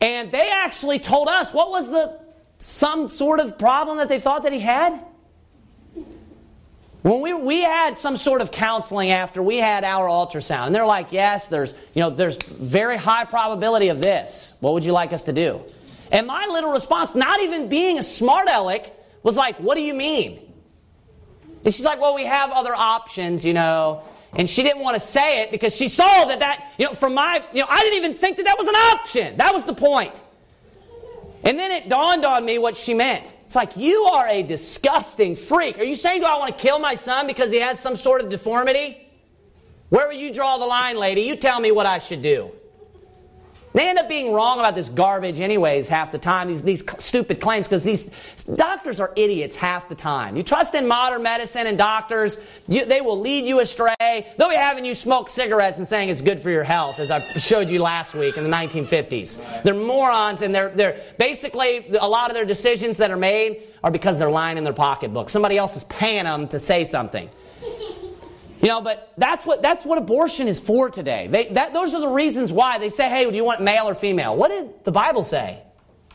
And 0.00 0.30
they 0.30 0.50
actually 0.52 0.98
told 0.98 1.28
us 1.28 1.52
what 1.54 1.70
was 1.70 1.90
the 1.90 2.20
some 2.58 3.08
sort 3.08 3.40
of 3.40 3.58
problem 3.58 3.98
that 3.98 4.08
they 4.08 4.20
thought 4.20 4.42
that 4.44 4.52
he 4.52 4.60
had? 4.60 5.04
When 7.02 7.20
we, 7.20 7.34
we 7.34 7.62
had 7.62 7.98
some 7.98 8.16
sort 8.16 8.42
of 8.42 8.52
counseling 8.52 9.10
after 9.10 9.42
we 9.42 9.58
had 9.58 9.82
our 9.82 10.06
ultrasound, 10.06 10.66
and 10.66 10.74
they're 10.74 10.86
like, 10.86 11.10
yes, 11.10 11.48
there's, 11.48 11.74
you 11.94 12.00
know, 12.00 12.10
there's 12.10 12.36
very 12.36 12.96
high 12.96 13.24
probability 13.24 13.88
of 13.88 14.00
this. 14.00 14.54
What 14.60 14.72
would 14.74 14.84
you 14.84 14.92
like 14.92 15.12
us 15.12 15.24
to 15.24 15.32
do? 15.32 15.60
And 16.12 16.28
my 16.28 16.46
little 16.46 16.70
response, 16.70 17.14
not 17.14 17.40
even 17.40 17.68
being 17.68 17.98
a 17.98 18.04
smart 18.04 18.46
aleck, 18.48 18.92
was 19.24 19.36
like, 19.36 19.56
what 19.56 19.76
do 19.76 19.82
you 19.82 19.94
mean? 19.94 20.40
And 21.64 21.74
she's 21.74 21.84
like, 21.84 22.00
well, 22.00 22.14
we 22.14 22.24
have 22.26 22.50
other 22.50 22.74
options, 22.74 23.44
you 23.44 23.52
know. 23.52 24.02
And 24.34 24.48
she 24.48 24.62
didn't 24.62 24.82
want 24.82 24.94
to 24.94 25.00
say 25.00 25.42
it 25.42 25.50
because 25.50 25.76
she 25.76 25.88
saw 25.88 26.24
that 26.26 26.40
that, 26.40 26.72
you 26.78 26.86
know, 26.86 26.92
from 26.92 27.14
my, 27.14 27.42
you 27.52 27.60
know, 27.60 27.66
I 27.68 27.80
didn't 27.80 27.98
even 27.98 28.12
think 28.14 28.36
that 28.38 28.44
that 28.44 28.56
was 28.58 28.68
an 28.68 28.74
option. 28.74 29.36
That 29.38 29.52
was 29.52 29.64
the 29.64 29.74
point. 29.74 30.22
And 31.44 31.58
then 31.58 31.72
it 31.72 31.88
dawned 31.88 32.24
on 32.24 32.44
me 32.44 32.58
what 32.58 32.76
she 32.76 32.94
meant. 32.94 33.34
It's 33.44 33.56
like, 33.56 33.76
you 33.76 34.04
are 34.04 34.28
a 34.28 34.42
disgusting 34.42 35.34
freak. 35.34 35.78
Are 35.78 35.84
you 35.84 35.96
saying, 35.96 36.20
do 36.20 36.26
I 36.26 36.38
want 36.38 36.56
to 36.56 36.62
kill 36.62 36.78
my 36.78 36.94
son 36.94 37.26
because 37.26 37.50
he 37.50 37.58
has 37.58 37.80
some 37.80 37.96
sort 37.96 38.22
of 38.22 38.28
deformity? 38.28 38.98
Where 39.88 40.08
will 40.08 40.14
you 40.14 40.32
draw 40.32 40.58
the 40.58 40.66
line, 40.66 40.96
lady? 40.96 41.22
You 41.22 41.36
tell 41.36 41.60
me 41.60 41.72
what 41.72 41.84
I 41.84 41.98
should 41.98 42.22
do. 42.22 42.52
They 43.74 43.88
end 43.88 43.98
up 43.98 44.08
being 44.08 44.32
wrong 44.32 44.58
about 44.58 44.74
this 44.74 44.88
garbage, 44.88 45.40
anyways, 45.40 45.88
half 45.88 46.12
the 46.12 46.18
time, 46.18 46.48
these, 46.48 46.62
these 46.62 46.84
stupid 46.98 47.40
claims, 47.40 47.66
because 47.66 47.82
these 47.82 48.10
doctors 48.54 49.00
are 49.00 49.12
idiots 49.16 49.56
half 49.56 49.88
the 49.88 49.94
time. 49.94 50.36
You 50.36 50.42
trust 50.42 50.74
in 50.74 50.86
modern 50.86 51.22
medicine 51.22 51.66
and 51.66 51.78
doctors, 51.78 52.38
you, 52.68 52.84
they 52.84 53.00
will 53.00 53.18
lead 53.18 53.46
you 53.46 53.60
astray. 53.60 53.94
They'll 54.36 54.50
be 54.50 54.56
having 54.56 54.84
you 54.84 54.94
smoke 54.94 55.30
cigarettes 55.30 55.78
and 55.78 55.86
saying 55.86 56.10
it's 56.10 56.20
good 56.20 56.38
for 56.38 56.50
your 56.50 56.64
health, 56.64 56.98
as 56.98 57.10
I 57.10 57.20
showed 57.38 57.70
you 57.70 57.80
last 57.80 58.14
week 58.14 58.36
in 58.36 58.44
the 58.44 58.50
1950s. 58.50 59.62
They're 59.62 59.74
morons, 59.74 60.42
and 60.42 60.54
they're, 60.54 60.68
they're 60.70 61.00
basically, 61.18 61.86
a 61.98 62.08
lot 62.08 62.30
of 62.30 62.34
their 62.34 62.44
decisions 62.44 62.98
that 62.98 63.10
are 63.10 63.16
made 63.16 63.62
are 63.82 63.90
because 63.90 64.18
they're 64.18 64.30
lying 64.30 64.58
in 64.58 64.64
their 64.64 64.72
pocketbook. 64.72 65.30
Somebody 65.30 65.56
else 65.56 65.76
is 65.76 65.84
paying 65.84 66.24
them 66.24 66.46
to 66.48 66.60
say 66.60 66.84
something. 66.84 67.30
You 68.62 68.68
know, 68.68 68.80
but 68.80 69.12
that's 69.18 69.44
what, 69.44 69.60
that's 69.60 69.84
what 69.84 69.98
abortion 69.98 70.46
is 70.46 70.60
for 70.60 70.88
today. 70.88 71.26
They, 71.26 71.46
that, 71.46 71.74
those 71.74 71.92
are 71.94 72.00
the 72.00 72.08
reasons 72.08 72.52
why 72.52 72.78
they 72.78 72.90
say, 72.90 73.08
hey, 73.08 73.28
do 73.28 73.34
you 73.34 73.44
want 73.44 73.60
male 73.60 73.88
or 73.88 73.94
female? 73.96 74.36
What 74.36 74.50
did 74.50 74.84
the 74.84 74.92
Bible 74.92 75.24
say? 75.24 75.60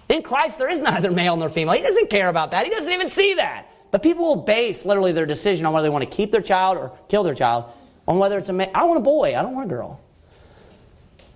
In 0.07 0.23
Christ, 0.23 0.57
there 0.57 0.69
is 0.69 0.81
neither 0.81 1.11
male 1.11 1.35
nor 1.35 1.49
female. 1.49 1.75
He 1.75 1.81
doesn't 1.81 2.09
care 2.09 2.29
about 2.29 2.51
that. 2.51 2.65
He 2.65 2.71
doesn't 2.71 2.91
even 2.91 3.09
see 3.09 3.33
that. 3.35 3.69
But 3.91 4.01
people 4.01 4.23
will 4.23 4.43
base 4.43 4.85
literally 4.85 5.11
their 5.11 5.25
decision 5.25 5.65
on 5.65 5.73
whether 5.73 5.85
they 5.85 5.89
want 5.89 6.09
to 6.09 6.09
keep 6.09 6.31
their 6.31 6.41
child 6.41 6.77
or 6.77 6.97
kill 7.09 7.23
their 7.23 7.33
child 7.33 7.65
on 8.07 8.17
whether 8.17 8.37
it's 8.37 8.47
a 8.47 8.53
man. 8.53 8.71
I 8.73 8.85
want 8.85 8.97
a 8.97 9.03
boy. 9.03 9.35
I 9.35 9.41
don't 9.41 9.53
want 9.53 9.65
a 9.65 9.73
girl. 9.73 9.99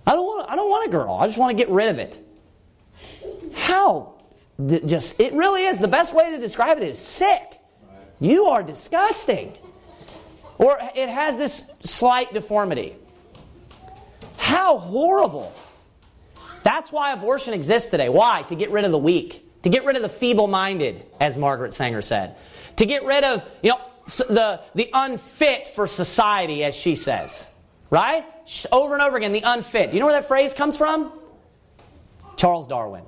I 0.06 0.12
don't 0.12 0.24
want, 0.24 0.50
I 0.50 0.56
don't 0.56 0.70
want 0.70 0.88
a 0.88 0.90
girl. 0.90 1.14
I 1.20 1.26
just 1.26 1.38
want 1.38 1.50
to 1.50 1.56
get 1.56 1.70
rid 1.70 1.90
of 1.90 1.98
it. 1.98 2.18
How? 3.54 4.14
Just, 4.66 5.20
it 5.20 5.34
really 5.34 5.64
is. 5.64 5.78
The 5.78 5.88
best 5.88 6.14
way 6.14 6.30
to 6.30 6.38
describe 6.38 6.78
it 6.78 6.84
is 6.84 6.98
sick. 6.98 7.60
You 8.18 8.46
are 8.46 8.62
disgusting. 8.62 9.58
Or 10.62 10.78
it 10.94 11.08
has 11.08 11.38
this 11.38 11.64
slight 11.80 12.32
deformity. 12.32 12.94
How 14.36 14.78
horrible. 14.78 15.52
That's 16.62 16.92
why 16.92 17.12
abortion 17.12 17.52
exists 17.52 17.88
today. 17.88 18.08
Why? 18.08 18.42
To 18.42 18.54
get 18.54 18.70
rid 18.70 18.84
of 18.84 18.92
the 18.92 18.98
weak, 18.98 19.44
to 19.64 19.68
get 19.68 19.84
rid 19.84 19.96
of 19.96 20.02
the 20.02 20.08
feeble 20.08 20.46
minded, 20.46 21.04
as 21.20 21.36
Margaret 21.36 21.74
Sanger 21.74 22.00
said, 22.00 22.36
to 22.76 22.86
get 22.86 23.04
rid 23.04 23.24
of, 23.24 23.44
you 23.60 23.70
know, 23.70 23.80
the, 24.04 24.60
the 24.76 24.88
unfit 24.94 25.66
for 25.66 25.88
society, 25.88 26.62
as 26.62 26.76
she 26.76 26.94
says. 26.94 27.48
Right? 27.90 28.24
Over 28.70 28.94
and 28.94 29.02
over 29.02 29.16
again, 29.16 29.32
the 29.32 29.42
unfit. 29.44 29.92
You 29.92 29.98
know 29.98 30.06
where 30.06 30.20
that 30.20 30.28
phrase 30.28 30.54
comes 30.54 30.76
from? 30.76 31.12
Charles 32.36 32.68
Darwin. 32.68 33.02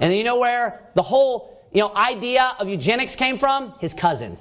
And 0.00 0.14
you 0.14 0.24
know 0.24 0.38
where 0.38 0.88
the 0.94 1.02
whole 1.02 1.68
you 1.70 1.82
know, 1.82 1.94
idea 1.94 2.50
of 2.58 2.70
eugenics 2.70 3.14
came 3.14 3.36
from? 3.36 3.74
His 3.78 3.92
cousin, 3.92 4.38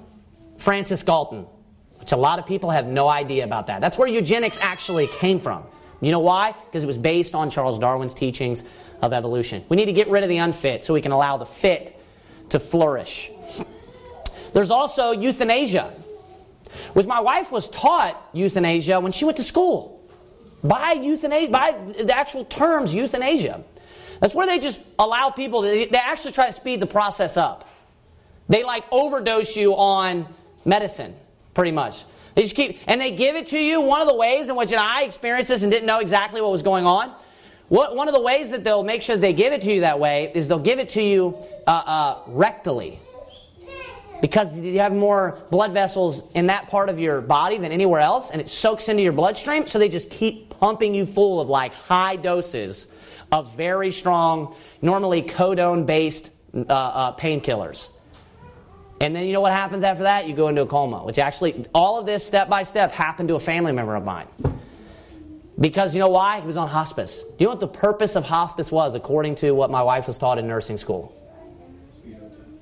Francis 0.55 1.03
Galton 1.03 1.45
which 2.07 2.13
a 2.13 2.15
lot 2.15 2.39
of 2.39 2.45
people 2.45 2.69
have 2.69 2.87
no 2.87 3.09
idea 3.09 3.43
about 3.43 3.67
that. 3.67 3.81
That's 3.81 3.97
where 3.97 4.07
eugenics 4.07 4.57
actually 4.61 5.07
came 5.07 5.41
from. 5.41 5.65
You 5.99 6.13
know 6.13 6.21
why? 6.21 6.53
Because 6.53 6.85
it 6.85 6.87
was 6.87 6.97
based 6.97 7.35
on 7.35 7.49
Charles 7.49 7.77
Darwin's 7.77 8.13
teachings 8.13 8.63
of 9.01 9.11
evolution. 9.11 9.65
We 9.67 9.75
need 9.75 9.87
to 9.87 9.91
get 9.91 10.07
rid 10.07 10.23
of 10.23 10.29
the 10.29 10.37
unfit 10.37 10.85
so 10.85 10.93
we 10.93 11.01
can 11.01 11.11
allow 11.11 11.35
the 11.35 11.45
fit 11.45 11.99
to 12.51 12.61
flourish. 12.61 13.29
There's 14.53 14.71
also 14.71 15.11
euthanasia, 15.11 15.93
which 16.93 17.05
my 17.05 17.19
wife 17.19 17.51
was 17.51 17.67
taught 17.67 18.29
euthanasia 18.31 19.01
when 19.01 19.11
she 19.11 19.25
went 19.25 19.35
to 19.35 19.43
school. 19.43 20.01
By 20.63 20.93
euthanasia, 20.93 21.51
by 21.51 21.73
the 21.73 22.15
actual 22.15 22.45
terms 22.45 22.95
euthanasia. 22.95 23.65
That's 24.21 24.33
where 24.33 24.47
they 24.47 24.59
just 24.59 24.79
allow 24.97 25.29
people 25.31 25.63
to, 25.63 25.67
they 25.67 25.97
actually 25.97 26.31
try 26.31 26.45
to 26.45 26.53
speed 26.53 26.79
the 26.79 26.87
process 26.87 27.35
up. 27.35 27.67
They 28.47 28.63
like 28.63 28.85
overdose 28.93 29.57
you 29.57 29.75
on 29.75 30.25
medicine 30.63 31.13
pretty 31.57 31.71
much. 31.71 32.05
They 32.35 32.43
just 32.43 32.55
keep, 32.55 32.77
and 32.85 33.01
they 33.01 33.09
give 33.09 33.35
it 33.35 33.47
to 33.47 33.57
you. 33.57 33.81
One 33.81 33.99
of 33.99 34.07
the 34.07 34.13
ways 34.13 34.47
in 34.47 34.55
which 34.55 34.71
I 34.71 35.01
experienced 35.01 35.49
this 35.49 35.63
and 35.63 35.71
didn't 35.71 35.87
know 35.87 35.97
exactly 35.97 36.39
what 36.39 36.51
was 36.51 36.61
going 36.61 36.85
on. 36.85 37.11
What, 37.67 37.95
one 37.95 38.07
of 38.07 38.13
the 38.13 38.21
ways 38.21 38.51
that 38.51 38.63
they'll 38.63 38.83
make 38.83 39.01
sure 39.01 39.17
they 39.17 39.33
give 39.33 39.53
it 39.53 39.63
to 39.63 39.73
you 39.73 39.81
that 39.81 39.99
way 39.99 40.31
is 40.35 40.47
they'll 40.47 40.59
give 40.59 40.77
it 40.77 40.89
to 40.89 41.01
you 41.01 41.35
uh, 41.65 41.71
uh, 41.71 42.25
rectally. 42.25 42.99
Because 44.21 44.59
you 44.59 44.77
have 44.81 44.93
more 44.93 45.41
blood 45.49 45.71
vessels 45.71 46.31
in 46.33 46.45
that 46.45 46.67
part 46.67 46.89
of 46.89 46.99
your 46.99 47.21
body 47.21 47.57
than 47.57 47.71
anywhere 47.71 48.01
else, 48.01 48.29
and 48.29 48.39
it 48.39 48.49
soaks 48.49 48.87
into 48.87 49.01
your 49.01 49.13
bloodstream, 49.13 49.65
so 49.65 49.79
they 49.79 49.89
just 49.89 50.11
keep 50.11 50.51
pumping 50.59 50.93
you 50.93 51.07
full 51.07 51.41
of 51.41 51.49
like 51.49 51.73
high 51.73 52.17
doses 52.17 52.85
of 53.31 53.57
very 53.57 53.91
strong, 53.91 54.55
normally 54.83 55.23
codone 55.23 55.87
based 55.87 56.29
uh, 56.53 56.71
uh, 56.71 57.15
painkillers. 57.15 57.89
And 58.99 59.15
then 59.15 59.25
you 59.27 59.33
know 59.33 59.41
what 59.41 59.51
happens 59.51 59.83
after 59.83 60.03
that? 60.03 60.27
You 60.27 60.35
go 60.35 60.47
into 60.47 60.61
a 60.61 60.65
coma, 60.65 61.03
which 61.03 61.19
actually, 61.19 61.65
all 61.73 61.99
of 61.99 62.05
this 62.05 62.25
step 62.25 62.49
by 62.49 62.63
step 62.63 62.91
happened 62.91 63.29
to 63.29 63.35
a 63.35 63.39
family 63.39 63.71
member 63.71 63.95
of 63.95 64.03
mine. 64.03 64.27
Because 65.59 65.95
you 65.95 65.99
know 65.99 66.09
why? 66.09 66.39
He 66.39 66.47
was 66.47 66.57
on 66.57 66.67
hospice. 66.67 67.21
Do 67.21 67.35
you 67.39 67.45
know 67.45 67.51
what 67.51 67.59
the 67.59 67.67
purpose 67.67 68.15
of 68.15 68.23
hospice 68.23 68.71
was, 68.71 68.95
according 68.95 69.35
to 69.37 69.51
what 69.51 69.71
my 69.71 69.81
wife 69.81 70.07
was 70.07 70.17
taught 70.17 70.37
in 70.37 70.47
nursing 70.47 70.77
school? 70.77 71.13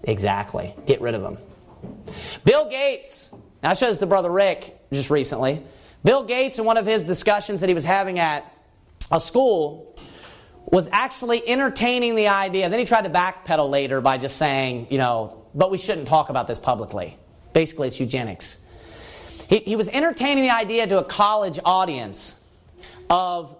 Exactly. 0.03 0.73
Get 0.85 1.01
rid 1.01 1.15
of 1.15 1.21
them. 1.21 1.37
Bill 2.43 2.69
Gates, 2.69 3.31
I 3.63 3.73
showed 3.73 3.89
this 3.89 3.99
to 3.99 4.05
Brother 4.05 4.29
Rick 4.29 4.77
just 4.93 5.09
recently. 5.09 5.63
Bill 6.03 6.23
Gates, 6.23 6.59
in 6.59 6.65
one 6.65 6.77
of 6.77 6.85
his 6.85 7.03
discussions 7.03 7.61
that 7.61 7.67
he 7.67 7.73
was 7.75 7.83
having 7.83 8.19
at 8.19 8.49
a 9.11 9.19
school, 9.19 9.95
was 10.65 10.89
actually 10.91 11.47
entertaining 11.47 12.15
the 12.15 12.27
idea. 12.27 12.69
Then 12.69 12.79
he 12.79 12.85
tried 12.85 13.03
to 13.03 13.09
backpedal 13.09 13.69
later 13.69 14.01
by 14.01 14.17
just 14.17 14.37
saying, 14.37 14.87
you 14.89 14.97
know, 14.97 15.45
but 15.53 15.71
we 15.71 15.77
shouldn't 15.77 16.07
talk 16.07 16.29
about 16.29 16.47
this 16.47 16.59
publicly. 16.59 17.17
Basically, 17.53 17.87
it's 17.87 17.99
eugenics. 17.99 18.57
He, 19.47 19.59
he 19.59 19.75
was 19.75 19.89
entertaining 19.89 20.43
the 20.43 20.49
idea 20.49 20.87
to 20.87 20.99
a 20.99 21.03
college 21.03 21.59
audience 21.63 22.39
of 23.09 23.55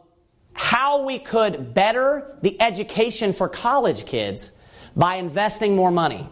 how 0.54 1.04
we 1.04 1.20
could 1.20 1.74
better 1.74 2.38
the 2.42 2.60
education 2.62 3.34
for 3.34 3.48
college 3.48 4.06
kids 4.06 4.52
by 4.96 5.16
investing 5.16 5.76
more 5.76 5.92
money. 5.92 6.28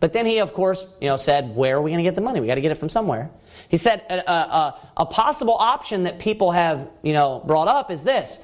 But 0.00 0.12
then 0.12 0.26
he, 0.26 0.38
of 0.38 0.52
course, 0.52 0.84
you 1.00 1.08
know, 1.08 1.16
said, 1.16 1.54
"Where 1.54 1.76
are 1.76 1.82
we 1.82 1.90
going 1.92 2.02
to 2.02 2.08
get 2.08 2.16
the 2.16 2.22
money? 2.22 2.40
We 2.40 2.48
got 2.48 2.56
to 2.56 2.60
get 2.60 2.72
it 2.72 2.76
from 2.76 2.88
somewhere." 2.88 3.30
He 3.68 3.76
said 3.76 4.00
a, 4.10 4.32
a, 4.32 4.80
a 4.96 5.06
possible 5.06 5.54
option 5.54 6.04
that 6.04 6.18
people 6.18 6.50
have, 6.50 6.88
you 7.02 7.12
know, 7.12 7.40
brought 7.46 7.68
up 7.68 7.90
is 7.90 8.02
this. 8.02 8.40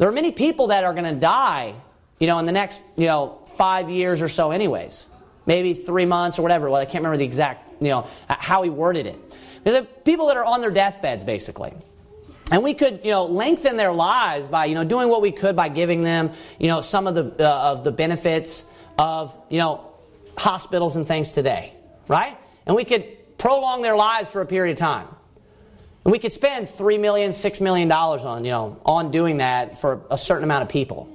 There 0.00 0.08
are 0.08 0.12
many 0.12 0.32
people 0.32 0.68
that 0.68 0.84
are 0.84 0.94
going 0.94 1.14
to 1.14 1.20
die, 1.20 1.74
you 2.18 2.26
know, 2.26 2.38
in 2.38 2.46
the 2.46 2.52
next, 2.52 2.80
you 2.96 3.06
know, 3.06 3.38
five 3.58 3.90
years 3.90 4.22
or 4.22 4.30
so 4.30 4.50
anyways. 4.50 5.06
Maybe 5.44 5.74
three 5.74 6.06
months 6.06 6.38
or 6.38 6.42
whatever. 6.42 6.70
Well, 6.70 6.80
I 6.80 6.86
can't 6.86 7.04
remember 7.04 7.18
the 7.18 7.26
exact, 7.26 7.82
you 7.82 7.88
know, 7.88 8.08
how 8.26 8.62
he 8.62 8.70
worded 8.70 9.04
it. 9.04 9.36
The 9.62 9.86
people 10.06 10.28
that 10.28 10.38
are 10.38 10.44
on 10.44 10.62
their 10.62 10.70
deathbeds, 10.70 11.22
basically. 11.22 11.74
And 12.50 12.62
we 12.62 12.72
could, 12.72 13.00
you 13.04 13.10
know, 13.10 13.26
lengthen 13.26 13.76
their 13.76 13.92
lives 13.92 14.48
by, 14.48 14.64
you 14.64 14.74
know, 14.74 14.84
doing 14.84 15.10
what 15.10 15.20
we 15.20 15.32
could 15.32 15.54
by 15.54 15.68
giving 15.68 16.02
them, 16.02 16.30
you 16.58 16.68
know, 16.68 16.80
some 16.80 17.06
of 17.06 17.14
the 17.14 17.46
uh, 17.46 17.72
of 17.72 17.84
the 17.84 17.92
benefits 17.92 18.64
of, 18.98 19.36
you 19.50 19.58
know, 19.58 19.86
hospitals 20.38 20.96
and 20.96 21.06
things 21.06 21.34
today, 21.34 21.74
right? 22.08 22.38
And 22.64 22.74
we 22.74 22.86
could 22.86 23.36
prolong 23.36 23.82
their 23.82 23.96
lives 23.96 24.30
for 24.30 24.40
a 24.40 24.46
period 24.46 24.72
of 24.72 24.78
time. 24.78 25.08
And 26.04 26.12
we 26.12 26.18
could 26.18 26.32
spend 26.32 26.68
three 26.68 26.98
million, 26.98 27.32
six 27.32 27.60
million 27.60 27.88
dollars 27.88 28.24
on, 28.24 28.44
you 28.44 28.50
know, 28.50 28.80
on 28.84 29.10
doing 29.10 29.38
that 29.38 29.76
for 29.76 30.02
a 30.10 30.16
certain 30.16 30.44
amount 30.44 30.62
of 30.62 30.68
people. 30.68 31.08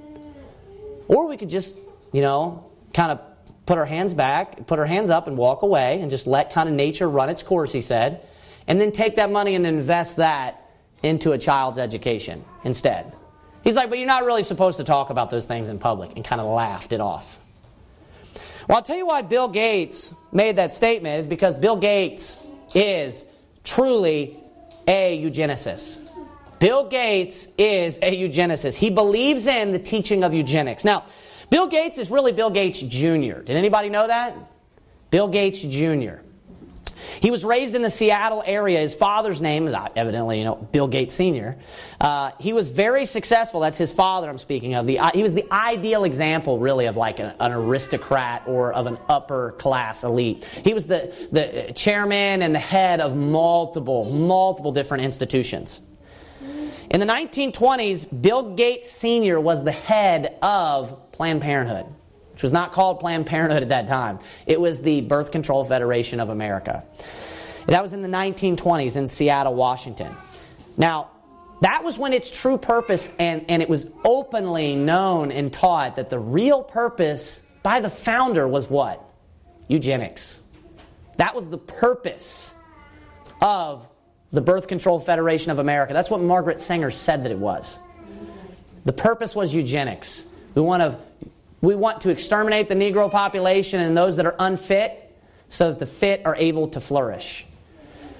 Or 1.08 1.26
we 1.26 1.36
could 1.36 1.50
just, 1.50 1.74
you 2.12 2.22
know, 2.22 2.70
kind 2.94 3.12
of 3.12 3.20
put 3.66 3.78
our 3.78 3.84
hands 3.84 4.14
back, 4.14 4.66
put 4.66 4.78
our 4.78 4.86
hands 4.86 5.10
up 5.10 5.26
and 5.26 5.36
walk 5.36 5.62
away 5.62 6.00
and 6.00 6.10
just 6.10 6.26
let 6.26 6.52
kind 6.52 6.68
of 6.68 6.74
nature 6.74 7.08
run 7.08 7.28
its 7.28 7.42
course, 7.42 7.72
he 7.72 7.80
said. 7.80 8.22
And 8.68 8.80
then 8.80 8.92
take 8.92 9.16
that 9.16 9.30
money 9.30 9.54
and 9.54 9.66
invest 9.66 10.16
that 10.16 10.62
into 11.02 11.32
a 11.32 11.38
child's 11.38 11.78
education 11.78 12.44
instead. 12.64 13.12
He's 13.62 13.74
like, 13.74 13.90
but 13.90 13.98
you're 13.98 14.06
not 14.06 14.24
really 14.24 14.44
supposed 14.44 14.78
to 14.78 14.84
talk 14.84 15.10
about 15.10 15.30
those 15.30 15.46
things 15.46 15.68
in 15.68 15.78
public, 15.78 16.12
and 16.14 16.24
kind 16.24 16.40
of 16.40 16.46
laughed 16.46 16.92
it 16.92 17.00
off. 17.00 17.38
Well, 18.68 18.76
I'll 18.76 18.82
tell 18.82 18.96
you 18.96 19.06
why 19.06 19.22
Bill 19.22 19.48
Gates 19.48 20.14
made 20.32 20.56
that 20.56 20.74
statement 20.74 21.20
is 21.20 21.26
because 21.26 21.54
Bill 21.54 21.76
Gates 21.76 22.40
is 22.74 23.24
truly 23.64 24.38
a 24.86 25.18
eugenicist. 25.22 26.08
Bill 26.58 26.88
Gates 26.88 27.48
is 27.58 27.98
a 27.98 28.16
eugenicist. 28.16 28.74
He 28.76 28.90
believes 28.90 29.46
in 29.46 29.72
the 29.72 29.78
teaching 29.78 30.24
of 30.24 30.32
eugenics. 30.32 30.84
Now, 30.84 31.04
Bill 31.50 31.66
Gates 31.66 31.98
is 31.98 32.10
really 32.10 32.32
Bill 32.32 32.50
Gates 32.50 32.80
Jr. 32.80 33.40
Did 33.40 33.50
anybody 33.50 33.88
know 33.88 34.06
that? 34.06 34.34
Bill 35.10 35.28
Gates 35.28 35.62
Jr. 35.62 36.20
He 37.20 37.30
was 37.30 37.44
raised 37.44 37.74
in 37.74 37.82
the 37.82 37.90
Seattle 37.90 38.42
area. 38.44 38.80
His 38.80 38.94
father's 38.94 39.40
name 39.40 39.68
is 39.68 39.74
evidently, 39.96 40.38
you 40.38 40.44
know, 40.44 40.56
Bill 40.56 40.88
Gates 40.88 41.14
Sr. 41.14 41.56
Uh, 42.00 42.32
he 42.40 42.52
was 42.52 42.68
very 42.68 43.04
successful. 43.04 43.60
That's 43.60 43.78
his 43.78 43.92
father 43.92 44.28
I'm 44.28 44.38
speaking 44.38 44.74
of. 44.74 44.86
The, 44.86 44.98
uh, 44.98 45.10
he 45.12 45.22
was 45.22 45.34
the 45.34 45.46
ideal 45.52 46.04
example, 46.04 46.58
really, 46.58 46.86
of 46.86 46.96
like 46.96 47.20
an, 47.20 47.34
an 47.40 47.52
aristocrat 47.52 48.42
or 48.46 48.72
of 48.72 48.86
an 48.86 48.98
upper 49.08 49.52
class 49.52 50.04
elite. 50.04 50.44
He 50.44 50.74
was 50.74 50.86
the, 50.86 51.12
the 51.32 51.72
chairman 51.74 52.42
and 52.42 52.54
the 52.54 52.60
head 52.60 53.00
of 53.00 53.16
multiple, 53.16 54.04
multiple 54.04 54.72
different 54.72 55.04
institutions. 55.04 55.80
In 56.88 57.00
the 57.00 57.06
1920s, 57.06 58.22
Bill 58.22 58.54
Gates 58.54 58.90
Sr. 58.90 59.40
was 59.40 59.64
the 59.64 59.72
head 59.72 60.38
of 60.40 61.12
Planned 61.12 61.42
Parenthood 61.42 61.86
which 62.36 62.42
was 62.42 62.52
not 62.52 62.70
called 62.70 63.00
Planned 63.00 63.24
Parenthood 63.24 63.62
at 63.62 63.70
that 63.70 63.88
time. 63.88 64.18
It 64.44 64.60
was 64.60 64.82
the 64.82 65.00
Birth 65.00 65.32
Control 65.32 65.64
Federation 65.64 66.20
of 66.20 66.28
America. 66.28 66.84
That 67.66 67.82
was 67.82 67.94
in 67.94 68.02
the 68.02 68.08
1920s 68.08 68.94
in 68.94 69.08
Seattle, 69.08 69.54
Washington. 69.54 70.14
Now, 70.76 71.08
that 71.62 71.82
was 71.82 71.98
when 71.98 72.12
its 72.12 72.30
true 72.30 72.58
purpose, 72.58 73.10
and, 73.18 73.46
and 73.48 73.62
it 73.62 73.70
was 73.70 73.90
openly 74.04 74.76
known 74.76 75.32
and 75.32 75.50
taught 75.50 75.96
that 75.96 76.10
the 76.10 76.18
real 76.18 76.62
purpose 76.62 77.40
by 77.62 77.80
the 77.80 77.88
founder 77.88 78.46
was 78.46 78.68
what? 78.68 79.02
Eugenics. 79.68 80.42
That 81.16 81.34
was 81.34 81.48
the 81.48 81.56
purpose 81.56 82.54
of 83.40 83.88
the 84.30 84.42
Birth 84.42 84.68
Control 84.68 85.00
Federation 85.00 85.50
of 85.50 85.58
America. 85.58 85.94
That's 85.94 86.10
what 86.10 86.20
Margaret 86.20 86.60
Sanger 86.60 86.90
said 86.90 87.24
that 87.24 87.32
it 87.32 87.38
was. 87.38 87.78
The 88.84 88.92
purpose 88.92 89.34
was 89.34 89.54
eugenics. 89.54 90.26
We 90.54 90.60
want 90.60 90.82
to 90.82 90.98
we 91.60 91.74
want 91.74 92.02
to 92.02 92.10
exterminate 92.10 92.68
the 92.68 92.74
Negro 92.74 93.10
population 93.10 93.80
and 93.80 93.96
those 93.96 94.16
that 94.16 94.26
are 94.26 94.36
unfit 94.38 95.02
so 95.48 95.70
that 95.70 95.78
the 95.78 95.86
fit 95.86 96.22
are 96.24 96.36
able 96.36 96.68
to 96.68 96.80
flourish. 96.80 97.46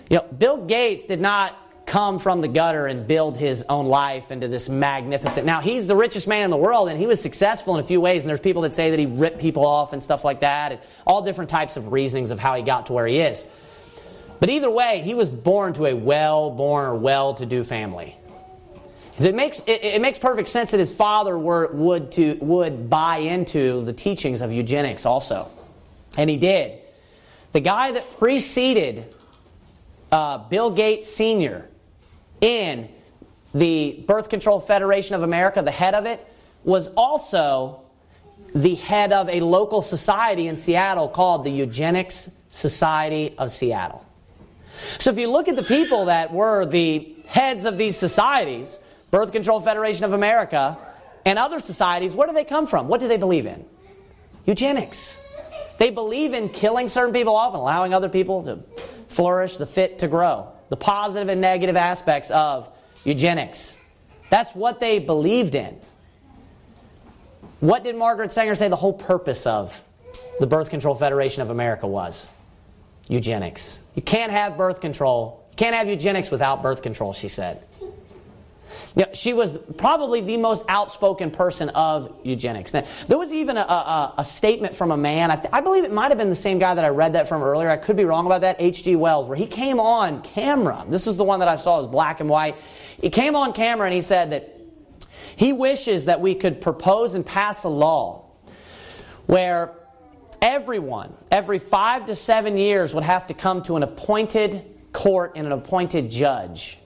You 0.08 0.18
know, 0.18 0.24
Bill 0.36 0.64
Gates 0.64 1.06
did 1.06 1.20
not 1.20 1.56
come 1.86 2.18
from 2.18 2.40
the 2.40 2.48
gutter 2.48 2.86
and 2.86 3.06
build 3.06 3.36
his 3.36 3.64
own 3.68 3.86
life 3.86 4.32
into 4.32 4.48
this 4.48 4.68
magnificent. 4.68 5.46
Now, 5.46 5.60
he's 5.60 5.86
the 5.86 5.94
richest 5.94 6.26
man 6.26 6.42
in 6.42 6.50
the 6.50 6.56
world 6.56 6.88
and 6.88 6.98
he 6.98 7.06
was 7.06 7.20
successful 7.20 7.74
in 7.74 7.80
a 7.80 7.86
few 7.86 8.00
ways. 8.00 8.22
And 8.22 8.28
there's 8.28 8.40
people 8.40 8.62
that 8.62 8.74
say 8.74 8.90
that 8.90 8.98
he 8.98 9.06
ripped 9.06 9.38
people 9.38 9.64
off 9.64 9.92
and 9.92 10.02
stuff 10.02 10.24
like 10.24 10.40
that, 10.40 10.72
and 10.72 10.80
all 11.06 11.22
different 11.22 11.50
types 11.50 11.76
of 11.76 11.92
reasonings 11.92 12.30
of 12.32 12.38
how 12.38 12.56
he 12.56 12.62
got 12.62 12.86
to 12.86 12.92
where 12.92 13.06
he 13.06 13.18
is. 13.18 13.46
But 14.40 14.50
either 14.50 14.70
way, 14.70 15.00
he 15.02 15.14
was 15.14 15.30
born 15.30 15.72
to 15.74 15.86
a 15.86 15.94
well 15.94 16.50
born 16.50 16.84
or 16.84 16.94
well 16.94 17.34
to 17.34 17.46
do 17.46 17.64
family. 17.64 18.16
It 19.18 19.34
makes, 19.34 19.60
it, 19.60 19.82
it, 19.82 20.02
makes 20.02 20.18
perfect 20.18 20.48
sense 20.48 20.72
that 20.72 20.80
his 20.80 20.94
father 20.94 21.38
were, 21.38 21.68
would, 21.72 22.12
to, 22.12 22.34
would 22.34 22.90
buy 22.90 23.18
into 23.18 23.82
the 23.84 23.94
teachings 23.94 24.42
of 24.42 24.52
eugenics 24.52 25.06
also. 25.06 25.50
And 26.18 26.28
he 26.28 26.36
did. 26.36 26.78
The 27.52 27.60
guy 27.60 27.92
that 27.92 28.18
preceded 28.18 29.14
uh, 30.12 30.38
Bill 30.48 30.70
Gates 30.70 31.10
Sr. 31.10 31.66
in 32.42 32.90
the 33.54 34.04
Birth 34.06 34.28
Control 34.28 34.60
Federation 34.60 35.14
of 35.14 35.22
America, 35.22 35.62
the 35.62 35.70
head 35.70 35.94
of 35.94 36.04
it, 36.04 36.24
was 36.62 36.88
also 36.88 37.80
the 38.54 38.74
head 38.74 39.12
of 39.12 39.30
a 39.30 39.40
local 39.40 39.80
society 39.80 40.46
in 40.46 40.56
Seattle 40.56 41.08
called 41.08 41.44
the 41.44 41.50
Eugenics 41.50 42.30
Society 42.50 43.34
of 43.38 43.50
Seattle. 43.50 44.04
So 44.98 45.10
if 45.10 45.18
you 45.18 45.30
look 45.30 45.48
at 45.48 45.56
the 45.56 45.62
people 45.62 46.06
that 46.06 46.32
were 46.32 46.66
the 46.66 47.14
heads 47.26 47.64
of 47.64 47.78
these 47.78 47.96
societies, 47.96 48.78
Birth 49.10 49.32
Control 49.32 49.60
Federation 49.60 50.04
of 50.04 50.12
America, 50.12 50.78
and 51.26 51.38
other 51.38 51.58
societies, 51.58 52.14
where 52.14 52.28
do 52.28 52.32
they 52.32 52.44
come 52.44 52.66
from? 52.66 52.86
What 52.86 53.00
do 53.00 53.08
they 53.08 53.16
believe 53.16 53.46
in? 53.46 53.64
Eugenics. 54.46 55.20
They 55.78 55.90
believe 55.90 56.32
in 56.32 56.48
killing 56.48 56.88
certain 56.88 57.12
people 57.12 57.34
off 57.34 57.52
and 57.52 57.60
allowing 57.60 57.92
other 57.92 58.08
people 58.08 58.44
to 58.44 58.60
flourish, 59.08 59.56
the 59.56 59.66
fit 59.66 59.98
to 59.98 60.08
grow. 60.08 60.52
The 60.68 60.76
positive 60.76 61.28
and 61.28 61.40
negative 61.40 61.76
aspects 61.76 62.30
of 62.30 62.70
eugenics. 63.04 63.76
That's 64.30 64.52
what 64.54 64.80
they 64.80 65.00
believed 65.00 65.54
in. 65.54 65.78
What 67.60 67.84
did 67.84 67.96
Margaret 67.96 68.32
Sanger 68.32 68.54
say 68.54 68.68
the 68.68 68.76
whole 68.76 68.92
purpose 68.92 69.46
of 69.46 69.82
the 70.38 70.46
Birth 70.46 70.70
Control 70.70 70.94
Federation 70.94 71.42
of 71.42 71.50
America 71.50 71.86
was? 71.86 72.28
Eugenics. 73.08 73.80
You 73.94 74.02
can't 74.02 74.30
have 74.32 74.56
birth 74.56 74.80
control. 74.80 75.44
You 75.52 75.56
can't 75.56 75.74
have 75.74 75.88
eugenics 75.88 76.30
without 76.30 76.62
birth 76.62 76.82
control, 76.82 77.12
she 77.12 77.28
said. 77.28 77.62
Yeah, 78.96 79.12
she 79.12 79.34
was 79.34 79.58
probably 79.76 80.22
the 80.22 80.38
most 80.38 80.64
outspoken 80.70 81.30
person 81.30 81.68
of 81.68 82.18
eugenics. 82.24 82.72
Now, 82.72 82.86
there 83.08 83.18
was 83.18 83.30
even 83.30 83.58
a, 83.58 83.60
a, 83.60 84.14
a 84.16 84.24
statement 84.24 84.74
from 84.74 84.90
a 84.90 84.96
man, 84.96 85.30
I, 85.30 85.36
th- 85.36 85.52
I, 85.52 85.60
believe 85.60 85.84
it 85.84 85.92
might 85.92 86.10
have 86.10 86.16
been 86.16 86.30
the 86.30 86.34
same 86.34 86.58
guy 86.58 86.72
that 86.72 86.82
I 86.82 86.88
read 86.88 87.12
that 87.12 87.28
from 87.28 87.42
earlier. 87.42 87.68
I 87.68 87.76
could 87.76 87.98
be 87.98 88.06
wrong 88.06 88.24
about 88.24 88.40
that, 88.40 88.56
H.G. 88.58 88.96
Wells, 88.96 89.28
where 89.28 89.36
he 89.36 89.44
came 89.44 89.78
on 89.80 90.22
camera. 90.22 90.82
This 90.88 91.06
is 91.06 91.18
the 91.18 91.24
one 91.24 91.40
that 91.40 91.48
I 91.48 91.56
saw, 91.56 91.74
it 91.74 91.82
was 91.82 91.90
black 91.90 92.20
and 92.20 92.30
white. 92.30 92.56
He 92.98 93.10
came 93.10 93.36
on 93.36 93.52
camera 93.52 93.86
and 93.86 93.94
he 93.94 94.00
said 94.00 94.30
that 94.32 94.58
he 95.36 95.52
wishes 95.52 96.06
that 96.06 96.22
we 96.22 96.34
could 96.34 96.62
propose 96.62 97.14
and 97.14 97.24
pass 97.24 97.64
a 97.64 97.68
law 97.68 98.30
where 99.26 99.74
everyone, 100.40 101.12
every 101.30 101.58
five 101.58 102.06
to 102.06 102.16
seven 102.16 102.56
years, 102.56 102.94
would 102.94 103.04
have 103.04 103.26
to 103.26 103.34
come 103.34 103.62
to 103.64 103.76
an 103.76 103.82
appointed 103.82 104.64
court 104.94 105.32
and 105.36 105.46
an 105.46 105.52
appointed 105.52 106.08
judge 106.08 106.78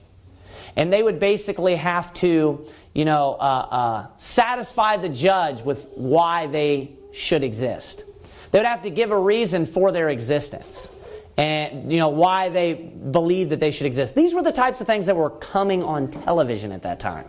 and 0.75 0.91
they 0.91 1.03
would 1.03 1.19
basically 1.19 1.75
have 1.75 2.13
to, 2.15 2.65
you 2.93 3.05
know, 3.05 3.33
uh, 3.33 3.67
uh, 3.71 4.07
satisfy 4.17 4.97
the 4.97 5.09
judge 5.09 5.63
with 5.63 5.87
why 5.95 6.47
they 6.47 6.91
should 7.11 7.43
exist. 7.43 8.05
They 8.51 8.59
would 8.59 8.65
have 8.65 8.83
to 8.83 8.89
give 8.89 9.11
a 9.11 9.19
reason 9.19 9.65
for 9.65 9.91
their 9.91 10.09
existence 10.09 10.93
and 11.37 11.91
you 11.91 11.97
know 11.97 12.09
why 12.09 12.49
they 12.49 12.73
believe 12.73 13.49
that 13.49 13.59
they 13.59 13.71
should 13.71 13.87
exist. 13.87 14.15
These 14.15 14.33
were 14.33 14.43
the 14.43 14.51
types 14.51 14.81
of 14.81 14.87
things 14.87 15.05
that 15.05 15.15
were 15.15 15.29
coming 15.29 15.83
on 15.83 16.11
television 16.11 16.71
at 16.71 16.83
that 16.83 16.99
time. 16.99 17.25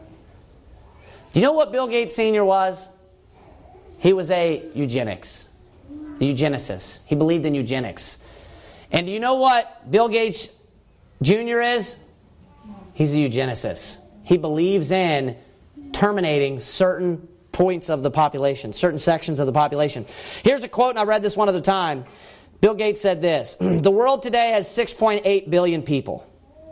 Do 1.32 1.40
you 1.40 1.46
know 1.46 1.52
what 1.52 1.72
Bill 1.72 1.86
Gates 1.86 2.14
Sr. 2.14 2.44
was? 2.44 2.88
He 3.98 4.12
was 4.12 4.30
a 4.30 4.62
eugenics, 4.74 5.48
eugenicist. 6.18 7.00
He 7.06 7.14
believed 7.14 7.46
in 7.46 7.54
eugenics. 7.54 8.18
And 8.90 9.06
do 9.06 9.12
you 9.12 9.20
know 9.20 9.34
what 9.34 9.90
Bill 9.90 10.08
Gates 10.08 10.50
Jr. 11.22 11.60
is? 11.60 11.96
He's 12.94 13.12
a 13.12 13.16
eugenicist. 13.16 13.98
He 14.24 14.36
believes 14.36 14.90
in 14.90 15.36
terminating 15.92 16.60
certain 16.60 17.28
points 17.52 17.90
of 17.90 18.02
the 18.02 18.10
population, 18.10 18.72
certain 18.72 18.98
sections 18.98 19.40
of 19.40 19.46
the 19.46 19.52
population. 19.52 20.06
Here's 20.42 20.64
a 20.64 20.68
quote, 20.68 20.90
and 20.90 20.98
I 20.98 21.04
read 21.04 21.22
this 21.22 21.36
one 21.36 21.48
a 21.48 21.60
time. 21.60 22.04
Bill 22.60 22.74
Gates 22.74 23.00
said 23.00 23.20
this 23.20 23.56
The 23.60 23.90
world 23.90 24.22
today 24.22 24.50
has 24.50 24.68
6.8 24.68 25.50
billion 25.50 25.82
people. 25.82 26.28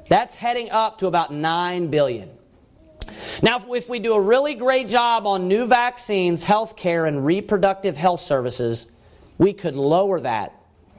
That's 0.08 0.34
heading 0.34 0.70
up 0.70 0.98
to 0.98 1.06
about 1.06 1.32
9 1.32 1.88
billion. 1.88 2.30
Now, 3.42 3.60
if 3.74 3.88
we 3.88 3.98
do 3.98 4.14
a 4.14 4.20
really 4.20 4.54
great 4.54 4.88
job 4.88 5.26
on 5.26 5.48
new 5.48 5.66
vaccines, 5.66 6.42
health 6.42 6.76
care, 6.76 7.06
and 7.06 7.24
reproductive 7.24 7.96
health 7.96 8.20
services, 8.20 8.86
we 9.38 9.52
could 9.52 9.74
lower 9.74 10.20
that 10.20 10.54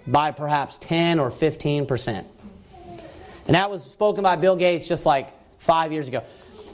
by 0.07 0.31
perhaps 0.31 0.77
10 0.80 1.19
or 1.19 1.30
15 1.30 1.85
percent. 1.85 2.27
And 3.47 3.55
that 3.55 3.69
was 3.69 3.84
spoken 3.84 4.23
by 4.23 4.35
Bill 4.35 4.55
Gates 4.55 4.88
just 4.88 5.05
like 5.05 5.30
five 5.57 5.91
years 5.91 6.07
ago. 6.07 6.23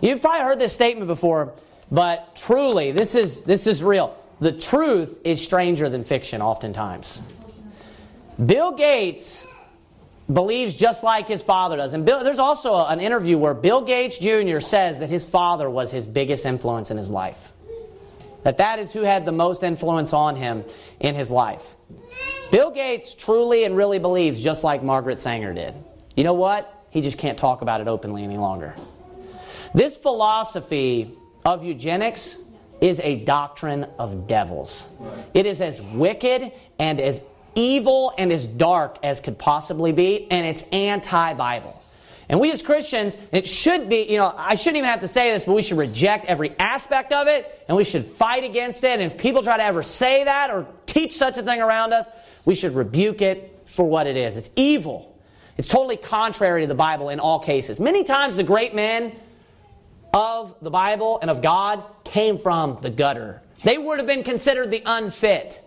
You've 0.02 0.22
probably 0.22 0.41
heard 0.41 0.60
this 0.60 0.73
statement 0.73 1.07
before, 1.07 1.53
but 1.91 2.35
truly, 2.35 2.91
this 2.91 3.15
is, 3.15 3.44
this 3.44 3.68
is 3.68 3.84
real. 3.84 4.18
The 4.39 4.52
truth 4.52 5.22
is 5.23 5.44
stranger 5.44 5.89
than 5.89 6.03
fiction, 6.03 6.41
oftentimes. 6.41 7.22
Bill 8.44 8.73
Gates 8.73 9.48
believes 10.31 10.76
just 10.76 11.03
like 11.03 11.27
his 11.27 11.41
father 11.41 11.77
does. 11.77 11.94
And 11.94 12.06
Bill, 12.06 12.23
there's 12.23 12.39
also 12.39 12.73
a, 12.73 12.88
an 12.89 12.99
interview 12.99 13.38
where 13.38 13.53
Bill 13.53 13.81
Gates 13.81 14.18
Jr. 14.18 14.60
says 14.60 14.99
that 14.99 15.10
his 15.10 15.26
father 15.27 15.69
was 15.69 15.91
his 15.91 16.06
biggest 16.06 16.45
influence 16.45 16.91
in 16.91 16.98
his 16.98 17.10
life. 17.10 17.52
That 18.44 18.57
that 18.57 18.80
is 18.80 18.94
who 18.94 19.02
had 19.02 19.26
the 19.26 19.31
most 19.31 19.64
influence 19.64 20.14
on 20.14 20.35
him 20.35 20.64
in 20.99 21.15
his 21.15 21.31
life. 21.31 21.76
Bill 22.52 22.72
Gates 22.72 23.15
truly 23.15 23.64
and 23.64 23.76
really 23.76 23.99
believes 23.99 24.41
just 24.41 24.64
like 24.64 24.84
Margaret 24.84 25.19
Sanger 25.19 25.53
did. 25.53 25.73
You 26.18 26.23
know 26.23 26.34
what? 26.34 26.73
He 26.89 27.02
just 27.02 27.19
can't 27.19 27.38
talk 27.38 27.61
about 27.61 27.80
it 27.80 27.88
openly 27.88 28.23
any 28.23 28.38
longer. 28.38 28.76
This 29.73 29.95
philosophy 29.95 31.14
of 31.45 31.64
eugenics 31.64 32.39
is 32.81 32.99
a 33.02 33.18
doctrine 33.23 33.85
of 33.99 34.27
devils. 34.27 34.88
It 35.35 35.45
is 35.45 35.61
as 35.61 35.80
wicked 35.80 36.52
and 36.80 36.99
as 36.99 37.22
evil 37.53 38.14
and 38.18 38.34
as 38.34 38.48
dark 38.48 38.98
as 39.03 39.19
could 39.19 39.38
possibly 39.38 39.91
be, 39.91 40.30
and 40.31 40.45
it's 40.45 40.64
anti 40.72 41.34
Bible. 41.35 41.80
And 42.30 42.39
we 42.39 42.52
as 42.52 42.64
Christians, 42.64 43.15
it 43.31 43.48
should 43.48 43.88
be, 43.88 44.11
you 44.11 44.18
know, 44.18 44.34
I 44.35 44.56
shouldn't 44.56 44.77
even 44.77 44.89
have 44.89 45.02
to 45.02 45.07
say 45.07 45.31
this, 45.31 45.45
but 45.45 45.53
we 45.53 45.61
should 45.61 45.77
reject 45.77 46.26
every 46.26 46.53
aspect 46.60 47.14
of 47.14 47.27
it 47.27 47.64
and 47.68 47.77
we 47.77 47.85
should 47.85 48.03
fight 48.03 48.44
against 48.44 48.84
it. 48.84 48.99
And 48.99 49.03
if 49.03 49.18
people 49.18 49.44
try 49.44 49.56
to 49.56 49.64
ever 49.64 49.81
say 49.81 50.26
that 50.26 50.49
or 50.49 50.68
teach 50.88 51.15
such 51.15 51.38
a 51.38 51.44
thing 51.44 51.61
around 51.61 51.94
us, 51.94 52.07
we 52.44 52.53
should 52.53 52.76
rebuke 52.76 53.22
it 53.22 53.61
for 53.65 53.88
what 53.88 54.07
it 54.07 54.18
is. 54.18 54.35
It's 54.35 54.49
evil. 54.57 55.16
It's 55.58 55.68
totally 55.68 55.98
contrary 55.98 56.62
to 56.62 56.68
the 56.68 56.76
Bible 56.76 57.10
in 57.10 57.20
all 57.20 57.40
cases. 57.40 57.80
Many 57.80 58.04
times 58.04 58.36
the 58.36 58.44
great 58.44 58.76
men 58.76 59.16
of 60.14 60.56
the 60.62 60.70
Bible 60.70 61.20
and 61.22 61.32
of 61.32 61.42
God 61.42 61.84
came 62.04 62.38
from 62.38 62.78
the 62.82 62.90
gutter. 62.90 63.42
They 63.64 63.78
would 63.78 63.98
have 63.98 64.08
been 64.08 64.24
considered 64.24 64.70
the 64.70 64.84
unfit. 64.86 65.64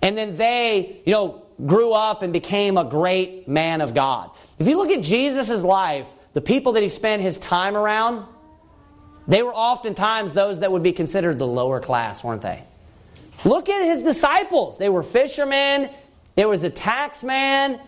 And 0.00 0.16
then 0.16 0.36
they, 0.36 1.02
you 1.04 1.12
know, 1.12 1.42
grew 1.64 1.92
up 1.92 2.22
and 2.22 2.32
became 2.32 2.76
a 2.76 2.84
great 2.84 3.48
man 3.48 3.80
of 3.80 3.94
God. 3.94 4.30
If 4.58 4.68
you 4.68 4.76
look 4.76 4.90
at 4.90 5.02
Jesus' 5.02 5.64
life, 5.64 6.06
the 6.34 6.40
people 6.40 6.72
that 6.72 6.82
he 6.82 6.88
spent 6.88 7.22
his 7.22 7.38
time 7.38 7.76
around, 7.76 8.26
they 9.26 9.42
were 9.42 9.54
oftentimes 9.54 10.34
those 10.34 10.60
that 10.60 10.70
would 10.70 10.82
be 10.82 10.92
considered 10.92 11.38
the 11.38 11.46
lower 11.46 11.80
class, 11.80 12.22
weren't 12.22 12.42
they? 12.42 12.62
Look 13.44 13.68
at 13.68 13.84
his 13.84 14.02
disciples. 14.02 14.78
They 14.78 14.88
were 14.88 15.02
fishermen, 15.02 15.90
there 16.36 16.48
was 16.48 16.62
a 16.62 16.70
tax 16.70 17.24
man. 17.24 17.80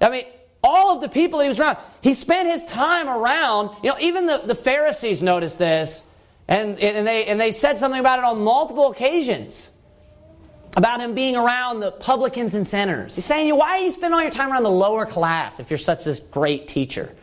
I 0.00 0.08
mean, 0.08 0.24
all 0.62 0.94
of 0.94 1.00
the 1.00 1.08
people 1.08 1.38
that 1.38 1.44
he 1.44 1.48
was 1.48 1.60
around, 1.60 1.78
he 2.00 2.14
spent 2.14 2.48
his 2.48 2.64
time 2.66 3.08
around. 3.08 3.76
You 3.82 3.90
know, 3.90 3.96
even 4.00 4.26
the, 4.26 4.42
the 4.44 4.54
Pharisees 4.54 5.22
noticed 5.22 5.58
this, 5.58 6.04
and, 6.48 6.78
and, 6.78 7.06
they, 7.06 7.26
and 7.26 7.40
they 7.40 7.52
said 7.52 7.78
something 7.78 8.00
about 8.00 8.18
it 8.18 8.24
on 8.24 8.42
multiple 8.42 8.90
occasions 8.90 9.72
about 10.76 11.00
him 11.00 11.14
being 11.14 11.36
around 11.36 11.80
the 11.80 11.90
publicans 11.90 12.54
and 12.54 12.66
sinners. 12.66 13.14
He's 13.14 13.24
saying, 13.24 13.56
why 13.56 13.78
are 13.78 13.80
you 13.80 13.90
spending 13.90 14.14
all 14.14 14.22
your 14.22 14.30
time 14.30 14.52
around 14.52 14.62
the 14.62 14.70
lower 14.70 15.04
class 15.04 15.60
if 15.60 15.70
you're 15.70 15.78
such 15.78 16.04
this 16.04 16.20
great 16.20 16.68
teacher? 16.68 17.14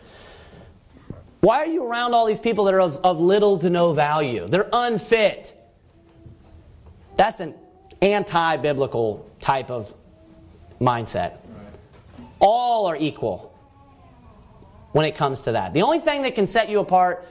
Why 1.40 1.60
are 1.60 1.68
you 1.68 1.86
around 1.86 2.14
all 2.14 2.26
these 2.26 2.40
people 2.40 2.66
that 2.66 2.74
are 2.74 2.82
of, 2.82 2.98
of 3.04 3.20
little 3.20 3.58
to 3.60 3.70
no 3.70 3.94
value? 3.94 4.48
They're 4.48 4.70
unfit. 4.74 5.54
That's 7.16 7.40
an 7.40 7.56
anti 8.02 8.58
biblical 8.58 9.30
type 9.40 9.72
of 9.72 9.94
mindset. 10.82 11.38
All 12.40 12.88
are 12.88 12.96
equal 12.96 13.54
when 14.92 15.06
it 15.06 15.16
comes 15.16 15.44
to 15.44 15.54
that. 15.54 15.74
The 15.74 15.82
only 15.82 16.00
thing 16.00 16.24
that 16.24 16.36
can 16.36 16.48
set 16.48 16.70
you 16.70 16.80
apart 16.80 17.28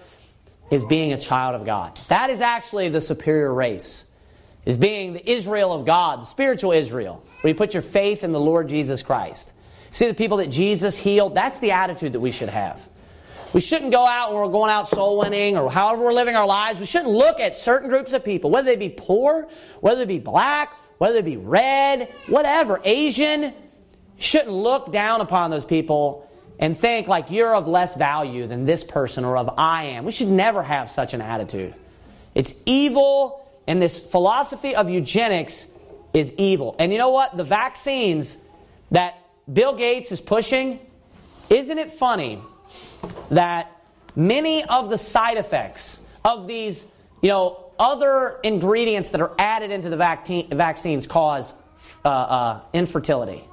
is 0.71 0.85
being 0.85 1.13
a 1.13 1.19
child 1.19 1.55
of 1.55 1.65
God. 1.65 1.99
That 2.09 2.31
is 2.31 2.41
actually 2.41 2.89
the 2.89 3.01
superior 3.01 3.53
race 3.53 4.07
is 4.65 4.77
being 4.77 5.13
the 5.13 5.31
Israel 5.31 5.73
of 5.73 5.87
God, 5.87 6.23
the 6.23 6.27
spiritual 6.27 6.73
Israel, 6.73 7.25
where 7.41 7.53
you 7.53 7.55
put 7.55 7.73
your 7.73 7.85
faith 7.85 8.25
in 8.25 8.33
the 8.33 8.41
Lord 8.41 8.69
Jesus 8.69 9.03
Christ. 9.03 9.53
See 9.91 10.09
the 10.09 10.15
people 10.15 10.39
that 10.39 10.49
Jesus 10.49 10.97
healed? 10.97 11.35
That's 11.35 11.61
the 11.61 11.71
attitude 11.71 12.13
that 12.13 12.21
we 12.21 12.33
should 12.33 12.49
have. 12.49 12.87
We 13.53 13.61
shouldn't 13.61 13.93
go 13.93 14.05
out 14.05 14.33
when 14.33 14.43
we're 14.43 14.51
going 14.51 14.71
out 14.71 14.89
soul 14.89 15.19
winning 15.19 15.57
or 15.57 15.71
however 15.71 16.03
we're 16.03 16.13
living 16.13 16.35
our 16.35 16.47
lives. 16.47 16.81
We 16.81 16.87
shouldn't 16.87 17.13
look 17.13 17.39
at 17.39 17.57
certain 17.57 17.89
groups 17.89 18.13
of 18.13 18.25
people, 18.25 18.51
whether 18.51 18.67
they 18.67 18.77
be 18.77 18.89
poor, 18.89 19.49
whether 19.81 20.01
they 20.01 20.17
be 20.17 20.19
black, 20.19 20.75
whether 20.99 21.23
they 21.23 21.31
be 21.31 21.37
red, 21.37 22.09
whatever, 22.29 22.81
Asian. 22.85 23.55
Shouldn't 24.19 24.53
look 24.53 24.93
down 24.93 25.21
upon 25.21 25.51
those 25.51 25.67
people 25.67 26.29
and 26.59 26.77
think 26.77 27.07
like 27.07 27.31
you're 27.31 27.55
of 27.55 27.69
less 27.69 27.95
value 27.97 28.47
than 28.47 28.65
this 28.65 28.83
person 28.83 29.25
or 29.25 29.37
of 29.37 29.55
I 29.59 29.85
am. 29.85 30.05
We 30.05 30.13
should 30.13 30.29
never 30.29 30.63
have 30.63 30.91
such 30.91 31.15
an 31.15 31.21
attitude. 31.21 31.75
It's 32.35 32.55
evil 32.65 33.47
and 33.67 33.83
this 33.83 33.99
philosophy 34.01 34.75
of 34.75 34.89
eugenics 34.89 35.67
is 36.15 36.33
evil. 36.39 36.77
And 36.79 36.93
you 36.93 36.99
know 36.99 37.11
what? 37.11 37.37
The 37.37 37.45
vaccines 37.45 38.39
that 38.91 39.19
Bill 39.53 39.75
Gates 39.75 40.13
is 40.13 40.21
pushing, 40.21 40.81
isn't 41.51 41.79
it 41.79 41.93
funny 41.93 42.41
that 43.31 43.71
many 44.15 44.65
of 44.65 44.89
the 44.89 44.99
side 44.99 45.37
effects 45.37 46.01
of 46.25 46.47
these, 46.47 46.87
you 47.21 47.29
know, 47.29 47.65
other 47.79 48.39
ingredients 48.43 49.11
that 49.11 49.21
are 49.21 49.35
added 49.39 49.71
into 49.71 49.91
the 49.91 49.97
vac- 49.97 50.27
vaccines 50.51 51.07
cause 51.07 51.55
uh, 52.05 52.09
uh, 52.09 52.61
infertility? 52.73 53.45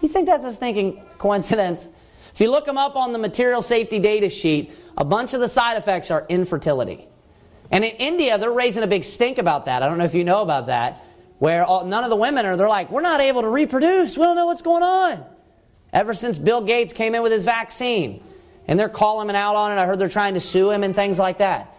You 0.00 0.08
think 0.08 0.26
that's 0.26 0.44
a 0.44 0.52
stinking 0.52 1.02
coincidence? 1.18 1.88
If 2.32 2.40
you 2.40 2.50
look 2.50 2.66
them 2.66 2.78
up 2.78 2.96
on 2.96 3.12
the 3.12 3.18
material 3.18 3.62
safety 3.62 3.98
data 3.98 4.28
sheet, 4.28 4.70
a 4.96 5.04
bunch 5.04 5.34
of 5.34 5.40
the 5.40 5.48
side 5.48 5.76
effects 5.76 6.10
are 6.10 6.26
infertility. 6.28 7.06
And 7.70 7.84
in 7.84 7.96
India, 7.96 8.38
they're 8.38 8.50
raising 8.50 8.82
a 8.82 8.86
big 8.86 9.04
stink 9.04 9.38
about 9.38 9.64
that. 9.64 9.82
I 9.82 9.88
don't 9.88 9.98
know 9.98 10.04
if 10.04 10.14
you 10.14 10.24
know 10.24 10.42
about 10.42 10.66
that, 10.66 11.02
where 11.38 11.64
all, 11.64 11.84
none 11.84 12.04
of 12.04 12.10
the 12.10 12.16
women 12.16 12.46
are, 12.46 12.56
they're 12.56 12.68
like, 12.68 12.90
we're 12.90 13.00
not 13.00 13.20
able 13.20 13.42
to 13.42 13.48
reproduce. 13.48 14.16
We 14.16 14.22
don't 14.22 14.36
know 14.36 14.46
what's 14.46 14.62
going 14.62 14.82
on. 14.82 15.24
Ever 15.92 16.14
since 16.14 16.38
Bill 16.38 16.60
Gates 16.60 16.92
came 16.92 17.14
in 17.14 17.22
with 17.22 17.32
his 17.32 17.44
vaccine. 17.44 18.22
And 18.68 18.78
they're 18.78 18.88
calling 18.88 19.28
him 19.28 19.36
out 19.36 19.54
on 19.56 19.72
it. 19.72 19.80
I 19.80 19.86
heard 19.86 19.98
they're 19.98 20.08
trying 20.08 20.34
to 20.34 20.40
sue 20.40 20.70
him 20.70 20.82
and 20.82 20.94
things 20.94 21.18
like 21.18 21.38
that. 21.38 21.72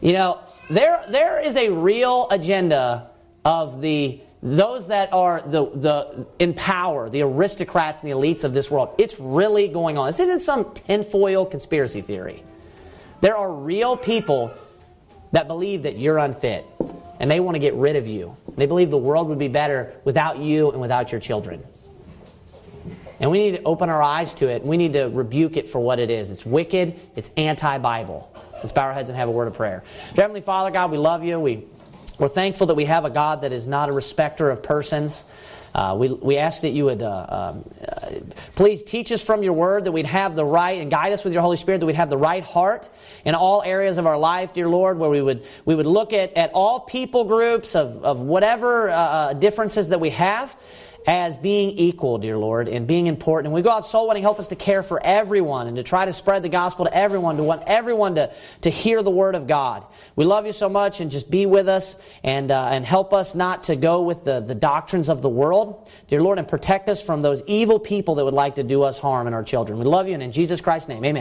You 0.00 0.14
know, 0.14 0.40
there, 0.70 1.04
there 1.10 1.44
is 1.44 1.56
a 1.56 1.70
real 1.70 2.26
agenda 2.30 3.10
of 3.44 3.80
the 3.80 4.20
those 4.42 4.88
that 4.88 5.12
are 5.12 5.42
the, 5.42 5.70
the 5.70 6.26
in 6.38 6.54
power, 6.54 7.10
the 7.10 7.22
aristocrats 7.22 8.00
and 8.02 8.10
the 8.10 8.14
elites 8.14 8.44
of 8.44 8.54
this 8.54 8.70
world. 8.70 8.94
It's 8.98 9.20
really 9.20 9.68
going 9.68 9.98
on. 9.98 10.06
This 10.06 10.20
isn't 10.20 10.40
some 10.40 10.72
tinfoil 10.72 11.44
conspiracy 11.44 12.00
theory. 12.00 12.42
There 13.20 13.36
are 13.36 13.52
real 13.52 13.96
people 13.96 14.52
that 15.32 15.46
believe 15.46 15.82
that 15.82 15.98
you're 15.98 16.18
unfit 16.18 16.64
and 17.20 17.30
they 17.30 17.38
want 17.38 17.54
to 17.54 17.58
get 17.58 17.74
rid 17.74 17.96
of 17.96 18.06
you. 18.06 18.34
They 18.56 18.64
believe 18.64 18.90
the 18.90 18.96
world 18.96 19.28
would 19.28 19.38
be 19.38 19.48
better 19.48 19.92
without 20.04 20.38
you 20.38 20.70
and 20.70 20.80
without 20.80 21.12
your 21.12 21.20
children. 21.20 21.62
And 23.20 23.30
we 23.30 23.38
need 23.38 23.58
to 23.58 23.62
open 23.64 23.90
our 23.90 24.02
eyes 24.02 24.32
to 24.34 24.48
it. 24.48 24.64
We 24.64 24.78
need 24.78 24.94
to 24.94 25.04
rebuke 25.04 25.58
it 25.58 25.68
for 25.68 25.78
what 25.78 25.98
it 25.98 26.10
is. 26.10 26.30
It's 26.30 26.46
wicked, 26.46 26.98
it's 27.14 27.30
anti 27.36 27.76
Bible. 27.76 28.34
Let's 28.54 28.72
bow 28.72 28.84
our 28.84 28.94
heads 28.94 29.10
and 29.10 29.18
have 29.18 29.28
a 29.28 29.32
word 29.32 29.48
of 29.48 29.54
prayer. 29.54 29.84
Heavenly 30.16 30.40
Father, 30.40 30.70
God, 30.70 30.90
we 30.90 30.96
love 30.96 31.22
you. 31.22 31.38
We, 31.38 31.66
we're 32.20 32.28
thankful 32.28 32.66
that 32.66 32.74
we 32.74 32.84
have 32.84 33.06
a 33.06 33.10
God 33.10 33.40
that 33.40 33.52
is 33.52 33.66
not 33.66 33.88
a 33.88 33.92
respecter 33.92 34.50
of 34.50 34.62
persons. 34.62 35.24
Uh, 35.74 35.96
we, 35.98 36.12
we 36.12 36.36
ask 36.36 36.60
that 36.60 36.72
you 36.72 36.84
would 36.84 37.00
uh, 37.00 37.06
uh, 37.06 37.62
please 38.56 38.82
teach 38.82 39.10
us 39.10 39.24
from 39.24 39.42
your 39.42 39.54
word 39.54 39.84
that 39.84 39.92
we'd 39.92 40.04
have 40.04 40.36
the 40.36 40.44
right 40.44 40.82
and 40.82 40.90
guide 40.90 41.14
us 41.14 41.24
with 41.24 41.32
your 41.32 41.40
Holy 41.40 41.56
Spirit 41.56 41.78
that 41.78 41.86
we'd 41.86 41.94
have 41.94 42.10
the 42.10 42.18
right 42.18 42.44
heart 42.44 42.90
in 43.24 43.34
all 43.34 43.62
areas 43.62 43.96
of 43.96 44.06
our 44.06 44.18
life, 44.18 44.52
dear 44.52 44.68
Lord, 44.68 44.98
where 44.98 45.08
we 45.08 45.22
would, 45.22 45.46
we 45.64 45.74
would 45.74 45.86
look 45.86 46.12
at, 46.12 46.36
at 46.36 46.50
all 46.52 46.80
people 46.80 47.24
groups 47.24 47.74
of, 47.74 48.04
of 48.04 48.20
whatever 48.20 48.90
uh, 48.90 48.94
uh, 48.94 49.32
differences 49.32 49.88
that 49.88 50.00
we 50.00 50.10
have 50.10 50.54
as 51.06 51.36
being 51.36 51.70
equal, 51.70 52.18
dear 52.18 52.36
Lord, 52.36 52.68
and 52.68 52.86
being 52.86 53.06
important. 53.06 53.46
And 53.46 53.54
we 53.54 53.62
go 53.62 53.70
out 53.70 53.86
soul 53.86 54.08
winning, 54.08 54.22
help 54.22 54.38
us 54.38 54.48
to 54.48 54.56
care 54.56 54.82
for 54.82 55.00
everyone 55.04 55.66
and 55.66 55.76
to 55.76 55.82
try 55.82 56.04
to 56.04 56.12
spread 56.12 56.42
the 56.42 56.48
gospel 56.48 56.84
to 56.84 56.96
everyone, 56.96 57.36
to 57.36 57.42
want 57.42 57.62
everyone 57.66 58.16
to, 58.16 58.32
to 58.62 58.70
hear 58.70 59.02
the 59.02 59.10
word 59.10 59.34
of 59.34 59.46
God. 59.46 59.84
We 60.16 60.24
love 60.24 60.46
you 60.46 60.52
so 60.52 60.68
much 60.68 61.00
and 61.00 61.10
just 61.10 61.30
be 61.30 61.46
with 61.46 61.68
us 61.68 61.96
and, 62.22 62.50
uh, 62.50 62.68
and 62.70 62.84
help 62.84 63.12
us 63.12 63.34
not 63.34 63.64
to 63.64 63.76
go 63.76 64.02
with 64.02 64.24
the, 64.24 64.40
the 64.40 64.54
doctrines 64.54 65.08
of 65.08 65.22
the 65.22 65.28
world, 65.28 65.90
dear 66.08 66.22
Lord, 66.22 66.38
and 66.38 66.46
protect 66.46 66.88
us 66.88 67.02
from 67.02 67.22
those 67.22 67.42
evil 67.46 67.78
people 67.78 68.16
that 68.16 68.24
would 68.24 68.34
like 68.34 68.56
to 68.56 68.62
do 68.62 68.82
us 68.82 68.98
harm 68.98 69.26
and 69.26 69.34
our 69.34 69.44
children. 69.44 69.78
We 69.78 69.84
love 69.84 70.06
you 70.06 70.14
and 70.14 70.22
in 70.22 70.32
Jesus 70.32 70.60
Christ's 70.60 70.88
name, 70.88 71.04
amen. 71.04 71.16